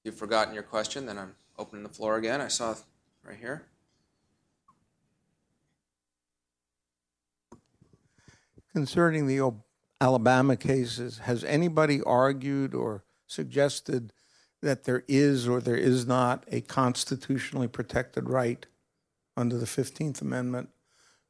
You've 0.06 0.16
forgotten 0.16 0.54
your 0.54 0.62
question, 0.62 1.08
then 1.08 1.18
I'm 1.18 1.36
opening 1.58 1.82
the 1.82 1.90
floor 1.90 2.18
again. 2.18 2.40
I 2.40 2.48
saw 2.48 2.76
right 3.24 3.40
here. 3.40 3.66
Concerning 8.72 9.26
the 9.26 9.52
Alabama 10.00 10.58
cases, 10.58 11.18
has 11.18 11.44
anybody 11.44 12.04
argued 12.04 12.76
or 12.76 13.04
suggested 13.26 14.14
that 14.62 14.84
there 14.84 15.04
is 15.08 15.48
or 15.48 15.60
there 15.60 15.76
is 15.76 16.06
not 16.06 16.44
a 16.52 16.62
constitutionally 16.62 17.68
protected 17.68 18.30
right 18.30 18.68
under 19.36 19.58
the 19.58 19.66
15th 19.66 20.22
Amendment 20.22 20.70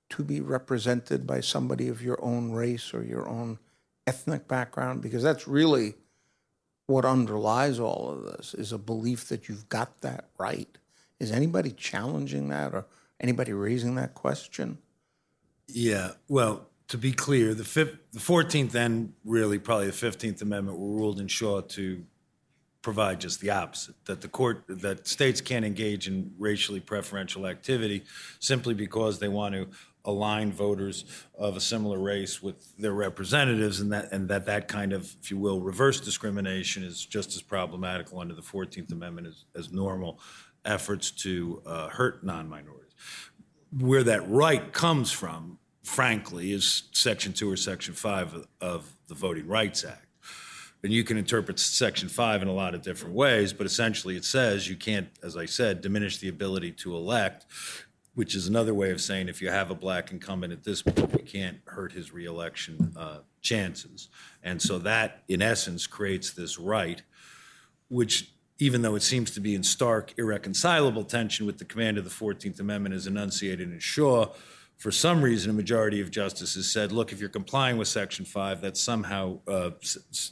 to 0.10 0.22
be 0.22 0.42
represented 0.42 1.26
by 1.26 1.40
somebody 1.40 1.88
of 1.88 2.02
your 2.02 2.22
own 2.22 2.52
race 2.52 2.94
or 2.94 3.06
your 3.06 3.30
own 3.30 3.58
ethnic 4.06 4.50
background? 4.50 5.02
Because 5.02 5.24
that's 5.24 5.48
really 5.48 5.96
what 6.88 7.06
underlies 7.06 7.80
all 7.80 8.10
of 8.12 8.24
this 8.24 8.54
is 8.54 8.72
a 8.72 8.78
belief 8.78 9.28
that 9.30 9.50
you've 9.50 9.70
got 9.70 10.02
that 10.02 10.30
right. 10.38 10.78
Is 11.20 11.32
anybody 11.32 11.72
challenging 11.72 12.50
that 12.50 12.74
or 12.74 12.86
anybody 13.20 13.54
raising 13.54 13.96
that 13.96 14.14
question? 14.14 14.78
Yeah, 15.68 16.12
well, 16.28 16.68
to 16.90 16.98
be 16.98 17.12
clear, 17.12 17.54
the, 17.54 17.64
fifth, 17.64 17.98
the 18.12 18.20
14th 18.20 18.76
and 18.76 19.14
really 19.24 19.58
probably 19.58 19.88
the 19.88 19.94
15th 19.94 20.42
Amendment 20.42 20.78
were 20.78 20.88
ruled 20.88 21.20
in 21.20 21.28
Shaw 21.28 21.62
to 21.62 22.04
provide 22.84 23.20
just 23.20 23.42
the 23.42 23.50
opposite 23.50 23.96
that 24.06 24.22
the 24.22 24.28
court 24.28 24.64
that 24.68 25.08
states 25.08 25.42
can't 25.42 25.66
engage 25.66 26.08
in 26.08 26.32
racially 26.38 26.80
preferential 26.80 27.48
activity 27.48 28.04
simply 28.40 28.76
because 28.76 29.18
they 29.18 29.28
want 29.28 29.56
to 29.56 29.68
align 30.06 30.52
voters 30.52 31.06
of 31.38 31.58
a 31.58 31.62
similar 31.62 32.00
race 32.00 32.42
with 32.42 32.76
their 32.78 32.94
representatives 32.94 33.82
and 33.82 33.92
that 33.92 34.12
and 34.12 34.30
that 34.30 34.46
that 34.46 34.68
kind 34.68 34.94
of 34.94 35.14
if 35.22 35.32
you 35.32 35.38
will 35.38 35.60
reverse 35.60 36.00
discrimination 36.00 36.84
is 36.84 37.06
just 37.06 37.36
as 37.36 37.42
problematical 37.42 38.20
under 38.20 38.34
the 38.34 38.42
14th 38.42 38.92
amendment 38.92 39.28
as, 39.28 39.46
as 39.56 39.72
normal 39.72 40.20
efforts 40.64 41.12
to 41.12 41.62
uh, 41.66 41.90
hurt 41.90 42.24
non-minorities. 42.24 42.94
Where 43.78 44.04
that 44.04 44.28
right 44.30 44.72
comes 44.72 45.12
from 45.12 45.60
frankly 45.84 46.52
is 46.52 46.84
section 46.92 47.34
2 47.34 47.52
or 47.52 47.58
section 47.58 47.94
5 47.94 48.34
of, 48.34 48.48
of 48.62 48.94
the 49.08 49.16
voting 49.16 49.48
rights 49.48 49.84
act. 49.84 50.06
And 50.86 50.94
you 50.94 51.04
can 51.04 51.18
interpret 51.18 51.58
Section 51.58 52.10
5 52.10 52.44
in 52.44 52.48
a 52.48 52.54
lot 52.54 52.76
of 52.76 52.84
different 52.84 53.16
ways, 53.16 53.54
but 53.54 53.66
essentially 53.66 54.16
it 54.16 54.24
says 54.24 54.70
you 54.70 54.76
can't, 54.76 55.08
as 55.24 55.36
I 55.36 55.48
said, 55.48 55.82
diminish 55.82 56.20
the 56.20 56.28
ability 56.28 56.74
to 56.74 56.96
elect, 56.96 57.48
which 58.16 58.34
is 58.34 58.48
another 58.48 58.74
way 58.74 58.92
of 58.92 59.00
saying 59.00 59.28
if 59.28 59.42
you 59.42 59.50
have 59.50 59.70
a 59.70 59.76
black 59.76 60.12
incumbent 60.12 60.52
at 60.52 60.64
this 60.64 60.82
point, 60.82 61.14
you 61.14 61.26
can't 61.26 61.60
hurt 61.66 61.92
his 61.92 62.12
reelection 62.12 62.94
uh, 62.98 63.20
chances. 63.42 64.10
And 64.42 64.62
so 64.62 64.80
that, 64.80 65.24
in 65.28 65.42
essence, 65.42 65.86
creates 65.86 66.32
this 66.32 66.58
right, 66.58 67.04
which 67.90 68.32
even 68.58 68.82
though 68.82 68.96
it 68.96 69.04
seems 69.04 69.32
to 69.32 69.42
be 69.42 69.54
in 69.54 69.64
stark, 69.64 70.14
irreconcilable 70.18 71.04
tension 71.04 71.46
with 71.46 71.58
the 71.58 71.66
command 71.66 71.98
of 71.98 72.06
the 72.06 72.10
14th 72.10 72.60
Amendment 72.60 72.96
as 72.96 73.06
enunciated 73.06 73.70
in 73.70 73.80
Shaw, 73.80 74.34
for 74.78 74.92
some 74.92 75.22
reason, 75.22 75.50
a 75.50 75.54
majority 75.54 76.02
of 76.02 76.12
justices 76.12 76.72
said, 76.72 76.92
look, 76.92 77.12
if 77.12 77.20
you're 77.20 77.30
complying 77.30 77.78
with 77.78 77.88
Section 77.88 78.26
5, 78.26 78.62
that 78.62 78.76
somehow 78.76 79.40
uh, 79.48 79.72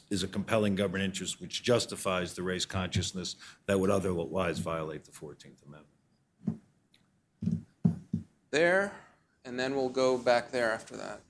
is 0.10 0.24
a 0.24 0.28
compelling 0.28 0.76
government 0.76 1.04
interest 1.04 1.40
which 1.42 1.64
justifies 1.64 2.34
the 2.34 2.44
race 2.44 2.66
consciousness 2.66 3.36
that 3.68 3.80
would 3.80 3.90
otherwise 3.90 4.60
violate 4.60 5.06
the 5.06 5.12
14th 5.12 5.66
Amendment. 5.66 5.93
There, 8.54 8.92
and 9.46 9.60
then 9.60 9.76
we'll 9.76 9.90
go 9.90 10.16
back 10.16 10.52
there 10.52 10.72
after 10.72 10.96
that. 10.98 11.22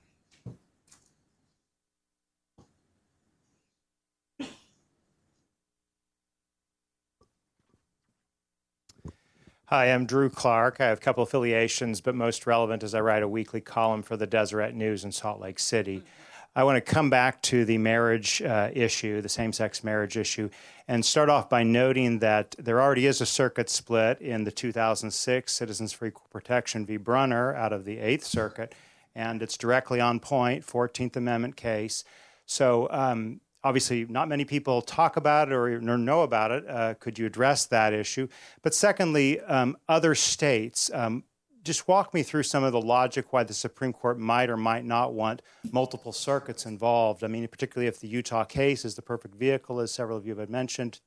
Hi, 9.64 9.86
I'm 9.86 10.04
Drew 10.04 10.28
Clark. 10.28 10.82
I 10.82 10.88
have 10.88 10.98
a 10.98 11.00
couple 11.00 11.22
affiliations, 11.22 12.02
but 12.02 12.14
most 12.14 12.46
relevant 12.46 12.82
is 12.82 12.94
I 12.94 13.00
write 13.00 13.22
a 13.22 13.28
weekly 13.28 13.62
column 13.62 14.02
for 14.02 14.18
the 14.18 14.26
Deseret 14.26 14.74
News 14.74 15.02
in 15.02 15.10
Salt 15.10 15.40
Lake 15.40 15.58
City. 15.58 16.00
Mm-hmm. 16.00 16.23
I 16.56 16.62
want 16.62 16.76
to 16.76 16.80
come 16.80 17.10
back 17.10 17.42
to 17.42 17.64
the 17.64 17.78
marriage 17.78 18.40
uh, 18.40 18.70
issue, 18.72 19.20
the 19.20 19.28
same 19.28 19.52
sex 19.52 19.82
marriage 19.82 20.16
issue, 20.16 20.50
and 20.86 21.04
start 21.04 21.28
off 21.28 21.48
by 21.48 21.64
noting 21.64 22.20
that 22.20 22.54
there 22.58 22.80
already 22.80 23.06
is 23.06 23.20
a 23.20 23.26
circuit 23.26 23.68
split 23.68 24.20
in 24.20 24.44
the 24.44 24.52
2006 24.52 25.52
Citizens 25.52 25.92
for 25.92 26.06
Equal 26.06 26.28
Protection 26.30 26.86
v. 26.86 26.96
Bruning 26.96 27.56
out 27.56 27.72
of 27.72 27.84
the 27.84 27.98
Eighth 27.98 28.24
Circuit, 28.24 28.72
and 29.16 29.42
it's 29.42 29.56
directly 29.56 30.00
on 30.00 30.20
point, 30.20 30.64
14th 30.64 31.16
Amendment 31.16 31.56
case. 31.56 32.04
So 32.46 32.88
um, 32.92 33.40
obviously 33.64 34.04
not 34.04 34.28
many 34.28 34.44
people 34.44 34.80
talk 34.80 35.16
about 35.16 35.48
it 35.48 35.54
or 35.54 35.80
know 35.80 36.22
about 36.22 36.52
it. 36.52 36.68
Uh, 36.68 36.94
could 36.94 37.18
you 37.18 37.26
address 37.26 37.66
that 37.66 37.92
issue? 37.92 38.28
But 38.62 38.74
secondly, 38.74 39.40
um, 39.40 39.76
other 39.88 40.14
states. 40.14 40.88
Um, 40.94 41.24
just 41.64 41.88
walk 41.88 42.12
me 42.12 42.22
through 42.22 42.42
some 42.42 42.62
of 42.62 42.72
the 42.72 42.80
logic 42.80 43.32
why 43.32 43.42
the 43.42 43.54
Supreme 43.54 43.92
Court 43.92 44.18
might 44.18 44.50
or 44.50 44.56
might 44.56 44.84
not 44.84 45.14
want 45.14 45.42
multiple 45.72 46.12
circuits 46.12 46.66
involved. 46.66 47.24
I 47.24 47.26
mean, 47.26 47.48
particularly 47.48 47.88
if 47.88 48.00
the 48.00 48.08
Utah 48.08 48.44
case 48.44 48.84
is 48.84 48.94
the 48.94 49.02
perfect 49.02 49.34
vehicle, 49.34 49.80
as 49.80 49.90
several 49.90 50.18
of 50.18 50.26
you 50.26 50.36
have 50.36 50.50
mentioned. 50.50 51.00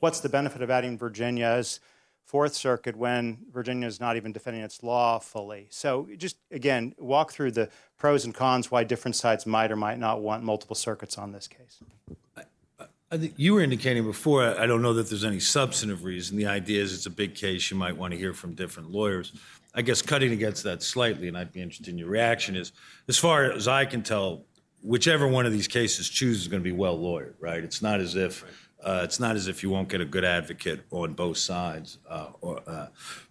What's 0.00 0.20
the 0.20 0.28
benefit 0.28 0.60
of 0.60 0.70
adding 0.70 0.98
Virginia's 0.98 1.78
Fourth 2.28 2.52
Circuit 2.52 2.94
when 2.94 3.38
Virginia 3.50 3.88
is 3.88 4.00
not 4.00 4.16
even 4.16 4.32
defending 4.32 4.62
its 4.62 4.82
law 4.82 5.18
fully. 5.18 5.66
So, 5.70 6.06
just 6.18 6.36
again, 6.50 6.94
walk 6.98 7.32
through 7.32 7.52
the 7.52 7.70
pros 7.96 8.26
and 8.26 8.34
cons 8.34 8.70
why 8.70 8.84
different 8.84 9.16
sides 9.16 9.46
might 9.46 9.72
or 9.72 9.76
might 9.76 9.98
not 9.98 10.20
want 10.20 10.42
multiple 10.42 10.76
circuits 10.76 11.16
on 11.16 11.32
this 11.32 11.48
case. 11.48 11.78
I 13.10 13.16
think 13.16 13.32
you 13.38 13.54
were 13.54 13.62
indicating 13.62 14.04
before, 14.04 14.44
I 14.44 14.66
don't 14.66 14.82
know 14.82 14.92
that 14.92 15.08
there's 15.08 15.24
any 15.24 15.40
substantive 15.40 16.04
reason. 16.04 16.36
The 16.36 16.46
idea 16.46 16.82
is 16.82 16.92
it's 16.92 17.06
a 17.06 17.10
big 17.10 17.34
case, 17.34 17.70
you 17.70 17.78
might 17.78 17.96
want 17.96 18.12
to 18.12 18.18
hear 18.18 18.34
from 18.34 18.52
different 18.52 18.90
lawyers. 18.90 19.32
I 19.78 19.82
guess 19.82 20.02
cutting 20.02 20.32
against 20.32 20.64
that 20.64 20.82
slightly, 20.82 21.28
and 21.28 21.38
I'd 21.38 21.52
be 21.52 21.62
interested 21.62 21.86
in 21.86 21.98
your 21.98 22.08
reaction, 22.08 22.56
is 22.56 22.72
as 23.06 23.16
far 23.16 23.52
as 23.52 23.68
I 23.68 23.84
can 23.84 24.02
tell, 24.02 24.42
whichever 24.82 25.28
one 25.28 25.46
of 25.46 25.52
these 25.52 25.68
cases 25.68 26.08
chooses 26.08 26.42
is 26.42 26.48
going 26.48 26.60
to 26.60 26.64
be 26.64 26.72
well 26.72 26.98
lawyered, 26.98 27.34
right? 27.38 27.62
It's 27.62 27.80
not 27.80 28.00
as 28.00 28.16
if 28.16 28.44
uh, 28.82 29.02
it's 29.04 29.20
not 29.20 29.36
as 29.36 29.46
if 29.46 29.62
you 29.62 29.70
won't 29.70 29.88
get 29.88 30.00
a 30.00 30.04
good 30.04 30.24
advocate 30.24 30.80
on 30.90 31.12
both 31.12 31.38
sides, 31.38 31.98
uh, 32.10 32.30
or, 32.40 32.60
uh, 32.66 32.88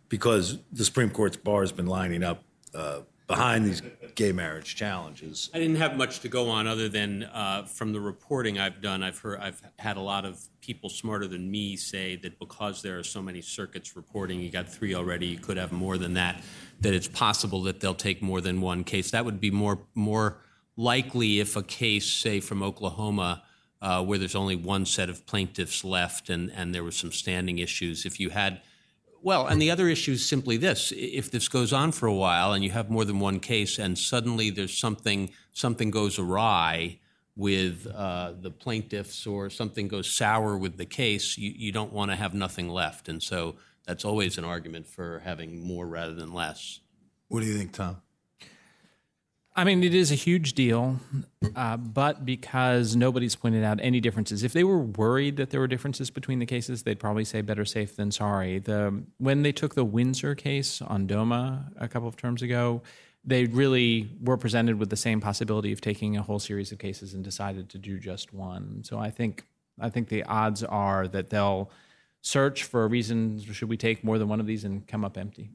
because 0.07 0.59
the 0.71 0.85
Supreme 0.85 1.09
Court's 1.09 1.35
bar 1.35 1.59
has 1.59 1.73
been 1.73 1.85
lining 1.85 2.23
up 2.23 2.43
uh, 2.73 3.01
behind 3.27 3.65
these 3.65 3.81
gay 4.17 4.31
marriage 4.31 4.75
challenges. 4.75 5.49
I 5.53 5.59
didn't 5.59 5.75
have 5.75 5.95
much 5.95 6.21
to 6.21 6.27
go 6.27 6.49
on 6.49 6.65
other 6.65 6.89
than 6.89 7.23
uh, 7.25 7.65
from 7.65 7.93
the 7.93 8.01
reporting 8.01 8.57
I've 8.57 8.81
done. 8.81 9.03
I've 9.03 9.19
heard 9.19 9.39
I've 9.39 9.61
had 9.77 9.95
a 9.95 10.01
lot 10.01 10.25
of 10.25 10.43
people 10.59 10.89
smarter 10.89 11.27
than 11.27 11.49
me 11.49 11.77
say 11.77 12.15
that 12.17 12.39
because 12.39 12.81
there 12.81 12.97
are 12.97 13.03
so 13.03 13.21
many 13.21 13.41
circuits 13.41 13.95
reporting, 13.95 14.41
you 14.41 14.49
got 14.49 14.67
three 14.67 14.95
already, 14.95 15.27
you 15.27 15.37
could 15.37 15.55
have 15.55 15.71
more 15.71 15.99
than 15.99 16.15
that. 16.15 16.41
That 16.81 16.95
it's 16.95 17.07
possible 17.07 17.61
that 17.63 17.79
they'll 17.79 17.93
take 17.93 18.23
more 18.23 18.41
than 18.41 18.59
one 18.59 18.83
case. 18.83 19.11
That 19.11 19.23
would 19.23 19.39
be 19.39 19.51
more 19.51 19.79
more 19.93 20.39
likely 20.75 21.39
if 21.39 21.55
a 21.55 21.61
case, 21.61 22.07
say 22.07 22.39
from 22.39 22.63
Oklahoma, 22.63 23.43
uh, 23.83 24.03
where 24.03 24.17
there's 24.17 24.35
only 24.35 24.55
one 24.55 24.87
set 24.87 25.11
of 25.11 25.27
plaintiffs 25.27 25.83
left 25.83 26.31
and 26.31 26.51
and 26.51 26.73
there 26.73 26.83
were 26.83 26.91
some 26.91 27.11
standing 27.11 27.59
issues. 27.59 28.03
If 28.03 28.19
you 28.19 28.31
had 28.31 28.61
well, 29.21 29.47
and 29.47 29.61
the 29.61 29.71
other 29.71 29.87
issue 29.87 30.13
is 30.13 30.25
simply 30.25 30.57
this: 30.57 30.93
if 30.95 31.31
this 31.31 31.47
goes 31.47 31.73
on 31.73 31.91
for 31.91 32.07
a 32.07 32.13
while 32.13 32.53
and 32.53 32.63
you 32.63 32.71
have 32.71 32.89
more 32.89 33.05
than 33.05 33.19
one 33.19 33.39
case, 33.39 33.79
and 33.79 33.97
suddenly 33.97 34.49
there's 34.49 34.77
something 34.77 35.31
something 35.53 35.91
goes 35.91 36.19
awry 36.19 36.99
with 37.37 37.85
uh, 37.93 38.33
the 38.41 38.49
plaintiffs 38.49 39.27
or 39.27 39.49
something 39.49 39.87
goes 39.87 40.11
sour 40.11 40.57
with 40.57 40.77
the 40.77 40.85
case, 40.85 41.37
you, 41.37 41.53
you 41.55 41.71
don't 41.71 41.93
want 41.93 42.09
to 42.09 42.17
have 42.17 42.33
nothing 42.33 42.67
left, 42.67 43.07
and 43.07 43.21
so 43.21 43.55
that's 43.85 44.03
always 44.03 44.37
an 44.39 44.43
argument 44.43 44.87
for 44.87 45.19
having 45.19 45.61
more 45.61 45.87
rather 45.87 46.15
than 46.15 46.33
less. 46.33 46.79
What 47.27 47.41
do 47.41 47.45
you 47.45 47.55
think, 47.55 47.73
Tom? 47.73 48.01
I 49.57 49.63
mean, 49.63 49.83
it 49.83 49.95
is 49.95 50.11
a 50.11 50.15
huge 50.15 50.53
deal, 50.53 50.99
uh, 51.55 51.77
but 51.77 52.23
because 52.23 52.95
nobody's 52.95 53.35
pointed 53.35 53.63
out 53.63 53.79
any 53.81 53.99
differences, 53.99 54.43
if 54.43 54.53
they 54.53 54.63
were 54.63 54.77
worried 54.77 55.37
that 55.37 55.49
there 55.49 55.59
were 55.59 55.67
differences 55.67 56.11
between 56.11 56.37
the 56.37 56.45
cases, 56.45 56.83
they'd 56.83 56.99
probably 56.99 57.25
say 57.25 57.41
better 57.41 57.65
safe 57.65 57.95
than 57.95 58.11
sorry. 58.11 58.59
The 58.59 59.03
when 59.17 59.41
they 59.41 59.51
took 59.51 59.73
the 59.73 59.83
Windsor 59.83 60.35
case 60.35 60.79
on 60.79 61.07
DOMA 61.07 61.71
a 61.77 61.87
couple 61.87 62.07
of 62.07 62.15
terms 62.15 62.43
ago, 62.43 62.83
they 63.25 63.45
really 63.45 64.11
were 64.21 64.37
presented 64.37 64.77
with 64.77 64.91
the 64.91 64.95
same 64.95 65.19
possibility 65.19 65.73
of 65.73 65.81
taking 65.81 66.15
a 66.17 66.21
whole 66.21 66.39
series 66.39 66.71
of 66.71 66.77
cases 66.77 67.15
and 67.15 67.23
decided 67.23 67.67
to 67.69 67.79
do 67.79 67.97
just 67.97 68.35
one. 68.35 68.83
So 68.83 68.99
I 68.99 69.09
think 69.09 69.43
I 69.79 69.89
think 69.89 70.09
the 70.09 70.23
odds 70.25 70.63
are 70.63 71.07
that 71.07 71.31
they'll 71.31 71.71
search 72.21 72.63
for 72.63 72.83
a 72.83 72.87
reason. 72.87 73.39
Should 73.41 73.69
we 73.69 73.77
take 73.77 74.03
more 74.03 74.19
than 74.19 74.27
one 74.27 74.39
of 74.39 74.45
these 74.45 74.63
and 74.63 74.87
come 74.87 75.03
up 75.03 75.17
empty? 75.17 75.49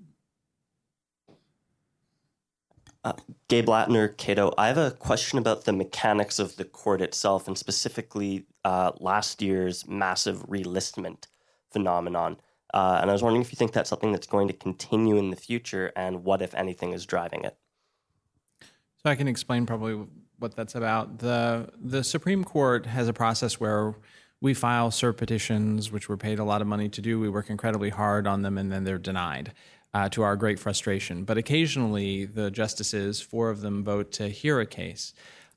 Uh, 3.05 3.15
Gabe 3.49 3.67
Latner, 3.67 4.17
Cato. 4.17 4.53
I 4.57 4.69
have 4.69 4.79
a 4.79 4.93
question 4.93 5.39
about 5.39 5.65
the 5.65 5.73
mechanics 5.73 6.39
of 6.39 6.57
the 6.57 6.65
court 6.65 7.01
itself, 7.01 7.49
and 7.49 7.59
specifically 7.59 8.47
uh, 8.65 8.93
last 9.01 9.43
year's 9.43 9.89
massive 9.89 10.45
relistment 10.49 11.27
phenomenon. 11.73 12.37
Uh, 12.73 12.99
and 13.03 13.11
I 13.11 13.13
was 13.13 13.23
wondering 13.23 13.43
if 13.43 13.53
you 13.53 13.57
think 13.57 13.73
that's 13.73 13.91
something 13.91 14.13
that's 14.13 14.27
going 14.27 14.47
to 14.49 14.55
continue 14.55 15.17
in 15.17 15.31
the 15.31 15.37
future, 15.37 15.93
and 15.97 16.25
what, 16.25 16.43
if 16.43 16.55
anything, 16.55 16.93
is 16.93 17.05
driving 17.05 17.45
it. 17.45 17.57
So 18.61 19.11
I 19.11 19.17
can 19.17 19.27
explain 19.27 19.67
probably 19.67 20.07
what 20.39 20.55
that's 20.55 20.77
about. 20.77 21.19
the 21.19 21.71
The 21.81 22.05
Supreme 22.05 22.45
Court 22.45 22.87
has 22.87 23.09
a 23.09 23.13
process 23.13 23.59
where 23.59 23.97
we 24.41 24.55
file 24.55 24.91
cert 24.91 25.17
petitions, 25.17 25.91
which 25.91 26.09
we're 26.09 26.17
paid 26.17 26.39
a 26.39 26.45
lot 26.45 26.61
of 26.61 26.69
money 26.69 26.89
to 26.89 27.01
do. 27.01 27.19
We 27.19 27.29
work 27.29 27.51
incredibly 27.51 27.91
hard 27.91 28.29
on 28.29 28.43
them, 28.43 28.59
and 28.59 28.71
then 28.71 28.85
they're 28.85 28.99
denied 28.99 29.53
uh, 29.95 30.09
to 30.11 30.23
our 30.23 30.37
great 30.37 30.59
frustration. 30.59 31.25
But 31.25 31.39
occasionally, 31.39 32.25
the 32.25 32.51
justices, 32.51 33.21
four 33.21 33.51
of 33.51 33.61
them, 33.61 33.85
vote 33.85 34.13
to 34.13 34.29
hear 34.29 34.61
a 34.61 34.67
case. 34.67 35.13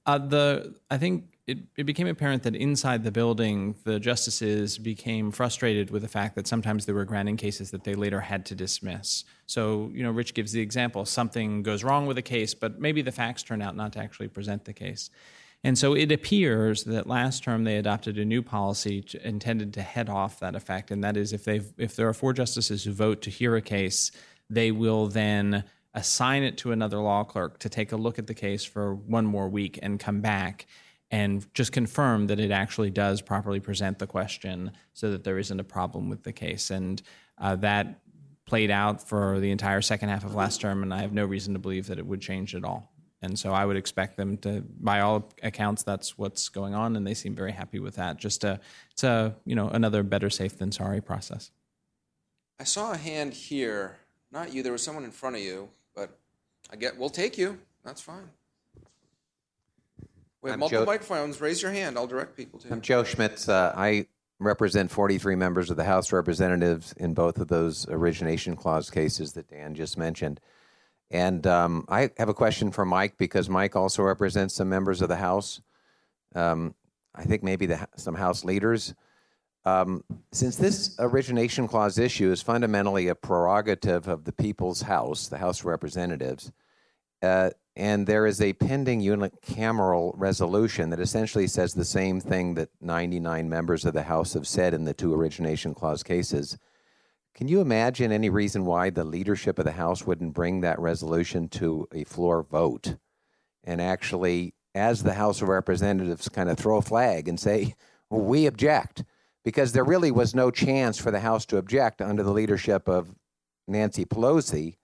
Uh, 0.05 0.17
the 0.19 0.75
I 0.91 0.97
think 0.97 1.35
it, 1.47 1.59
it 1.77 1.83
became 1.83 2.07
apparent 2.07 2.43
that 2.43 2.55
inside 2.55 3.03
the 3.03 3.11
building, 3.11 3.75
the 3.83 3.99
justices 3.99 4.77
became 4.77 5.31
frustrated 5.31 5.91
with 5.91 6.01
the 6.01 6.07
fact 6.07 6.35
that 6.35 6.47
sometimes 6.47 6.85
they 6.85 6.93
were 6.93 7.05
granting 7.05 7.37
cases 7.37 7.71
that 7.71 7.83
they 7.83 7.93
later 7.93 8.19
had 8.19 8.45
to 8.47 8.55
dismiss. 8.55 9.23
So, 9.45 9.91
you 9.93 10.03
know, 10.03 10.11
Rich 10.11 10.33
gives 10.33 10.51
the 10.51 10.61
example 10.61 11.05
something 11.05 11.61
goes 11.61 11.83
wrong 11.83 12.07
with 12.07 12.17
a 12.17 12.23
case, 12.23 12.55
but 12.55 12.79
maybe 12.79 13.03
the 13.03 13.11
facts 13.11 13.43
turn 13.43 13.61
out 13.61 13.75
not 13.75 13.93
to 13.93 13.99
actually 13.99 14.27
present 14.27 14.65
the 14.65 14.73
case. 14.73 15.11
And 15.65 15.79
so 15.79 15.95
it 15.95 16.11
appears 16.11 16.83
that 16.83 17.07
last 17.07 17.43
term 17.43 17.63
they 17.63 17.77
adopted 17.77 18.19
a 18.19 18.23
new 18.23 18.43
policy 18.43 19.01
to, 19.01 19.27
intended 19.27 19.73
to 19.73 19.81
head 19.81 20.09
off 20.09 20.39
that 20.39 20.53
effect, 20.53 20.91
and 20.91 21.03
that 21.03 21.17
is 21.17 21.33
if 21.33 21.43
they 21.43 21.59
if 21.79 21.95
there 21.95 22.07
are 22.07 22.13
four 22.13 22.33
justices 22.33 22.83
who 22.83 22.91
vote 22.91 23.23
to 23.23 23.31
hear 23.31 23.55
a 23.55 23.63
case, 23.63 24.11
they 24.47 24.69
will 24.69 25.07
then 25.07 25.63
assign 25.95 26.43
it 26.43 26.59
to 26.59 26.71
another 26.71 26.99
law 26.99 27.23
clerk 27.23 27.57
to 27.59 27.67
take 27.67 27.91
a 27.91 27.95
look 27.95 28.19
at 28.19 28.27
the 28.27 28.33
case 28.35 28.63
for 28.63 28.93
one 28.93 29.25
more 29.25 29.49
week 29.49 29.79
and 29.81 29.99
come 29.99 30.21
back 30.21 30.67
and 31.09 31.51
just 31.55 31.71
confirm 31.71 32.27
that 32.27 32.39
it 32.39 32.51
actually 32.51 32.91
does 32.91 33.19
properly 33.19 33.59
present 33.59 33.97
the 33.97 34.05
question 34.05 34.71
so 34.93 35.09
that 35.09 35.23
there 35.23 35.39
isn't 35.39 35.59
a 35.59 35.63
problem 35.63 36.09
with 36.09 36.21
the 36.21 36.33
case. 36.33 36.69
And 36.69 37.01
uh, 37.39 37.55
that 37.55 38.01
played 38.45 38.69
out 38.69 39.01
for 39.01 39.39
the 39.39 39.49
entire 39.49 39.81
second 39.81 40.09
half 40.09 40.25
of 40.25 40.35
last 40.35 40.61
term, 40.61 40.83
and 40.83 40.93
I 40.93 41.01
have 41.01 41.13
no 41.13 41.25
reason 41.25 41.53
to 41.53 41.59
believe 41.59 41.87
that 41.87 41.97
it 41.97 42.05
would 42.05 42.21
change 42.21 42.53
at 42.53 42.63
all. 42.63 42.94
And 43.25 43.39
so 43.39 43.51
I 43.51 43.65
would 43.65 43.75
expect 43.75 44.17
them 44.17 44.37
to, 44.37 44.63
by 44.79 45.01
all 45.01 45.27
accounts, 45.41 45.81
that's 45.81 46.15
what's 46.15 46.47
going 46.47 46.75
on, 46.75 46.95
and 46.95 47.05
they 47.05 47.15
seem 47.15 47.33
very 47.33 47.51
happy 47.51 47.79
with 47.79 47.95
that. 47.95 48.17
Just 48.17 48.43
a, 48.43 48.59
it's 48.91 49.03
a, 49.03 49.35
you 49.45 49.55
know, 49.55 49.67
another 49.67 50.03
better 50.03 50.29
safe 50.29 50.59
than 50.59 50.71
sorry 50.71 51.01
process. 51.01 51.49
I 52.59 52.65
saw 52.65 52.93
a 52.93 52.97
hand 52.97 53.33
here. 53.33 53.97
Not 54.31 54.53
you. 54.53 54.61
There 54.61 54.71
was 54.71 54.83
someone 54.83 55.03
in 55.03 55.11
front 55.11 55.35
of 55.35 55.41
you, 55.41 55.69
but 55.95 56.17
I 56.71 56.75
get. 56.75 56.97
We'll 56.97 57.09
take 57.09 57.37
you. 57.37 57.57
That's 57.83 57.99
fine. 57.99 58.29
We 60.41 60.51
have 60.51 60.53
I'm 60.55 60.59
multiple 60.59 60.83
Joe- 60.83 60.91
microphones. 60.91 61.41
Raise 61.41 61.61
your 61.61 61.71
hand. 61.71 61.97
I'll 61.97 62.07
direct 62.07 62.37
people 62.37 62.59
to 62.59 62.67
you. 62.67 62.73
I'm 62.73 62.81
Joe 62.81 63.03
Schmitz. 63.03 63.49
Uh, 63.49 63.73
I 63.75 64.05
represent 64.39 64.91
43 64.91 65.35
members 65.35 65.71
of 65.71 65.77
the 65.77 65.83
House 65.83 66.11
Representatives 66.11 66.93
in 66.97 67.15
both 67.15 67.39
of 67.39 67.47
those 67.47 67.87
origination 67.89 68.55
clause 68.55 68.91
cases 68.91 69.33
that 69.33 69.49
Dan 69.49 69.73
just 69.73 69.97
mentioned. 69.97 70.39
And 71.11 71.45
um, 71.45 71.85
I 71.87 72.09
have 72.17 72.29
a 72.29 72.33
question 72.33 72.71
for 72.71 72.85
Mike 72.85 73.17
because 73.17 73.49
Mike 73.49 73.75
also 73.75 74.03
represents 74.03 74.55
some 74.55 74.69
members 74.69 75.01
of 75.01 75.09
the 75.09 75.15
House. 75.15 75.61
Um, 76.33 76.73
I 77.13 77.23
think 77.23 77.43
maybe 77.43 77.67
the, 77.67 77.87
some 77.95 78.15
House 78.15 78.43
leaders. 78.43 78.93
Um, 79.65 80.03
since 80.31 80.57
this 80.57 80.95
origination 80.99 81.67
clause 81.67 81.97
issue 81.97 82.31
is 82.31 82.41
fundamentally 82.41 83.07
a 83.07 83.15
prerogative 83.15 84.07
of 84.07 84.25
the 84.25 84.31
people's 84.31 84.81
House, 84.81 85.27
the 85.27 85.39
House 85.39 85.61
of 85.61 85.65
Representatives, 85.65 86.51
uh, 87.23 87.49
and 87.75 88.07
there 88.07 88.25
is 88.25 88.41
a 88.41 88.53
pending 88.53 89.01
unicameral 89.01 90.13
resolution 90.15 90.91
that 90.91 90.99
essentially 90.99 91.47
says 91.47 91.73
the 91.73 91.83
same 91.83 92.21
thing 92.21 92.53
that 92.53 92.69
99 92.79 93.49
members 93.49 93.85
of 93.85 93.93
the 93.93 94.03
House 94.03 94.33
have 94.33 94.47
said 94.47 94.73
in 94.73 94.85
the 94.85 94.93
two 94.93 95.13
origination 95.13 95.73
clause 95.73 96.03
cases. 96.03 96.57
Can 97.35 97.49
you 97.49 97.59
imagine 97.59 98.13
any 98.13 98.29
reason 98.29 98.65
why 98.65 98.89
the 98.89 99.03
leadership 99.03 99.59
of 99.59 99.65
the 99.65 99.73
House 99.73 100.07
wouldn't 100.07 100.33
bring 100.33 100.61
that 100.61 100.79
resolution 100.79 101.49
to 101.49 101.85
a 101.93 102.05
floor 102.05 102.41
vote 102.43 102.95
and 103.65 103.81
actually, 103.81 104.53
as 104.73 105.03
the 105.03 105.15
House 105.15 105.41
of 105.41 105.49
Representatives, 105.49 106.29
kind 106.29 106.49
of 106.49 106.57
throw 106.57 106.77
a 106.77 106.81
flag 106.81 107.27
and 107.27 107.39
say, 107.39 107.75
we 108.09 108.45
object? 108.45 109.03
Because 109.43 109.73
there 109.73 109.83
really 109.83 110.11
was 110.11 110.33
no 110.33 110.49
chance 110.49 110.97
for 110.97 111.11
the 111.11 111.19
House 111.19 111.45
to 111.47 111.57
object 111.57 112.01
under 112.01 112.23
the 112.23 112.31
leadership 112.31 112.87
of 112.87 113.15
Nancy 113.67 114.05
Pelosi, 114.05 114.77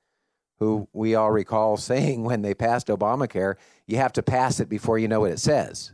who 0.59 0.89
we 0.91 1.15
all 1.15 1.31
recall 1.31 1.77
saying 1.77 2.23
when 2.23 2.41
they 2.41 2.53
passed 2.53 2.87
Obamacare, 2.87 3.55
you 3.87 3.97
have 3.97 4.13
to 4.13 4.23
pass 4.23 4.59
it 4.59 4.67
before 4.67 4.99
you 4.99 5.07
know 5.07 5.21
what 5.21 5.31
it 5.31 5.39
says. 5.39 5.93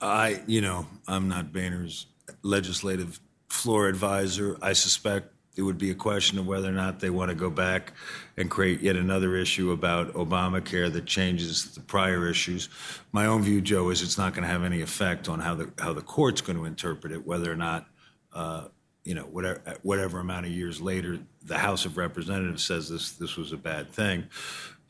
I, 0.00 0.42
you 0.46 0.60
know, 0.60 0.86
I'm 1.08 1.28
not 1.28 1.52
Boehner's 1.52 2.06
legislative 2.42 3.20
floor 3.54 3.88
advisor. 3.88 4.58
I 4.60 4.72
suspect 4.72 5.32
it 5.56 5.62
would 5.62 5.78
be 5.78 5.90
a 5.90 5.94
question 5.94 6.38
of 6.38 6.46
whether 6.46 6.68
or 6.68 6.72
not 6.72 6.98
they 6.98 7.10
want 7.10 7.28
to 7.28 7.34
go 7.34 7.48
back 7.48 7.92
and 8.36 8.50
create 8.50 8.80
yet 8.80 8.96
another 8.96 9.36
issue 9.36 9.70
about 9.70 10.12
Obamacare 10.14 10.92
that 10.92 11.06
changes 11.06 11.72
the 11.74 11.80
prior 11.80 12.28
issues. 12.28 12.68
My 13.12 13.26
own 13.26 13.42
view, 13.42 13.60
Joe, 13.60 13.90
is 13.90 14.02
it's 14.02 14.18
not 14.18 14.34
going 14.34 14.42
to 14.42 14.52
have 14.52 14.64
any 14.64 14.82
effect 14.82 15.28
on 15.28 15.38
how 15.38 15.54
the 15.54 15.70
how 15.78 15.92
the 15.92 16.02
court's 16.02 16.40
going 16.40 16.58
to 16.58 16.64
interpret 16.64 17.12
it, 17.12 17.26
whether 17.26 17.50
or 17.50 17.56
not. 17.56 17.86
Uh, 18.32 18.68
you 19.04 19.14
know, 19.14 19.24
whatever 19.24 19.60
whatever 19.82 20.18
amount 20.18 20.46
of 20.46 20.52
years 20.52 20.80
later, 20.80 21.18
the 21.44 21.58
House 21.58 21.84
of 21.84 21.96
Representatives 21.96 22.64
says 22.64 22.88
this 22.88 23.12
this 23.12 23.36
was 23.36 23.52
a 23.52 23.56
bad 23.56 23.90
thing. 23.90 24.24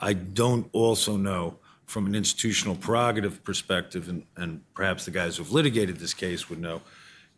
I 0.00 0.12
don't 0.12 0.68
also 0.72 1.16
know 1.16 1.58
from 1.86 2.06
an 2.06 2.14
institutional 2.14 2.76
prerogative 2.76 3.44
perspective, 3.44 4.08
and, 4.08 4.24
and 4.36 4.60
perhaps 4.74 5.04
the 5.04 5.10
guys 5.10 5.36
who've 5.36 5.52
litigated 5.52 5.98
this 5.98 6.14
case 6.14 6.48
would 6.48 6.60
know, 6.60 6.80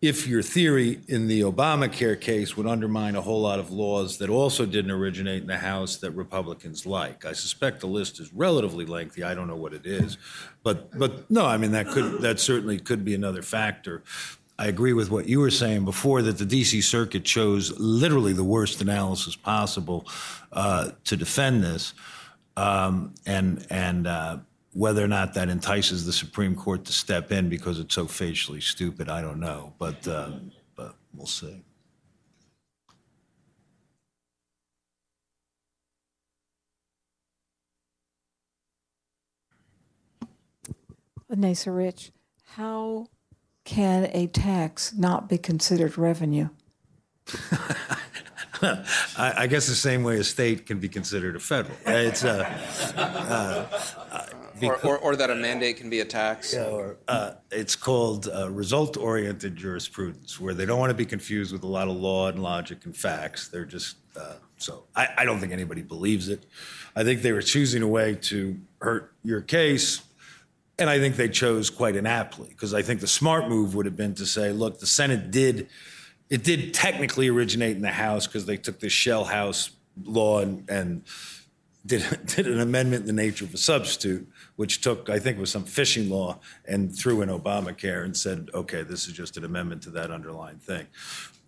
if 0.03 0.27
your 0.27 0.43
theory 0.43 1.01
in 1.09 1.27
the 1.27 1.41
Obamacare 1.41 2.21
case 2.21 2.57
would 2.57 2.67
undermine 2.67 3.17
a 3.17 3.21
whole 3.21 3.41
lot 3.41 3.59
of 3.59 3.71
laws 3.71 4.19
that 4.19 4.29
also 4.29 4.67
didn't 4.67 4.91
originate 4.91 5.41
in 5.41 5.49
the 5.49 5.57
House 5.57 5.97
that 5.97 6.11
Republicans 6.11 6.85
like. 6.85 7.25
I 7.25 7.33
suspect 7.33 7.81
the 7.81 7.87
list 7.87 8.21
is 8.21 8.33
relatively 8.33 8.85
lengthy. 8.85 9.23
I 9.25 9.35
don't 9.35 9.49
know 9.49 9.57
what 9.57 9.73
it 9.73 9.87
is, 9.87 10.19
but 10.63 10.97
but 10.99 11.31
no, 11.31 11.47
I 11.47 11.57
mean 11.57 11.73
that 11.73 11.89
could 11.89 12.21
that 12.21 12.41
certainly 12.41 12.79
could 12.79 13.05
be 13.05 13.15
another 13.15 13.43
factor. 13.43 14.03
I 14.59 14.67
agree 14.67 14.93
with 14.93 15.11
what 15.11 15.29
you 15.29 15.41
were 15.41 15.51
saying 15.51 15.85
before 15.85 16.23
that 16.23 16.39
the 16.39 16.47
D.C. 16.47 16.81
Circuit 16.81 17.25
chose 17.25 17.79
literally 17.79 18.33
the 18.33 18.45
worst 18.45 18.81
analysis 18.81 19.37
possible 19.37 20.07
uh, 20.53 20.93
to 21.05 21.17
defend 21.17 21.63
this, 21.63 21.95
um, 22.57 23.15
and 23.27 23.67
and 23.71 24.07
uh, 24.07 24.39
whether 24.77 25.03
or 25.03 25.09
not 25.09 25.33
that 25.33 25.49
entices 25.49 26.05
the 26.05 26.13
Supreme 26.13 26.55
Court 26.55 26.85
to 26.85 26.93
step 26.93 27.33
in 27.33 27.49
because 27.49 27.81
it's 27.81 27.95
so 27.95 28.07
facially 28.07 28.61
stupid, 28.61 29.09
I 29.09 29.23
don't 29.23 29.41
know, 29.41 29.73
but, 29.79 30.07
uh, 30.07 30.33
but 30.77 30.97
we'll 31.15 31.27
see. 31.27 31.65
Nasa 41.33 41.75
Rich, 41.75 42.13
how 42.45 43.07
can 43.65 44.11
a 44.13 44.27
tax 44.27 44.93
not 44.93 45.27
be 45.27 45.39
considered 45.39 45.97
revenue? 45.97 46.51
I, 48.63 48.85
I, 49.37 49.47
guess 49.47 49.67
the 49.67 49.75
same 49.75 50.03
way 50.03 50.19
a 50.19 50.25
state 50.25 50.67
can 50.67 50.79
be 50.79 50.89
considered 50.89 51.37
a 51.37 51.39
federal. 51.39 51.77
It's 51.87 52.25
uh, 52.25 52.49
uh, 52.97 54.06
or, 54.63 54.77
or, 54.87 54.99
or 54.99 55.17
that 55.17 55.31
a 55.31 55.35
mandate 55.35 55.77
can 55.77 55.91
be 55.91 56.01
a 56.01 56.05
tax. 56.05 56.55
or, 56.55 56.97
uh, 57.09 57.33
it's 57.51 57.77
called 57.77 58.29
uh, 58.29 58.51
result-oriented 58.51 59.57
jurisprudence, 59.57 60.41
where 60.41 60.55
they 60.55 60.67
don't 60.67 60.79
want 60.79 60.91
to 60.91 60.95
be 60.95 61.05
confused 61.05 61.53
with 61.53 61.63
a 61.63 61.67
lot 61.67 61.89
of 61.89 61.97
law 61.97 62.29
and 62.29 62.43
logic 62.43 62.85
and 62.85 62.97
facts. 62.97 63.49
They're 63.49 63.65
just 63.65 63.97
uh, 64.19 64.35
so. 64.57 64.85
I, 64.95 65.09
I 65.19 65.25
don't 65.25 65.41
think 65.41 65.53
anybody 65.53 65.83
believes 65.83 66.29
it. 66.29 66.47
I 66.95 67.05
think 67.05 67.23
they 67.23 67.33
were 67.33 67.43
choosing 67.43 67.83
a 67.83 67.89
way 67.89 68.15
to 68.15 68.59
hurt 68.81 69.13
your 69.23 69.41
case, 69.41 70.03
and 70.79 70.89
I 70.89 70.99
think 70.99 71.17
they 71.17 71.29
chose 71.29 71.71
quite 71.71 71.97
inaptly 71.97 72.49
because 72.49 72.73
I 72.73 72.83
think 72.83 73.01
the 73.01 73.07
smart 73.07 73.49
move 73.49 73.75
would 73.75 73.87
have 73.87 73.97
been 73.97 74.15
to 74.15 74.27
say, 74.27 74.53
look, 74.53 74.79
the 74.79 74.87
Senate 74.87 75.31
did. 75.31 75.69
It 76.29 76.43
did 76.43 76.75
technically 76.75 77.29
originate 77.29 77.77
in 77.77 77.83
the 77.83 77.93
House 77.93 78.27
because 78.27 78.47
they 78.47 78.57
took 78.57 78.81
the 78.81 78.89
shell 78.89 79.25
house 79.25 79.71
law 80.05 80.41
and, 80.41 80.69
and 80.69 81.05
did, 81.85 82.05
did 82.27 82.47
an 82.47 82.61
amendment 82.61 83.03
in 83.03 83.07
the 83.07 83.23
nature 83.23 83.45
of 83.45 83.55
a 83.55 83.59
substitute, 83.59 84.29
which 84.57 84.81
took, 84.81 85.09
I 85.09 85.19
think 85.19 85.39
was 85.39 85.51
some 85.51 85.65
fishing 85.65 86.11
law, 86.11 86.41
and 86.67 86.95
threw 86.95 87.23
in 87.23 87.29
Obamacare 87.29 88.05
and 88.05 88.17
said, 88.17 88.51
okay, 88.55 88.83
this 88.83 89.07
is 89.07 89.13
just 89.13 89.37
an 89.37 89.45
amendment 89.45 89.83
to 89.83 89.91
that 89.91 90.11
underlying 90.11 90.59
thing, 90.59 90.87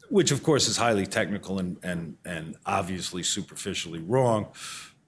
which 0.09 0.31
of 0.31 0.43
course 0.43 0.69
is 0.69 0.77
highly 0.77 1.07
technical 1.07 1.59
and, 1.59 1.79
and, 1.83 2.17
and 2.25 2.57
obviously 2.67 3.23
superficially 3.23 4.01
wrong. 4.01 4.47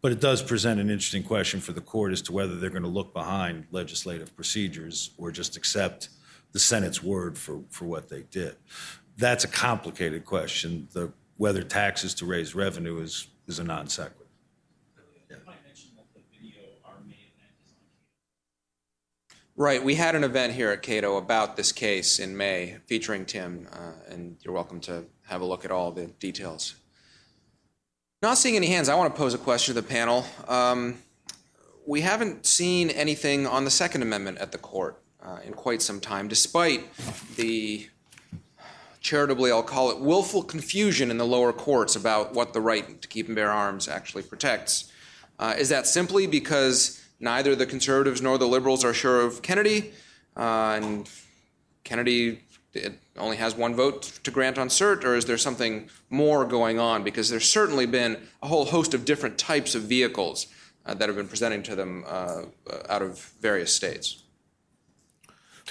But 0.02 0.12
it 0.12 0.20
does 0.20 0.42
present 0.42 0.80
an 0.80 0.88
interesting 0.88 1.22
question 1.22 1.60
for 1.60 1.72
the 1.72 1.82
court 1.82 2.12
as 2.12 2.22
to 2.22 2.32
whether 2.32 2.56
they're 2.56 2.70
going 2.70 2.82
to 2.82 2.88
look 2.88 3.12
behind 3.12 3.66
legislative 3.70 4.34
procedures 4.34 5.10
or 5.18 5.30
just 5.30 5.58
accept 5.58 6.08
the 6.52 6.58
Senate's 6.58 7.02
word 7.02 7.36
for, 7.36 7.60
for 7.68 7.84
what 7.84 8.08
they 8.08 8.22
did. 8.22 8.56
That's 9.18 9.44
a 9.44 9.48
complicated 9.48 10.24
question. 10.24 10.88
The, 10.92 11.12
whether 11.36 11.62
taxes 11.62 12.14
to 12.14 12.26
raise 12.26 12.54
revenue 12.54 12.98
is, 13.00 13.26
is 13.46 13.58
a 13.58 13.64
non 13.64 13.88
sequitur. 13.88 14.19
Right. 19.60 19.84
We 19.84 19.96
had 19.96 20.14
an 20.14 20.24
event 20.24 20.54
here 20.54 20.70
at 20.70 20.80
Cato 20.80 21.18
about 21.18 21.54
this 21.54 21.70
case 21.70 22.18
in 22.18 22.34
May 22.34 22.78
featuring 22.86 23.26
Tim, 23.26 23.68
uh, 23.70 23.92
and 24.08 24.38
you're 24.40 24.54
welcome 24.54 24.80
to 24.80 25.04
have 25.26 25.42
a 25.42 25.44
look 25.44 25.66
at 25.66 25.70
all 25.70 25.92
the 25.92 26.06
details. 26.06 26.76
Not 28.22 28.38
seeing 28.38 28.56
any 28.56 28.68
hands, 28.68 28.88
I 28.88 28.94
want 28.94 29.14
to 29.14 29.18
pose 29.18 29.34
a 29.34 29.38
question 29.38 29.74
to 29.74 29.82
the 29.82 29.86
panel. 29.86 30.24
Um, 30.48 31.02
we 31.84 32.00
haven't 32.00 32.46
seen 32.46 32.88
anything 32.88 33.46
on 33.46 33.66
the 33.66 33.70
Second 33.70 34.00
Amendment 34.00 34.38
at 34.38 34.50
the 34.50 34.56
court 34.56 35.02
uh, 35.22 35.40
in 35.44 35.52
quite 35.52 35.82
some 35.82 36.00
time, 36.00 36.26
despite 36.26 36.86
the 37.36 37.86
charitably, 39.02 39.52
I'll 39.52 39.62
call 39.62 39.90
it, 39.90 40.00
willful 40.00 40.42
confusion 40.42 41.10
in 41.10 41.18
the 41.18 41.26
lower 41.26 41.52
courts 41.52 41.96
about 41.96 42.32
what 42.32 42.54
the 42.54 42.62
right 42.62 43.02
to 43.02 43.08
keep 43.08 43.26
and 43.26 43.36
bear 43.36 43.50
arms 43.50 43.88
actually 43.88 44.22
protects. 44.22 44.90
Uh, 45.38 45.54
is 45.58 45.68
that 45.68 45.86
simply 45.86 46.26
because 46.26 46.99
neither 47.20 47.54
the 47.54 47.66
conservatives 47.66 48.20
nor 48.20 48.38
the 48.38 48.48
liberals 48.48 48.84
are 48.84 48.94
sure 48.94 49.20
of 49.20 49.42
Kennedy? 49.42 49.92
Uh, 50.36 50.78
and 50.80 51.10
Kennedy 51.84 52.40
only 53.16 53.36
has 53.36 53.54
one 53.54 53.74
vote 53.74 54.02
to 54.22 54.30
grant 54.30 54.58
on 54.58 54.68
cert, 54.68 55.04
or 55.04 55.14
is 55.14 55.24
there 55.24 55.38
something 55.38 55.88
more 56.08 56.44
going 56.44 56.78
on? 56.78 57.02
Because 57.02 57.28
there's 57.28 57.48
certainly 57.48 57.86
been 57.86 58.16
a 58.42 58.48
whole 58.48 58.64
host 58.64 58.94
of 58.94 59.04
different 59.04 59.38
types 59.38 59.74
of 59.74 59.82
vehicles 59.82 60.46
uh, 60.86 60.94
that 60.94 61.08
have 61.08 61.16
been 61.16 61.28
presenting 61.28 61.62
to 61.64 61.74
them 61.74 62.04
uh, 62.06 62.42
out 62.88 63.02
of 63.02 63.18
various 63.40 63.74
states. 63.74 64.22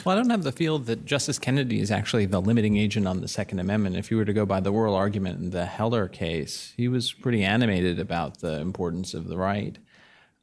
Well, 0.06 0.18
I 0.18 0.22
don't 0.22 0.30
have 0.30 0.44
the 0.44 0.54
feel 0.54 0.80
that 0.80 1.06
Justice 1.06 1.38
Kennedy 1.38 1.82
is 1.82 1.92
actually 1.92 2.26
the 2.26 2.40
limiting 2.40 2.78
agent 2.78 3.06
on 3.06 3.20
the 3.20 3.28
Second 3.28 3.60
Amendment. 3.60 3.98
If 3.98 4.10
you 4.10 4.18
were 4.18 4.24
to 4.24 4.32
go 4.32 4.46
by 4.46 4.62
the 4.62 4.72
oral 4.72 4.96
argument 4.96 5.40
in 5.40 5.50
the 5.50 5.66
Heller 5.66 6.08
case, 6.08 6.74
he 6.78 6.88
was 6.88 7.12
pretty 7.12 7.44
animated 7.44 8.00
about 8.00 8.40
the 8.40 8.62
importance 8.62 9.14
of 9.14 9.28
the 9.28 9.38
right. 9.38 9.78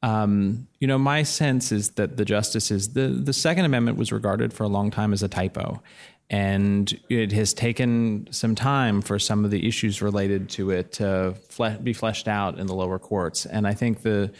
Um, 0.07 0.69
you 0.78 0.87
know, 0.87 0.99
my 0.99 1.24
sense 1.24 1.73
is 1.73 1.91
that 1.93 2.16
the 2.16 2.24
justices, 2.24 2.93
the, 2.93 3.09
the 3.09 3.33
Second 3.33 3.65
Amendment 3.65 3.99
was 3.99 4.12
regarded 4.12 4.53
for 4.53 4.62
a 4.62 4.69
long 4.69 4.93
time 4.93 5.12
as 5.12 5.20
a 5.24 5.28
typo. 5.28 5.83
And 6.31 6.97
it 7.09 7.33
has 7.33 7.53
taken 7.53 8.28
some 8.31 8.55
time 8.55 9.03
for 9.03 9.19
some 9.19 9.45
of 9.45 9.51
the 9.51 9.66
issues 9.66 10.01
related 10.01 10.49
to 10.51 10.70
it 10.70 10.93
to 10.93 11.35
fle- 11.49 11.78
be 11.83 11.93
fleshed 11.93 12.28
out 12.28 12.57
in 12.57 12.69
the 12.69 12.74
lower 12.74 13.01
courts. 13.01 13.47
And 13.47 13.66
I 13.66 13.74
think 13.74 14.03
the, 14.03 14.33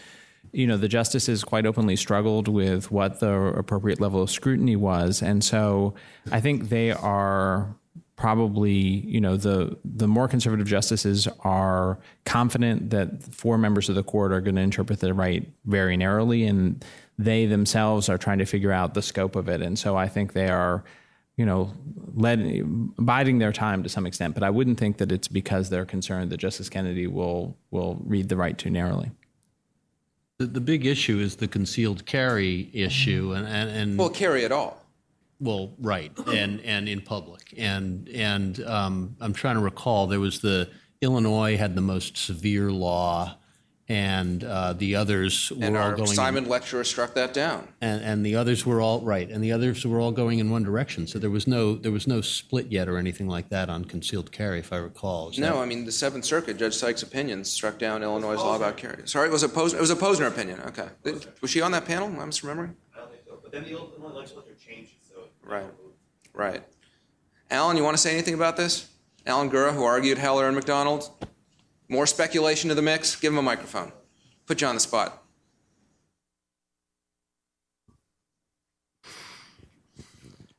you 0.53 0.67
know, 0.67 0.77
the 0.77 0.87
justices 0.87 1.43
quite 1.43 1.65
openly 1.65 1.97
struggled 1.97 2.47
with 2.47 2.89
what 2.89 3.19
the 3.19 3.33
appropriate 3.33 3.99
level 3.99 4.21
of 4.21 4.31
scrutiny 4.31 4.77
was. 4.77 5.21
And 5.21 5.43
so 5.43 5.95
I 6.31 6.39
think 6.39 6.69
they 6.69 6.91
are 6.91 7.75
probably 8.17 8.71
you 8.71 9.21
know 9.21 9.37
the 9.37 9.77
the 9.85 10.07
more 10.07 10.27
conservative 10.27 10.67
justices 10.67 11.27
are 11.41 11.99
confident 12.25 12.89
that 12.89 13.23
four 13.23 13.57
members 13.57 13.89
of 13.89 13.95
the 13.95 14.03
court 14.03 14.33
are 14.33 14.41
going 14.41 14.55
to 14.55 14.61
interpret 14.61 14.99
the 14.99 15.13
right 15.13 15.47
very 15.65 15.95
narrowly 15.95 16.43
and 16.43 16.83
they 17.19 17.45
themselves 17.45 18.09
are 18.09 18.17
trying 18.17 18.39
to 18.39 18.45
figure 18.45 18.71
out 18.71 18.93
the 18.93 19.01
scope 19.01 19.35
of 19.35 19.47
it. 19.47 19.61
And 19.61 19.77
so 19.79 19.95
i 19.95 20.07
think 20.07 20.33
they 20.33 20.49
are 20.49 20.83
you 21.37 21.45
know 21.45 21.71
led 22.15 22.39
biding 22.97 23.37
their 23.37 23.53
time 23.53 23.83
to 23.83 23.89
some 23.89 24.07
extent 24.07 24.33
but 24.33 24.41
i 24.41 24.49
wouldn't 24.49 24.79
think 24.79 24.97
that 24.97 25.11
it's 25.11 25.27
because 25.27 25.69
they're 25.69 25.85
concerned 25.85 26.31
that 26.31 26.37
justice 26.37 26.67
kennedy 26.67 27.05
will 27.05 27.55
will 27.69 28.01
read 28.03 28.27
the 28.29 28.35
right 28.35 28.57
too 28.57 28.71
narrowly. 28.71 29.11
The, 30.39 30.45
the 30.45 30.61
big 30.61 30.85
issue 30.85 31.19
is 31.19 31.35
the 31.35 31.47
concealed 31.47 32.05
carry 32.07 32.71
issue 32.73 33.33
and 33.33 33.47
and, 33.47 33.69
and 33.69 33.97
well 33.99 34.09
carry 34.09 34.43
at 34.43 34.51
all 34.51 34.86
well, 35.39 35.73
right, 35.79 36.11
and 36.27 36.61
and 36.61 36.89
in 36.89 37.01
public, 37.01 37.53
and 37.57 38.07
and 38.09 38.59
um, 38.65 39.15
I'm 39.19 39.33
trying 39.33 39.55
to 39.55 39.61
recall 39.61 40.07
there 40.07 40.19
was 40.19 40.41
the 40.41 40.69
Illinois 41.01 41.57
had 41.57 41.75
the 41.75 41.81
most 41.81 42.17
severe 42.17 42.71
law, 42.71 43.37
and 43.87 44.43
uh, 44.43 44.73
the 44.73 44.95
others 44.95 45.51
were 45.51 45.63
and 45.63 45.77
all 45.77 45.83
our 45.83 45.95
going. 45.95 46.07
Simon 46.07 46.45
in, 46.45 46.49
lecturer 46.49 46.83
struck 46.83 47.13
that 47.13 47.33
down. 47.35 47.67
and 47.81 48.01
and 48.03 48.25
the 48.25 48.35
others 48.35 48.65
were 48.65 48.81
all 48.81 49.01
right, 49.01 49.29
and 49.29 49.43
the 49.43 49.51
others 49.51 49.85
were 49.85 49.99
all 49.99 50.11
going 50.11 50.39
in 50.39 50.49
one 50.49 50.63
direction. 50.63 51.05
So 51.05 51.19
there 51.19 51.29
was 51.29 51.45
no 51.45 51.75
there 51.75 51.91
was 51.91 52.07
no 52.07 52.21
split 52.21 52.71
yet 52.71 52.89
or 52.89 52.97
anything 52.97 53.27
like 53.27 53.49
that 53.49 53.69
on 53.69 53.85
concealed 53.85 54.31
carry, 54.31 54.57
if 54.59 54.73
I 54.73 54.77
recall. 54.77 55.29
Is 55.29 55.37
No, 55.37 55.53
that- 55.53 55.57
I 55.57 55.65
mean 55.65 55.85
the 55.85 55.91
Seventh 55.91 56.25
Circuit, 56.25 56.57
Judge 56.57 56.75
Sykes' 56.75 57.03
opinion 57.03 57.43
struck 57.43 57.77
down 57.77 58.01
Illinois' 58.01 58.35
law 58.37 58.55
about 58.55 58.75
carry. 58.77 59.07
Sorry, 59.07 59.29
it 59.29 59.31
was 59.31 59.43
a 59.43 59.49
Posner. 59.49 59.75
It 59.75 59.81
was 59.81 59.91
a 59.91 59.95
Posner 59.95 60.27
opinion. 60.27 60.61
Okay, 60.61 60.87
was 61.41 61.51
she 61.51 61.61
on 61.61 61.71
that 61.73 61.85
panel? 61.85 62.07
I'm 62.07 62.31
misremembering. 62.31 62.73
I 62.95 62.99
don't 63.01 63.11
think 63.11 63.21
so. 63.27 63.37
But 63.41 63.51
then 63.51 63.63
the 63.63 63.69
Illinois 63.71 64.15
legislature 64.15 64.47
changed 64.47 64.49
it, 64.49 64.56
so. 64.56 64.56
Right, 65.47 65.71
right. 66.33 66.63
Alan, 67.49 67.77
you 67.77 67.83
want 67.83 67.95
to 67.95 68.01
say 68.01 68.11
anything 68.11 68.33
about 68.33 68.57
this? 68.57 68.89
Alan 69.25 69.49
Gura, 69.49 69.73
who 69.73 69.83
argued 69.83 70.17
Heller 70.17 70.45
and 70.45 70.55
McDonald. 70.55 71.09
More 71.87 72.05
speculation 72.05 72.67
to 72.67 72.75
the 72.75 72.81
mix. 72.81 73.15
Give 73.15 73.31
him 73.31 73.39
a 73.39 73.41
microphone. 73.41 73.93
Put 74.45 74.59
you 74.59 74.67
on 74.67 74.75
the 74.75 74.81
spot. 74.81 75.23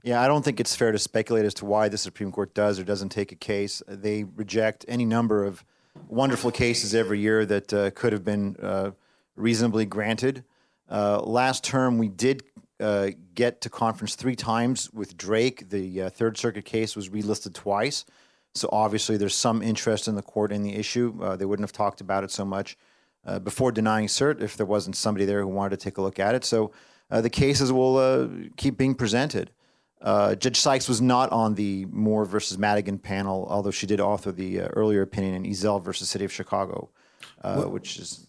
Yeah, 0.02 0.22
I 0.22 0.26
don't 0.26 0.42
think 0.42 0.58
it's 0.58 0.74
fair 0.74 0.90
to 0.90 0.98
speculate 0.98 1.44
as 1.44 1.52
to 1.54 1.66
why 1.66 1.90
the 1.90 1.98
Supreme 1.98 2.32
Court 2.32 2.54
does 2.54 2.78
or 2.78 2.84
doesn't 2.84 3.10
take 3.10 3.30
a 3.30 3.36
case. 3.36 3.82
They 3.86 4.24
reject 4.24 4.86
any 4.88 5.04
number 5.04 5.44
of 5.44 5.62
wonderful 6.08 6.50
cases 6.50 6.94
every 6.94 7.20
year 7.20 7.44
that 7.44 7.74
uh, 7.74 7.90
could 7.90 8.14
have 8.14 8.24
been 8.24 8.56
uh, 8.62 8.92
reasonably 9.36 9.84
granted. 9.84 10.44
Uh, 10.88 11.20
last 11.20 11.62
term, 11.62 11.98
we 11.98 12.08
did 12.08 12.42
uh, 12.80 13.08
get 13.38 13.60
to 13.60 13.70
conference 13.70 14.16
three 14.16 14.34
times 14.34 14.90
with 14.92 15.16
Drake. 15.16 15.70
The 15.70 16.02
uh, 16.02 16.10
Third 16.10 16.36
Circuit 16.36 16.64
case 16.64 16.96
was 16.96 17.08
relisted 17.08 17.54
twice. 17.54 18.04
So 18.56 18.68
obviously, 18.72 19.16
there's 19.16 19.36
some 19.36 19.62
interest 19.62 20.08
in 20.08 20.16
the 20.16 20.22
court 20.22 20.50
in 20.50 20.64
the 20.64 20.74
issue. 20.74 21.16
Uh, 21.22 21.36
they 21.36 21.44
wouldn't 21.44 21.62
have 21.62 21.72
talked 21.72 22.00
about 22.00 22.24
it 22.24 22.32
so 22.32 22.44
much 22.44 22.76
uh, 23.24 23.38
before 23.38 23.70
denying 23.70 24.08
cert 24.08 24.42
if 24.42 24.56
there 24.56 24.66
wasn't 24.66 24.96
somebody 24.96 25.24
there 25.24 25.40
who 25.40 25.46
wanted 25.46 25.78
to 25.78 25.84
take 25.84 25.98
a 25.98 26.02
look 26.02 26.18
at 26.18 26.34
it. 26.34 26.44
So 26.44 26.72
uh, 27.12 27.20
the 27.20 27.30
cases 27.30 27.72
will 27.72 27.96
uh, 27.96 28.26
keep 28.56 28.76
being 28.76 28.96
presented. 28.96 29.52
Uh, 30.00 30.34
Judge 30.34 30.58
Sykes 30.58 30.88
was 30.88 31.00
not 31.00 31.30
on 31.30 31.54
the 31.54 31.86
Moore 31.92 32.24
versus 32.24 32.58
Madigan 32.58 32.98
panel, 32.98 33.46
although 33.48 33.70
she 33.70 33.86
did 33.86 34.00
author 34.00 34.32
the 34.32 34.62
uh, 34.62 34.68
earlier 34.68 35.02
opinion 35.02 35.34
in 35.36 35.44
Ezell 35.44 35.80
versus 35.82 36.08
City 36.08 36.24
of 36.24 36.32
Chicago, 36.32 36.90
uh, 37.42 37.62
which 37.64 37.98
is, 37.98 38.26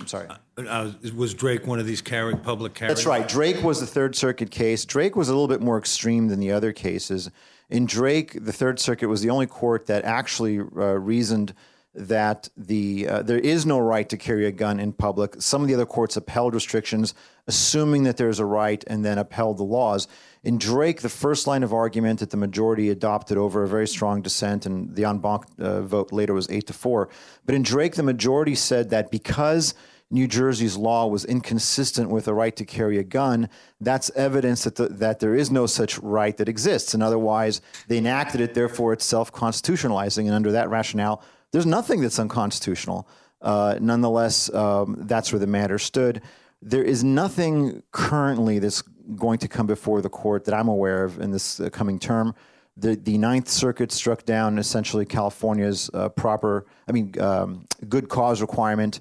I'm 0.00 0.06
sorry. 0.06 0.28
Uh, 0.56 0.92
was 1.14 1.34
Drake 1.34 1.66
one 1.66 1.78
of 1.78 1.86
these 1.86 2.02
carry, 2.02 2.36
public 2.36 2.74
carry? 2.74 2.88
That's 2.88 3.06
right. 3.06 3.26
Drake 3.26 3.62
was 3.62 3.80
the 3.80 3.86
Third 3.86 4.16
Circuit 4.16 4.50
case. 4.50 4.84
Drake 4.84 5.16
was 5.16 5.28
a 5.28 5.32
little 5.32 5.48
bit 5.48 5.60
more 5.60 5.78
extreme 5.78 6.28
than 6.28 6.40
the 6.40 6.52
other 6.52 6.72
cases. 6.72 7.30
In 7.70 7.86
Drake, 7.86 8.44
the 8.44 8.52
Third 8.52 8.78
Circuit 8.78 9.08
was 9.08 9.22
the 9.22 9.30
only 9.30 9.46
court 9.46 9.86
that 9.86 10.04
actually 10.04 10.58
uh, 10.58 10.98
reasoned 10.98 11.54
that 11.96 12.48
the 12.56 13.08
uh, 13.08 13.22
there 13.22 13.38
is 13.38 13.64
no 13.64 13.78
right 13.78 14.08
to 14.10 14.16
carry 14.18 14.46
a 14.46 14.52
gun 14.52 14.78
in 14.78 14.92
public. 14.92 15.40
Some 15.40 15.62
of 15.62 15.68
the 15.68 15.74
other 15.74 15.86
courts 15.86 16.16
upheld 16.16 16.54
restrictions, 16.54 17.14
assuming 17.46 18.02
that 18.04 18.18
there's 18.18 18.38
a 18.38 18.44
right, 18.44 18.84
and 18.86 19.04
then 19.04 19.18
upheld 19.18 19.56
the 19.56 19.64
laws. 19.64 20.06
In 20.46 20.58
Drake, 20.58 21.00
the 21.00 21.08
first 21.08 21.48
line 21.48 21.64
of 21.64 21.74
argument 21.74 22.20
that 22.20 22.30
the 22.30 22.36
majority 22.36 22.88
adopted 22.88 23.36
over 23.36 23.64
a 23.64 23.68
very 23.68 23.88
strong 23.88 24.22
dissent, 24.22 24.64
and 24.64 24.94
the 24.94 25.04
en 25.04 25.18
banc 25.18 25.44
uh, 25.58 25.80
vote 25.80 26.12
later 26.12 26.34
was 26.34 26.48
eight 26.50 26.68
to 26.68 26.72
four. 26.72 27.08
But 27.44 27.56
in 27.56 27.64
Drake, 27.64 27.96
the 27.96 28.04
majority 28.04 28.54
said 28.54 28.90
that 28.90 29.10
because 29.10 29.74
New 30.08 30.28
Jersey's 30.28 30.76
law 30.76 31.08
was 31.08 31.24
inconsistent 31.24 32.10
with 32.10 32.26
the 32.26 32.32
right 32.32 32.54
to 32.54 32.64
carry 32.64 32.96
a 32.98 33.02
gun, 33.02 33.48
that's 33.80 34.08
evidence 34.10 34.62
that, 34.62 34.76
the, 34.76 34.86
that 34.86 35.18
there 35.18 35.34
is 35.34 35.50
no 35.50 35.66
such 35.66 35.98
right 35.98 36.36
that 36.36 36.48
exists. 36.48 36.94
And 36.94 37.02
otherwise, 37.02 37.60
they 37.88 37.98
enacted 37.98 38.40
it, 38.40 38.54
therefore 38.54 38.92
it's 38.92 39.04
self 39.04 39.32
constitutionalizing. 39.32 40.26
And 40.26 40.34
under 40.34 40.52
that 40.52 40.70
rationale, 40.70 41.24
there's 41.50 41.66
nothing 41.66 42.02
that's 42.02 42.20
unconstitutional. 42.20 43.08
Uh, 43.42 43.80
nonetheless, 43.80 44.48
um, 44.54 44.94
that's 45.08 45.32
where 45.32 45.40
the 45.40 45.48
matter 45.48 45.80
stood. 45.80 46.22
There 46.62 46.84
is 46.84 47.02
nothing 47.02 47.82
currently 47.90 48.60
that's 48.60 48.84
going 49.14 49.38
to 49.38 49.48
come 49.48 49.66
before 49.66 50.00
the 50.00 50.08
court 50.08 50.44
that 50.44 50.54
I'm 50.54 50.68
aware 50.68 51.04
of 51.04 51.20
in 51.20 51.30
this 51.30 51.60
coming 51.72 51.98
term. 51.98 52.34
The, 52.76 52.96
the 52.96 53.16
Ninth 53.16 53.48
Circuit 53.48 53.90
struck 53.90 54.24
down 54.24 54.58
essentially 54.58 55.06
California's 55.06 55.90
uh, 55.94 56.10
proper, 56.10 56.66
I 56.86 56.92
mean, 56.92 57.14
um, 57.20 57.66
good 57.88 58.08
cause 58.08 58.40
requirement 58.40 59.00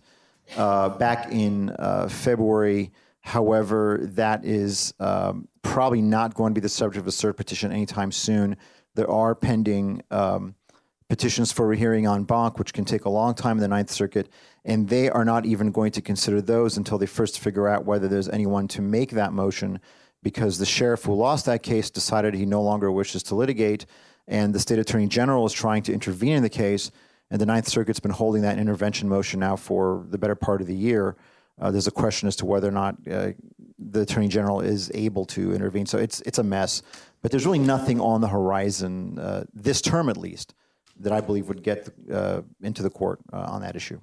uh, 0.55 0.89
back 0.89 1.31
in 1.31 1.71
uh, 1.71 2.07
February. 2.07 2.91
However, 3.19 3.99
that 4.13 4.45
is 4.45 4.93
um, 4.99 5.47
probably 5.61 6.01
not 6.01 6.35
going 6.35 6.53
to 6.53 6.61
be 6.61 6.63
the 6.63 6.69
subject 6.69 7.01
of 7.01 7.07
a 7.07 7.11
cert 7.11 7.35
petition 7.35 7.71
anytime 7.71 8.11
soon. 8.11 8.55
There 8.93 9.09
are 9.09 9.35
pending 9.35 10.03
um, 10.11 10.55
petitions 11.09 11.51
for 11.51 11.73
a 11.73 11.75
hearing 11.75 12.05
en 12.05 12.23
banc, 12.23 12.57
which 12.57 12.73
can 12.73 12.85
take 12.85 13.05
a 13.05 13.09
long 13.09 13.33
time 13.33 13.57
in 13.57 13.61
the 13.61 13.67
Ninth 13.67 13.89
Circuit, 13.89 14.29
and 14.65 14.89
they 14.89 15.09
are 15.09 15.23
not 15.23 15.45
even 15.45 15.71
going 15.71 15.91
to 15.91 16.01
consider 16.01 16.41
those 16.41 16.75
until 16.75 16.97
they 16.97 17.05
first 17.05 17.39
figure 17.39 17.67
out 17.67 17.85
whether 17.85 18.07
there's 18.07 18.27
anyone 18.29 18.67
to 18.67 18.81
make 18.81 19.11
that 19.11 19.31
motion, 19.31 19.79
because 20.23 20.57
the 20.57 20.65
sheriff 20.65 21.03
who 21.03 21.13
lost 21.13 21.45
that 21.45 21.61
case 21.61 21.89
decided 21.89 22.33
he 22.33 22.45
no 22.45 22.61
longer 22.61 22.91
wishes 22.91 23.23
to 23.23 23.35
litigate, 23.35 23.85
and 24.27 24.53
the 24.53 24.59
state 24.59 24.79
attorney 24.79 25.07
general 25.07 25.45
is 25.45 25.53
trying 25.53 25.83
to 25.83 25.93
intervene 25.93 26.35
in 26.35 26.43
the 26.43 26.49
case, 26.49 26.91
and 27.29 27.39
the 27.39 27.45
Ninth 27.45 27.67
Circuit's 27.67 27.99
been 27.99 28.11
holding 28.11 28.41
that 28.41 28.57
intervention 28.57 29.07
motion 29.07 29.39
now 29.39 29.55
for 29.55 30.05
the 30.09 30.17
better 30.17 30.35
part 30.35 30.61
of 30.61 30.67
the 30.67 30.75
year. 30.75 31.15
Uh, 31.61 31.71
there's 31.71 31.87
a 31.87 31.91
question 31.91 32.27
as 32.27 32.35
to 32.35 32.45
whether 32.45 32.67
or 32.67 32.71
not 32.71 32.95
uh, 33.09 33.31
the 33.77 34.01
attorney 34.01 34.27
general 34.27 34.61
is 34.61 34.91
able 34.93 35.25
to 35.25 35.53
intervene. 35.53 35.85
So 35.85 35.97
it's 35.97 36.21
it's 36.21 36.37
a 36.37 36.43
mess. 36.43 36.81
But 37.21 37.31
there's 37.31 37.45
really 37.45 37.59
nothing 37.59 38.01
on 38.01 38.21
the 38.21 38.27
horizon 38.27 39.17
uh, 39.17 39.45
this 39.53 39.81
term, 39.81 40.09
at 40.09 40.17
least, 40.17 40.53
that 40.99 41.13
I 41.13 41.21
believe 41.21 41.47
would 41.47 41.63
get 41.63 41.89
uh, 42.11 42.41
into 42.61 42.83
the 42.83 42.89
court 42.89 43.19
uh, 43.31 43.37
on 43.37 43.61
that 43.61 43.75
issue. 43.75 43.99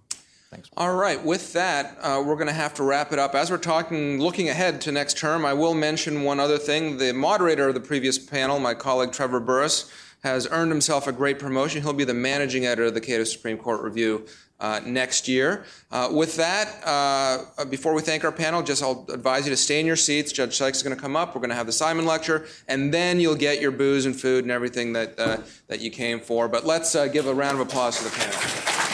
Thanks. 0.52 0.68
All 0.76 0.94
right. 0.94 1.24
With 1.24 1.54
that, 1.54 1.96
uh, 2.02 2.22
we're 2.24 2.34
going 2.34 2.46
to 2.46 2.52
have 2.52 2.74
to 2.74 2.82
wrap 2.82 3.10
it 3.10 3.18
up. 3.18 3.34
As 3.34 3.50
we're 3.50 3.56
talking, 3.56 4.20
looking 4.20 4.50
ahead 4.50 4.82
to 4.82 4.92
next 4.92 5.16
term, 5.16 5.46
I 5.46 5.54
will 5.54 5.72
mention 5.72 6.24
one 6.24 6.38
other 6.38 6.58
thing. 6.58 6.98
The 6.98 7.14
moderator 7.14 7.68
of 7.68 7.74
the 7.74 7.80
previous 7.80 8.18
panel, 8.18 8.58
my 8.58 8.74
colleague 8.74 9.12
Trevor 9.12 9.40
Burrus, 9.40 9.90
has 10.22 10.46
earned 10.50 10.70
himself 10.70 11.06
a 11.06 11.12
great 11.12 11.38
promotion. 11.38 11.80
He'll 11.80 11.94
be 11.94 12.04
the 12.04 12.12
managing 12.12 12.66
editor 12.66 12.84
of 12.84 12.94
the 12.94 13.00
Cato 13.00 13.24
Supreme 13.24 13.56
Court 13.56 13.80
Review 13.80 14.26
uh, 14.60 14.80
next 14.84 15.26
year. 15.26 15.64
Uh, 15.90 16.10
with 16.12 16.36
that, 16.36 16.68
uh, 16.84 17.64
before 17.64 17.94
we 17.94 18.02
thank 18.02 18.22
our 18.22 18.30
panel, 18.30 18.62
just 18.62 18.82
I'll 18.82 19.06
advise 19.10 19.46
you 19.46 19.50
to 19.52 19.56
stay 19.56 19.80
in 19.80 19.86
your 19.86 19.96
seats. 19.96 20.32
Judge 20.32 20.54
Sykes 20.54 20.76
is 20.76 20.82
going 20.82 20.94
to 20.94 21.00
come 21.00 21.16
up. 21.16 21.34
We're 21.34 21.40
going 21.40 21.48
to 21.48 21.56
have 21.56 21.66
the 21.66 21.72
Simon 21.72 22.04
lecture, 22.04 22.46
and 22.68 22.92
then 22.92 23.20
you'll 23.20 23.36
get 23.36 23.58
your 23.62 23.72
booze 23.72 24.04
and 24.04 24.14
food 24.14 24.44
and 24.44 24.50
everything 24.50 24.92
that 24.92 25.18
uh, 25.18 25.38
that 25.68 25.80
you 25.80 25.90
came 25.90 26.20
for. 26.20 26.46
But 26.46 26.66
let's 26.66 26.94
uh, 26.94 27.06
give 27.06 27.26
a 27.26 27.32
round 27.32 27.58
of 27.58 27.66
applause 27.66 27.96
to 27.96 28.04
the 28.04 28.10
panel. 28.10 28.91